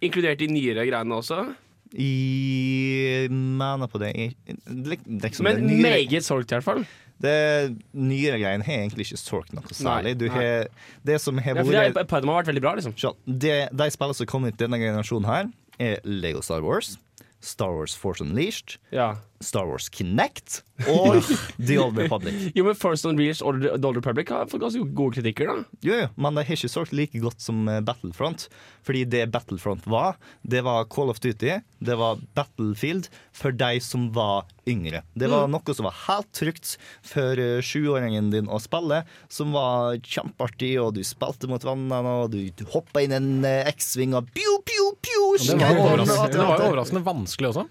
Inkludert 0.00 0.40
de 0.40 0.48
nyere 0.52 0.86
greiene 0.88 1.18
også. 1.20 1.42
I 1.90 3.26
mener 3.34 3.88
på 3.90 3.98
det 3.98 4.12
det, 4.46 5.00
det 5.04 5.30
Men 5.42 5.56
det 5.58 5.64
nyere- 5.66 5.82
meget 5.82 6.22
solgt, 6.24 6.52
i 6.52 6.56
hvert 6.56 6.64
fall. 6.68 6.84
Det 7.20 7.76
nyere 7.92 8.38
greiene 8.40 8.64
har 8.64 8.78
egentlig 8.80 9.06
ikke 9.10 9.18
solgt 9.20 9.52
noe 9.52 9.62
særlig. 9.76 10.16
Du 10.18 10.28
har, 10.32 10.66
det 11.04 11.18
som 11.20 11.36
har 11.38 11.54
Ja, 11.56 11.62
vært 11.62 11.94
det- 11.94 12.08
Padma 12.08 12.32
har 12.32 12.42
vært 12.42 12.54
veldig 12.54 12.62
bra, 12.64 12.74
liksom. 12.74 12.94
Så 12.96 13.14
det, 13.26 13.68
De 13.76 13.90
spillene 13.90 14.14
som 14.16 14.26
kom 14.26 14.44
ut 14.46 14.56
denne 14.56 14.78
generasjonen 14.80 15.26
her, 15.26 15.50
er 15.78 16.00
Lego 16.04 16.40
Star 16.40 16.62
Wars, 16.62 16.96
Star 17.40 17.72
Wars 17.76 17.94
Force 17.94 18.20
Unleashed, 18.24 18.78
Ja. 18.90 19.16
Star 19.40 19.64
Wars 19.68 19.88
Kinect 19.88 20.60
og 20.88 21.18
The 21.68 21.76
Old 21.80 21.96
Republic. 22.00 22.50
Jo, 22.56 22.64
men 22.66 22.76
First 22.76 23.04
on 23.08 23.18
Reels 23.20 23.40
og 23.44 23.58
The 23.62 23.72
Old 23.84 23.96
Republic 24.00 24.28
har 24.32 24.46
fått 24.48 24.60
ganske 24.62 24.82
gode 24.96 25.16
kritikker, 25.18 25.48
da. 25.48 25.64
Jo, 25.84 25.96
jo, 26.02 26.08
men 26.20 26.36
de 26.36 26.44
har 26.44 26.56
ikke 26.56 26.70
solgt 26.72 26.92
like 26.96 27.20
godt 27.20 27.40
som 27.44 27.62
eh, 27.68 27.80
Battlefront. 27.84 28.46
Fordi 28.84 29.02
det 29.12 29.26
Battlefront 29.32 29.84
var, 29.92 30.16
det 30.44 30.62
var 30.64 30.86
Call 30.92 31.12
of 31.12 31.20
Duty, 31.20 31.58
det 31.84 31.96
var 32.00 32.20
Battlefield 32.36 33.08
for 33.36 33.52
de 33.52 33.74
som 33.84 34.06
var 34.16 34.46
yngre. 34.68 35.02
Det 35.16 35.28
var 35.32 35.46
Mm. 35.48 35.54
noe 35.56 35.74
som 35.76 35.86
var 35.88 35.96
helt 36.06 36.30
trygt 36.36 36.74
for 37.06 37.40
eh, 37.40 37.60
sjuåringen 37.64 38.28
din 38.32 38.48
å 38.52 38.60
spille, 38.60 39.02
som 39.32 39.52
var 39.56 39.96
kjempeartig, 40.04 40.74
og 40.84 40.94
du 40.96 41.02
spilte 41.04 41.48
mot 41.48 41.64
vennene, 41.64 42.00
og 42.24 42.32
du, 42.36 42.64
hoppa 42.72 43.04
inn 43.04 43.16
en 43.16 43.30
eh, 43.48 43.68
X-Wing 43.72 44.12
og 44.16 44.28
pew, 44.36 44.56
pew, 44.68 44.90
pew! 45.00 45.26
Det 45.40 45.56
var, 45.60 46.28
det 46.32 46.40
var 46.40 46.64
overraskende 46.68 47.04
vanskelig 47.08 47.52
også, 47.54 47.68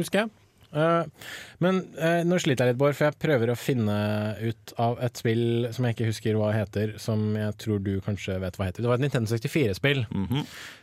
husker 0.00 0.24
jeg. 0.24 0.32
Eh, 0.72 1.04
men 1.58 1.80
eh, 1.98 2.22
nå 2.24 2.38
sliter 2.40 2.64
jeg 2.68 2.74
litt, 2.74 2.80
Bård, 2.80 2.94
for 2.94 3.08
jeg 3.10 3.18
prøver 3.20 3.50
å 3.52 3.56
finne 3.58 3.96
ut 4.40 4.74
av 4.78 5.00
et 5.02 5.18
spill 5.18 5.68
som 5.74 5.84
jeg 5.88 5.96
ikke 5.96 6.10
husker 6.12 6.38
hva 6.38 6.52
heter, 6.54 6.94
som 7.02 7.34
jeg 7.36 7.56
tror 7.58 7.82
du 7.82 7.96
kanskje 8.04 8.38
vet 8.42 8.56
hva 8.60 8.68
heter. 8.70 8.82
Det 8.84 8.90
var 8.90 9.00
et 9.00 9.04
Nintendo 9.06 9.30
64-spill 9.34 10.04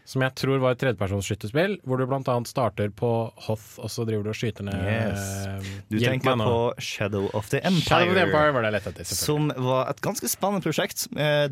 som 0.07 0.21
jeg 0.23 0.35
tror 0.39 0.61
var 0.63 0.71
et 0.71 0.79
tredjepersonsskytterspill, 0.79 1.73
hvor 1.83 1.99
du 1.99 2.05
annet 2.07 2.47
starter 2.47 2.91
på 2.95 3.09
Hoth, 3.47 3.73
og 3.83 3.89
så 3.91 4.05
driver 4.07 4.23
du 4.23 4.29
og 4.31 4.37
skyter 4.39 4.63
ned 4.63 4.77
Yes. 4.87 5.23
eh, 5.47 5.65
Du 5.91 5.97
tenker 5.99 6.35
på 6.39 6.59
Shadow 6.79 7.29
of 7.35 7.49
the 7.51 7.59
Empire. 7.59 7.81
Shadow 7.83 8.11
of 8.11 8.15
the 8.15 8.23
Empire 8.27 8.53
var 8.55 8.63
det 8.67 8.71
lett 8.77 8.87
etter, 8.87 9.03
Som 9.09 9.49
var 9.55 9.89
et 9.91 9.99
ganske 10.01 10.29
spennende 10.31 10.63
prosjekt. 10.63 11.07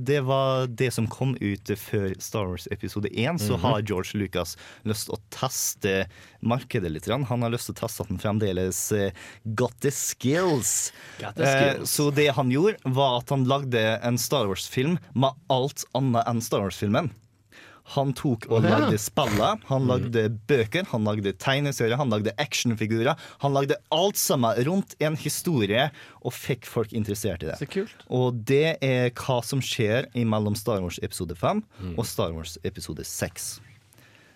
Det 0.06 0.22
var 0.24 0.68
det 0.68 0.92
som 0.96 1.08
kom 1.12 1.36
ut 1.42 1.72
før 1.80 2.14
Star 2.24 2.48
Wars 2.48 2.68
episode 2.72 3.10
1. 3.12 3.40
Så 3.44 3.56
Mhm. 3.58 3.62
har 3.62 3.82
George 3.82 4.16
Lucas 4.16 4.56
lyst 4.86 5.06
til 5.10 5.16
å 5.16 5.20
teste 5.32 6.06
markedet 6.42 6.92
litt. 6.92 7.06
Han 7.08 7.26
har 7.42 7.50
lyst 7.52 7.66
til 7.68 7.76
å 7.76 7.80
teste 7.88 8.02
at 8.02 8.08
han 8.08 8.18
fremdeles 8.26 8.80
eh, 8.98 9.12
got 9.56 9.78
the 9.86 9.94
skills. 9.94 10.92
Got 11.22 11.38
the 11.38 11.46
Eh, 11.46 11.58
skills. 11.74 11.92
Så 11.96 12.10
det 12.18 12.32
han 12.36 12.50
gjorde, 12.52 12.78
var 12.86 13.20
at 13.22 13.30
han 13.32 13.46
lagde 13.48 13.86
en 14.04 14.18
Star 14.18 14.50
Wars-film 14.50 14.98
med 15.14 15.38
alt 15.54 15.86
annet 15.96 16.26
enn 16.28 16.42
Star 16.44 16.66
Wars-filmen. 16.66 17.14
Han 17.94 18.16
tok 18.18 18.48
og 18.50 18.64
lagde 18.66 18.98
spiller, 18.98 19.60
han 19.70 19.84
lagde 19.86 20.24
bøker, 20.50 20.88
han 20.90 21.04
lagde 21.06 21.36
tegneserier, 21.38 21.94
han 22.02 22.10
lagde 22.10 22.32
actionfigurer. 22.42 23.14
Han 23.44 23.54
lagde 23.54 23.78
alt 23.94 24.18
sammen 24.18 24.58
rundt 24.66 24.96
en 25.06 25.14
historie 25.22 25.92
og 26.26 26.34
fikk 26.34 26.66
folk 26.66 26.96
interessert 26.98 27.46
i 27.46 27.52
det. 27.52 27.60
Så 27.62 27.68
kult. 27.70 27.94
Og 28.10 28.42
det 28.50 28.80
er 28.82 29.12
hva 29.14 29.38
som 29.46 29.62
skjer 29.62 30.10
mellom 30.18 30.58
Star 30.58 30.82
Wars 30.82 30.98
episode 31.06 31.38
5 31.38 31.62
og 31.94 32.02
Star 32.10 32.34
Wars 32.34 32.58
episode 32.66 33.06
6. 33.06 33.60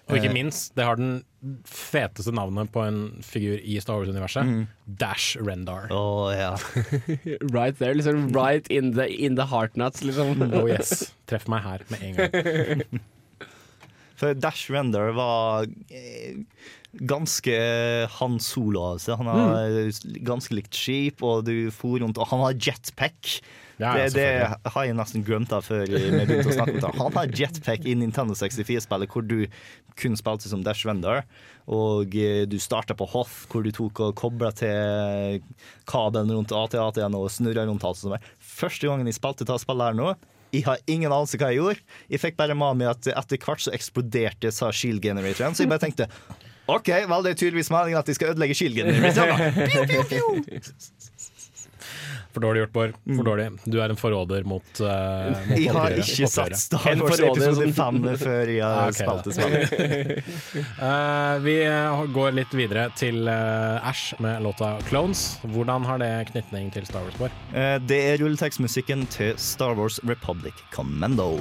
Og 0.10 0.18
ikke 0.18 0.30
Eh, 0.32 0.34
minst, 0.34 0.74
det 0.76 0.86
har 0.86 0.98
den 0.98 1.22
feteste 1.70 2.32
navnet 2.34 2.72
på 2.74 2.82
en 2.82 3.22
figur 3.22 3.60
i 3.62 3.78
Star 3.80 4.00
Wars-universet. 4.02 4.46
Mm. 4.46 4.64
Dash 5.00 5.38
Rendar. 5.38 5.88
Oh, 5.94 6.32
ja. 6.34 6.56
Right 7.54 7.78
there, 7.78 7.94
liksom 7.94 8.32
right 8.34 8.68
in 8.74 8.94
the, 8.98 9.06
in 9.08 9.38
the 9.38 9.46
heart 9.46 9.78
nuts, 9.78 10.04
liksom. 10.04 10.42
Oh 10.58 10.66
yes. 10.68 11.14
Treff 11.30 11.48
meg 11.48 11.62
her 11.64 11.86
med 11.94 12.04
en 12.10 12.20
gang. 12.20 13.00
For 14.20 14.36
Dash 14.36 14.68
Render 14.68 15.14
var 15.16 15.70
eh, 15.96 16.42
ganske 17.08 17.56
Han 18.18 18.40
Solo. 18.44 18.82
Altså. 18.96 19.16
Han 19.16 19.30
har 19.32 19.78
ganske 20.28 20.58
likt 20.58 20.76
skip, 20.76 21.24
og 21.24 21.46
du 21.48 21.70
for 21.72 22.02
rundt 22.04 22.20
Og 22.20 22.28
han 22.34 22.44
har 22.44 22.58
jetpack. 22.60 23.38
Ja, 23.80 23.94
det, 23.96 24.10
det 24.18 24.72
har 24.74 24.86
jeg 24.86 24.96
nesten 24.98 25.24
glemt 25.24 25.54
av 25.56 25.64
før 25.64 25.86
vi 25.88 26.02
begynte 26.12 26.52
å 26.52 26.56
snakke 26.58 26.74
om 26.76 26.82
det. 26.84 26.90
Han 26.98 27.14
har 27.16 27.36
jetpack 27.40 27.86
i 27.88 27.94
Nintendo 27.96 28.36
64-spillet 28.36 29.14
hvor 29.14 29.24
du 29.24 29.38
kun 30.00 30.18
spilte 30.20 30.52
som 30.52 30.66
Dash 30.66 30.84
Render. 30.88 31.24
Og 31.72 32.16
eh, 32.18 32.44
du 32.50 32.58
starta 32.60 32.98
på 32.98 33.08
Hoth, 33.14 33.46
hvor 33.52 33.64
du 33.64 33.72
tok 33.76 34.02
og 34.04 34.18
kobla 34.20 34.52
til 34.58 35.40
kabelen 35.88 36.34
rundt 36.36 36.52
AT-AT-en 36.52 37.16
og 37.16 37.30
snurra 37.32 37.64
rundt 37.70 37.86
alt 37.88 38.02
sånt. 38.02 38.28
Første 38.44 38.90
gangen 38.90 39.08
jeg 39.08 39.16
spilte 39.20 39.48
dette 39.48 39.64
spillet 39.64 39.92
her 39.92 39.98
nå, 40.00 40.12
jeg 40.50 40.66
har 40.66 40.82
ingen 40.90 41.14
anelse 41.14 41.38
hva 41.38 41.52
jeg 41.54 41.62
gjorde. 41.62 41.84
Jeg 42.10 42.22
fikk 42.24 42.38
bare 42.40 42.56
med 42.58 42.80
meg 42.82 42.92
at 42.92 43.10
etter 43.14 43.42
hvert 43.44 43.62
så 43.62 43.74
eksploderte 43.76 44.52
sa 44.54 44.72
shield 44.74 45.04
generatoren, 45.04 45.54
så 45.56 45.66
jeg 45.66 45.72
bare 45.72 45.86
tenkte 45.86 46.10
OK, 46.70 46.90
vel, 47.10 47.24
det 47.26 47.32
er 47.34 47.38
tydeligvis 47.38 47.72
meningen 47.74 47.98
at 47.98 48.10
de 48.10 48.14
skal 48.18 48.34
ødelegge 48.34 48.58
shield 48.58 48.76
generatoren. 48.78 49.40
da. 49.40 49.66
Pew, 49.70 49.86
pew, 49.90 50.04
pew. 50.10 50.28
For 52.30 52.44
dårlig 52.46 52.62
gjort, 52.62 52.74
Bård. 52.76 52.92
For 53.18 53.26
dårlig. 53.26 53.48
Du 53.66 53.80
er 53.82 53.90
en 53.90 53.98
forråder 53.98 54.44
mot, 54.46 54.68
uh, 54.84 55.32
mot 55.34 55.58
Jeg 55.58 55.72
har 55.74 55.80
oppgjøret. 55.88 56.12
ikke 56.14 56.30
satt 56.30 56.60
Star 56.62 57.00
Wars 57.02 57.24
episode 57.26 57.70
fem 57.74 57.98
før 58.22 58.52
jeg 58.54 58.62
har 58.62 58.94
okay, 58.94 59.24
det 59.26 59.34
spillet. 59.40 60.30
Eh, 60.90 61.36
vi 61.44 61.56
eh, 61.66 62.04
går 62.14 62.32
litt 62.38 62.54
videre 62.56 62.86
til 62.98 63.28
uh, 63.28 63.90
Ash 63.90 64.14
med 64.24 64.44
låta 64.46 64.78
'Clones'. 64.88 65.40
Hvordan 65.54 65.86
har 65.86 66.00
det 66.02 66.12
knytning 66.32 66.72
til 66.74 66.86
Star 66.86 67.04
Wars? 67.04 67.18
Bård? 67.20 67.36
Uh, 67.52 67.78
Det 67.90 68.00
er 68.14 68.22
rulletekstmusikken 68.22 69.08
til 69.10 69.34
Star 69.38 69.76
Wars 69.76 70.00
Republic 70.08 70.54
Commando. 70.72 71.38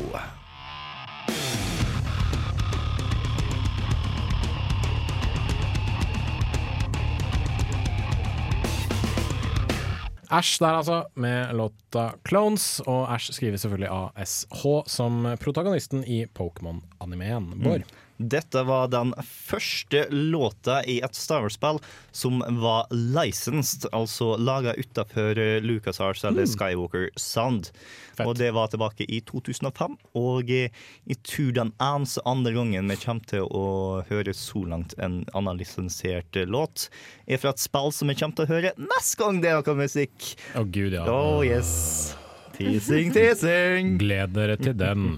Ash 10.30 10.58
der, 10.60 10.76
altså, 10.80 11.04
med 11.14 11.54
låta 11.56 12.10
'Clones'. 12.28 12.82
Og 12.86 13.14
Ash 13.14 13.32
skrives 13.32 13.60
selvfølgelig 13.60 13.90
av 13.90 14.10
SH, 14.24 14.64
som 14.86 15.36
protagonisten 15.40 16.04
i 16.04 16.26
Pokémon-animeen. 16.26 17.62
Bård? 17.62 17.82
Dette 18.18 18.64
var 18.66 18.88
den 18.90 19.12
første 19.22 20.04
låta 20.10 20.80
i 20.84 20.98
et 21.06 21.14
Star 21.14 21.44
Wars-spill 21.44 21.78
som 22.12 22.40
var 22.60 22.88
licensed, 22.90 23.86
altså 23.94 24.32
laga 24.38 24.74
utafor 24.78 25.38
LucasArts 25.62 26.24
eller 26.24 26.42
Mm. 26.48 26.52
Skywalker 26.52 27.08
Sound. 27.16 27.70
Og 28.18 28.34
det 28.38 28.50
var 28.54 28.66
tilbake 28.72 29.06
i 29.08 29.20
2005. 29.20 29.96
Og 30.18 30.50
i 30.50 30.64
jeg 31.06 31.18
tror 31.22 31.52
den 31.54 31.72
eneste 31.78 32.22
andre 32.26 32.52
gangen 32.56 32.90
vi 32.90 32.96
kommer 32.96 33.24
til 33.30 33.46
å 33.54 33.66
høre 34.10 34.34
så 34.34 34.64
langt 34.66 34.94
en 34.98 35.20
annen 35.34 35.58
lisensiert 35.60 36.36
eh, 36.36 36.46
låt, 36.46 36.88
er 37.26 37.38
fra 37.38 37.50
et 37.54 37.62
spill 37.62 37.92
som 37.94 38.08
vi 38.10 38.18
kommer 38.18 38.34
til 38.40 38.48
å 38.48 38.54
høre 38.56 38.72
neste 38.78 39.22
gang 39.22 39.38
det 39.42 39.52
er 39.52 39.62
noe 39.62 39.78
musikk. 39.84 40.32
Å 40.58 40.64
gud, 40.66 40.92
ja. 40.98 41.06
Oh 41.06 41.44
yes. 41.46 42.16
Teasing, 42.58 43.12
teasing. 43.14 43.92
Gled 44.00 44.34
dere 44.34 44.56
til 44.58 44.74
den. 44.78 45.14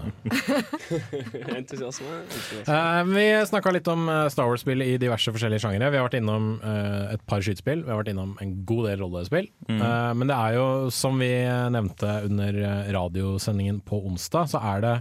Entusiasme. 1.57 2.19
Eh, 2.61 3.01
vi 3.09 3.25
snakka 3.49 3.73
litt 3.73 3.89
om 3.91 4.05
eh, 4.11 4.27
Star 4.33 4.51
Wars-spill 4.51 4.85
i 4.85 4.93
diverse 5.01 5.33
forskjellige 5.33 5.65
sjangere. 5.65 5.89
Vi 5.89 5.99
har 5.99 6.05
vært 6.05 6.19
innom 6.21 6.53
uh, 6.61 7.11
et 7.15 7.25
par 7.25 7.41
skytespill, 7.41 7.81
vi 7.83 7.91
har 7.91 8.01
vært 8.03 8.13
innom 8.13 8.37
en 8.43 8.55
god 8.69 8.91
del 8.91 9.01
rollespill. 9.01 9.49
Mm. 9.67 9.81
Uh, 9.81 10.11
men 10.21 10.29
det 10.29 10.37
er 10.37 10.57
jo, 10.59 10.65
som 10.93 11.17
vi 11.21 11.33
nevnte 11.73 12.17
under 12.29 12.63
radiosendingen 12.93 13.81
på 13.89 14.03
onsdag, 14.11 14.53
så 14.53 14.61
er 14.75 14.85
det 14.85 14.95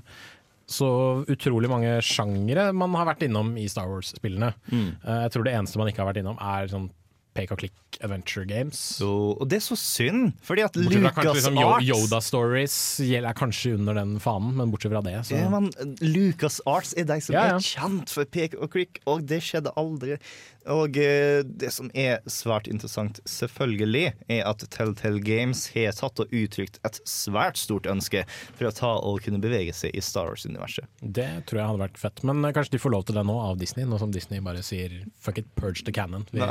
så 0.70 0.88
utrolig 1.28 1.70
mange 1.70 1.96
sjangere 2.04 2.70
man 2.76 2.94
har 2.94 3.08
vært 3.10 3.24
innom 3.26 3.52
i 3.58 3.66
Star 3.70 3.90
Wars-spillene. 3.90 4.52
Mm. 4.70 4.88
Eh, 5.02 5.20
jeg 5.26 5.34
tror 5.34 5.46
det 5.46 5.54
eneste 5.58 5.80
man 5.80 5.90
ikke 5.90 6.04
har 6.04 6.10
vært 6.12 6.22
innom, 6.22 6.38
er 6.38 6.70
sånn 6.70 6.88
pek 7.36 7.52
og 7.54 7.60
klikk 7.62 7.98
adventure 8.02 8.46
games. 8.48 8.78
Og 9.04 9.42
det 9.50 9.60
er 9.60 9.64
så 9.64 9.76
synd, 9.78 10.32
fordi 10.46 10.64
at 10.66 10.74
Bortsett 10.74 11.04
fra 11.04 11.12
kanskje 11.14 11.26
Lucas 11.30 11.38
liksom 11.40 11.58
Arts 11.62 11.88
Yoda 11.88 12.20
Stories 12.24 12.76
gjelder 13.06 13.36
kanskje 13.38 13.74
under 13.78 13.98
den 14.00 14.16
fanen, 14.22 14.54
men 14.58 14.72
bortsett 14.72 14.94
fra 14.94 15.02
det, 15.06 15.16
så 15.28 15.38
Ja, 15.38 15.50
men 15.52 15.70
Lucas 16.02 16.60
Arts 16.66 16.94
er 16.98 17.06
de 17.10 17.20
som 17.22 17.36
Ja, 17.36 17.46
ja. 17.52 17.58
er 17.60 17.66
kjent 17.66 18.10
for 18.14 18.24
pek 18.24 18.56
og 18.58 18.72
klikk, 18.74 19.02
og 19.06 19.26
det 19.30 19.42
skjedde 19.46 19.74
aldri. 19.80 20.18
Og 20.68 20.96
eh, 21.00 21.40
det 21.44 21.70
som 21.72 21.88
er 21.96 22.20
svært 22.30 22.68
interessant, 22.68 23.20
selvfølgelig, 23.28 24.12
er 24.28 24.42
at 24.48 24.64
Telltale 24.74 25.22
Games 25.24 25.66
har 25.74 25.94
tatt 25.96 26.20
og 26.20 26.34
uttrykt 26.36 26.80
et 26.86 27.00
svært 27.08 27.60
stort 27.60 27.88
ønske 27.90 28.26
for 28.50 28.68
å 28.68 28.74
ta 28.76 28.92
og 28.98 29.22
kunne 29.24 29.40
bevege 29.42 29.72
seg 29.76 29.96
i 29.96 30.04
Star 30.04 30.28
Wars-universet. 30.28 30.88
Det 31.00 31.28
tror 31.48 31.62
jeg 31.62 31.70
hadde 31.72 31.84
vært 31.86 32.02
fett. 32.02 32.24
Men 32.28 32.44
eh, 32.44 32.54
kanskje 32.56 32.76
de 32.76 32.82
får 32.82 32.94
lov 32.96 33.08
til 33.08 33.20
det 33.20 33.26
nå 33.30 33.38
av 33.40 33.58
Disney, 33.60 33.88
nå 33.88 34.00
som 34.02 34.12
Disney 34.14 34.44
bare 34.44 34.64
sier 34.66 35.00
fuck 35.20 35.40
it, 35.40 35.48
purge 35.56 35.86
the 35.86 35.94
cannon. 35.96 36.26
Vi, 36.34 36.44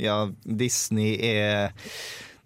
Ja, 0.00 0.18
Disney 0.44 1.16
er 1.20 1.74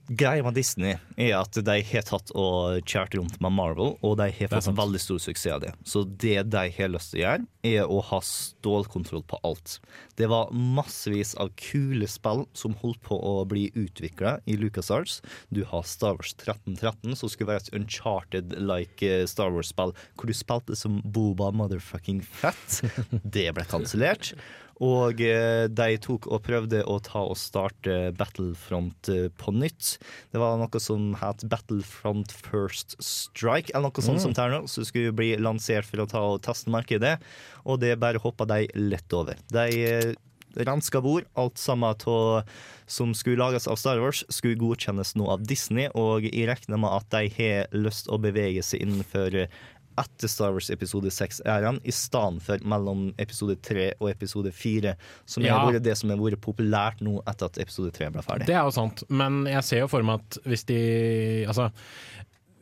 Greia 0.08 0.42
med 0.44 0.54
Disney 0.54 0.98
er 1.16 1.32
at 1.38 1.56
de 1.56 1.74
har 1.88 2.04
tatt 2.04 2.28
og 2.36 2.82
kjært 2.84 3.14
rundt 3.16 3.38
med 3.40 3.54
Marvel, 3.56 3.94
og 4.04 4.18
de 4.20 4.26
har 4.36 4.50
fått 4.52 4.68
veldig 4.76 5.00
stor 5.00 5.20
suksess 5.22 5.54
av 5.54 5.62
det. 5.62 5.70
Så 5.88 6.02
det 6.04 6.42
de 6.52 6.64
har 6.76 6.90
lyst 6.92 7.14
til 7.14 7.22
å 7.22 7.24
gjøre, 7.24 7.46
er 7.64 7.88
å 7.88 8.00
ha 8.10 8.18
stålkontroll 8.28 9.24
på 9.30 9.38
alt. 9.48 9.78
Det 10.20 10.28
var 10.28 10.52
massevis 10.52 11.32
av 11.40 11.54
kule 11.56 12.08
spill 12.10 12.44
som 12.52 12.76
holdt 12.82 13.00
på 13.06 13.16
å 13.16 13.46
bli 13.48 13.70
utvikla 13.72 14.36
i 14.44 14.58
LucasArts. 14.60 15.22
Du 15.48 15.62
har 15.70 15.86
Star 15.88 16.18
Wars 16.18 16.34
1313, 16.36 17.16
som 17.16 17.32
skulle 17.32 17.54
være 17.54 17.64
et 17.64 17.78
uncharted-like 17.80 19.08
eh, 19.08 19.24
Star 19.30 19.54
Wars-spill, 19.54 19.94
hvor 20.18 20.28
du 20.28 20.36
spilte 20.36 20.76
som 20.76 21.00
Boba 21.04 21.48
motherfucking 21.56 22.20
fett. 22.28 22.82
Det 23.36 23.48
ble 23.56 23.64
kansellert. 23.70 24.34
Og 24.82 25.20
eh, 25.22 25.66
de 25.70 25.98
tok 26.02 26.26
og 26.26 26.42
prøvde 26.46 26.82
å 26.90 26.98
ta 27.04 27.22
og 27.28 27.36
starte 27.38 28.10
Battlefront 28.18 29.10
eh, 29.12 29.28
på 29.38 29.54
nytt. 29.54 29.98
Det 30.34 30.42
var 30.42 30.58
noe 30.58 30.82
som 30.82 31.12
het 31.20 31.44
Battlefront 31.46 32.32
First 32.34 32.96
Strike, 32.98 33.70
eller 33.74 33.90
noe 33.92 34.02
sånt 34.02 34.22
Mm. 34.24 34.34
som 34.34 34.34
er 34.38 34.66
som 34.66 34.84
skulle 34.84 35.12
bli 35.14 35.36
lansert 35.36 35.84
for 35.86 36.02
å 36.02 36.08
ta 36.10 36.20
og 36.22 36.42
teste 36.42 36.70
markedet. 36.70 37.18
Og 37.64 37.80
det 37.80 37.98
bare 38.00 38.18
hoppa 38.18 38.44
de 38.46 38.66
lett 38.74 39.12
over. 39.12 39.36
De 39.50 39.68
eh, 39.84 40.14
renska 40.54 41.00
bord, 41.02 41.24
alt 41.34 41.58
sammen 41.58 41.94
av 42.06 42.44
som 42.86 43.14
skulle 43.14 43.40
lages 43.42 43.66
av 43.66 43.76
Star 43.76 43.98
Wars, 43.98 44.24
skulle 44.30 44.58
godkjennes 44.60 45.14
nå 45.16 45.26
av 45.30 45.42
Disney, 45.46 45.88
og 45.94 46.22
jeg 46.22 46.46
regner 46.46 46.78
med 46.78 46.90
at 46.90 47.08
de 47.10 47.30
har 47.38 47.66
lyst 47.72 48.06
å 48.08 48.20
bevege 48.22 48.62
seg 48.62 48.84
innenfor 48.84 49.48
etter 49.98 50.28
Star 50.30 50.52
Wars 50.52 50.70
episode 50.74 51.10
6-æraen, 51.14 51.78
i 51.84 51.92
stedet 51.94 52.42
for 52.42 52.58
mellom 52.64 53.06
episode 53.22 53.56
3 53.62 53.92
og 54.00 54.10
episode 54.10 54.52
4, 54.52 54.94
som 55.26 55.44
Ja. 55.44 55.58
vært 55.70 55.82
det 55.84 55.96
som 55.98 56.10
har 56.10 56.18
vært 56.18 56.40
populært 56.40 57.00
nå 57.00 57.20
etter 57.26 57.46
at 57.46 57.58
episode 57.58 57.90
3 57.92 58.10
ble 58.10 58.22
ferdig. 58.22 58.46
Det 58.46 58.54
er 58.56 58.64
jo 58.64 58.70
sant, 58.74 59.04
men 59.08 59.44
jeg 59.46 59.62
ser 59.64 59.78
jo 59.84 59.88
for 59.88 60.02
meg 60.02 60.20
at 60.20 60.38
hvis 60.44 60.64
de 60.66 61.44
Altså, 61.46 61.70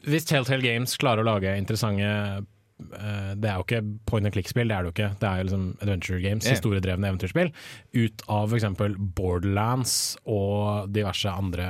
hvis 0.04 0.24
Telltale 0.26 0.62
Games 0.62 0.96
klarer 0.98 1.22
å 1.22 1.28
lage 1.34 1.56
interessante 1.56 2.44
det 2.90 3.48
er 3.50 3.56
jo 3.60 3.64
ikke 3.66 3.80
point 4.06 4.26
and 4.26 4.34
click-spill, 4.34 4.68
det 4.68 4.76
er 4.76 4.82
det 4.86 4.90
jo 4.90 4.94
ikke. 4.96 5.10
Det 5.20 5.28
er 5.28 5.38
jo 5.42 5.46
liksom 5.48 5.66
adventure 5.82 6.20
games, 6.24 6.44
yeah. 6.46 6.56
historiedrevne 6.56 7.08
eventyrspill. 7.12 7.52
Ut 7.94 8.24
av 8.28 8.52
f.eks. 8.52 8.66
Borderlands 9.16 9.94
og 10.28 10.90
diverse 10.94 11.30
andre 11.30 11.68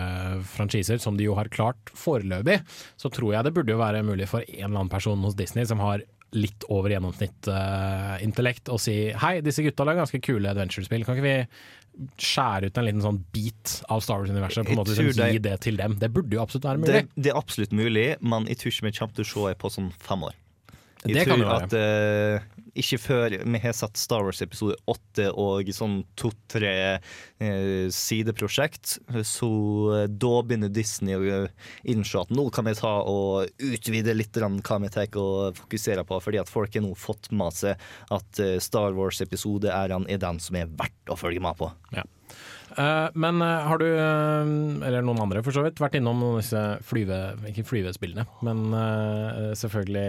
franchiser, 0.54 0.98
som 1.02 1.16
de 1.18 1.28
jo 1.28 1.36
har 1.38 1.50
klart 1.52 1.92
foreløpig, 1.98 2.60
så 3.00 3.10
tror 3.12 3.34
jeg 3.36 3.44
det 3.48 3.54
burde 3.56 3.74
jo 3.74 3.82
være 3.82 4.02
mulig 4.06 4.28
for 4.30 4.42
en 4.48 4.64
eller 4.70 4.82
annen 4.84 4.92
person 4.92 5.22
hos 5.26 5.36
Disney 5.38 5.64
som 5.68 5.82
har 5.84 6.02
litt 6.32 6.64
over 6.72 6.88
gjennomsnitt 6.94 7.44
uh, 7.52 8.16
intellekt 8.24 8.70
og 8.72 8.78
si 8.80 9.10
hei, 9.20 9.34
disse 9.44 9.60
gutta 9.66 9.84
lager 9.84 10.00
ganske 10.00 10.20
kule 10.24 10.48
adventure-spill, 10.48 11.04
kan 11.04 11.18
ikke 11.18 11.26
vi 11.28 12.14
skjære 12.24 12.70
ut 12.70 12.78
en 12.80 12.86
liten 12.86 13.02
sånn 13.04 13.18
bit 13.36 13.74
av 13.92 14.00
Star 14.00 14.22
Wars-universet 14.22 14.64
på 14.64 14.72
en 14.72 14.78
måte 14.80 14.94
liksom, 14.96 15.10
gi 15.28 15.36
det- 15.36 15.42
det 15.44 15.58
til 15.60 15.76
dem? 15.76 15.98
Det 16.00 16.08
burde 16.14 16.32
jo 16.32 16.40
absolutt 16.40 16.64
være 16.64 16.80
Det, 16.80 16.88
mulig. 16.88 17.08
det 17.20 17.32
er 17.34 17.36
absolutt 17.36 17.72
mulig, 17.76 18.06
men 18.24 18.46
jeg 18.48 18.56
tror 18.62 18.72
ikke 18.72 18.86
vi 18.88 18.92
kommer 18.96 19.14
til 19.18 19.24
å 19.24 19.28
se 19.28 19.48
det 19.52 19.58
på 19.60 19.70
sånn 19.76 19.92
fem 20.00 20.24
år. 20.24 20.32
Jeg 21.02 21.16
Det 21.16 21.24
kan 21.26 21.40
tror 21.40 21.50
at 21.56 21.72
uh, 21.74 22.60
ikke 22.78 22.98
før 23.02 23.34
vi 23.42 23.60
har 23.64 23.74
sett 23.74 23.98
Star 23.98 24.22
Wars 24.22 24.42
episode 24.44 24.76
åtte 24.86 25.26
og 25.34 25.66
sånn 25.74 25.96
to-tre 26.18 26.74
uh, 27.02 27.88
sideprosjekt, 27.90 29.00
så 29.26 29.50
uh, 29.90 30.04
da 30.06 30.32
begynner 30.46 30.70
Disney 30.70 31.18
å 31.18 31.42
innse 31.90 32.22
at 32.22 32.30
nå 32.30 32.46
kan 32.54 32.68
vi 32.68 32.76
ta 32.78 32.94
og 33.02 33.50
utvide 33.58 34.14
litt 34.14 34.38
hva 34.38 34.78
vi 34.84 34.92
tar 34.94 35.18
og 35.18 35.58
fokuserer 35.58 36.06
på, 36.06 36.20
fordi 36.22 36.40
at 36.40 36.50
folk 36.52 36.78
har 36.78 36.86
nå 36.86 36.94
fått 36.98 37.32
med 37.34 37.58
seg 37.58 37.82
at 38.14 38.42
Star 38.62 38.94
Wars 38.96 39.20
episode 39.24 39.68
er 39.74 39.90
den 39.90 40.40
som 40.40 40.58
er 40.58 40.70
verdt 40.70 41.10
å 41.10 41.18
følge 41.18 41.42
med 41.42 41.58
på. 41.58 41.68
Ja. 41.96 42.06
Eh, 42.78 43.08
men 43.14 43.42
eh, 43.44 43.66
har 43.68 43.80
du, 43.80 43.86
eh, 43.86 44.86
eller 44.88 45.04
noen 45.04 45.20
andre 45.24 45.42
for 45.44 45.54
så 45.54 45.64
vidt, 45.66 45.80
vært 45.82 45.98
innom 45.98 46.22
disse 46.38 46.60
flyve, 46.86 47.18
ikke 47.50 47.64
flyvespillene, 47.68 48.24
men 48.46 48.62
selvfølgelig 49.58 50.06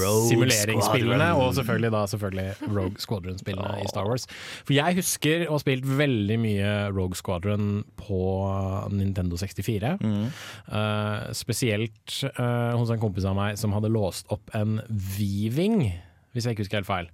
Rogue 0.00 0.28
simuleringsspillene, 0.30 1.28
Squadron. 1.28 1.42
og 1.44 1.56
selvfølgelig 1.58 1.92
da 1.94 2.02
selvfølgelig 2.12 2.74
Rogue 2.76 3.04
Squadron-spillene 3.04 3.78
i 3.84 3.88
Star 3.90 4.08
Wars. 4.08 4.26
For 4.66 4.76
jeg 4.76 4.98
husker 4.98 5.46
å 5.46 5.56
ha 5.56 5.62
spilt 5.62 5.86
veldig 5.86 6.38
mye 6.42 6.74
Rogue 6.94 7.18
Squadron 7.18 7.82
på 8.00 8.22
Nintendo 8.94 9.38
64. 9.40 9.94
Eh, 10.02 11.26
spesielt 11.38 12.18
hos 12.32 12.92
en 12.92 13.02
kompis 13.02 13.26
av 13.28 13.36
meg 13.38 13.58
som 13.60 13.74
hadde 13.76 13.92
låst 13.92 14.30
opp 14.32 14.52
en 14.58 14.80
V-ving, 14.88 15.92
hvis 16.32 16.46
jeg 16.46 16.56
ikke 16.56 16.66
husker 16.66 16.82
helt 16.82 16.90
feil 16.90 17.10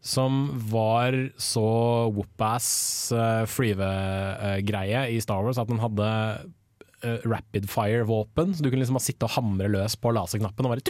som 0.00 0.46
var 0.72 1.16
så 1.40 1.66
whoop-ass 2.08 2.70
uh, 3.12 3.44
freeve-greie 3.50 5.04
i 5.12 5.20
Star 5.20 5.44
Wars 5.44 5.60
at 5.60 5.68
den 5.68 5.82
hadde 5.82 6.08
uh, 7.04 7.18
rapid 7.28 7.68
fire-våpen, 7.70 8.54
så 8.54 8.64
du 8.64 8.70
kunne 8.70 8.84
liksom 8.84 8.96
bare 8.96 9.08
sitte 9.10 9.28
og 9.28 9.36
hamre 9.36 9.68
løs 9.72 9.98
på 10.00 10.14
laserknappen 10.16 10.66
og 10.66 10.72
bare. 10.72 10.84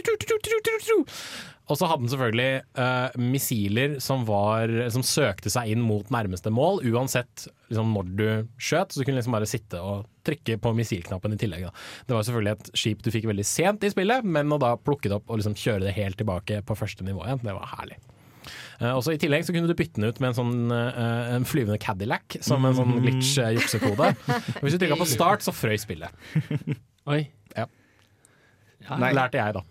Og 1.71 1.77
så 1.79 1.87
hadde 1.87 2.03
den 2.03 2.11
selvfølgelig 2.11 2.63
uh, 2.79 3.19
missiler 3.31 3.93
som, 4.03 4.25
var, 4.27 4.71
som 4.91 5.03
søkte 5.07 5.51
seg 5.53 5.71
inn 5.71 5.83
mot 5.85 6.07
nærmeste 6.11 6.51
mål, 6.51 6.81
uansett 6.91 7.45
liksom, 7.69 7.93
når 7.95 8.09
du 8.17 8.25
skjøt. 8.59 8.91
Så 8.91 8.99
du 9.01 9.07
kunne 9.07 9.19
liksom 9.19 9.37
bare 9.37 9.47
sitte 9.49 9.79
og 9.79 10.07
trykke 10.27 10.57
på 10.61 10.73
missilknappen 10.77 11.35
i 11.35 11.39
tillegg. 11.39 11.67
Da. 11.69 11.75
Det 12.07 12.17
var 12.17 12.27
selvfølgelig 12.27 12.57
et 12.57 12.71
skip 12.83 13.03
du 13.05 13.11
fikk 13.13 13.29
veldig 13.31 13.47
sent 13.47 13.87
i 13.87 13.91
spillet, 13.93 14.27
men 14.27 14.51
å 14.51 14.59
da 14.61 14.73
plukke 14.79 15.11
det 15.11 15.19
opp 15.19 15.31
og 15.31 15.39
liksom 15.39 15.55
kjøre 15.59 15.85
det 15.87 15.95
helt 15.99 16.19
tilbake 16.19 16.59
på 16.67 16.79
første 16.79 17.07
nivå 17.07 17.23
igjen, 17.27 17.43
det 17.45 17.55
var 17.55 17.71
herlig. 17.77 17.99
Eh, 18.81 18.89
også 18.97 19.13
I 19.13 19.19
tillegg 19.21 19.45
så 19.45 19.53
kunne 19.53 19.69
du 19.69 19.77
bytte 19.77 19.99
den 20.01 20.09
ut 20.09 20.19
med 20.23 20.31
en 20.31 20.37
sånn 20.39 20.73
eh, 20.73 21.35
en 21.37 21.45
flyvende 21.47 21.77
Cadillac 21.81 22.39
som 22.41 22.65
en 22.65 22.77
sånn 22.77 22.95
glitch-juksekode. 23.03 24.11
Hvis 24.63 24.73
du 24.73 24.81
trykka 24.81 24.97
på 24.97 25.09
start, 25.09 25.45
så 25.45 25.53
frøy 25.53 25.77
spillet. 25.81 26.09
Oi. 27.13 27.23
Ja. 27.53 27.67
Lærte 28.97 29.37
jeg, 29.37 29.59
da. 29.59 29.61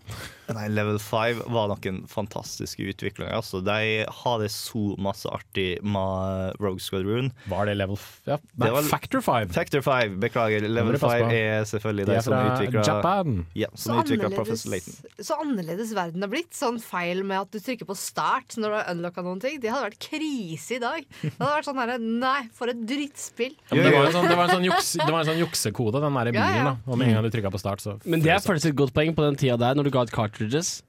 Nei, 0.57 0.67
Level 0.71 0.97
5 0.99 1.41
var 1.53 1.71
noen 1.71 2.01
fantastiske 2.11 2.83
utviklinger. 2.91 3.33
Altså, 3.37 3.61
de 3.65 4.05
hadde 4.23 4.49
så 4.53 4.83
masse 5.01 5.29
artig 5.29 5.81
med 5.83 6.55
Rogue 6.61 6.79
Squadron. 6.83 7.31
Var 7.51 7.69
det 7.69 7.77
level 7.79 7.97
f 7.99 8.21
ja. 8.27 8.37
Nei, 8.55 8.67
Det 8.67 8.73
var- 8.73 8.89
Factor 8.91 9.21
5. 9.21 9.49
Factor 9.55 9.81
5, 9.81 10.19
beklager. 10.19 10.67
Level 10.67 10.97
5 10.97 11.31
er 11.31 11.63
selvfølgelig 11.69 12.05
De 12.05 12.11
de 12.11 12.17
er 12.17 12.21
som 12.21 12.33
utvikla 12.33 12.83
Japan. 12.85 13.45
Ja, 13.55 13.67
Så 13.75 13.91
som 13.91 14.01
så, 14.01 14.01
annerledes, 14.01 15.01
så 15.21 15.39
annerledes 15.41 15.93
verden 15.95 16.21
har 16.21 16.29
blitt. 16.31 16.51
Sånn 16.51 16.79
feil 16.81 17.23
med 17.23 17.39
at 17.41 17.51
du 17.51 17.59
trykker 17.59 17.85
på 17.87 17.95
start 17.97 18.57
når 18.57 18.67
du 18.69 18.75
har 18.75 18.91
unlocka 18.93 19.23
noen 19.25 19.39
ting. 19.41 19.59
Det 19.61 19.71
hadde 19.71 19.89
vært 19.91 19.99
krise 19.99 20.75
i 20.77 20.79
dag. 20.79 21.05
Det 21.21 21.33
hadde 21.39 21.55
vært 21.55 21.69
sånn 21.69 21.81
herre 21.81 21.97
Nei, 22.01 22.49
for 22.53 22.67
et 22.71 22.79
drittspill. 22.85 23.53
Ja, 23.71 23.83
det, 23.83 23.91
var 23.93 24.05
en 24.05 24.13
sånn, 24.13 24.27
det, 24.27 24.35
var 24.37 24.49
en 24.49 24.55
sånn 24.57 24.65
juks, 24.67 24.91
det 24.99 25.07
var 25.09 25.21
en 25.21 25.29
sånn 25.31 25.39
juksekode, 25.41 26.01
den 26.01 26.13
der 26.13 26.31
Ja, 26.31 26.31
bilen. 26.31 26.55
ja. 26.55 26.63
da 26.75 26.91
Og 26.91 26.97
med 26.97 27.07
en 27.07 27.13
gang 27.15 27.23
du 27.23 27.29
trykka 27.33 27.51
på 27.53 27.59
start, 27.61 27.79
så 27.83 27.95
Men 28.05 28.21
det 28.21 28.31
er 28.33 28.39
faktisk 28.43 28.71
et 28.71 28.75
godt 28.75 28.93
poeng 28.93 29.13
på 29.15 29.23
den 29.25 29.35
tida 29.39 29.57
der, 29.57 29.75
når 29.75 29.83
du 29.87 29.91
ga 29.91 30.03
ut 30.03 30.11
cartridges. 30.41 30.81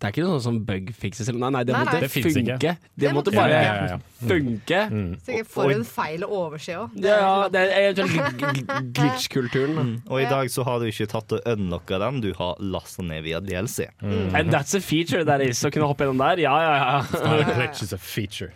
Det 0.00 0.08
er 0.08 0.12
ikke 0.14 0.22
noe 0.24 0.40
sånn 0.40 0.58
bug 0.64 0.86
fixes 0.96 1.28
eller 1.28 1.42
Nei, 1.42 1.48
nei, 1.52 1.60
det 1.68 1.74
Nei, 1.74 1.80
måtte 1.84 1.98
nei. 2.00 2.08
Funke. 2.08 2.40
ikke. 2.40 2.70
Det 2.72 3.02
Det 3.02 3.10
måtte 3.12 3.16
måtte 3.18 3.32
bare 3.36 3.50
Ja, 3.52 3.60
ja, 3.60 3.74
ja, 3.84 3.88
ja. 3.90 4.28
funke. 4.30 4.78
Så 5.26 5.34
jeg 5.34 5.44
får 5.52 5.72
en 5.74 5.84
feil 5.84 6.22
å 6.24 6.28
overse 6.38 6.76
òg. 6.80 6.94
Ja, 7.04 7.16
ja, 7.20 7.48
det 7.52 7.60
er 7.66 7.88
eventuelt 7.90 8.38
gl- 8.40 8.88
glitch-kulturen. 8.96 9.76
Mm. 9.76 9.90
Og 10.08 10.22
i 10.22 10.24
dag 10.30 10.48
så 10.48 10.64
har 10.64 10.78
du 10.80 10.86
ikke 10.88 11.06
tatt 11.12 11.34
og 11.36 11.44
unlocka 11.52 11.98
den, 12.00 12.22
du 12.24 12.30
har 12.38 12.56
lasta 12.64 13.04
ned 13.04 13.26
via 13.28 13.42
DLC. 13.44 13.90
And 14.00 14.48
that's 14.48 14.72
a 14.74 14.80
feature 14.80 15.22
that 15.28 15.44
is 15.44 15.60
å 15.64 15.70
kunne 15.70 15.84
hoppe 15.92 16.06
gjennom 16.08 16.24
der. 16.24 16.40
Ja, 16.46 16.56
ja, 16.64 16.74
ja. 16.80 17.44
Glitch 17.60 17.82
is 17.84 17.92
a 17.92 17.98
feature. 18.00 18.54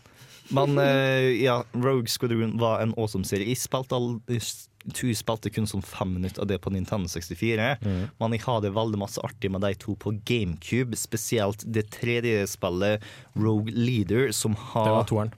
Men 0.56 0.78
uh, 0.80 1.28
ja, 1.36 1.58
Rogue 1.74 2.08
Squadron 2.08 2.56
var 2.56 2.80
en 2.80 2.94
awesome 2.96 3.24
serie. 3.28 3.44
Jeg 3.52 3.60
spilte, 3.60 3.92
all, 4.00 4.16
jeg 4.94 5.18
spilte 5.18 5.50
kun 5.50 5.66
sånn 5.66 5.84
fem 5.84 6.12
minutter 6.16 6.44
av 6.44 6.50
det 6.50 6.60
på 6.62 6.70
Nintendo 6.74 7.10
64. 7.10 7.70
Men 7.82 8.36
jeg 8.36 8.44
hadde 8.46 8.74
veldig 8.76 9.00
masse 9.00 9.22
artig 9.26 9.50
med 9.50 9.64
de 9.66 9.72
to 9.82 9.96
på 9.98 10.14
GameCube. 10.28 10.96
Spesielt 10.98 11.64
det 11.66 11.88
tredje 11.96 12.44
spillet, 12.50 13.02
Rogue 13.34 13.72
Leader, 13.74 14.30
som 14.32 14.54
har 14.72 14.86
Det 14.90 14.96
var 14.98 15.10
toeren. 15.10 15.34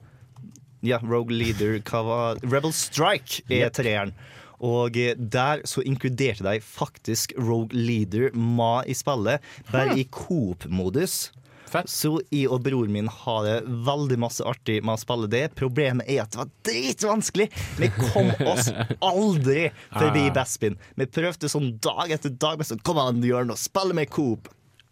Ja, 0.85 0.99
Rogue 1.03 1.35
Leader 1.35 1.79
hva 1.83 2.03
var 2.07 2.43
Rebel 2.45 2.71
Strike 2.75 3.43
er 3.51 3.71
treeren. 3.75 4.13
Og 4.59 4.97
eh, 4.99 5.15
der 5.15 5.63
så 5.67 5.83
inkluderte 5.87 6.43
de 6.43 6.59
faktisk 6.63 7.33
Rogue 7.39 7.75
Leader 7.75 8.33
Ma 8.35 8.81
i 8.87 8.95
spillet, 8.95 9.43
bare 9.71 9.95
i 9.99 10.05
coop-modus. 10.11 11.29
Så 11.89 12.11
jeg 12.33 12.49
og 12.49 12.61
broren 12.65 12.91
min 12.93 13.07
har 13.07 13.43
det 13.45 13.57
veldig 13.87 14.17
masse 14.21 14.45
artig 14.47 14.79
med 14.83 14.95
å 14.97 15.01
spille 15.01 15.29
det. 15.31 15.43
Problemet 15.59 16.09
er 16.09 16.23
at 16.23 16.31
det 16.35 16.41
var 16.41 16.51
dritvanskelig. 16.69 17.49
Vi 17.79 17.89
kom 17.97 18.31
oss 18.49 18.69
aldri 19.01 19.69
forbi 19.93 20.27
Ah. 20.29 20.33
Bespin. 20.39 20.77
Vi 20.99 21.05
prøvde 21.05 21.49
sånn 21.51 21.73
dag 21.83 22.11
etter 22.15 22.29
dag. 22.29 22.61
Sånn, 22.65 22.81
Kom 22.83 22.97
an, 23.01 23.21
Jørn, 23.23 23.51
og 23.53 23.57
spille 23.61 23.93
med 23.97 24.09
coop. 24.13 24.47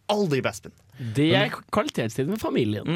Aldri 0.09 0.39
Bespin. 0.41 0.71
Det 1.13 1.27
er 1.37 1.51
kvalitetstid 1.69 2.25
med 2.31 2.39
familien. 2.41 2.87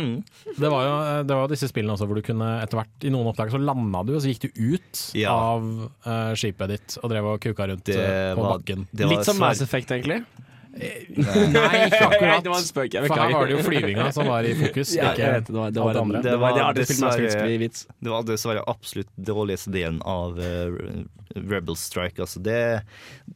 Det 0.57 0.69
var 0.73 0.85
jo 0.87 0.93
det 1.27 1.35
var 1.37 1.51
disse 1.51 1.67
spillene 1.69 1.93
også 1.93 2.07
hvor 2.09 2.17
du 2.17 2.23
kunne 2.25 2.47
etter 2.63 2.79
hvert 2.79 3.03
I 3.05 3.11
noen 3.13 3.27
oppdrag 3.29 3.51
så 3.53 3.59
landa 3.61 4.01
du, 4.07 4.15
og 4.15 4.23
så 4.23 4.31
gikk 4.31 4.47
du 4.47 4.61
ut 4.73 5.01
Ja. 5.19 5.35
av 5.35 5.61
uh, 6.07 6.31
skipet 6.33 6.71
ditt 6.73 6.95
og 7.03 7.11
drev 7.13 7.27
og 7.35 7.43
kuka 7.43 7.67
rundt 7.69 7.85
Det 7.91 7.99
eh, 7.99 8.31
på 8.33 8.41
var- 8.41 8.57
bakken. 8.57 8.87
Litt 8.97 9.27
som 9.27 9.37
Mass 9.37 9.61
Effect, 9.61 9.91
egentlig. 9.93 10.23
Nei, 10.71 11.85
ikke 11.87 11.99
akkurat. 12.07 12.43
Det 12.43 12.51
var 12.51 12.59
en 12.61 12.67
spøk, 12.67 12.93
jeg 12.95 13.07
For 13.11 13.19
her 13.19 13.33
var 13.35 13.49
det 13.49 13.55
jo 13.57 13.63
flyvinga 13.65 14.05
som 14.15 14.29
var 14.31 14.47
i 14.47 14.53
fokus, 14.55 14.93
Ja, 14.95 15.11
ikke 15.11 15.31
vet 15.35 15.47
det, 15.47 15.53
det 15.53 15.59
var- 15.59 15.71
det 15.71 15.81
var 15.81 16.21
det 16.23 16.35
var 16.39 16.53
det 16.57 16.63
artige 16.67 16.85
dessverre-. 16.93 17.71
Det 18.01 18.13
var 18.13 18.23
dessverre 18.29 18.63
absolutt 18.71 19.11
dårligste 19.17 19.73
delen 19.73 19.99
av 20.07 20.39
eh, 20.39 21.03
Rebel 21.35 21.77
Strike. 21.79 22.21
Altså 22.23 22.41
det, 22.43 22.57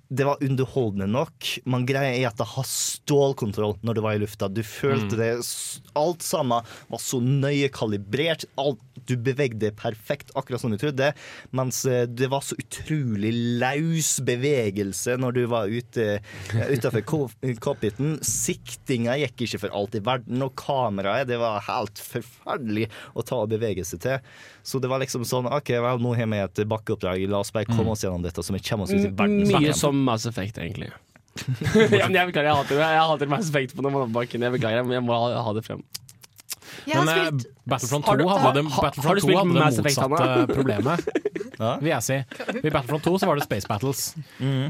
det 0.09 0.25
var 0.27 0.41
underholdende 0.43 1.07
nok, 1.11 1.51
men 1.69 1.85
greia 1.87 2.13
er 2.15 2.27
at 2.29 2.37
det 2.39 2.47
har 2.55 2.67
stålkontroll 2.69 3.77
når 3.85 3.97
du 3.97 4.01
var 4.05 4.17
i 4.17 4.21
lufta. 4.23 4.49
Du 4.51 4.63
følte 4.65 5.15
Mm. 5.15 5.19
det 5.19 5.31
Alt 5.95 6.23
sammen 6.25 6.65
var 6.89 6.99
så 6.99 7.19
nøye 7.21 7.69
kalibrert. 7.71 8.43
Alt, 8.59 8.79
du 9.05 9.13
bevegde 9.21 9.59
det 9.67 9.75
perfekt, 9.77 10.31
akkurat 10.35 10.61
som 10.61 10.71
du 10.73 10.77
trodde. 10.81 11.11
Mens 11.55 11.83
eh, 11.85 12.05
det 12.07 12.27
var 12.31 12.41
så 12.43 12.55
utrolig 12.59 13.31
laus 13.61 14.15
bevegelse 14.25 15.15
når 15.21 15.35
du 15.37 15.41
var 15.51 15.69
ute 15.71 16.07
uh, 16.17 16.71
utafor 16.73 17.03
cockpiten. 17.63 18.17
Siktinga 18.25 19.15
gikk 19.21 19.45
ikke 19.45 19.61
for 19.65 19.75
alt 19.77 19.95
i 19.95 20.01
verden, 20.03 20.41
og 20.43 20.55
kameraet 20.59 21.29
det 21.29 21.37
var 21.41 21.63
helt 21.67 22.01
forferdelig 22.01 22.89
å 23.13 23.23
ta 23.25 23.39
og 23.43 23.51
bevege 23.53 23.85
seg 23.87 24.01
til. 24.03 24.33
Så 24.65 24.81
det 24.81 24.89
var 24.91 25.03
liksom 25.03 25.25
sånn 25.27 25.47
OK, 25.51 25.69
vel, 25.85 26.01
nå 26.01 26.15
har 26.17 26.29
vi 26.31 26.41
et 26.41 26.63
bakkeoppdrag, 26.71 27.27
la 27.29 27.43
oss 27.43 27.53
bare 27.55 27.69
komme 27.69 27.84
oss 27.93 28.05
gjennom 28.05 28.23
dette, 28.25 28.43
så 28.43 28.55
vi 28.55 28.61
kommer 28.65 28.87
oss 28.87 28.93
ut 28.93 29.03
i 29.03 29.11
verdens 29.11 29.51
Mye 29.53 29.75
som 29.77 29.99
Mass 30.07 30.25
Effect, 30.25 30.57
egentlig. 30.57 30.89
ja, 31.91 32.07
men 32.07 32.15
jeg 32.15 32.31
beklager, 32.31 32.47
jeg 32.47 32.57
hater, 32.61 32.79
jeg 32.79 33.05
hater 33.11 33.31
Mass 33.31 33.51
Effect 33.51 33.75
på 33.75 33.85
den 33.85 33.99
bakken. 34.15 34.45
Jeg 34.47 34.55
beklager, 34.55 34.87
men 34.87 34.99
jeg 34.99 35.05
må 35.05 35.17
ha, 35.19 35.43
ha 35.45 35.55
det 35.57 35.65
frem. 35.67 35.83
Jeg 36.85 36.95
har 36.97 37.05
Men 37.05 37.17
eh, 37.17 37.25
spilt 37.29 37.51
Battlefront 37.65 38.05
Har 38.05 38.17
2 38.17 38.21
du- 38.21 38.29
hadde 38.29 38.53
det, 38.59 38.63
har- 38.71 38.83
Battlefront 38.85 39.05
har 39.09 39.15
du 39.15 39.21
2 39.21 39.27
spilt 39.27 39.39
hadde 39.39 39.53
det 39.53 39.63
Mass 39.65 39.79
Effect, 39.79 40.01
motsatte 40.09 40.55
problemet, 40.55 40.99
Ja. 41.55 41.77
vil 41.79 41.87
jeg 41.93 42.03
si. 42.03 42.15
I 42.67 42.69
Battlefront 42.69 43.03
2 43.07 43.13
så 43.21 43.27
var 43.29 43.39
det 43.39 43.45
Space 43.47 43.67
Battles, 43.69 44.01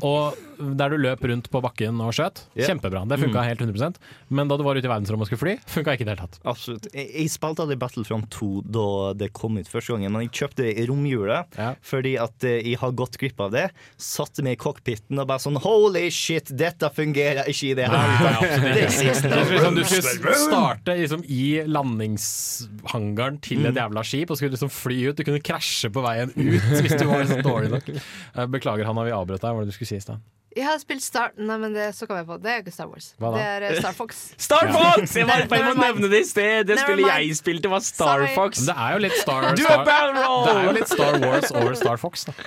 og 0.05 0.35
der 0.79 0.89
du 0.93 0.97
løp 1.01 1.23
rundt 1.27 1.49
på 1.51 1.59
bakken 1.65 1.97
og 2.05 2.13
skjøt. 2.15 2.43
Ja. 2.55 2.67
Kjempebra. 2.69 3.01
Det 3.09 3.17
funka 3.19 3.41
helt 3.43 3.59
100% 3.65 3.97
Men 4.29 4.47
da 4.47 4.55
du 4.57 4.63
var 4.63 4.77
ute 4.77 4.85
i 4.87 4.91
verdensrommet 4.91 5.25
og 5.25 5.31
skulle 5.31 5.41
fly, 5.41 5.55
funka 5.67 5.95
ikke 5.97 6.05
i 6.05 6.07
det 6.07 6.13
hele 6.15 6.27
tatt. 6.27 6.37
Absolutt. 6.47 6.85
Jeg, 6.93 7.09
jeg 7.11 7.31
spilte 7.33 7.65
aldri 7.65 7.77
Battlefront 7.81 8.29
2 8.37 8.49
da 8.77 8.85
det 9.17 9.31
kom 9.35 9.57
ut 9.59 9.67
første 9.71 9.95
gangen, 9.95 10.13
men 10.13 10.27
jeg 10.27 10.31
kjøpte 10.39 10.61
det 10.63 10.75
i 10.77 10.85
romjula 10.89 11.41
fordi 11.85 12.13
at 12.21 12.45
eh, 12.47 12.61
jeg 12.69 12.79
har 12.83 12.93
gått 13.01 13.17
glipp 13.21 13.41
av 13.43 13.51
det. 13.57 13.65
Satte 13.97 14.45
meg 14.45 14.55
i 14.59 14.61
cockpiten 14.61 15.19
og 15.19 15.27
bare 15.29 15.41
sånn 15.43 15.57
Holy 15.65 16.05
shit, 16.13 16.53
dette 16.55 16.89
fungerer 16.95 17.49
ikke 17.51 17.71
i 17.71 17.75
det 17.81 17.89
hele 17.89 18.05
tatt. 18.21 18.55
This 18.77 19.01
is 19.01 19.21
the 19.25 19.33
liksom, 19.41 19.75
du 19.75 19.83
skulle 19.89 20.37
starte 20.45 20.95
liksom, 21.01 21.25
i 21.27 21.43
landingshangaren 21.85 23.37
til 23.43 23.65
et 23.69 23.75
jævla 23.77 24.03
skip 24.05 24.31
og 24.31 24.37
skulle 24.39 24.55
liksom 24.55 24.71
fly 24.73 24.97
ut. 25.09 25.17
Du 25.17 25.23
kunne 25.27 25.41
krasje 25.43 25.91
på 25.93 26.03
veien 26.05 26.31
ut 26.35 26.71
hvis 26.81 26.95
du 26.99 27.05
var 27.09 27.25
så 27.29 27.41
dårlig 27.45 27.71
nok. 27.75 27.91
Eh, 27.95 28.45
Beklager, 28.51 28.85
Hanna, 28.89 29.05
vi 29.07 29.13
avbrøt 29.15 29.41
deg. 29.41 29.49
Hva 29.51 29.59
var 29.59 29.65
det 29.65 29.73
du 29.73 29.77
skulle 29.77 29.91
si 29.93 29.99
i 29.99 30.05
stad? 30.05 30.23
Jeg 30.55 30.63
har 30.69 30.77
spilt 30.79 31.03
Star 31.03 31.33
Nei, 31.35 31.57
men 31.59 31.73
det 31.75 31.89
så 31.97 32.07
kom 32.07 32.15
jeg 32.15 32.27
på. 32.29 32.37
Det 32.39 32.47
er 32.51 32.61
ikke 32.63 32.71
Star 32.71 32.87
Wars. 32.87 33.09
Hva 33.19 33.33
da? 33.33 33.39
Det 33.41 33.47
er 33.47 33.63
eh, 33.67 33.79
Star 33.81 33.95
Fox. 33.97 34.21
Star 34.47 34.69
Fox! 34.71 35.15
Jeg 35.19 35.27
var 35.27 35.43
i 35.43 35.49
ferd 35.51 35.65
med 35.67 35.73
å 35.73 35.81
nevne 35.81 36.11
det 36.13 36.21
i 36.23 36.27
sted. 36.29 36.69
Det 36.69 36.77
Never 36.77 36.85
spillet 36.85 37.03
mind. 37.09 37.25
jeg 37.27 37.39
spilte, 37.41 37.71
var 37.73 37.83
Star 37.83 38.13
Sorry. 38.21 38.29
Fox. 38.37 38.61
Men 38.63 38.69
det 38.71 38.77
er 38.85 38.93
jo 38.95 39.01
litt 39.03 39.17
Star, 39.19 39.49
Star, 39.59 39.83
det 39.83 40.53
er 40.55 40.61
jo 40.69 40.77
litt 40.79 40.93
Star 40.93 41.19
Wars 41.25 41.51
over 41.51 41.75
Star 41.81 41.99
Fox, 41.99 42.23
da. 42.29 42.37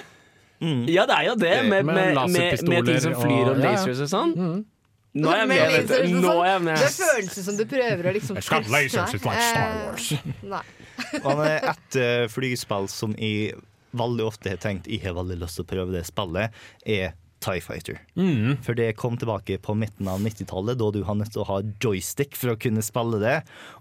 Ja, 0.91 1.05
det 1.07 1.15
er 1.15 1.27
jo 1.29 1.35
det, 1.39 1.53
med, 1.69 1.85
Med 1.87 2.17
med, 2.17 2.33
med, 2.33 2.89
ting 2.89 2.97
som 3.05 3.15
flyr 3.21 3.45
og 3.45 3.53
og- 3.53 3.61
lasers 3.63 4.01
og 4.03 4.09
sånn. 4.11 4.33
Nå 5.19 5.33
er 5.35 5.43
jeg 5.43 5.51
Med 5.51 5.73
vet 5.75 5.89
du. 5.91 6.19
Nå 6.19 6.23
sånn. 6.29 6.43
er 6.45 6.51
jeg 6.53 6.65
med. 6.69 6.83
Det 6.83 6.91
føles 6.97 7.39
som 7.49 7.59
du 7.59 7.65
prøver 7.71 8.11
å 8.11 8.17
liksom. 8.19 8.43
Nei. 10.55 10.65
Han 11.25 11.43
er 11.47 11.73
et 11.73 11.99
flyspill 12.33 12.89
som 12.91 13.15
jeg 13.19 13.55
veldig 13.99 14.27
ofte 14.27 14.53
har 14.53 14.61
tenkt 14.61 14.89
jeg 14.91 15.01
har 15.07 15.17
veldig 15.17 15.39
lyst 15.41 15.59
til 15.59 15.65
å 15.67 15.71
prøve 15.71 15.95
det 15.95 16.05
spillet, 16.09 16.55
er 16.85 17.15
TIE 17.41 17.63
Fighter. 17.63 18.01
Mm. 18.19 18.57
For 18.67 18.75
det 18.75 18.97
kom 18.99 19.17
tilbake 19.19 19.61
på 19.63 19.75
midten 19.79 20.09
av 20.11 20.21
90-tallet, 20.25 20.79
da 20.81 20.91
du 20.95 21.01
har 21.07 21.19
nødt 21.19 21.33
til 21.35 21.45
å 21.45 21.49
ha 21.53 21.61
joystick 21.83 22.35
for 22.39 22.55
å 22.55 22.59
kunne 22.61 22.83
spille 22.85 23.21
det. 23.23 23.37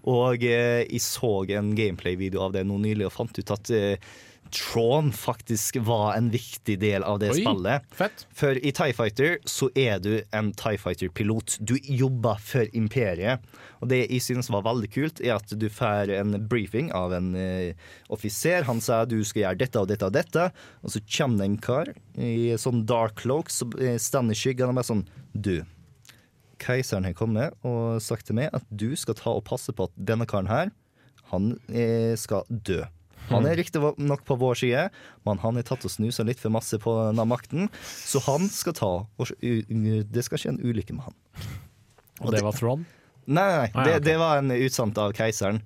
Og 0.06 0.44
eh, 0.46 0.84
jeg 0.86 1.02
så 1.02 1.32
en 1.58 1.72
gameplay-video 1.78 2.44
av 2.44 2.54
det 2.54 2.64
nå 2.68 2.78
nylig 2.84 3.08
og 3.08 3.16
fant 3.16 3.40
ut 3.40 3.54
at 3.56 3.72
eh, 3.74 4.10
Tron 4.54 5.10
faktisk 5.12 5.76
var 5.86 6.14
en 6.16 6.30
viktig 6.32 6.78
del 6.80 7.04
av 7.06 7.20
det 7.22 7.32
Oi, 7.34 7.40
spillet. 7.42 7.86
fett. 7.94 8.26
For 8.34 8.58
i 8.58 8.72
TIE 8.74 8.94
Fighter 8.96 9.38
så 9.48 9.70
er 9.78 10.02
du 10.02 10.12
en 10.34 10.52
TIE 10.52 10.78
Fighter-pilot. 10.80 11.58
Du 11.60 11.76
jobber 11.82 12.40
for 12.42 12.68
imperiet. 12.76 13.44
Og 13.78 13.90
det 13.92 14.00
jeg 14.04 14.22
synes 14.24 14.50
var 14.50 14.66
veldig 14.66 14.90
kult, 14.90 15.22
er 15.22 15.36
at 15.36 15.52
du 15.54 15.68
får 15.70 16.10
en 16.16 16.36
briefing 16.50 16.90
av 16.96 17.14
en 17.14 17.30
uh, 17.36 17.72
offiser. 18.14 18.66
Han 18.68 18.82
sier 18.82 19.08
du 19.08 19.20
skal 19.22 19.44
gjøre 19.44 19.62
dette 19.62 19.82
og 19.82 19.88
dette 19.90 20.08
og 20.08 20.14
dette. 20.16 20.48
Og 20.82 20.94
så 20.94 21.02
kommer 21.06 21.42
det 21.42 21.50
en 21.50 21.58
kar 21.68 21.92
i 22.18 22.54
sånn 22.58 22.84
dark 22.88 23.20
cloak 23.22 23.50
som 23.52 23.72
stand 23.72 24.28
står 24.28 24.34
i 24.34 24.38
skyggen 24.38 24.72
og 24.72 24.80
bare 24.80 24.90
sånn 24.90 25.06
Du. 25.32 25.62
Keiseren 26.58 27.06
har 27.06 27.14
kommet 27.14 27.54
og 27.66 28.00
sagt 28.02 28.26
til 28.26 28.38
meg 28.38 28.50
at 28.56 28.64
du 28.70 28.90
skal 28.98 29.16
ta 29.18 29.30
og 29.36 29.44
passe 29.46 29.72
på 29.72 29.86
at 29.86 29.94
denne 29.94 30.26
karen 30.26 30.50
her, 30.50 30.72
han 31.30 31.52
eh, 31.68 32.16
skal 32.18 32.48
dø. 32.48 32.82
Han 33.30 33.46
er 33.48 33.58
riktignok 33.60 34.22
på 34.28 34.36
vår 34.40 34.58
side, 34.62 34.84
men 35.28 35.40
han 35.42 35.58
har 35.60 35.66
tatt 35.68 35.84
og 35.84 35.92
snusa 35.92 36.24
litt 36.26 36.40
for 36.40 36.52
masse 36.54 36.78
på 36.82 36.94
denne 37.10 37.26
makten, 37.28 37.68
så 37.82 38.22
han 38.28 38.48
skal 38.52 38.76
ta 38.78 38.92
og 39.04 39.32
Det 39.42 40.24
skal 40.26 40.40
skje 40.40 40.54
en 40.54 40.62
ulykke 40.64 40.96
med 40.96 41.08
han. 41.10 41.18
Og 42.24 42.32
det 42.34 42.42
var 42.42 42.56
Thron? 42.56 42.86
Nei, 43.28 43.44
nei, 43.52 43.68
Ah, 43.76 43.84
det, 43.84 43.98
det 44.06 44.16
var 44.18 44.40
en 44.40 44.50
utsant 44.56 44.96
av 44.98 45.12
keiseren. 45.16 45.60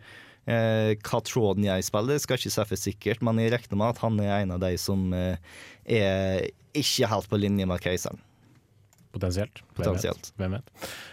Eh, 0.50 0.96
hva 1.06 1.20
tråden 1.22 1.62
jeg 1.68 1.84
spiller, 1.86 2.18
skal 2.18 2.40
ikke 2.40 2.50
si 2.50 2.64
for 2.66 2.80
sikkert, 2.80 3.22
men 3.22 3.38
jeg 3.38 3.52
regner 3.54 3.78
med 3.78 3.92
at 3.94 4.00
han 4.02 4.18
er 4.24 4.32
en 4.40 4.56
av 4.56 4.60
de 4.64 4.72
som 4.82 5.04
eh, 5.14 5.38
er 5.86 6.48
ikke 6.74 7.06
helt 7.12 7.30
på 7.30 7.38
linje 7.38 7.68
med 7.70 7.78
keiseren. 7.84 8.18
Potensielt. 9.12 9.60
Hvem 9.76 9.76
Potensielt. 9.84 10.32
vet? 10.32 10.38
Hvem 10.40 10.56
vet. 10.56 10.72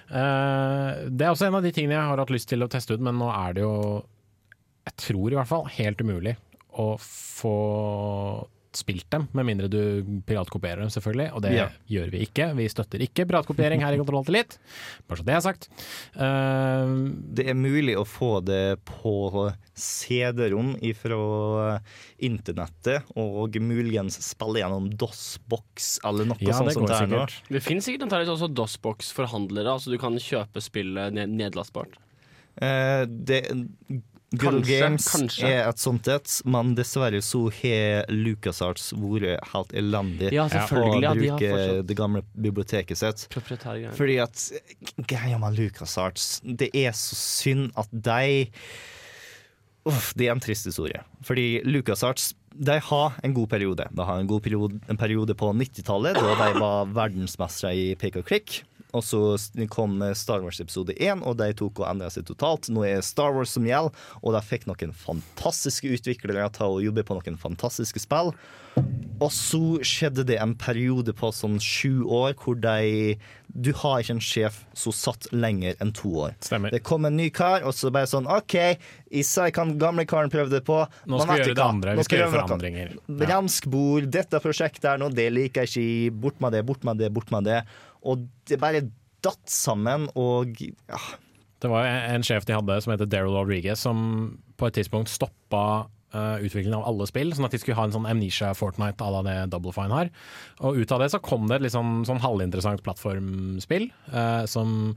Eh, 0.09 1.09
det 1.13 1.27
er 1.27 1.33
også 1.35 1.49
en 1.49 1.57
av 1.59 1.65
de 1.67 1.71
tingene 1.75 1.97
jeg 1.99 2.09
har 2.09 2.21
hatt 2.23 2.33
lyst 2.33 2.49
til 2.49 2.63
å 2.65 2.69
teste 2.71 2.95
ut, 2.97 3.03
men 3.05 3.19
nå 3.21 3.27
er 3.29 3.57
det 3.59 3.65
jo, 3.67 3.75
jeg 4.85 4.95
tror 5.09 5.31
i 5.31 5.35
hvert 5.39 5.47
fall, 5.51 5.65
helt 5.79 6.01
umulig 6.05 6.37
å 6.79 6.93
få 7.01 8.47
spilt 8.79 9.07
dem, 9.09 9.23
med 9.33 9.47
mindre 9.47 9.65
du 9.67 9.79
piratkopierer 10.29 10.83
dem, 10.83 10.91
selvfølgelig. 10.93 11.31
Og 11.33 11.41
det 11.41 11.51
Ja. 11.57 11.63
gjør 11.89 12.11
vi 12.13 12.19
ikke. 12.27 12.55
Vi 12.55 12.67
støtter 12.69 13.01
ikke 13.01 13.25
piratkopiering 13.25 13.81
her 13.81 13.93
i 13.93 13.97
Kontroll 13.97 14.23
til 14.23 14.35
litt. 14.37 14.59
Bare 15.09 15.17
så 15.17 15.25
det 15.25 15.33
er 15.33 15.41
sagt. 15.41 15.67
Uh, 16.15 17.09
Det 17.33 17.47
er 17.49 17.55
mulig 17.57 17.95
å 17.97 18.05
få 18.05 18.43
det 18.45 18.77
på 18.85 19.51
CD-rom 19.73 20.75
fra 20.95 21.81
internettet, 22.21 23.03
og 23.17 23.57
muligens 23.59 24.19
spille 24.21 24.61
gjennom 24.61 24.89
DOS-boks 24.95 25.99
eller 26.05 26.25
noe 26.29 26.37
Ja, 26.39 26.53
sånt. 26.53 26.67
det 26.69 26.73
som 26.77 26.85
det 26.85 26.95
er 27.01 27.07
nå. 27.07 27.25
Det 27.49 27.63
finnes 27.63 27.83
sikkert 27.89 28.05
antakeligvis 28.05 28.37
også 28.37 28.53
DOSBox-forhandlere, 28.53 29.73
altså 29.73 29.89
du 29.89 29.97
kan 29.97 30.13
kjøpe 30.13 30.61
spillet 30.61 31.11
ned 31.17 31.29
nedlastbart. 31.33 31.97
Uh, 32.61 33.05
det, 33.09 33.41
Good 34.29 34.59
Kanskje, 34.59 34.79
Games 34.79 35.05
kanskje. 35.09 35.47
er 35.49 35.63
et 35.65 35.81
sånt 35.81 36.07
et, 36.11 36.33
men 36.45 36.75
dessverre 36.77 37.17
så 37.25 37.47
har 37.49 38.05
LucasArts 38.13 38.91
vært 38.93 39.41
helt 39.55 39.73
elendig 39.73 40.29
Ja, 40.35 40.45
på 40.69 40.77
å 40.77 40.99
bruke 41.01 41.49
ja, 41.49 41.81
det 41.81 41.97
gamle 41.97 42.21
biblioteket 42.37 42.99
sitt. 42.99 43.25
Fordi 43.97 44.19
at 44.21 44.43
greia 45.09 45.39
med 45.41 45.57
LucasArts, 45.57 46.43
det 46.45 46.69
er 46.77 46.93
så 46.93 47.17
synd 47.17 47.73
at 47.79 47.89
de 47.89 48.51
Uff, 49.89 50.11
det 50.13 50.27
er 50.27 50.35
en 50.35 50.43
trist 50.43 50.67
historie. 50.67 51.01
Fordi 51.25 51.63
LucasArts 51.65 52.33
de 52.59 52.75
har 52.83 53.15
en 53.23 53.33
god 53.33 53.49
periode. 53.49 53.85
De 53.95 54.05
har 54.05 54.19
en 54.19 54.27
god 54.27 54.43
periode, 54.43 54.77
en 54.91 54.97
periode 54.99 55.33
på 55.37 55.49
90-tallet, 55.55 56.17
da 56.19 56.35
de 56.35 56.59
var 56.59 56.89
verdensmestere 56.93 57.71
i 57.77 57.85
pek 57.97 58.19
og 58.19 58.27
klikk. 58.29 58.59
Og 58.97 59.03
så 59.05 59.19
kom 59.69 59.99
Star 60.17 60.41
Wars 60.41 60.59
episode 60.63 60.95
1, 60.97 61.21
og 61.21 61.37
de 61.37 61.51
tok 61.57 61.83
og 61.83 61.89
endra 61.91 62.09
seg 62.13 62.25
totalt. 62.29 62.71
Nå 62.73 62.85
er 62.87 63.03
Star 63.05 63.35
Wars 63.35 63.53
som 63.53 63.67
gjelder, 63.67 63.93
og 64.23 64.33
de 64.33 64.41
fikk 64.45 64.65
noen 64.69 64.95
fantastiske 64.97 65.91
utviklere 65.93 66.47
til 66.55 66.79
å 66.79 66.81
jobbe 66.87 67.05
på 67.05 67.19
noen 67.19 67.37
fantastiske 67.41 68.01
spill. 68.01 68.33
Og 69.19 69.31
så 69.35 69.59
skjedde 69.83 70.23
det 70.29 70.37
en 70.39 70.53
periode 70.55 71.11
på 71.17 71.29
sånn 71.35 71.57
sju 71.59 72.05
år 72.07 72.37
hvor 72.39 72.55
de 72.61 73.17
Du 73.49 73.71
har 73.81 73.99
ikke 73.99 74.13
en 74.13 74.21
sjef 74.23 74.61
som 74.77 74.93
satt 74.93 75.25
lenger 75.33 75.75
enn 75.81 75.91
to 75.97 76.11
år. 76.21 76.35
Stemmer. 76.45 76.71
Det 76.71 76.83
kom 76.85 77.07
en 77.09 77.17
ny 77.17 77.27
kar, 77.33 77.65
og 77.65 77.73
så 77.75 77.89
bare 77.91 78.07
sånn 78.07 78.29
OK, 78.29 78.55
Issa 79.19 79.49
kan 79.51 79.73
gamle 79.81 80.05
karen 80.07 80.29
prøve 80.31 80.53
det 80.53 80.61
på. 80.67 80.77
Nå 81.09 81.19
skal 81.19 81.33
vi 81.33 81.43
gjøre 81.43 81.57
det 81.57 81.65
andre. 81.65 81.95
Vi 81.97 82.05
skal 82.07 82.21
gjøre 82.21 82.35
forandringer. 82.37 82.93
Ja. 82.95 83.17
Bremskbord, 83.23 84.07
dette 84.13 84.41
prosjektet 84.43 84.85
er 84.93 85.01
nå, 85.01 85.09
det 85.11 85.27
liker 85.33 85.65
jeg 85.65 85.73
ikke. 85.73 86.17
Bort 86.27 86.39
med 86.45 86.55
det, 86.55 86.63
bort 86.69 86.85
med 86.87 87.01
det, 87.01 87.09
bort 87.13 87.33
med 87.33 87.49
det. 87.49 87.63
Og 88.07 88.27
det 88.47 88.59
bare 88.61 88.83
datt 89.25 89.49
sammen, 89.51 90.07
og 90.15 90.55
ja. 90.61 90.99
Det 91.59 91.67
var 91.67 91.83
en 91.85 92.23
sjef 92.23 92.45
de 92.47 92.55
hadde 92.55 92.77
som 92.85 92.93
heter 92.93 93.09
Daryl 93.11 93.35
Rodriguez, 93.35 93.81
som 93.83 94.37
på 94.55 94.69
et 94.69 94.77
tidspunkt 94.79 95.11
stoppa 95.11 95.63
uh, 96.15 96.37
utviklingen 96.39 96.77
av 96.77 96.85
alle 96.87 97.07
spill, 97.09 97.33
sånn 97.35 97.49
at 97.49 97.51
de 97.51 97.59
skulle 97.59 97.75
ha 97.75 97.83
en 97.89 97.91
sånn 97.97 98.07
Amnesia 98.07 98.53
Fortnite 98.55 99.03
à 99.03 99.09
la 99.11 99.23
det 99.27 99.35
Double 99.51 99.73
Fine 99.75 99.91
har. 99.91 100.09
Og 100.63 100.79
ut 100.79 100.91
av 100.95 101.03
det 101.03 101.11
så 101.11 101.19
kom 101.19 101.49
det 101.51 101.59
et 101.59 101.67
litt 101.67 101.75
sånn, 101.75 102.05
sånn 102.07 102.23
halvinteressant 102.23 102.81
plattformspill 102.87 103.89
uh, 104.15 104.45
som 104.47 104.95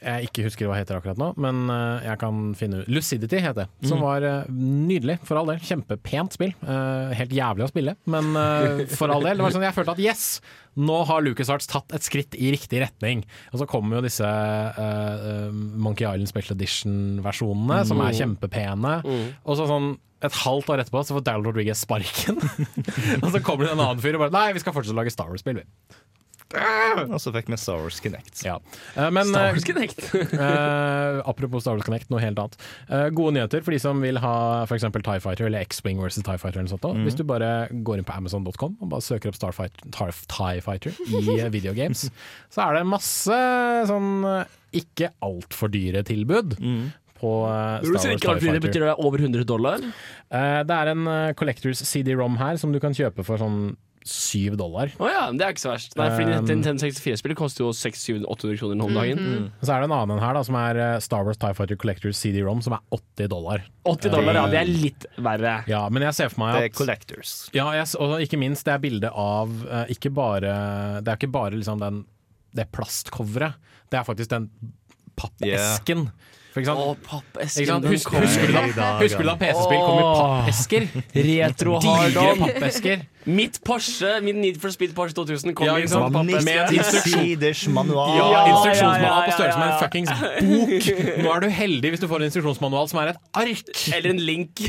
jeg 0.00 0.30
ikke 0.30 0.46
husker 0.46 0.64
hva 0.70 0.78
heter 0.78 0.96
akkurat 0.96 1.18
nå, 1.20 1.26
men 1.44 1.58
eh, 1.68 2.06
jeg 2.06 2.16
kan 2.22 2.36
finne 2.56 2.78
ut 2.80 2.86
Lucidity 2.88 3.36
heter 3.44 3.66
det. 3.66 3.66
Som 3.84 3.98
Mm. 3.98 4.04
var 4.06 4.24
eh, 4.24 4.46
nydelig, 4.48 5.18
for 5.28 5.36
all 5.36 5.50
del. 5.50 5.58
Kjempepent 5.60 6.32
spill. 6.38 6.54
Eh, 6.64 7.10
helt 7.18 7.34
jævlig 7.36 7.66
å 7.66 7.68
spille, 7.68 7.92
men 8.08 8.30
eh, 8.32 8.86
for 8.96 9.12
all 9.12 9.20
del. 9.28 9.36
Det 9.36 9.44
var 9.44 9.52
sånn, 9.52 9.66
jeg 9.68 9.76
følte 9.76 9.92
at 9.92 10.00
yes, 10.00 10.22
nå 10.78 10.98
har 11.08 11.22
LucasArts 11.26 11.66
tatt 11.66 11.92
et 11.96 12.02
skritt 12.06 12.34
i 12.38 12.52
riktig 12.54 12.78
retning. 12.80 13.24
Og 13.52 13.58
så 13.60 13.66
kommer 13.68 13.98
jo 13.98 14.04
disse 14.06 14.24
eh, 14.26 15.50
Monkey 15.52 16.06
Island 16.06 16.28
Special 16.30 16.56
Edition-versjonene, 16.56 17.80
som 17.88 18.00
er 18.00 18.12
Mm. 18.14 18.18
kjempepene. 18.20 18.94
Mm. 19.04 19.26
Og 19.44 19.56
så 19.58 19.66
sånn 19.66 19.98
et 20.22 20.32
halvt 20.32 20.68
år 20.68 20.82
etterpå 20.84 21.00
så 21.06 21.16
får 21.16 21.24
Daryl 21.24 21.44
Rodriguez 21.48 21.80
sparken. 21.80 22.36
og 23.24 23.30
så 23.32 23.40
kommer 23.42 23.64
det 23.66 23.72
en 23.72 23.80
annen 23.80 24.00
fyr 24.04 24.14
og 24.18 24.26
bare 24.26 24.34
Nei, 24.36 24.52
vi 24.52 24.60
skal 24.60 24.74
fortsette 24.76 24.92
å 24.94 25.00
lage 25.00 25.10
Star 25.14 25.30
Wars-spill, 25.32 25.62
vi. 25.62 25.64
Og 26.50 27.18
så 27.22 27.30
fikk 27.34 27.50
vi 27.52 27.56
Star 27.60 27.78
Wars 27.78 28.00
Connect. 28.02 28.40
Ja. 28.42 28.56
Eh, 28.96 29.08
men, 29.14 29.28
Star 29.30 29.50
eh, 29.50 29.54
Wars 29.54 29.66
Connect. 29.68 30.00
eh, 30.34 31.20
apropos 31.30 31.62
Star 31.62 31.76
Wars 31.76 31.86
Connect, 31.86 32.08
noe 32.10 32.22
helt 32.22 32.38
annet. 32.42 32.56
Eh, 32.88 33.06
gode 33.14 33.36
nyheter 33.36 33.62
for 33.62 33.74
de 33.74 33.80
som 33.82 34.00
vil 34.02 34.18
ha 34.22 34.34
f.eks. 34.66 34.86
TIE 34.96 35.20
Fighter 35.22 35.46
eller 35.46 35.66
X-Wing 35.68 36.00
versus 36.02 36.26
TIE 36.26 36.38
Fighter. 36.42 36.62
Eller 36.62 36.72
sånt. 36.72 36.86
Mhm. 36.88 37.04
Hvis 37.06 37.18
du 37.18 37.22
bare 37.28 37.68
går 37.70 38.00
inn 38.00 38.08
på 38.08 38.16
Amazon.com 38.16 38.78
og 38.80 38.90
bare 38.90 39.04
søker 39.06 39.30
opp 39.30 39.38
Starfight, 39.38 39.76
TIE, 39.94 40.14
TIE 40.30 40.64
Fighter 40.64 40.96
i 41.06 41.36
videogames, 41.54 42.08
så 42.54 42.66
er 42.66 42.80
det 42.80 42.88
masse 42.88 43.38
sånn 43.90 44.10
ikke 44.76 45.12
altfor 45.26 45.70
dyre 45.72 46.02
tilbud. 46.06 46.56
På 47.20 47.30
Når 47.44 47.84
du 47.84 47.98
Star 48.00 48.14
Wars 48.16 48.40
det 48.40 48.48
Fighter. 48.48 48.64
betyr 48.64 48.86
det 48.88 48.96
over 48.96 49.20
100 49.22 49.44
dollar? 49.46 49.82
Eh, 50.32 50.60
det 50.66 50.76
er 50.82 50.90
en 50.94 51.06
Collectors 51.38 51.84
CD-ROM 51.84 52.40
her 52.40 52.58
som 52.58 52.72
du 52.74 52.80
kan 52.82 52.96
kjøpe 52.96 53.22
for 53.26 53.38
sånn 53.38 53.76
syv 54.06 54.54
dollar. 54.56 54.88
Å 54.96 55.08
ja, 55.10 55.24
det 55.36 55.44
er 55.44 55.52
ikke 55.52 55.60
så 55.62 55.72
verst. 55.74 55.92
Nei, 55.98 56.06
fordi 56.16 56.32
Um, 56.38 56.46
Nintendo 56.48 56.86
64-spillet 56.86 57.36
koster 57.36 57.66
jo 57.66 57.70
600-800 57.76 58.56
kroner 58.62 58.84
om 58.86 58.94
dagen. 58.96 59.20
Og 59.60 59.66
Så 59.68 59.74
er 59.74 59.82
det 59.84 59.88
en 59.90 59.94
annen 59.98 60.22
her 60.22 60.34
da, 60.38 60.42
som 60.46 60.56
er 60.56 60.80
eh, 60.80 60.94
Star 61.04 61.26
Wars 61.26 61.36
TIE 61.42 61.52
Fighter 61.58 61.76
Collectors 61.76 62.16
CD-ROM, 62.22 62.62
som 62.64 62.72
er 62.78 62.80
80 62.96 63.28
dollar. 63.28 63.66
80 63.84 64.14
dollar, 64.14 64.38
ja. 64.40 64.46
Det 64.54 64.60
er 64.62 64.70
litt 64.72 65.04
verre. 65.20 65.54
Ja, 65.68 65.82
men 65.92 66.06
jeg 66.08 66.16
ser 66.16 66.32
for 66.32 66.40
meg 66.46 66.54
at 66.54 66.60
Det 66.64 66.70
er 66.70 66.76
collectors. 66.80 67.34
Ja, 67.56 67.68
jeg, 67.76 67.86
s- 67.90 67.96
og 68.00 68.16
ikke 68.24 68.40
minst 68.40 68.64
det 68.64 68.72
er 68.78 68.82
bildet 68.86 69.12
av 69.12 69.52
eh, 69.68 69.92
ikke 69.96 70.10
bare 70.16 70.54
Det 71.04 71.12
er 71.12 71.20
ikke 71.20 71.32
bare 71.36 71.52
liksom 71.60 71.80
den, 71.84 72.00
det 72.56 72.70
plastcoveret, 72.72 73.60
det 73.92 74.00
er 74.00 74.08
faktisk 74.08 74.30
den 74.32 74.48
pappesken. 75.20 76.06
For, 76.50 76.60
ikke? 76.64 76.72
Å, 76.74 76.94
pappesken, 77.06 77.84
Husk, 77.86 78.10
husker, 78.10 78.48
du 78.50 78.54
da, 78.74 78.88
husker 78.98 79.22
du 79.22 79.28
da. 79.28 79.36
PC-spill 79.38 79.82
kom 79.86 79.98
i 80.00 80.02
pappesker? 80.18 80.86
Retro 81.28 81.76
hard-on. 81.84 82.40
pappesker. 82.42 83.04
Mitt 83.30 83.58
Porsche, 83.62 84.16
min 84.24 84.38
Need 84.40 84.56
for 84.62 84.72
Speed 84.74 84.94
Porsche 84.96 85.14
2000 85.14 85.52
kom 85.54 85.68
Ja, 85.68 85.76
i 85.78 85.86
sånn 85.92 86.08
pappeske. 86.10 86.42
Med 86.48 86.72
instruksjonsmanual. 86.74 87.26
Siders 87.28 87.62
manual. 87.76 88.14
Ja, 88.16 88.42
instruksjonsmanual 88.50 89.22
på 89.28 89.34
størrelse 89.36 89.60
med 89.60 89.68
en 89.68 89.78
fuckings 89.84 90.10
bok. 90.50 90.84
Nå 91.22 91.34
er 91.36 91.44
du 91.44 91.48
heldig 91.60 91.92
hvis 91.94 92.02
du 92.02 92.08
får 92.10 92.18
en 92.24 92.28
instruksjonsmanual 92.30 92.90
som 92.90 93.02
er 93.04 93.12
et 93.12 93.20
ark. 93.44 93.70
Eller 93.94 94.10
en 94.16 94.22
link. 94.32 94.64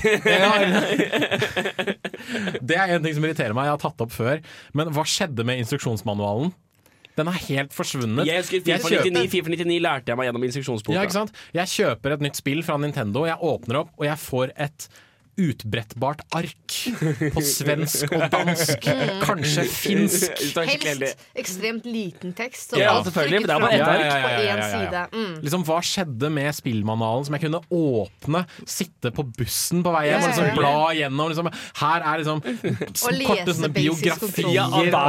Det 2.62 2.78
er 2.78 2.96
en 2.98 3.04
ting 3.06 3.16
som 3.18 3.26
irriterer 3.26 3.56
meg. 3.58 3.70
Jeg 3.70 3.76
har 3.78 3.82
tatt 3.88 4.04
opp 4.06 4.14
før. 4.14 4.42
Men 4.78 4.92
hva 4.96 5.04
skjedde 5.08 5.46
med 5.48 5.62
instruksjonsmanualen? 5.64 6.54
Den 7.18 7.28
er 7.28 7.38
helt 7.48 7.74
forsvunnet. 7.76 8.26
Jeg 8.26 8.38
husker 8.42 8.62
Jeg 8.62 8.80
FIFA 8.82 8.90
kjøper- 8.90 9.12
99, 9.12 9.32
FIFA 9.32 9.50
99 9.56 9.80
lærte 9.84 10.08
jeg 10.08 10.18
meg 10.18 10.26
gjennom 10.30 10.44
instruksjonsboka. 10.48 10.96
Ja, 10.96 11.02
ikke 11.04 11.18
sant? 11.20 11.32
Jeg 11.54 11.68
kjøper 11.68 12.14
et 12.14 12.22
nytt 12.22 12.36
spill 12.40 12.62
fra 12.64 12.78
Nintendo, 12.78 13.26
jeg 13.28 13.38
åpner 13.42 13.76
opp, 13.84 13.90
og 13.98 14.06
jeg 14.06 14.18
får 14.18 14.52
et 14.58 14.88
utbrettbart 15.40 16.22
ark 16.36 16.76
på 17.34 17.42
svensk 17.46 18.12
og 18.18 18.26
dansk. 18.34 18.88
Kanskje 19.24 19.64
finsk. 19.72 20.42
Helst 20.58 21.24
ekstremt 21.38 21.86
liten 21.88 22.34
tekst. 22.38 22.76
Ja, 22.80 22.98
selvfølgelig, 23.06 23.48
det 23.48 23.56
er 23.56 23.64
bare 23.64 23.78
ett 23.78 23.86
ark. 23.86 24.02
På 24.02 24.08
Ja, 24.12 24.18
ja, 24.18 24.28
ja, 24.28 24.42
én 24.42 24.46
ja, 24.46 24.56
ja, 24.56 24.58
ja. 24.58 24.70
side. 24.72 25.04
Mm. 25.16 25.36
Liksom, 25.46 25.66
hva 25.68 25.80
skjedde 25.86 26.32
med 26.36 26.58
spillmanualen 26.58 27.28
som 27.28 27.38
jeg 27.38 27.46
kunne 27.46 27.62
åpne, 27.78 28.44
sitte 28.68 29.14
på 29.16 29.26
bussen 29.38 29.84
på 29.86 29.94
vei 29.96 30.04
hjem 30.10 30.22
og 30.22 30.28
Ja, 30.28 30.32
liksom 30.32 30.46
ja, 30.46 30.52
ja. 30.52 30.60
bla 30.60 30.94
gjennom? 31.00 31.32
Liksom, 31.32 31.52
her 31.82 32.08
er 32.12 32.22
liksom 32.24 32.44
korte 33.32 33.56
sånne 33.58 33.72
biografier 33.76 34.62
av 34.62 34.86
Ja, 34.86 35.00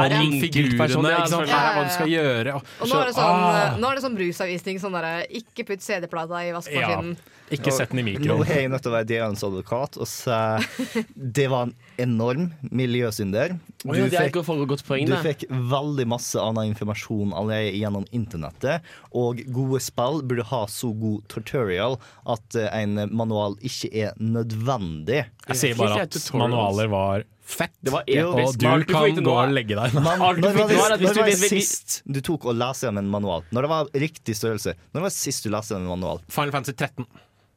figurene. 0.43 1.13
ja, 1.13 1.25
selvfølgelig. 1.27 1.53
Her 1.53 1.69
er 1.69 1.77
hva 1.77 1.85
du 1.87 1.93
skal 1.97 2.11
gjøre. 2.13 2.57
Og 2.63 2.89
nå 2.89 2.99
er 3.01 3.11
det 3.11 3.15
sånn, 3.17 3.45
ah. 3.51 3.77
nå 3.79 3.91
er 3.91 3.99
det 3.99 4.05
sånn 4.07 4.17
brusavvisning. 4.17 4.81
Sånn 4.83 4.97
der, 4.97 5.23
ikke 5.41 5.67
putt 5.67 5.83
CD-plata 5.85 6.43
i 6.47 6.51
vaskemaskinen. 6.55 7.15
Ikke 7.51 7.73
sett 7.75 7.91
den 7.91 7.99
i 7.99 8.05
mikroen. 8.07 8.29
Nå 8.29 8.45
er 8.47 8.61
jeg 8.63 8.71
nødt 8.71 8.83
til 8.85 8.91
å 8.91 8.95
være 8.95 9.07
djevelens 9.09 9.43
advokat 9.45 9.97
og 9.99 10.07
si 10.09 11.03
det 11.13 11.47
var 11.51 11.67
en 11.67 11.73
enorm 12.01 12.45
miljøsynder. 12.71 13.57
Ja, 13.83 13.97
er 14.07 14.29
ikke 14.29 14.43
et 14.45 14.69
godt 14.71 14.85
poeng, 14.87 15.09
du 15.09 15.15
fikk 15.25 15.43
veldig 15.51 16.05
masse 16.07 16.39
annen 16.39 16.71
informasjon 16.71 17.33
allerede 17.35 17.75
gjennom 17.75 18.07
internettet, 18.15 18.85
og 19.11 19.41
gode 19.53 19.81
spill 19.83 20.21
burde 20.23 20.45
ha 20.53 20.63
så 20.71 20.93
god 20.95 21.25
tutorial 21.31 21.99
at 22.29 22.55
eh, 22.59 22.69
en 22.83 23.03
manual 23.11 23.57
ikke 23.65 23.91
er 24.05 24.15
nødvendig. 24.23 25.25
Jeg 25.49 25.59
sier 25.59 25.77
bare 25.79 26.05
at 26.07 26.17
manualer 26.37 26.89
var 26.91 27.27
fett, 27.43 27.73
Det 27.83 27.91
var 27.91 28.07
og 28.07 28.39
episk. 28.39 28.59
du 28.59 28.67
du 28.67 28.85
kan 28.87 29.19
gå 29.25 29.35
og 29.35 29.51
legge 29.53 29.75
deg. 29.75 29.97
Man, 29.99 30.21
Alt 30.23 30.37
du 30.41 30.47
når 30.47 30.55
fikk 30.55 30.71
det, 30.71 30.79
når 31.03 31.19
var 31.19 31.35
sist 31.51 31.99
du 32.07 32.21
tok 32.23 32.47
og 32.47 32.57
leste 32.57 32.87
gjennom 32.87 33.03
en 33.03 33.11
manual? 33.17 33.45
Når 33.51 33.67
det 33.67 33.73
var 33.73 33.91
riktig 34.05 34.37
størrelse? 34.39 34.75
Når 34.93 35.01
det 35.01 35.05
var 35.09 35.15
sist 35.17 35.43
du 35.45 35.51
leste 35.53 35.75
gjennom 35.75 35.91
en 35.91 35.99
manual? 35.99 36.23
Final 36.31 36.55
Fantasy 36.55 36.77
13. 36.79 37.07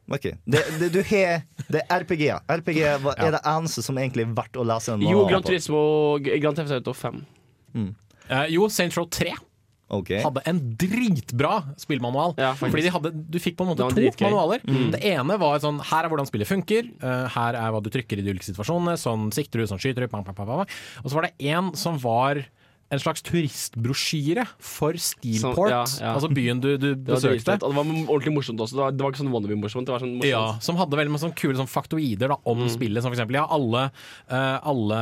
Ok, 0.07 0.29
det, 0.47 0.61
det, 0.79 0.93
du 0.95 1.01
har, 1.03 1.41
det 1.67 1.81
er 1.83 2.05
RPG. 2.05 2.29
RPG 2.47 2.79
er 2.79 3.09
Ja. 3.19 3.31
det 3.35 3.41
eneste 3.43 3.83
som 3.83 3.99
egentlig 3.99 4.23
er 4.23 4.35
verdt 4.37 4.55
å 4.55 4.67
lese 4.67 4.95
en 4.95 5.03
Jo, 5.03 5.25
manual 5.25 5.33
Gran 5.33 5.43
på. 5.43 5.51
Turismo 5.51 5.81
Grand 6.23 6.57
Theft 6.57 6.77
Auto 6.79 6.95
5. 6.95 7.25
Eh, 7.77 8.47
jo, 8.55 8.69
Saints 8.71 8.97
Row 8.99 9.07
3 9.11 9.35
okay. 9.89 10.21
hadde 10.23 10.43
en 10.51 10.61
dritbra 10.79 11.59
spillmanual. 11.79 12.35
Ja, 12.39 12.53
fordi 12.59 12.87
de 12.87 12.93
hadde, 12.95 13.13
du 13.15 13.39
fikk 13.43 13.59
på 13.59 13.67
en 13.67 13.73
måte 13.73 13.87
to 13.87 13.99
dritgøy. 13.99 14.27
manualer. 14.29 14.63
Mm. 14.67 14.91
Det 14.95 15.03
ene 15.13 15.39
var 15.43 15.61
sånn 15.63 15.79
Her 15.91 16.07
er 16.07 16.13
hvordan 16.13 16.29
spillet 16.31 16.51
funker. 16.51 16.91
Uh, 17.03 17.27
her 17.37 17.59
er 17.59 17.75
hva 17.75 17.83
du 17.83 17.91
trykker 17.95 18.19
i 18.19 18.27
de 18.27 18.35
ulike 18.35 18.47
situasjonene. 18.49 18.97
Sånn 19.01 19.31
sikter 19.35 19.63
du, 19.63 19.69
sånn 19.71 19.83
skyter 19.83 20.07
du. 20.07 20.11
Bang, 20.13 20.27
bang, 20.27 20.39
bang, 20.39 20.49
bang. 20.55 20.77
Og 21.05 21.11
så 21.11 21.19
var 21.19 21.29
det 21.29 21.51
en 21.53 21.75
som 21.79 21.99
var 22.03 22.43
en 22.87 23.01
slags 23.03 23.23
turistbrosjyre 23.27 24.45
for 24.63 24.95
Steelport. 25.01 25.71
ja, 25.73 25.83
ja. 26.01 26.13
Altså 26.13 26.29
byen 26.31 26.61
du, 26.63 26.69
du 26.79 26.95
Det 26.95 27.11
var 27.11 27.19
besøkte. 27.19 27.57
det 27.59 27.75
var 27.75 27.89
ordentlig 28.07 28.35
morsomt 28.37 28.61
også. 28.63 28.77
Det 28.77 28.83
var, 28.83 28.95
det 28.95 29.05
var 29.05 29.15
ikke 29.15 29.23
sånn 29.25 29.33
wannabe-morsomt. 29.33 29.89
Det 29.89 29.95
var 29.95 30.05
sånn. 30.05 30.15
Ja, 30.27 30.43
som 30.63 30.79
hadde 30.79 30.99
veldig 31.01 31.15
mange 31.15 31.25
sånn 31.25 31.35
kule 31.39 31.59
sånn 31.59 31.71
faktoider 31.71 32.31
da, 32.31 32.39
om 32.47 32.63
spillet. 32.71 33.03
Som 33.03 33.11
for 33.11 33.19
eksempel, 33.19 33.41
ja, 33.41 33.47
alle, 33.57 33.89
uh, 34.31 34.59
alle 34.71 35.01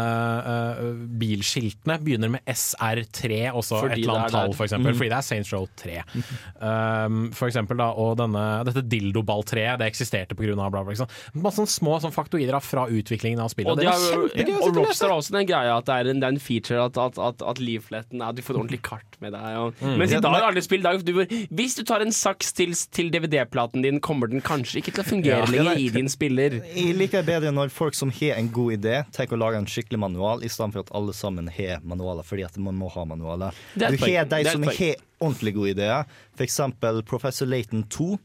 uh, 0.49 0.81
bilskiltene 1.21 1.99
begynner 2.05 2.33
med 2.33 2.49
SR3, 2.49 3.43
også 3.53 3.83
Fordi 3.83 3.99
et 3.99 4.07
eller 4.07 4.23
annet 4.23 4.37
tall, 4.39 4.57
for 4.57 4.69
eksempel. 4.69 4.95
Mhm. 4.95 5.01
Fordi 5.03 5.13
det 5.13 5.19
er 5.21 5.29
Saints 5.29 5.53
Row 5.55 5.69
3. 5.85 6.01
Um, 6.65 7.27
for 7.35 7.49
eksempel, 7.51 7.77
da, 7.77 7.91
og 8.01 8.15
denne, 8.17 8.41
dette 8.65 8.81
dildoballtreet, 8.89 9.77
det 9.81 9.89
eksisterte 9.91 10.37
pga. 10.39 10.55
bla, 10.55 10.71
bla. 10.73 10.83
Liksom. 10.89 11.11
Masse 11.43 11.61
sånne 11.61 11.73
små 11.73 11.99
sånn 12.01 12.15
faktoider 12.15 12.55
da, 12.57 12.61
fra 12.65 12.87
utviklingen 12.89 13.43
av 13.43 13.51
spillet. 13.53 13.75
Og, 13.75 13.83
og 13.85 14.65
og 14.65 14.79
Rockstar 14.79 15.13
har 15.13 15.21
også 15.21 15.35
den 15.37 15.49
greia 15.49 15.77
at 15.77 15.89
det 15.89 15.99
er 16.01 16.11
en, 16.13 16.23
det 16.23 16.29
er 16.29 16.37
en 16.37 16.43
feature 16.43 16.87
at, 16.87 16.99
at, 17.01 17.19
at, 17.21 17.45
at 17.45 17.61
leafleten 17.75 18.23
ja, 18.23 18.31
du 18.33 18.43
får 18.43 18.55
et 18.55 18.61
ordentlig 18.63 18.81
kart 18.87 19.19
med 19.21 19.33
deg. 19.35 19.57
Og, 19.59 19.75
Mm. 19.85 19.99
Mens 19.99 20.13
i 20.13 20.21
dag 20.21 20.31
har 20.33 20.43
er 20.43 20.47
alle 20.53 20.63
spill 20.63 20.83
dag, 20.83 21.03
du, 21.05 21.13
Hvis 21.51 21.75
du 21.77 21.83
tar 21.85 22.01
en 22.01 22.13
saks 22.15 22.53
til, 22.55 22.73
til 22.95 23.11
DVD-platen 23.11 23.83
din, 23.83 24.01
kommer 24.01 24.31
den 24.31 24.41
kanskje 24.41 24.79
ikke 24.81 24.95
til 24.95 25.03
å 25.05 25.07
fungere 25.09 25.41
Ja. 25.43 25.51
lenger 25.51 25.79
i 25.79 25.89
din 25.91 26.09
spiller. 26.09 26.61
Jeg 26.75 26.95
liker 26.97 27.23
det 27.23 27.27
bedre 27.27 27.53
når 27.53 27.71
folk 27.71 27.95
som 27.95 28.11
har 28.11 28.37
en 28.39 28.49
god 28.49 28.79
idé, 28.79 29.05
tenker 29.13 29.37
å 29.37 29.41
lage 29.41 29.57
en 29.59 29.67
skikkelig 29.67 29.99
manual, 29.99 30.43
i 30.45 30.49
stedet 30.49 30.73
for 30.73 30.81
at 30.81 30.93
alle 30.95 31.13
sammen 31.13 31.49
har 31.49 31.81
manualer, 31.83 32.23
fordi 32.25 32.45
at 32.45 32.57
man 32.59 32.75
må 32.79 32.91
ha 32.93 33.05
manualer. 33.05 33.53
Er 33.77 33.91
Du 33.91 33.97
har 33.99 34.25
de 34.25 34.45
som 34.51 34.63
har 34.63 34.97
ordentlig 35.21 35.55
gode 35.55 35.71
ideer. 35.77 36.05
For 36.37 36.45
eksempel 36.45 37.03
Professor 37.05 37.47
Laton 37.47 37.85
2. 37.89 38.19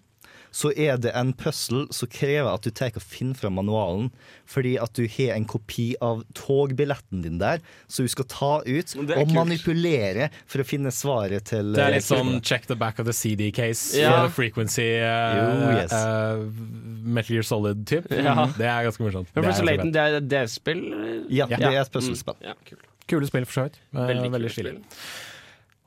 Så 0.52 0.72
er 0.74 0.98
det 0.98 1.12
en 1.18 1.32
puzzle 1.38 1.86
som 1.94 2.10
krever 2.12 2.50
at 2.52 2.66
du 2.66 2.72
tar 2.74 2.96
og 2.98 3.04
finner 3.06 3.38
fram 3.38 3.58
manualen, 3.60 4.10
fordi 4.50 4.76
at 4.82 4.96
du 4.98 5.06
har 5.06 5.36
en 5.36 5.46
kopi 5.50 5.92
av 6.02 6.24
togbilletten 6.38 7.22
din 7.26 7.38
der, 7.42 7.62
så 7.88 8.06
du 8.06 8.10
skal 8.12 8.26
ta 8.32 8.52
ut 8.66 8.96
og 8.98 9.12
kult. 9.14 9.34
manipulere 9.36 10.30
for 10.50 10.64
å 10.64 10.68
finne 10.68 10.94
svaret 10.96 11.46
til 11.52 11.74
Det 11.78 11.84
er 11.84 11.94
eh, 11.94 12.00
litt 12.00 12.08
sånn 12.08 12.42
check 12.42 12.66
the 12.72 12.78
back 12.80 13.00
of 13.00 13.06
the 13.06 13.14
CD 13.14 13.52
case, 13.52 13.94
Ja. 13.98 14.26
the 14.26 14.34
frequency, 14.34 14.90
uh, 15.02 15.38
Jo, 15.38 15.72
yes. 15.78 15.94
uh, 15.94 16.44
Metal 17.06 17.36
Gear 17.36 17.46
Solid-typ. 17.46 18.10
Ja. 18.12 18.50
Det 18.58 18.66
er 18.68 18.86
ganske 18.90 19.06
morsomt. 19.06 19.30
Det 19.34 19.46
er 19.46 19.84
det 19.90 20.02
er 20.02 20.18
et 20.20 20.30
DS-spill? 20.30 20.84
Ja, 21.30 21.46
det 21.46 21.62
er 21.62 21.82
et 21.82 21.92
puzzlespill. 21.94 22.38
Mm. 22.42 22.48
Ja, 22.50 22.54
kult. 22.66 22.86
Kule 23.10 23.26
spill, 23.30 23.46
for 23.50 23.54
så 23.54 23.64
vidt. 23.70 23.80
Veldig 23.96 24.32
veldig 24.36 24.52
stilig. 24.54 24.78
spill. 24.78 25.29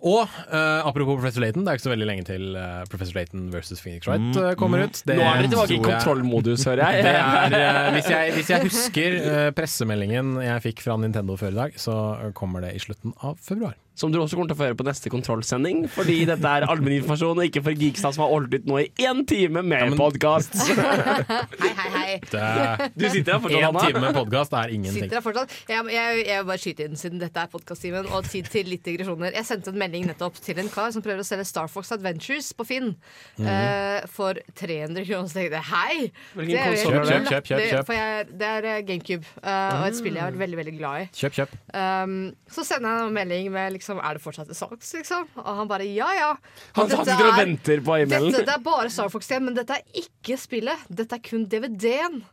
Og 0.03 0.27
uh, 0.27 0.83
apropos 0.83 1.15
Professor 1.15 1.45
Layton, 1.45 1.63
det 1.63 1.71
er 1.71 1.79
ikke 1.79 1.87
så 1.87 1.93
veldig 1.93 2.09
lenge 2.09 2.25
til 2.27 2.57
uh, 2.59 2.83
Professor 2.91 3.21
Layton 3.21 3.45
versus 3.53 3.83
Phoenix 3.83 4.09
Wright 4.11 4.39
eh, 4.41 4.55
kommer 4.59 4.83
mm. 4.83 4.91
ut. 4.91 5.03
Det 5.07 5.19
Nå 5.19 5.27
er 5.29 5.39
dere 5.39 5.53
tilbake 5.53 5.77
i 5.77 5.83
kontrollmodus, 5.85 6.67
hører 6.67 6.83
jeg. 6.91 7.05
Det 7.53 7.61
er, 7.61 7.91
hvis, 7.95 8.11
jeg, 8.11 8.35
hvis 8.35 8.51
jeg 8.51 8.67
husker 8.67 9.17
pressemeldingen 9.55 10.35
jeg 10.43 10.65
fikk 10.65 10.83
fra 10.83 10.99
Nintendo 10.99 11.37
før 11.39 11.55
i 11.55 11.59
dag, 11.61 11.79
så 11.79 11.97
kommer 12.39 12.67
det 12.67 12.75
i 12.79 12.83
slutten 12.83 13.15
av 13.23 13.39
februar. 13.43 13.79
Som 13.95 14.13
du 14.13 14.19
også 14.23 14.39
kommer 14.39 14.49
til 14.49 14.57
å 14.57 14.61
få 14.61 14.67
høre 14.71 14.77
på 14.79 14.87
neste 14.87 15.11
kontrollsending, 15.13 15.83
fordi 15.93 16.23
dette 16.29 16.49
er 16.49 16.65
allmenninformasjon, 16.65 17.41
og 17.43 17.49
ikke 17.49 17.63
for 17.67 17.77
Geekstad 17.77 18.17
som 18.17 18.25
har 18.25 18.33
holdt 18.33 18.57
ut 18.57 18.69
nå 18.69 18.79
i 18.81 18.87
én 19.05 19.21
time 19.29 19.63
med 19.67 19.97
podkast. 20.01 20.57
Hei, 21.63 21.73
hei, 21.77 21.91
hei. 21.93 22.15
Det, 22.33 22.89
Du 22.97 23.05
sitter 23.13 23.37
her 23.37 23.43
fortsatt, 23.43 23.63
En 23.63 23.77
Én 23.77 23.87
time 23.87 24.03
med 24.03 24.17
podkast 24.17 24.57
er 24.57 24.73
ingenting. 24.75 25.05
Sitter 25.05 25.19
her 25.19 25.25
fortsatt. 25.25 25.53
Jeg, 25.69 25.85
jeg, 25.93 26.23
jeg 26.27 26.41
vil 26.41 26.49
bare 26.49 26.63
skyte 26.65 26.87
inn 26.89 26.99
siden 26.99 27.21
dette 27.21 27.45
er 27.45 27.53
podkast-timen, 27.53 28.09
og 28.13 28.29
tid 28.33 28.49
til 28.53 28.69
litt 28.73 28.85
digresjoner. 28.87 29.37
Jeg 29.37 29.49
sendte 29.49 29.73
en 29.73 29.81
melding 29.81 30.09
nettopp 30.09 30.41
til 30.43 30.61
en 30.63 30.73
kar 30.73 30.93
som 30.95 31.05
prøver 31.05 31.23
å 31.23 31.29
selge 31.29 31.47
Star 31.49 31.71
Fox 31.73 31.93
Adventures 31.95 32.53
på 32.57 32.67
Finn 32.69 32.91
mm. 32.93 33.47
uh, 33.47 34.09
for 34.13 34.41
300 34.59 35.07
kroner. 35.09 35.31
Så 35.31 35.39
tenkte 35.39 35.61
jeg 35.61 35.69
hei! 35.69 36.11
Hvilken 36.39 36.57
Det 36.57 36.65
det? 36.65 36.83
Kjøp, 36.83 37.13
kjøp, 37.13 37.53
kjøp, 37.53 37.53
latterlig, 37.53 37.71
kjøp. 37.73 37.87
For 37.89 37.99
jeg, 37.99 38.27
det 38.41 38.49
er 38.49 38.69
eh, 38.71 38.81
GameCube, 38.89 39.33
uh, 39.43 39.81
og 39.81 39.87
et 39.89 39.99
spill 39.99 40.17
jeg 40.17 40.25
har 40.25 40.33
vært 40.33 40.43
veldig 40.43 40.59
veldig 40.61 40.75
glad 40.79 41.05
i. 41.05 41.09
Kjøp, 41.19 41.37
kjøp. 41.39 41.55
Um, 41.77 42.17
så 42.53 42.65
sender 42.67 42.97
jeg 42.97 43.09
en 43.09 43.17
melding 43.17 43.51
med 43.55 43.75
liksom, 43.77 43.82
Er 43.91 44.15
det 44.15 44.23
fortsatt 44.23 44.47
til 44.47 44.55
salgs, 44.57 44.93
liksom? 44.95 45.27
Og 45.37 45.57
han 45.57 45.69
bare 45.69 45.87
ja, 45.89 46.09
ja. 46.15 46.31
Han 46.77 46.89
sitter 46.91 47.13
og 47.27 47.33
er- 47.33 47.45
venter 47.45 47.81
på 47.81 47.97
e-mailen. 48.03 48.33
Dette, 48.33 48.47
det 48.47 48.55
er 48.55 48.63
bare 48.63 48.91
Star 48.91 49.09
Fox 49.09 49.29
igjen, 49.31 49.45
men 49.45 49.55
dette 49.55 49.71
er 49.81 49.83
ikke 50.03 50.39
spillet. 50.39 50.79
Dette 50.89 51.15
er 51.19 51.19
kun 51.27 51.47
DVD-en. 51.47 52.25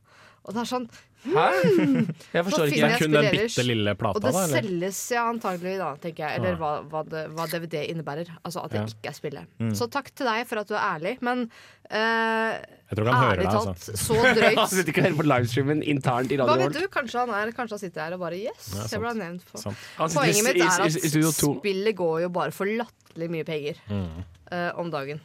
Og 0.46 0.54
det 0.54 0.62
er 0.62 0.70
sånn 0.70 0.90
Hæ? 1.20 1.46
Jeg 2.36 2.44
forstår 2.48 2.70
ikke. 2.70 2.80
Det 2.80 2.90
er 2.96 3.02
kun 3.02 3.16
den 3.18 3.26
bitte 3.34 3.64
lille 3.68 3.94
plata, 4.00 4.18
Og 4.18 4.24
det 4.24 4.32
da? 4.36 4.44
Selges 4.54 5.00
ja, 5.12 5.24
antagelig, 5.30 5.74
da, 5.82 5.90
tenker 6.00 6.24
jeg. 6.26 6.40
Eller 6.40 6.56
hva, 6.62 6.70
hva, 6.88 7.02
det, 7.12 7.24
hva 7.36 7.48
DVD 7.52 7.82
innebærer. 7.92 8.30
Altså 8.44 8.64
at 8.64 8.72
det 8.72 8.80
Ja. 8.80 8.86
ikke 8.94 9.12
er 9.12 9.18
spillet. 9.18 9.50
Mm. 9.60 9.74
Så 9.76 9.90
takk 9.92 10.08
til 10.16 10.30
deg 10.30 10.48
for 10.48 10.62
at 10.62 10.70
du 10.72 10.76
er 10.78 10.86
ærlig, 10.86 11.16
men 11.26 11.44
uh, 11.92 12.56
ærlig 12.56 13.44
deg, 13.44 13.50
talt, 13.52 13.74
altså. 13.74 13.98
så 14.00 14.18
Han 14.62 14.72
sitter 14.72 14.94
ikke 14.94 15.04
og 15.04 15.08
hører 15.10 15.18
på 15.20 15.28
livestreamen 15.34 15.84
internt 15.96 16.32
i 16.32 16.40
Hva 16.40 16.48
radioen 16.54 16.72
vet 16.74 16.80
du? 16.86 16.88
Kanskje 16.94 17.24
han, 17.26 17.34
er, 17.42 17.52
kanskje 17.58 17.76
han 17.78 17.84
sitter 17.84 18.06
her 18.08 18.16
og 18.18 18.24
bare 18.24 18.40
Yes, 18.40 18.70
Ja, 18.78 18.88
jeg 18.96 19.04
ble 19.04 19.14
nevnt 19.20 19.44
på. 19.52 19.60
Sant. 19.66 19.88
Poenget 20.16 20.46
mitt 20.48 20.62
er 20.64 20.86
at 20.88 21.36
spillet 21.36 21.96
går 22.00 22.22
jo 22.28 22.32
bare 22.40 22.56
for 22.56 22.70
latterlig 22.80 23.30
mye 23.36 23.48
penger 23.48 23.84
Mm. 23.90 24.24
uh, 24.54 24.72
om 24.80 24.90
dagen. 24.94 25.20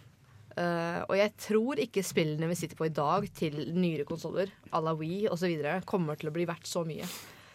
Eh, 0.56 1.00
og 1.08 1.16
jeg 1.18 1.32
tror 1.40 1.80
ikke 1.82 2.02
spillene 2.06 2.48
vi 2.50 2.54
sitter 2.58 2.78
på 2.78 2.86
i 2.86 2.92
dag, 2.94 3.26
til 3.34 3.56
nyere 3.74 4.04
konsoller, 4.06 4.52
à 4.72 4.82
la 4.84 4.94
Wii 4.94 5.28
osv., 5.32 5.54
kommer 5.84 6.18
til 6.20 6.30
å 6.30 6.34
bli 6.34 6.46
verdt 6.46 6.68
så 6.70 6.84
mye. 6.86 7.08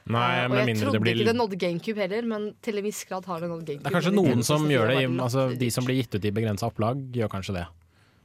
Nei, 0.10 0.46
uh, 0.46 0.50
og 0.50 0.56
jeg 0.58 0.78
trodde 0.80 0.98
det 0.98 1.02
blir 1.04 1.20
ikke 1.20 1.30
det 1.30 1.36
nådde 1.38 1.58
GameCube 1.62 2.02
heller, 2.02 2.26
men 2.26 2.48
til 2.66 2.80
en 2.80 2.84
viss 2.88 3.04
grad 3.06 3.28
har 3.30 3.44
det 3.44 3.50
nådd 3.52 3.66
GameCube. 3.68 3.84
Det 3.86 3.92
er 3.92 3.98
kanskje 4.00 4.14
noen 4.16 4.44
som 4.44 4.66
gjør 4.68 4.88
det. 4.90 4.98
i- 5.04 5.20
Altså, 5.22 5.44
de 5.60 5.70
som 5.70 5.86
blir 5.86 6.00
gitt 6.02 6.16
ut 6.16 6.26
i 6.26 6.32
begrensa 6.32 6.66
opplag, 6.72 6.98
gjør 7.14 7.30
kanskje 7.30 7.54
det. 7.60 7.68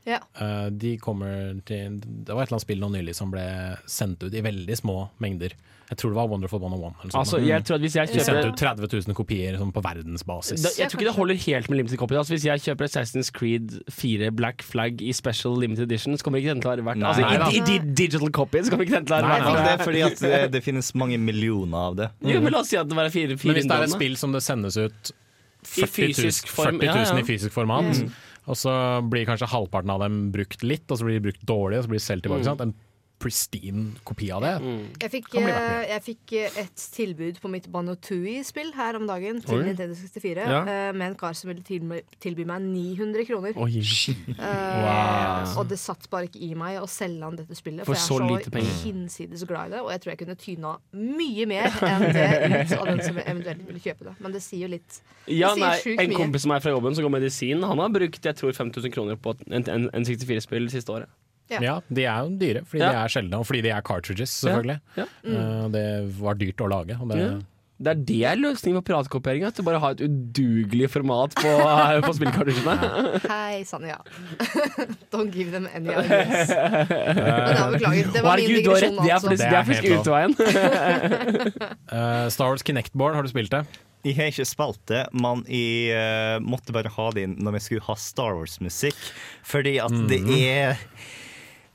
Ja. 0.05 0.18
Uh, 0.36 0.68
de 0.68 0.97
kommer 1.01 1.55
til 1.64 1.94
Det 2.02 2.35
var 2.35 2.43
et 2.44 2.51
eller 2.51 2.59
annet 2.59 2.64
spill 2.66 2.82
nå 2.82 2.90
nylig 2.93 3.14
som 3.16 3.31
ble 3.32 3.44
sendt 3.89 4.20
ut 4.26 4.35
i 4.36 4.43
veldig 4.44 4.76
små 4.76 4.98
mengder. 5.24 5.55
Jeg 5.89 5.98
tror 6.01 6.12
det 6.14 6.16
var 6.16 6.28
Wonderful 6.32 6.60
101. 6.64 6.94
Eller. 7.05 7.16
Altså, 7.20 7.39
jeg 7.44 7.64
tror 7.64 7.76
at 7.76 7.82
hvis 7.85 7.94
jeg 7.97 8.09
De 8.09 8.20
sendte 8.24 8.48
ut 8.48 8.56
30 8.60 8.89
000 9.09 9.16
kopier 9.16 9.56
sånn 9.60 9.72
på 9.72 9.82
verdensbasis. 9.85 10.62
Da, 10.64 10.70
jeg 10.81 10.89
tror 10.90 11.01
ikke 11.01 11.09
det 11.10 11.14
holder 11.16 11.40
helt 11.44 11.68
med 11.70 11.76
limited 11.81 12.01
copy. 12.01 12.16
Altså, 12.20 12.32
hvis 12.35 12.47
jeg 12.48 12.62
kjøper 12.64 12.89
Assassin's 12.89 13.28
Creed 13.36 13.74
4 13.93 14.31
Black 14.36 14.64
Flag 14.64 15.01
i 15.05 15.12
special 15.16 15.59
limited 15.60 15.85
edition, 15.89 16.16
så 16.16 16.24
kommer 16.24 16.40
ikke 16.40 16.55
den 16.55 16.64
til 16.64 16.72
å 16.72 16.74
være 16.74 16.86
verdt 16.89 17.02
Nei. 17.05 17.10
Altså, 17.12 17.28
Nei 17.28 17.51
i, 17.52 17.60
i, 17.60 17.64
di- 17.68 17.94
digital 18.05 18.32
copy 18.40 18.64
så 18.64 18.72
kommer 18.74 18.89
ikke 18.89 18.97
den 18.97 19.09
til 19.10 19.16
å 19.16 19.20
være 19.20 19.28
Nei, 19.28 19.40
verdt 19.44 19.60
det 19.68 19.74
er 19.76 19.85
fordi 19.85 20.05
at 20.09 20.24
det, 20.24 20.40
det 20.56 20.64
finnes 20.64 20.89
mange 21.01 21.20
millioner 21.20 21.90
av 21.93 22.01
det. 22.01 22.10
Jo, 22.32 22.40
men 22.44 22.56
la 22.56 22.64
oss 22.64 22.72
si 22.72 22.81
at 22.81 22.89
det 22.89 22.97
var 22.98 23.12
fire, 23.12 23.36
fire 23.40 23.52
Men 23.52 23.60
hvis 23.60 23.68
det 23.70 23.76
er 23.81 23.89
et 23.90 23.97
spill 23.98 24.16
som 24.20 24.36
det 24.36 24.44
sendes 24.44 24.81
ut 24.81 25.14
40 25.64 25.85
000, 25.85 26.14
fysisk 26.16 26.48
form, 26.52 26.81
40 26.81 26.90
000 26.90 26.97
ja, 26.97 27.09
ja. 27.12 27.18
i 27.20 27.28
fysisk 27.28 27.52
format, 27.55 27.93
Mm. 27.93 28.09
Og 28.45 28.59
så 28.61 28.73
blir 29.09 29.27
kanskje 29.29 29.49
halvparten 29.49 29.93
av 29.95 30.03
dem 30.05 30.19
brukt 30.35 30.65
litt, 30.66 30.85
og 30.91 31.01
så 31.01 31.07
blir 31.07 31.19
de 31.19 31.29
brukt 31.29 31.47
dårlig, 31.49 31.79
og 31.79 31.87
så 31.87 31.93
blir 31.93 32.03
de 32.03 32.07
solgt 32.07 32.27
tilbake. 32.27 32.45
Mm. 32.45 32.65
En 32.66 32.75
pristine 33.24 33.94
kopi 34.05 34.28
av 34.36 34.44
det. 34.44 34.52
Jeg 35.02 35.10
fikk, 35.14 35.30
eh, 35.40 35.84
jeg 35.90 36.02
fikk 36.05 36.32
eh, 36.36 36.59
et 36.64 36.82
tilbud 36.94 37.38
på 37.40 37.48
mitt 37.52 37.66
Banotui-spill 37.72 38.74
her 38.76 38.98
om 39.01 39.06
dagen 39.09 39.40
til 39.44 39.59
Oi. 39.62 39.64
Nintendo 39.70 39.96
64 39.96 40.44
Ja. 40.44 40.60
eh, 40.68 40.92
med 40.92 41.06
en 41.09 41.16
kar 41.18 41.32
som 41.34 41.48
ville 41.48 41.64
tilby, 41.64 42.02
tilby 42.20 42.44
meg 42.46 42.62
900 42.68 43.24
kroner. 43.28 43.56
Oi. 43.56 43.80
uh, 44.36 44.44
Wow. 44.84 45.55
Og 45.62 45.68
det 45.70 45.78
satt 45.80 46.09
bare 46.12 46.28
ikke 46.28 46.40
i 46.44 46.52
meg 46.59 46.78
å 46.82 46.86
selge 46.90 47.24
han 47.24 47.36
dette 47.38 47.56
spillet, 47.56 47.86
For 47.86 47.94
for, 47.94 48.20
jeg 48.20 48.36
er 48.36 48.44
så 48.44 48.51
penger. 48.52 48.76
hinsides 48.84 49.44
glad 49.48 49.72
i 49.72 49.74
det. 49.76 49.80
Og 49.84 49.90
jeg 49.94 50.01
tror 50.05 50.12
jeg 50.14 50.20
kunne 50.24 50.36
tyna 50.44 50.74
mye 50.92 51.46
mer 51.51 51.68
enn 51.88 52.06
det 52.12 52.28
ut 52.44 52.76
av 52.78 52.86
den 52.92 53.02
som 53.06 53.18
eventuelt 53.24 53.66
ville 53.68 53.80
kjøpe 53.84 54.09
det. 54.10 54.14
Men 54.20 54.32
det 54.36 54.42
sier 54.44 54.66
jo 54.66 54.72
litt. 54.76 55.01
Ja, 55.26 55.55
det 55.55 55.62
sier 55.80 55.96
nei, 55.96 56.05
En 56.05 56.10
mye. 56.12 56.18
kompis 56.20 56.44
av 56.46 56.52
meg 56.55 56.62
fra 56.66 56.74
jobben 56.76 56.94
som 56.98 57.06
går 57.06 57.14
medisin, 57.16 57.62
han 57.64 57.78
har 57.80 57.88
brukt 57.94 58.24
jeg 58.28 58.36
tror 58.36 58.52
5000 58.52 58.92
kroner 58.94 59.16
på 59.16 59.34
en, 59.48 59.64
en, 59.64 59.88
en 59.94 60.05
64-spill 60.05 60.68
siste 60.72 60.92
året. 60.92 61.09
Ja. 61.53 61.59
Ja, 61.61 61.75
de 61.93 62.05
er 62.09 62.21
jo 62.25 62.37
dyre, 62.41 62.62
fordi 62.65 62.81
Ja. 62.83 62.91
de 62.93 62.97
er 63.05 63.09
sjeldne, 63.12 63.39
og 63.39 63.45
fordi 63.47 63.61
de 63.62 63.69
er 63.71 63.83
cartridges, 63.83 64.31
selvfølgelig. 64.41 64.81
Ja. 64.97 65.05
Eh, 65.25 65.69
det 65.75 65.89
var 66.21 66.35
dyrt 66.41 66.57
å 66.65 66.69
lage. 66.73 66.97
Og 67.01 67.09
det, 67.11 67.19
Ja. 67.19 67.35
Det 67.85 67.91
er 67.91 67.95
det 68.07 68.16
er 68.25 68.37
løsningen 68.39 68.79
på 68.81 68.85
piratkopiering. 68.87 69.43
At 69.49 69.57
du 69.59 69.62
bare 69.66 69.81
har 69.83 69.91
et 69.97 70.01
udugelig 70.07 70.89
format 70.91 71.35
på, 71.35 71.51
på 72.07 72.12
spillkartusjene. 72.15 72.77
Hei, 73.29 73.65
sann, 73.66 73.83
ja. 73.85 73.97
Don't 75.12 75.33
give 75.35 75.51
them 75.51 75.66
any 75.75 75.91
ideas. 75.91 76.49
Men 76.55 77.75
beklager. 77.75 78.12
Det 78.15 78.23
var 78.23 78.37
min 78.39 78.47
digresjon, 78.62 78.95
rett. 78.95 79.03
Det 79.03 79.11
er 79.11 79.16
altså. 79.19 79.35
det 79.35 79.51
er 79.51 79.66
faktisk 79.66 79.91
utveien. 79.99 80.37
uh, 81.93 82.29
Star 82.35 82.49
Wars 82.55 82.62
Kinect-board, 82.62 83.15
har 83.19 83.27
du 83.27 83.29
spilt 83.35 83.51
det? 83.51 83.65
Jeg 84.05 84.19
har 84.19 84.31
ikke 84.31 84.45
spilt 84.47 84.81
det, 84.91 85.03
men 85.16 85.43
jeg 85.49 85.97
uh, 85.97 86.39
måtte 86.45 86.75
bare 86.77 86.91
ha 86.93 87.07
det 87.16 87.23
inn 87.27 87.37
når 87.43 87.57
vi 87.57 87.62
skulle 87.65 87.87
ha 87.87 87.95
Star 87.97 88.37
Wars-musikk. 88.37 88.99
Fordi 89.49 89.79
at 89.83 89.95
det 90.11 90.21
Mhm. 90.21 90.35
er 90.45 90.77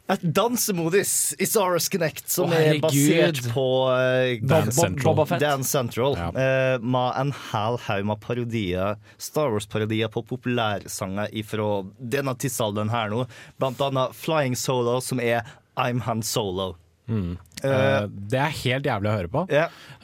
et 0.10 0.24
dansemodus 0.34 1.12
i 1.40 1.46
Saras 1.46 1.88
Connect 1.94 2.28
som 2.30 2.50
Å, 2.50 2.54
er 2.58 2.80
herregud. 2.80 2.82
basert 2.88 3.54
på 3.54 3.66
eh, 3.94 4.40
Dance 4.42 4.74
Bob- 4.74 4.86
Central. 4.88 5.14
Boba 5.16 5.26
Fett. 5.30 5.40
Dance 5.44 5.70
Central. 5.70 6.16
eh, 6.18 6.78
med 6.82 7.14
en 7.22 7.32
hel 7.52 7.78
haug 7.88 8.06
med 8.10 8.20
parodier, 8.24 8.96
Star 9.18 9.50
Wars-parodier 9.54 10.10
på 10.10 10.26
populærsanger 10.26 11.30
fra 11.46 11.70
denne 12.02 12.34
tidsalderen 12.42 12.90
her 12.90 13.10
nå. 13.14 13.28
Blant 13.60 13.80
annet 13.82 14.16
Flying 14.18 14.56
Solo, 14.58 15.00
som 15.02 15.20
er 15.20 15.44
I'm 15.78 16.02
Han 16.02 16.22
Solo. 16.22 16.76
Mm. 17.10 17.38
Eh, 17.64 17.70
Eh, 17.70 18.06
det 18.32 18.38
er 18.40 18.52
helt 18.64 18.86
jævlig 18.86 19.10
å 19.10 19.14
høre 19.18 19.28
på. 19.34 19.42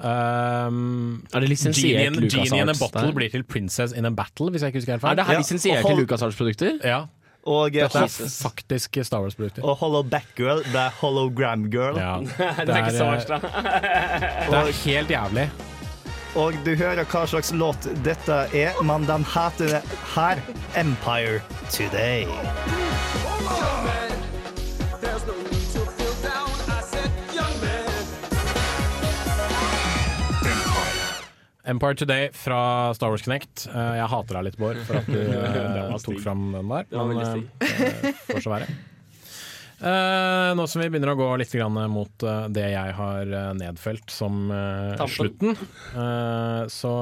Um, 0.03 1.23
Er 1.33 1.39
det 1.43 1.49
lisensiert 1.49 2.01
Genie, 2.01 2.07
in- 2.25 2.29
Genie 2.29 2.61
in 2.61 2.69
a 2.69 2.73
Bottle 2.73 3.01
der? 3.07 3.11
blir 3.13 3.31
til 3.31 3.43
Princess 3.43 3.93
in 3.93 4.05
a 4.05 4.09
Battle, 4.11 4.49
hvis 4.51 4.61
jeg 4.61 4.73
ikke 4.73 4.81
husker 4.81 4.93
helt 4.97 5.01
feil. 5.05 5.11
Er 5.11 5.15
det 5.15 5.25
her 5.25 5.33
Ja, 5.33 5.39
lisensiert 5.39 5.77
og 5.79 5.85
til 5.85 5.95
hold- 5.95 6.07
LucasArts-produkter? 6.07 6.83
Ja. 6.83 7.05
Og 7.45 7.75
Dette 7.75 7.99
er 8.07 8.09
faktisk 8.09 8.97
Star 9.05 9.21
Wars-produkter. 9.21 9.61
Og 9.61 9.77
Hollow 9.77 10.01
Backgirl 10.09 10.63
ble 10.71 10.87
Hologram 10.97 11.67
Girl. 11.69 11.99
Ja. 12.01 12.17
det 12.65 12.73
er 12.73 12.81
ikke 12.81 12.97
så 12.97 13.09
verst, 13.11 13.29
da. 13.29 13.37
Det 14.49 14.61
er 14.63 14.71
helt 14.81 15.13
jævlig. 15.13 15.45
Og 16.35 16.57
du 16.65 16.73
hører 16.75 17.05
hva 17.07 17.21
slags 17.31 17.53
låt 17.55 17.85
dette 18.03 18.41
er, 18.51 18.75
men 18.83 19.05
den 19.07 19.23
heter 19.35 19.77
her 20.15 20.41
Empire 20.75 21.39
Today. 21.71 22.25
Empire 31.65 31.95
Today 31.95 32.29
fra 32.33 32.93
Star 32.93 33.09
Wars 33.09 33.25
Connect. 33.25 33.67
Eh, 33.73 33.93
jeg 33.99 34.09
hater 34.11 34.37
deg 34.37 34.49
litt, 34.49 34.59
Bård, 34.61 34.81
for 34.87 35.01
at 35.01 35.07
du 35.09 35.17
eh, 35.21 35.95
tok 36.05 36.19
fram 36.21 36.51
den 36.53 36.69
der. 36.69 36.91
Men 36.93 37.23
uh, 37.23 37.39
det 37.65 38.13
får 38.29 38.45
så 38.45 38.53
være. 38.53 38.75
Uh, 39.75 40.53
nå 40.57 40.63
som 40.71 40.79
vi 40.79 40.87
begynner 40.87 41.11
å 41.11 41.17
gå 41.19 41.27
litt 41.41 41.51
grann 41.51 41.75
mot 41.91 42.23
uh, 42.23 42.45
det 42.53 42.69
jeg 42.71 42.93
har 42.95 43.33
uh, 43.33 43.49
nedfelt 43.57 44.13
som 44.13 44.47
slutten, 45.11 45.57
eh, 45.97 46.61
så 46.71 46.93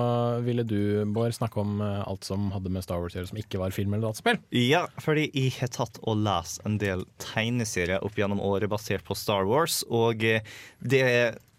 ville 0.43 0.65
du, 0.67 1.03
Bård, 1.05 1.35
snakke 1.35 1.61
om 1.61 1.81
alt 1.83 2.25
som 2.25 2.49
hadde 2.55 2.71
med 2.73 2.85
Star 2.85 3.03
Wars 3.03 3.13
å 3.15 3.19
gjøre 3.19 3.31
som 3.33 3.41
ikke 3.43 3.61
var 3.61 3.75
film 3.75 3.93
eller 3.93 4.09
dataspill. 4.09 4.39
Ja, 4.57 4.85
fordi 5.03 5.27
jeg 5.29 5.53
har 5.59 5.71
tatt 5.75 5.99
og 6.01 6.23
lest 6.23 6.63
en 6.67 6.79
del 6.81 7.05
tegneserier 7.21 8.03
opp 8.03 8.17
gjennom 8.17 8.41
året 8.43 8.71
basert 8.71 9.05
på 9.07 9.17
Star 9.17 9.45
Wars, 9.49 9.83
og 9.91 10.23
det 10.23 11.03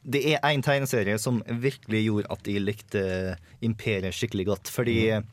det 0.04 0.20
er 0.34 0.42
én 0.44 0.62
tegneserie 0.64 1.16
som 1.20 1.40
virkelig 1.48 2.02
gjorde 2.06 2.34
at 2.34 2.50
jeg 2.50 2.64
likte 2.64 3.04
Imperiet 3.64 4.16
skikkelig 4.16 4.48
godt. 4.50 4.72
Fordi 4.72 4.98
mm. 5.16 5.30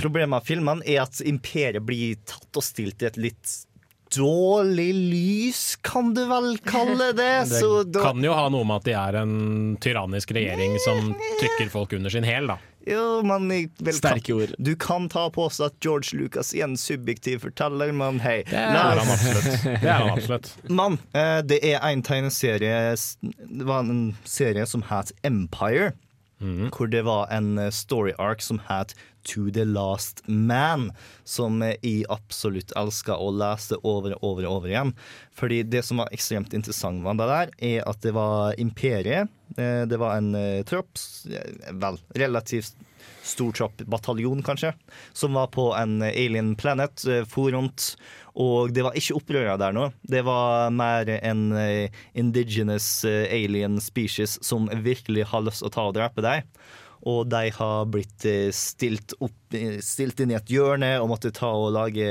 problemet 0.00 0.32
med 0.36 0.48
filmene 0.48 0.88
er 0.88 1.04
at 1.04 1.20
Imperiet 1.28 1.84
blir 1.84 2.16
tatt 2.28 2.56
og 2.56 2.64
stilt 2.64 3.04
i 3.04 3.10
et 3.10 3.20
litt 3.20 3.58
dårlig 4.12 4.90
lys, 4.92 5.62
kan 5.84 6.12
du 6.14 6.24
vel 6.28 6.56
kalle 6.64 7.12
det. 7.16 7.30
Det 7.52 7.84
da- 7.92 8.08
kan 8.10 8.24
jo 8.24 8.34
ha 8.36 8.48
noe 8.52 8.66
med 8.68 8.82
at 8.82 8.88
de 8.88 8.96
er 8.98 9.20
en 9.22 9.36
tyrannisk 9.80 10.34
regjering 10.36 10.76
som 10.84 11.14
trykker 11.40 11.72
folk 11.72 11.96
under 11.96 12.12
sin 12.12 12.26
hæl, 12.28 12.52
da. 12.52 12.58
Jo, 12.88 13.22
men 13.26 13.48
jeg 13.52 13.68
vel, 13.78 13.94
Sterke 13.96 14.34
ord. 14.34 14.54
Du 14.58 14.72
kan 14.80 15.08
ta 15.12 15.28
på 15.32 15.46
seg 15.54 15.70
at 15.70 15.76
George 15.84 16.16
Lucas 16.18 16.52
er 16.56 16.66
en 16.66 16.76
subjektiv 16.80 17.44
forteller, 17.44 17.92
men 17.96 18.20
hei. 18.24 18.40
Det 18.48 18.58
er 18.58 18.98
han 18.98 19.02
absolutt. 19.06 19.66
Det 19.66 19.88
er 19.88 20.00
han 20.00 20.14
absolutt. 20.16 20.52
Men 20.82 20.98
eh, 21.14 21.40
det 21.46 21.60
er 21.68 21.78
en 21.84 22.02
tegneserie 22.06 22.94
Det 23.22 23.66
var 23.68 23.84
en 23.84 24.16
serie 24.28 24.66
som 24.66 24.84
het 24.90 25.12
Empire. 25.26 25.92
Hvor 26.74 26.90
det 26.90 27.04
var 27.06 27.28
en 27.30 27.58
eh, 27.58 27.70
story 27.70 28.12
arc 28.18 28.42
som 28.42 28.58
het 28.68 28.94
To 29.30 29.50
the 29.54 29.64
Last 29.64 30.22
Man. 30.26 30.90
Som 31.24 31.62
jeg 31.62 32.04
absolutt 32.10 32.72
elska 32.76 33.14
å 33.16 33.30
lese 33.30 33.78
over 33.82 34.16
og 34.18 34.24
over, 34.32 34.46
over 34.50 34.68
igjen. 34.72 34.94
Fordi 35.32 35.62
det 35.62 35.84
som 35.86 36.02
var 36.02 36.10
ekstremt 36.12 36.52
interessant 36.54 37.02
med 37.04 37.18
det 37.22 37.28
der, 37.30 37.52
er 37.58 37.88
at 37.88 38.02
det 38.02 38.12
var 38.16 38.58
imperiet. 38.58 39.28
Eh, 39.56 39.84
Det 39.86 39.98
var 39.98 40.16
en 40.16 40.34
eh, 40.34 40.62
tropp, 40.64 40.98
vel, 41.70 41.98
relativt 42.18 42.74
stor 43.22 43.52
tropp, 43.52 43.82
bataljon 43.86 44.42
kanskje, 44.42 44.72
som 45.12 45.34
var 45.38 45.50
på 45.54 45.70
en 45.78 46.02
alien 46.02 46.54
planet, 46.58 47.04
eh, 47.06 47.24
for 47.28 47.52
rundt. 47.54 47.94
Og 48.34 48.72
det 48.72 48.84
var 48.86 48.96
ikke 48.96 49.18
opprørere 49.18 49.58
der 49.60 49.74
nå. 49.76 49.88
Det 50.02 50.22
var 50.24 50.72
mer 50.72 51.08
en 51.18 51.50
eh, 51.58 51.92
indigenous 52.18 53.04
eh, 53.08 53.26
alien 53.28 53.80
species 53.80 54.38
som 54.44 54.70
virkelig 54.84 55.28
har 55.32 55.44
lyst 55.44 55.62
til 55.62 55.70
å 55.70 55.74
ta 55.74 55.88
og 55.90 55.96
drepe 55.98 56.24
deg. 56.24 56.48
Og 57.08 57.26
de 57.26 57.48
har 57.50 57.86
blitt 57.90 58.24
eh, 58.28 58.52
stilt, 58.54 59.14
opp, 59.18 59.54
eh, 59.56 59.80
stilt 59.82 60.20
inn 60.22 60.30
i 60.30 60.36
et 60.38 60.52
hjørne 60.52 60.92
og 61.02 61.08
måtte 61.10 61.32
ta 61.34 61.50
og 61.50 61.72
lage 61.74 62.06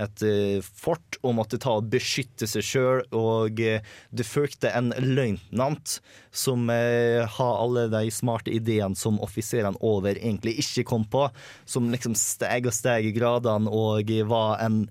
et 0.00 0.24
eh, 0.24 0.64
fort 0.64 1.18
og 1.20 1.36
måtte 1.36 1.60
ta 1.60 1.74
og 1.76 1.90
beskytte 1.92 2.48
seg 2.48 2.64
sjøl. 2.64 3.04
Og 3.12 3.60
det 3.60 4.26
fulgte 4.28 4.72
en 4.72 4.92
løytnant 4.96 5.98
som 6.32 6.70
har 6.72 7.58
alle 7.60 7.86
de 7.92 8.08
smarte 8.14 8.52
ideene 8.54 8.96
som 8.96 9.20
offiserene 9.22 9.78
over 9.84 10.16
egentlig 10.16 10.56
ikke 10.64 10.86
kom 10.88 11.04
på. 11.12 11.26
Som 11.68 11.92
liksom 11.92 12.16
steg 12.18 12.70
og 12.70 12.76
steg 12.76 13.10
i 13.10 13.14
gradene 13.16 13.68
og 13.68 14.08
var 14.30 14.62
en 14.64 14.86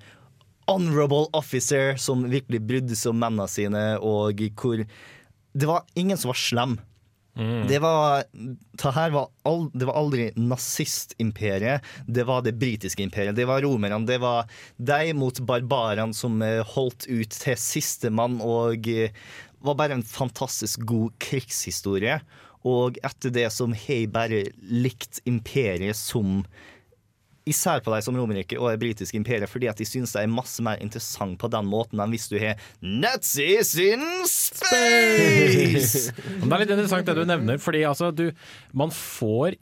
honorable 0.70 1.26
officer 1.34 1.98
som 2.00 2.28
virkelig 2.30 2.62
brydde 2.68 2.96
seg 2.96 3.12
om 3.12 3.20
mennene 3.24 3.50
sine, 3.50 3.84
og 4.00 4.40
hvor 4.56 4.86
Det 5.52 5.68
var 5.68 5.84
ingen 6.00 6.16
som 6.16 6.30
var 6.32 6.40
slem. 6.40 6.78
Det 7.34 7.80
var, 7.80 8.24
det 8.32 9.12
var, 9.14 9.30
aldri, 9.48 9.80
det 9.80 9.88
var 9.88 9.96
aldri 9.96 10.26
nazistimperiet. 10.36 11.86
Det 12.08 12.26
var 12.28 12.44
det 12.44 12.58
britiske 12.60 13.04
imperiet. 13.04 13.36
Det 13.36 13.48
var 13.48 13.64
romerne. 13.64 14.02
Det 14.06 14.20
var 14.20 14.50
de 14.78 15.14
mot 15.16 15.40
barbarene 15.40 16.14
som 16.14 16.42
eh, 16.44 16.60
holdt 16.74 17.08
ut 17.08 17.32
til 17.32 17.58
sistemann 17.58 18.42
og 18.44 18.88
eh, 18.92 19.16
var 19.64 19.80
bare 19.80 19.96
en 20.00 20.06
fantastisk 20.06 20.84
god 20.90 21.16
krigshistorie. 21.24 22.20
Og 22.68 23.00
etter 23.06 23.34
det 23.34 23.48
som 23.56 23.74
har 23.74 24.04
jeg 24.04 24.12
bare 24.14 24.44
likt 24.62 25.24
imperiet 25.30 25.98
som 25.98 26.44
Især 27.50 27.82
på 27.82 27.94
de 27.94 28.02
som 28.06 28.18
Romerike 28.18 28.58
og 28.60 28.70
det 28.70 28.82
britiske 28.84 29.18
imperiet, 29.18 29.50
fordi 29.50 29.70
at 29.72 29.80
de 29.80 29.88
syns 29.88 30.14
det 30.14 30.22
er 30.22 30.32
masse 30.32 30.62
mer 30.66 30.82
interessant 30.84 31.40
på 31.42 31.50
den 31.52 31.66
måten 31.70 32.02
enn 32.04 32.14
hvis 32.14 32.30
du 32.30 32.38
har 32.42 32.60
Nazis 32.86 33.74
in 33.82 34.04
space! 34.30 36.12
Det 36.42 36.52
er 36.52 36.62
litt 36.62 36.74
interessant 36.74 37.08
det 37.08 37.16
du 37.18 37.24
nevner, 37.26 37.58
fordi 37.62 37.82
altså, 37.88 38.12
du, 38.14 38.30
man 38.78 38.94
får 38.94 39.58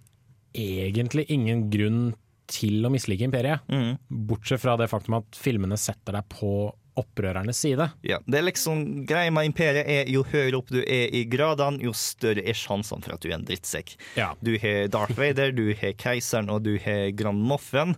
egentlig 0.58 1.28
ingen 1.32 1.68
grunn 1.72 2.02
til 2.50 2.86
å 2.86 2.92
mislike 2.92 3.28
imperiet. 3.28 3.64
Mm. 3.70 3.96
Bortsett 4.30 4.62
fra 4.64 4.76
det 4.80 4.90
faktum 4.92 5.20
at 5.20 5.38
filmene 5.38 5.78
setter 5.80 6.18
deg 6.18 6.30
på 6.34 6.52
opprørernes 7.00 7.60
side. 7.64 7.90
Ja, 8.06 8.20
det 8.28 8.40
er 8.40 8.48
liksom 8.48 8.84
Greia 9.10 9.32
med 9.34 9.50
imperiet 9.50 9.88
er 9.90 10.10
jo 10.12 10.26
høyere 10.28 10.60
opp 10.60 10.72
du 10.74 10.82
er 10.84 11.14
i 11.16 11.24
gradene, 11.30 11.82
jo 11.84 11.94
større 11.96 12.44
er 12.44 12.58
sjansene 12.58 13.06
for 13.06 13.16
at 13.16 13.24
du 13.24 13.30
er 13.32 13.38
en 13.40 13.48
drittsekk. 13.48 13.96
Ja. 14.20 14.34
Du 14.44 14.54
har 14.62 14.92
Darth 14.94 15.18
Vader, 15.20 15.56
du 15.56 15.70
har 15.80 15.96
keiseren 16.00 16.52
og 16.54 16.64
du 16.68 16.76
har 16.84 17.10
Grand 17.18 17.40
Moffen. 17.40 17.96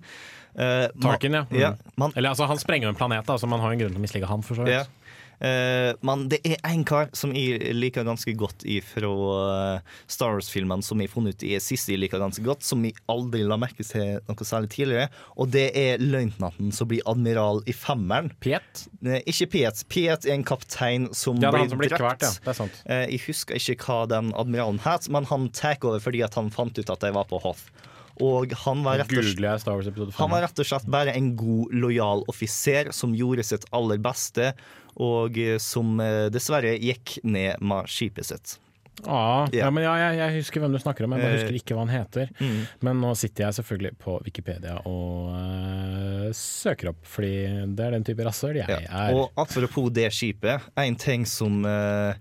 Uh, 0.51 0.87
Tarkin, 0.99 1.37
ja. 1.37 1.45
Mm. 1.47 1.59
ja 1.61 1.69
man, 1.95 2.11
Eller 2.15 2.33
altså, 2.33 2.43
Han 2.43 2.59
sprenger 2.59 2.89
jo 2.89 2.91
en 2.91 2.97
planet, 2.99 3.29
så 3.39 3.47
man 3.47 3.61
har 3.63 3.71
en 3.71 3.79
grunn 3.79 3.93
til 3.93 4.01
å 4.01 4.03
mislike 4.03 4.27
han. 4.27 4.43
for 4.43 4.59
så 4.59 4.65
vidt. 4.67 4.81
Ja. 4.81 5.00
Eh, 5.41 5.91
men 6.05 6.27
det 6.29 6.39
er 6.45 6.59
én 6.69 6.83
kar 6.85 7.09
som 7.17 7.31
jeg 7.33 7.73
liker 7.73 8.05
ganske 8.05 8.33
godt 8.37 8.65
fra 8.85 9.81
Star 10.05 10.35
Wars-filmene, 10.35 10.83
som 10.85 11.01
jeg 11.01 11.09
har 11.09 11.15
funnet 11.15 11.35
ut 11.39 11.45
i 11.47 11.55
siste 11.63 11.93
jeg 11.95 12.01
liker 12.03 12.21
ganske 12.21 12.43
godt, 12.45 12.63
som 12.67 12.83
jeg 12.85 12.93
aldri 13.11 13.41
la 13.47 13.57
merke 13.61 13.85
til 13.85 14.19
noe 14.27 14.47
særlig 14.47 14.71
tidligere. 14.75 15.09
Og 15.41 15.49
det 15.53 15.67
er 15.77 16.01
løytnanten 16.03 16.71
som 16.75 16.89
blir 16.91 17.01
admiral 17.09 17.63
i 17.65 17.73
femmeren. 17.75 18.31
Piet? 18.43 18.85
Eh, 19.05 19.21
ikke 19.25 19.49
Piet. 19.55 19.83
Piet 19.91 20.27
er 20.29 20.35
en 20.37 20.45
kaptein 20.47 21.09
som 21.17 21.39
Ja, 21.41 21.51
blir 21.51 21.69
som 21.69 21.81
blir 21.81 21.89
drept. 21.89 22.01
kvalt, 22.21 22.45
ja. 22.59 22.67
Eh, 22.85 23.07
jeg 23.15 23.25
husker 23.27 23.57
ikke 23.57 23.79
hva 23.85 24.01
den 24.11 24.33
admiralen 24.37 24.79
het, 24.85 25.09
men 25.09 25.25
han 25.25 25.49
tar 25.49 25.79
over 25.81 25.99
fordi 26.03 26.21
at 26.23 26.35
han 26.35 26.51
fant 26.53 26.77
ut 26.77 26.89
at 26.89 26.99
de 27.01 27.11
var 27.15 27.25
på 27.25 27.41
hoff. 27.41 27.71
Og 28.21 28.51
han 28.65 28.83
var 28.83 28.99
slett 29.07 29.63
han 30.19 30.29
var 30.29 30.43
rett 30.43 30.59
og 30.59 30.67
slett 30.67 30.85
bare 30.91 31.13
en 31.15 31.31
god, 31.39 31.71
lojal 31.73 32.23
offiser 32.29 32.91
som 32.93 33.15
gjorde 33.15 33.45
sitt 33.47 33.65
aller 33.71 33.97
beste, 34.03 34.51
og 34.95 35.37
eh, 35.39 35.57
som 35.61 35.99
eh, 36.03 36.27
dessverre 36.33 36.75
gikk 36.81 37.19
ned 37.23 37.61
med 37.61 37.89
skipet 37.91 38.27
sitt. 38.27 38.57
Ah, 39.07 39.47
ja. 39.51 39.63
Ja. 39.63 39.69
men 39.73 39.83
ja, 39.85 39.93
jeg, 39.97 40.17
jeg 40.19 40.35
husker 40.41 40.61
hvem 40.61 40.75
du 40.75 40.79
snakker 40.81 41.07
om, 41.07 41.13
jeg 41.15 41.23
bare 41.23 41.31
Eh, 41.33 41.39
husker 41.39 41.57
ikke 41.57 41.77
hva 41.77 41.85
han 41.87 41.93
heter. 41.95 42.29
mm. 42.37 42.59
Men 42.85 42.99
nå 43.01 43.13
sitter 43.17 43.47
jeg 43.47 43.57
selvfølgelig 43.57 43.93
på 44.03 44.17
Wikipedia 44.25 44.75
og 44.85 45.31
uh, 45.31 46.27
søker 46.37 46.91
opp, 46.91 46.99
fordi 47.07 47.31
det 47.71 47.87
er 47.87 47.95
den 47.95 48.05
type 48.05 48.27
rasshøl 48.27 48.59
jeg 48.61 48.69
er. 48.69 49.15
Og 49.15 49.31
apropos 49.41 49.89
det 49.95 50.11
skipet, 50.13 50.67
en 50.77 50.99
ting 50.99 51.25
som 51.25 51.63
uh, 51.65 52.13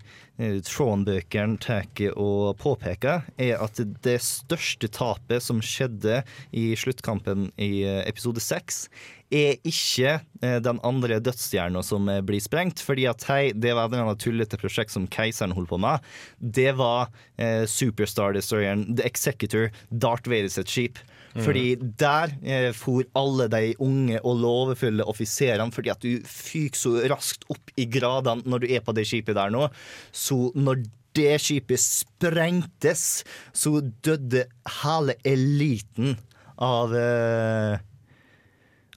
Tron-bøkene 0.65 1.59
tar 1.61 1.87
og 2.15 2.57
påpeker, 2.61 3.25
er 3.37 3.61
at 3.61 3.79
det 4.03 4.17
største 4.25 4.89
tapet 4.91 5.43
som 5.43 5.61
skjedde 5.61 6.21
i 6.51 6.71
sluttkampen 6.79 7.49
i 7.61 7.83
eh, 7.85 8.01
episode 8.09 8.41
seks, 8.43 8.87
er 9.31 9.55
ikke 9.67 10.17
eh, 10.43 10.57
den 10.63 10.79
andre 10.83 11.19
dødsstjerna 11.23 11.81
som 11.85 12.09
eh, 12.11 12.21
blir 12.25 12.43
sprengt. 12.43 12.83
fordi 12.83 13.07
at 13.07 13.23
hei, 13.29 13.51
det 13.55 13.73
var 13.77 13.93
et 13.93 14.19
tullete 14.19 14.59
prosjekt 14.59 14.91
som 14.91 15.07
keiseren 15.07 15.55
holdt 15.55 15.71
på 15.71 15.79
med. 15.81 16.03
Det 16.39 16.71
var 16.79 17.09
eh, 17.37 17.63
Superstar 17.65 18.35
Destroyeren, 18.35 18.89
The 18.95 19.07
Executor, 19.07 19.71
Darth 19.89 20.29
Vader 20.29 20.51
sitt 20.51 20.69
skip. 20.69 20.99
Mm. 21.33 21.43
Fordi 21.45 21.65
der 22.01 22.33
eh, 22.43 22.69
for 22.75 23.03
alle 23.15 23.45
de 23.53 23.73
unge 23.79 24.19
og 24.23 24.39
lovefulle 24.43 25.05
offiserene, 25.07 25.71
fordi 25.71 25.89
at 25.93 26.01
du 26.03 26.17
fyker 26.27 26.75
så 26.79 26.95
raskt 27.11 27.45
opp 27.53 27.71
i 27.79 27.85
gradene 27.91 28.43
når 28.45 28.65
du 28.65 28.67
er 28.75 28.81
på 28.83 28.95
det 28.97 29.05
skipet 29.07 29.37
der 29.37 29.53
nå. 29.53 29.69
Så 30.11 30.51
når 30.55 30.83
det 31.15 31.37
skipet 31.43 31.79
sprengtes, 31.81 33.23
så 33.53 33.77
døde 34.03 34.45
hele 34.81 35.15
eliten 35.27 36.17
av 36.61 36.93
eh, 36.95 37.79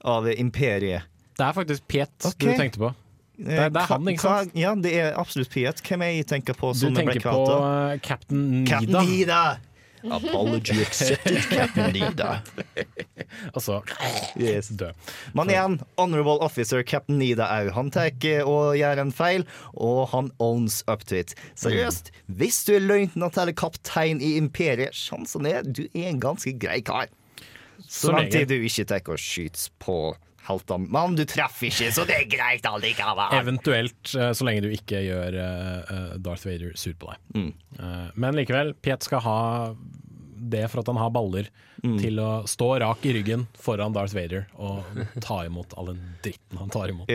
av 0.05 0.27
imperiet. 0.35 1.07
Det 1.35 1.43
er 1.43 1.55
faktisk 1.57 1.87
Piet 1.91 2.13
Ok. 2.29 2.37
du 2.45 2.51
tenkte 2.55 2.79
på. 2.79 2.91
Det 3.35 3.51
er, 3.51 3.69
det 3.73 3.81
er 3.81 3.89
han, 3.89 4.05
ikke 4.07 4.23
sant? 4.23 4.53
Ja, 4.55 4.69
det 4.79 4.91
er 4.95 5.17
absolutt 5.19 5.49
Piet. 5.51 5.81
Hvem 5.83 6.03
er 6.05 6.13
jeg 6.15 6.27
tenker 6.29 6.55
på 6.55 6.69
Du 6.71 6.79
som 6.79 6.93
ble 6.95 7.03
tenker 7.03 7.25
på 7.25 7.33
kvalt? 7.33 7.95
eh, 7.95 7.99
Captain 8.05 8.45
Nida. 8.63 8.69
Captain 8.69 9.09
Nida! 9.09 9.41
Apology 10.11 10.81
accepted, 10.81 11.41
Captain 11.49 11.93
Nida. 11.93 12.41
Altså 13.53 13.81
Yes. 14.39 14.67
død. 14.69 14.93
Men 15.33 15.49
igjen, 15.49 15.79
honorable 15.97 16.37
officer 16.45 16.83
Captain 16.83 17.17
Nida 17.19 17.47
òg. 17.47 17.71
Han 17.75 17.91
tar 17.91 18.11
og 18.45 18.75
gjør 18.77 19.01
en 19.01 19.11
feil, 19.15 19.45
og 19.73 20.07
han 20.13 20.31
owns 20.39 20.83
up 20.91 21.05
to 21.05 21.15
it. 21.15 21.33
Seriøst, 21.55 22.11
hvis 22.27 22.63
du 22.67 22.75
er 22.75 22.85
løytnant 22.85 23.37
eller 23.37 23.53
kaptein 23.53 24.21
i 24.21 24.35
imperiet, 24.37 24.93
sjansen 24.93 25.45
er 25.49 25.63
du 25.65 25.85
er 25.93 26.09
en 26.11 26.19
ganske 26.23 26.53
grei 26.59 26.81
kar. 26.85 27.07
Så 27.87 28.11
lenge. 28.13 28.45
du 28.47 28.55
ikke 28.55 28.85
tar 28.87 29.01
og 29.11 29.19
skyter 29.19 29.69
på 29.79 30.15
heltene. 30.47 30.87
Mann, 30.93 31.15
du 31.17 31.23
traff 31.29 31.59
ikke, 31.67 31.91
så 31.95 32.05
det 32.07 32.15
er 32.21 32.25
greit 32.31 32.65
allikevel. 32.69 33.35
Eventuelt 33.39 34.15
eh, 34.15 34.31
så 34.37 34.47
lenge 34.47 34.63
du 34.65 34.69
ikke 34.73 35.01
gjør 35.05 35.37
eh, 35.41 35.93
eh, 35.95 36.15
Darth 36.25 36.45
Vader 36.47 36.73
sur 36.79 36.93
på 37.01 37.11
deg. 37.11 37.21
Mm. 37.35 37.51
Eh, 37.79 38.07
men 38.15 38.37
likevel, 38.39 38.73
Piet 38.85 39.03
skal 39.07 39.23
ha 39.25 39.39
det 40.45 40.67
for 40.69 40.83
at 40.83 40.91
han 40.93 41.01
har 41.01 41.13
baller 41.15 41.51
Mm. 41.85 41.99
til 42.01 42.17
å 42.23 42.29
stå 42.49 42.79
rak 42.81 43.03
i 43.05 43.11
ryggen 43.13 43.43
foran 43.61 43.93
Darth 43.93 44.15
Vader 44.15 44.47
og 44.57 44.87
ta 45.21 45.41
imot 45.45 45.75
all 45.77 45.91
den 45.91 45.99
dritten 46.23 46.57
han 46.57 46.71
tar 46.73 46.89
imot. 46.89 47.11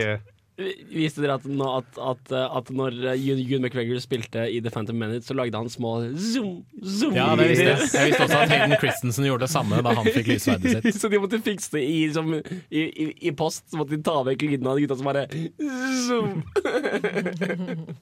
Viste 0.90 1.22
dere 1.24 1.38
at, 1.40 1.46
nå, 1.48 1.66
at, 1.80 2.00
at, 2.00 2.32
at 2.46 2.70
når 2.74 2.96
Ewan 3.14 3.40
Ewan 3.42 3.64
McGregor 3.64 4.00
spilte 4.02 4.44
i 4.50 4.60
The 4.62 4.72
Phantom 4.72 4.98
Minute, 5.00 5.24
så 5.26 5.36
lagde 5.38 5.58
han 5.58 5.70
små 5.72 5.96
zoom, 6.14 6.60
zoom 6.82 7.16
Ja, 7.16 7.30
det 7.38 7.50
visste 7.52 7.68
jeg. 7.68 7.88
Jeg 7.94 8.10
visste 8.10 8.26
også 8.26 8.42
at 8.42 8.54
Hayden 8.54 8.76
Christensen 8.82 9.28
gjorde 9.28 9.46
det 9.46 9.52
samme 9.54 9.80
da 9.86 9.94
han 9.98 10.10
fikk 10.10 10.30
lyssverdet 10.34 10.76
sitt. 10.76 10.98
Så 11.00 11.10
de 11.12 11.22
måtte 11.22 11.40
fikse 11.44 11.74
det 11.76 11.84
i, 11.86 11.98
som, 12.14 12.32
i, 12.36 12.84
i, 12.84 13.08
i 13.30 13.34
post. 13.36 13.66
Så 13.70 13.80
måtte 13.80 13.96
de 13.96 14.02
ta 14.06 14.20
vekk 14.26 14.46
lyden 14.46 14.70
av 14.70 14.80
gutta 14.80 14.98
som 15.00 15.10
bare 15.10 15.26
zoom. 16.06 16.40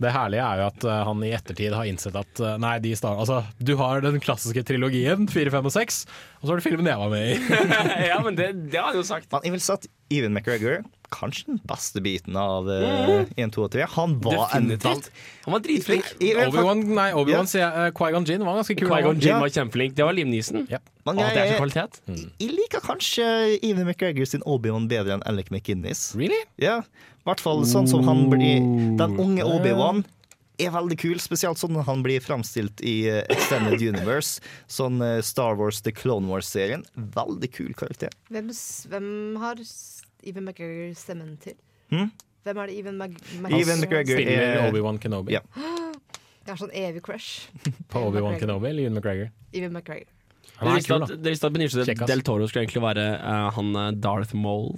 Det 0.00 0.12
herlige 0.14 0.44
er 0.44 0.60
jo 0.62 0.66
at 0.70 0.84
eh, 0.88 1.00
han 1.08 1.24
i 1.26 1.32
ettertid 1.36 1.74
har 1.76 1.88
innsett 1.88 2.16
at 2.16 2.40
eh, 2.40 2.54
nei, 2.62 2.76
de 2.80 2.94
star 2.96 3.18
altså, 3.20 3.42
du 3.60 3.74
har 3.80 4.00
den 4.04 4.16
klassiske 4.22 4.64
trilogien, 4.64 5.26
4, 5.28 5.52
5 5.52 5.68
og 5.68 5.74
6, 5.74 5.98
og 6.40 6.46
så 6.46 6.54
har 6.54 6.62
du 6.62 6.64
filmen 6.64 6.88
jeg 6.88 7.02
var 7.02 7.12
med 7.12 7.34
i. 7.34 7.60
ja, 8.08 8.16
men 8.24 8.38
det, 8.38 8.48
det 8.72 8.80
har 8.80 8.90
han 8.90 9.00
jo 9.00 9.04
sagt. 9.06 9.28
Men 9.32 9.44
jeg 9.44 9.56
vil 9.58 9.90
Even 10.16 10.32
McGregor 10.32 10.80
kanskje 11.12 11.46
den 11.52 11.60
beste 11.68 12.00
biten 12.04 12.36
av 12.40 12.66
uh, 12.68 13.24
1, 13.36 13.52
2 13.54 13.64
og 13.66 13.70
3. 13.74 13.86
Han 13.96 14.16
var 14.24 14.54
en 14.56 14.70
Han 14.82 15.52
var 15.54 15.60
dritflink. 15.64 16.08
Jeg- 16.20 16.36
jeg- 16.36 16.48
Obi-Wan 16.48 16.82
nei, 16.94 17.10
Obi-Wan 17.12 17.44
Ja. 17.46 17.50
sier 17.52 17.62
jeg, 17.66 17.72
eh, 17.86 17.90
Qui-Gon 17.98 18.24
Jinn 18.26 18.44
var 18.44 18.56
ganske 18.60 18.76
kul. 18.78 18.88
han 18.88 19.02
Qui-Gon. 19.02 19.20
Jinn 19.20 19.40
var 19.40 19.48
kjempeflink. 19.48 19.94
Det 19.94 20.04
var 20.04 20.12
Liam 20.16 20.30
Neeson. 20.30 20.66
Men 20.68 21.16
Å, 21.16 21.18
det 21.18 21.36
er 21.36 21.44
jeg- 21.44 21.52
så 21.52 21.60
kvalitet. 21.60 22.00
Jeg 22.40 22.50
liker 22.56 22.80
kanskje 22.80 23.58
Even 23.62 23.86
McGregor 23.86 24.26
sin 24.26 24.42
Obi-Wan 24.46 24.88
bedre 24.88 25.14
enn 25.18 25.22
Alec 25.26 25.50
McInnes. 25.50 26.14
Really? 26.16 26.42
Ja, 26.58 26.80
i 26.80 27.24
hvert 27.28 27.40
fall 27.40 27.62
sånn 27.64 27.88
som 27.88 28.02
han 28.04 28.28
blir 28.30 28.60
Den 28.98 29.16
unge 29.18 29.42
Obi-Wan 29.44 30.04
er 30.60 30.70
veldig 30.70 30.96
kul, 31.00 31.16
spesielt 31.18 31.58
sånn 31.58 31.74
han 31.82 32.02
blir 32.04 32.20
framstilt 32.20 32.80
i 32.86 33.08
eh, 33.08 33.24
Extended 33.30 33.80
Universe. 33.92 34.38
Sånn 34.68 35.00
eh, 35.02 35.20
Star 35.22 35.56
Wars 35.56 35.80
The 35.82 35.90
Clone 35.90 36.28
Wars-serien. 36.28 36.84
Veldig 36.96 37.50
kul 37.52 37.72
karakter. 37.74 38.10
Hvem, 38.30 38.52
hvem 38.88 39.36
har 39.42 39.56
Even 40.22 40.46
McGregor 40.46 40.94
stemmen 40.98 41.36
til? 41.42 41.58
Hm? 41.90 42.10
Hvem 42.42 42.58
er 42.58 42.70
det 42.70 42.78
Even 42.78 42.96
Mag 42.98 43.14
Even 43.50 43.80
McGregor 43.80 44.16
Spiller 44.16 44.42
er 44.42 44.70
Obi-Wan 44.70 44.98
Kenobi. 44.98 45.36
Ja. 45.36 45.42
Jeg 46.42 46.50
har 46.50 46.58
sånn 46.58 46.72
evig 46.74 47.04
crush. 47.06 47.46
På 47.92 48.08
Obi-Wan 48.08 48.38
Kenobi 48.40 48.72
eller 48.72 48.88
Even 48.88 48.98
McGregor? 48.98 49.30
Even 49.54 49.76
McGregor. 49.76 50.10
Han 50.62 50.76
er 50.76 50.82
kul, 50.86 51.04
da. 51.04 51.14
dere 51.14 51.34
visste 51.34 51.48
at 51.48 51.54
Benicio 51.54 51.84
del 51.86 52.24
Toro 52.26 52.46
skulle 52.50 52.66
egentlig 52.66 52.82
være 52.84 53.06
uh, 53.18 53.46
han 53.56 53.70
eh, 53.78 53.92
Darth 54.02 54.34
Maul? 54.38 54.74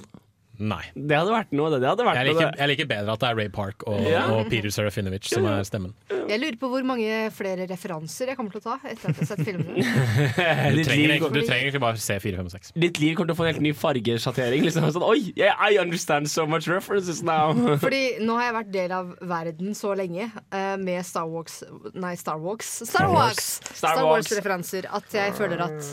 Nei. 0.63 0.83
Det 0.95 1.17
hadde 1.19 1.33
vært 1.35 1.51
noe, 1.57 1.71
det. 1.73 1.81
det 1.83 1.89
hadde 1.91 2.05
vært 2.07 2.19
Jeg 2.21 2.27
noe, 2.29 2.35
liker, 2.35 2.51
det. 2.53 2.61
jeg 2.63 2.71
liker 2.71 2.87
bedre 2.93 3.15
at 3.17 3.23
det 3.25 3.29
er 3.31 3.39
Ray 3.41 3.49
Park 3.51 3.83
og, 3.91 3.97
Ja. 4.07 4.21
og 4.31 4.51
Peter 4.53 4.71
Serafinovich 4.71 5.27
som 5.33 5.47
er 5.51 5.65
stemmen. 5.67 5.95
Jeg 6.31 6.39
lurer 6.41 6.59
på 6.61 6.69
hvor 6.71 6.85
mange 6.87 7.09
flere 7.35 7.67
referanser 7.69 8.31
jeg 8.31 8.39
kommer 8.39 8.55
til 8.55 8.63
å 8.63 8.65
ta 8.69 8.77
etter 8.87 9.11
at 9.11 9.19
jeg 9.19 9.27
har 9.27 9.31
sett 9.33 9.43
filmene. 9.49 9.83
Du 10.75 10.83
trenger, 10.87 11.19
du 11.27 11.41
trenger 11.43 11.65
egentlig 11.67 11.83
bare 11.83 11.99
se 12.01 12.17
4, 12.23 12.39
5 12.39 12.47
og 12.51 12.55
6. 12.55 12.73
Ditt 12.85 13.01
liv 13.03 13.17
kommer 13.17 13.33
til 13.33 13.37
å 13.37 13.39
få 13.41 13.47
en 13.49 13.53
helt 13.53 13.65
ny 13.67 13.73
fargesjattering. 13.77 14.63
Liksom. 14.67 14.87
Sånn, 14.95 15.07
Oi, 15.07 15.33
yeah, 15.37 15.59
I 15.59 15.79
understand 15.83 16.31
so 16.31 16.47
much 16.47 16.69
references 16.71 17.23
now. 17.27 17.51
Fordi 17.85 18.05
nå 18.25 18.37
har 18.39 18.49
jeg 18.51 18.57
vært 18.61 18.73
del 18.75 18.95
av 18.95 19.11
verden 19.35 19.75
så 19.79 19.95
lenge 19.99 20.31
uh, 20.31 20.77
med 20.81 21.03
Star 21.07 21.27
Walks 21.31 21.63
Nei, 21.95 22.15
Star 22.21 22.39
Wars. 22.43 22.71
Star 22.87 23.11
Wars! 23.11 23.59
Star 23.59 23.77
Star 23.97 24.05
Wars. 24.07 24.25
Wars-referanser. 24.31 24.89
At 24.95 25.15
jeg 25.15 25.35
føler 25.39 25.67
at 25.67 25.91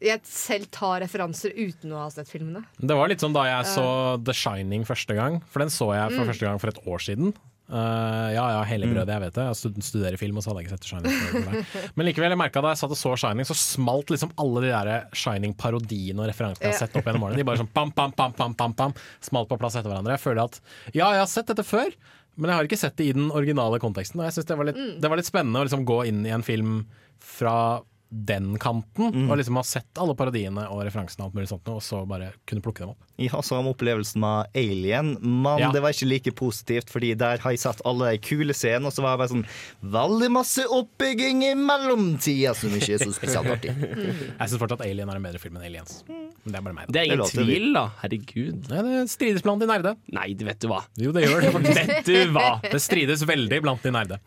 jeg 0.00 0.20
selv 0.24 0.70
tar 0.70 1.00
referanser 1.02 1.52
uten 1.58 1.92
å 1.92 2.04
ha 2.04 2.08
sett 2.10 2.28
filmene. 2.30 2.64
Det 2.78 2.94
var 2.96 3.08
litt 3.10 3.20
som 3.20 3.32
da 3.34 3.44
jeg 3.48 3.66
så 3.74 3.84
The 4.22 4.32
Shining 4.36 4.84
første 4.86 5.14
gang, 5.18 5.40
for 5.50 5.58
den 5.64 5.68
så 5.74 5.92
jeg 5.96 6.12
for 6.16 6.24
Mm. 6.24 6.28
første 6.32 6.46
gang 6.46 6.58
for 6.62 6.68
et 6.68 6.82
år 6.86 6.98
siden. 7.02 7.32
Uh, 7.68 8.32
ja 8.32 8.44
ja, 8.48 8.60
brødet, 8.64 9.08
jeg 9.12 9.20
vet 9.20 9.34
det. 9.36 9.44
Jeg 9.44 9.82
studerer 9.84 10.16
film, 10.16 10.38
og 10.38 10.42
så 10.42 10.48
hadde 10.54 10.62
jeg 10.62 10.68
ikke 10.70 10.78
sett 10.78 10.86
The 10.86 11.10
Shining. 11.12 11.66
Men 11.96 12.06
likevel, 12.08 12.30
jeg 12.32 12.38
merka 12.40 12.62
da 12.64 12.70
jeg 12.72 12.78
satt 12.80 12.94
og 12.94 12.96
så 12.96 13.12
Shining, 13.20 13.44
så 13.44 13.52
smalt 13.58 14.08
liksom 14.08 14.30
alle 14.40 14.62
de 14.64 14.70
der 14.72 15.04
Shining-parodiene 15.12 16.22
og 16.22 16.30
referansene 16.30 16.64
jeg 16.64 16.72
har 16.72 16.80
sett 16.86 16.96
opp 16.96 17.04
gjennom 17.10 17.26
årene. 17.28 17.36
De 17.36 17.44
bare 17.44 17.60
sånn 17.60 17.68
pam, 17.74 17.92
pam, 17.92 18.12
pam, 18.16 18.32
pam, 18.32 18.54
pam, 18.56 18.72
pam, 18.78 18.94
smalt 19.20 19.50
på 19.50 19.58
plass 19.60 19.76
etter 19.76 19.90
hverandre. 19.92 20.16
Jeg 20.16 20.24
føler 20.24 20.44
at 20.46 20.60
ja, 20.94 21.10
jeg 21.12 21.20
har 21.20 21.28
sett 21.28 21.50
dette 21.52 21.66
før, 21.66 21.92
men 22.38 22.48
jeg 22.48 22.56
har 22.56 22.70
ikke 22.70 22.78
sett 22.80 22.96
det 22.96 23.10
i 23.10 23.12
den 23.18 23.28
originale 23.34 23.80
konteksten. 23.82 24.20
Og 24.22 24.28
jeg 24.30 24.38
synes 24.38 24.48
det 24.48 24.56
var 24.62 24.64
litt, 24.70 24.76
Mm. 24.80 25.00
det 25.02 25.10
var 25.10 25.16
litt 25.20 25.28
spennende 25.28 25.60
å 25.60 25.68
liksom 25.68 25.84
gå 25.84 26.06
inn 26.08 26.24
i 26.24 26.30
en 26.32 26.42
film 26.46 26.86
fra 27.20 27.82
den 28.10 28.56
kanten, 28.58 29.12
Mm. 29.12 29.30
og 29.30 29.36
liksom 29.38 29.56
ha 29.56 29.62
sett 29.62 29.98
alle 30.00 30.14
parodiene 30.16 30.62
og 30.70 30.80
referansene, 30.86 31.20
og 31.20 31.28
alt 31.28 31.34
mulig 31.36 31.48
sånt, 31.50 31.68
og 31.68 31.82
så 31.84 32.06
bare 32.08 32.32
kunne 32.46 32.62
plukke 32.64 32.78
dem 32.80 32.90
opp. 32.94 32.98
Jeg 33.18 33.30
har 33.30 33.42
samme 33.42 33.68
opplevelsen 33.74 34.16
med 34.22 34.46
Alien, 34.56 35.18
men 35.20 35.58
Ja. 35.58 35.70
det 35.72 35.82
var 35.82 35.90
ikke 35.92 36.08
like 36.08 36.32
positivt, 36.34 36.88
fordi 36.88 37.14
der 37.16 37.38
har 37.38 37.50
jeg 37.52 37.58
sett 37.60 37.82
alle 37.84 38.12
de 38.12 38.18
kule 38.18 38.54
scenene, 38.54 38.86
og 38.86 38.92
så 38.92 39.02
var 39.02 39.16
det 39.16 39.28
bare 39.28 39.34
sånn 39.36 39.46
veldig 39.84 40.30
masse 40.32 40.64
oppbygging 40.64 41.42
i 41.50 41.54
mellomtida 41.54 42.54
som 42.56 42.70
ikke 42.70 42.94
er 42.94 43.04
så 43.04 43.12
spesielt 43.12 43.46
artig. 43.46 43.74
Jeg 44.38 44.48
syns 44.48 44.58
fortsatt 44.60 44.80
Alien 44.86 45.08
er 45.10 45.16
en 45.16 45.22
bedre 45.22 45.38
film 45.42 45.56
enn 45.58 45.64
Aliens. 45.68 46.02
Men 46.08 46.52
det 46.52 46.54
er 46.56 46.62
bare 46.62 46.74
meg. 46.74 46.86
da. 46.86 46.92
Det 46.92 47.00
er 47.00 47.04
ingen 47.10 47.18
Det 47.18 47.32
tvil, 47.34 47.72
da. 47.74 47.86
Herregud. 48.02 48.68
Ja, 48.70 48.82
det 48.82 49.10
strides 49.10 49.42
blant 49.42 49.60
de 49.60 49.66
nerde. 49.66 49.96
Nei, 50.12 50.32
det 50.32 50.46
vet 50.46 50.60
du 50.60 50.68
hva. 50.68 50.82
Jo, 50.96 51.12
det 51.12 51.24
gjør 51.26 51.42
det. 51.42 51.52
Vet 51.88 52.06
du 52.06 52.32
hva? 52.32 52.60
Det 52.62 52.80
strides 52.80 53.22
veldig 53.28 53.60
blant 53.62 53.82
de 53.82 53.90
nerde. 53.90 54.18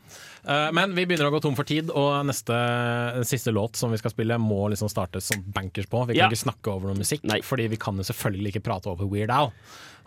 Eh, 0.47 0.71
Men 0.73 0.95
vi 0.95 1.05
begynner 1.05 1.29
å 1.29 1.33
gå 1.35 1.41
tom 1.41 1.55
for 1.55 1.67
tid, 1.67 1.91
og 1.93 2.25
neste 2.25 2.55
siste 3.27 3.53
låt 3.53 3.75
som 3.75 3.91
vi 3.93 3.99
skal 4.01 4.11
spille, 4.13 4.37
må 4.41 4.69
liksom 4.73 4.89
startes 4.89 5.29
som 5.29 5.43
bankers 5.53 5.85
på. 5.85 6.07
Vi 6.07 6.15
kan 6.17 6.25
Ja. 6.25 6.29
ikke 6.29 6.45
snakke 6.49 6.73
over 6.73 6.87
noe 6.89 6.97
musikk, 6.97 7.21
fordi 7.43 7.67
vi 7.69 7.77
kan 7.77 7.95
jo 7.97 8.03
selvfølgelig 8.03 8.55
ikke 8.55 8.63
prate 8.63 8.87
over 8.87 9.05
Weird 9.05 9.29
Al. 9.29 9.51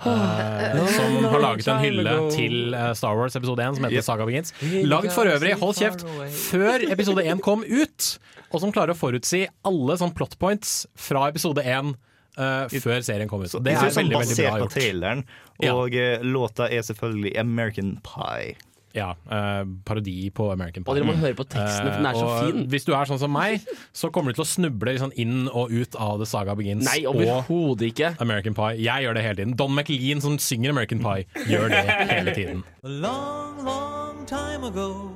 Uh, 0.05 0.86
som 0.90 1.24
har 1.31 1.39
laget 1.39 1.69
en 1.69 1.78
hylle 1.78 2.15
til 2.35 2.74
eh, 2.74 2.93
Star 2.98 3.15
Wars 3.15 3.36
episode 3.36 3.62
1 3.62 3.77
som 3.77 3.85
heter. 3.85 4.02
Saga 4.02 4.27
Begins. 4.27 4.51
Lagd 4.85 5.12
for 5.15 5.24
øvrig, 5.31 5.55
hold 5.61 5.77
kjeft, 5.78 6.02
før 6.51 6.82
episode 6.90 7.23
1 7.23 7.40
kom 7.40 7.62
ut, 7.62 8.19
og 8.51 8.61
som 8.61 8.73
klarer 8.74 8.90
å 8.90 8.98
forutsi 8.98 9.44
alle 9.65 9.97
sånn 9.97 10.12
plot 10.12 10.35
points 10.40 10.86
fra 10.98 11.28
episode 11.31 11.62
1 11.62 11.94
uh, 11.94 12.66
før 12.69 13.06
serien 13.06 13.31
kom 13.31 13.47
ut. 13.47 13.55
Det 13.62 13.70
er 13.73 13.85
synes 13.85 13.94
sånn 13.94 14.11
veldig, 14.11 14.19
veldig 14.19 14.36
bra 14.36 14.51
basert 14.51 14.52
på 14.52 14.59
gjort. 14.66 14.77
traileren, 14.81 15.24
og 15.70 15.94
ja. 15.94 16.19
låta 16.27 16.69
er 16.74 16.82
selvfølgelig 16.90 17.36
American 17.39 18.01
Pie. 18.02 18.56
Ja, 18.95 19.09
uh, 19.27 19.65
parodi 19.85 20.31
på 20.31 20.53
American 20.53 20.85
Pie. 20.85 20.93
Og 20.93 20.97
dere 21.01 21.07
må 21.09 21.16
høre 21.19 21.35
på 21.35 21.43
teksten, 21.51 21.89
for 21.89 21.97
den 21.99 22.07
er 22.07 22.15
så 22.15 22.29
Eh, 22.29 22.45
fin. 22.53 22.66
Hvis 22.71 22.85
du 22.87 22.93
er 22.95 23.05
sånn 23.11 23.19
som 23.19 23.33
meg, 23.35 23.61
så 23.93 24.11
kommer 24.15 24.31
du 24.31 24.39
til 24.39 24.45
å 24.45 24.47
snuble 24.47 24.93
liksom 24.95 25.11
inn 25.19 25.49
og 25.51 25.73
ut 25.75 25.97
av 25.99 26.21
The 26.23 26.27
Saga 26.31 26.55
Begins 26.55 26.87
Nei, 26.87 27.03
og 27.07 27.19
ikke. 27.83 28.15
American 28.23 28.55
Pie. 28.55 28.79
Jeg 28.85 29.03
gjør 29.03 29.15
det 29.19 29.23
hele 29.27 29.35
tiden. 29.41 29.57
Don 29.59 29.75
McLean 29.75 30.21
som 30.23 30.39
synger 30.39 30.71
American 30.71 31.03
Pie, 31.03 31.27
gjør 31.51 31.69
det 31.75 31.83
hele 32.15 32.35
tiden. 32.35 32.62
A 32.85 32.89
long, 32.89 33.65
long 33.65 34.25
time 34.27 34.62
ago, 34.65 35.11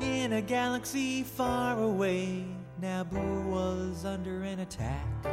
in 0.00 0.32
a 0.34 0.40
galaxy 0.40 1.24
far 1.24 1.78
away, 1.82 2.44
Naboo 2.80 3.50
was 3.50 4.04
under 4.04 4.42
an 4.44 4.60
attack. 4.60 5.26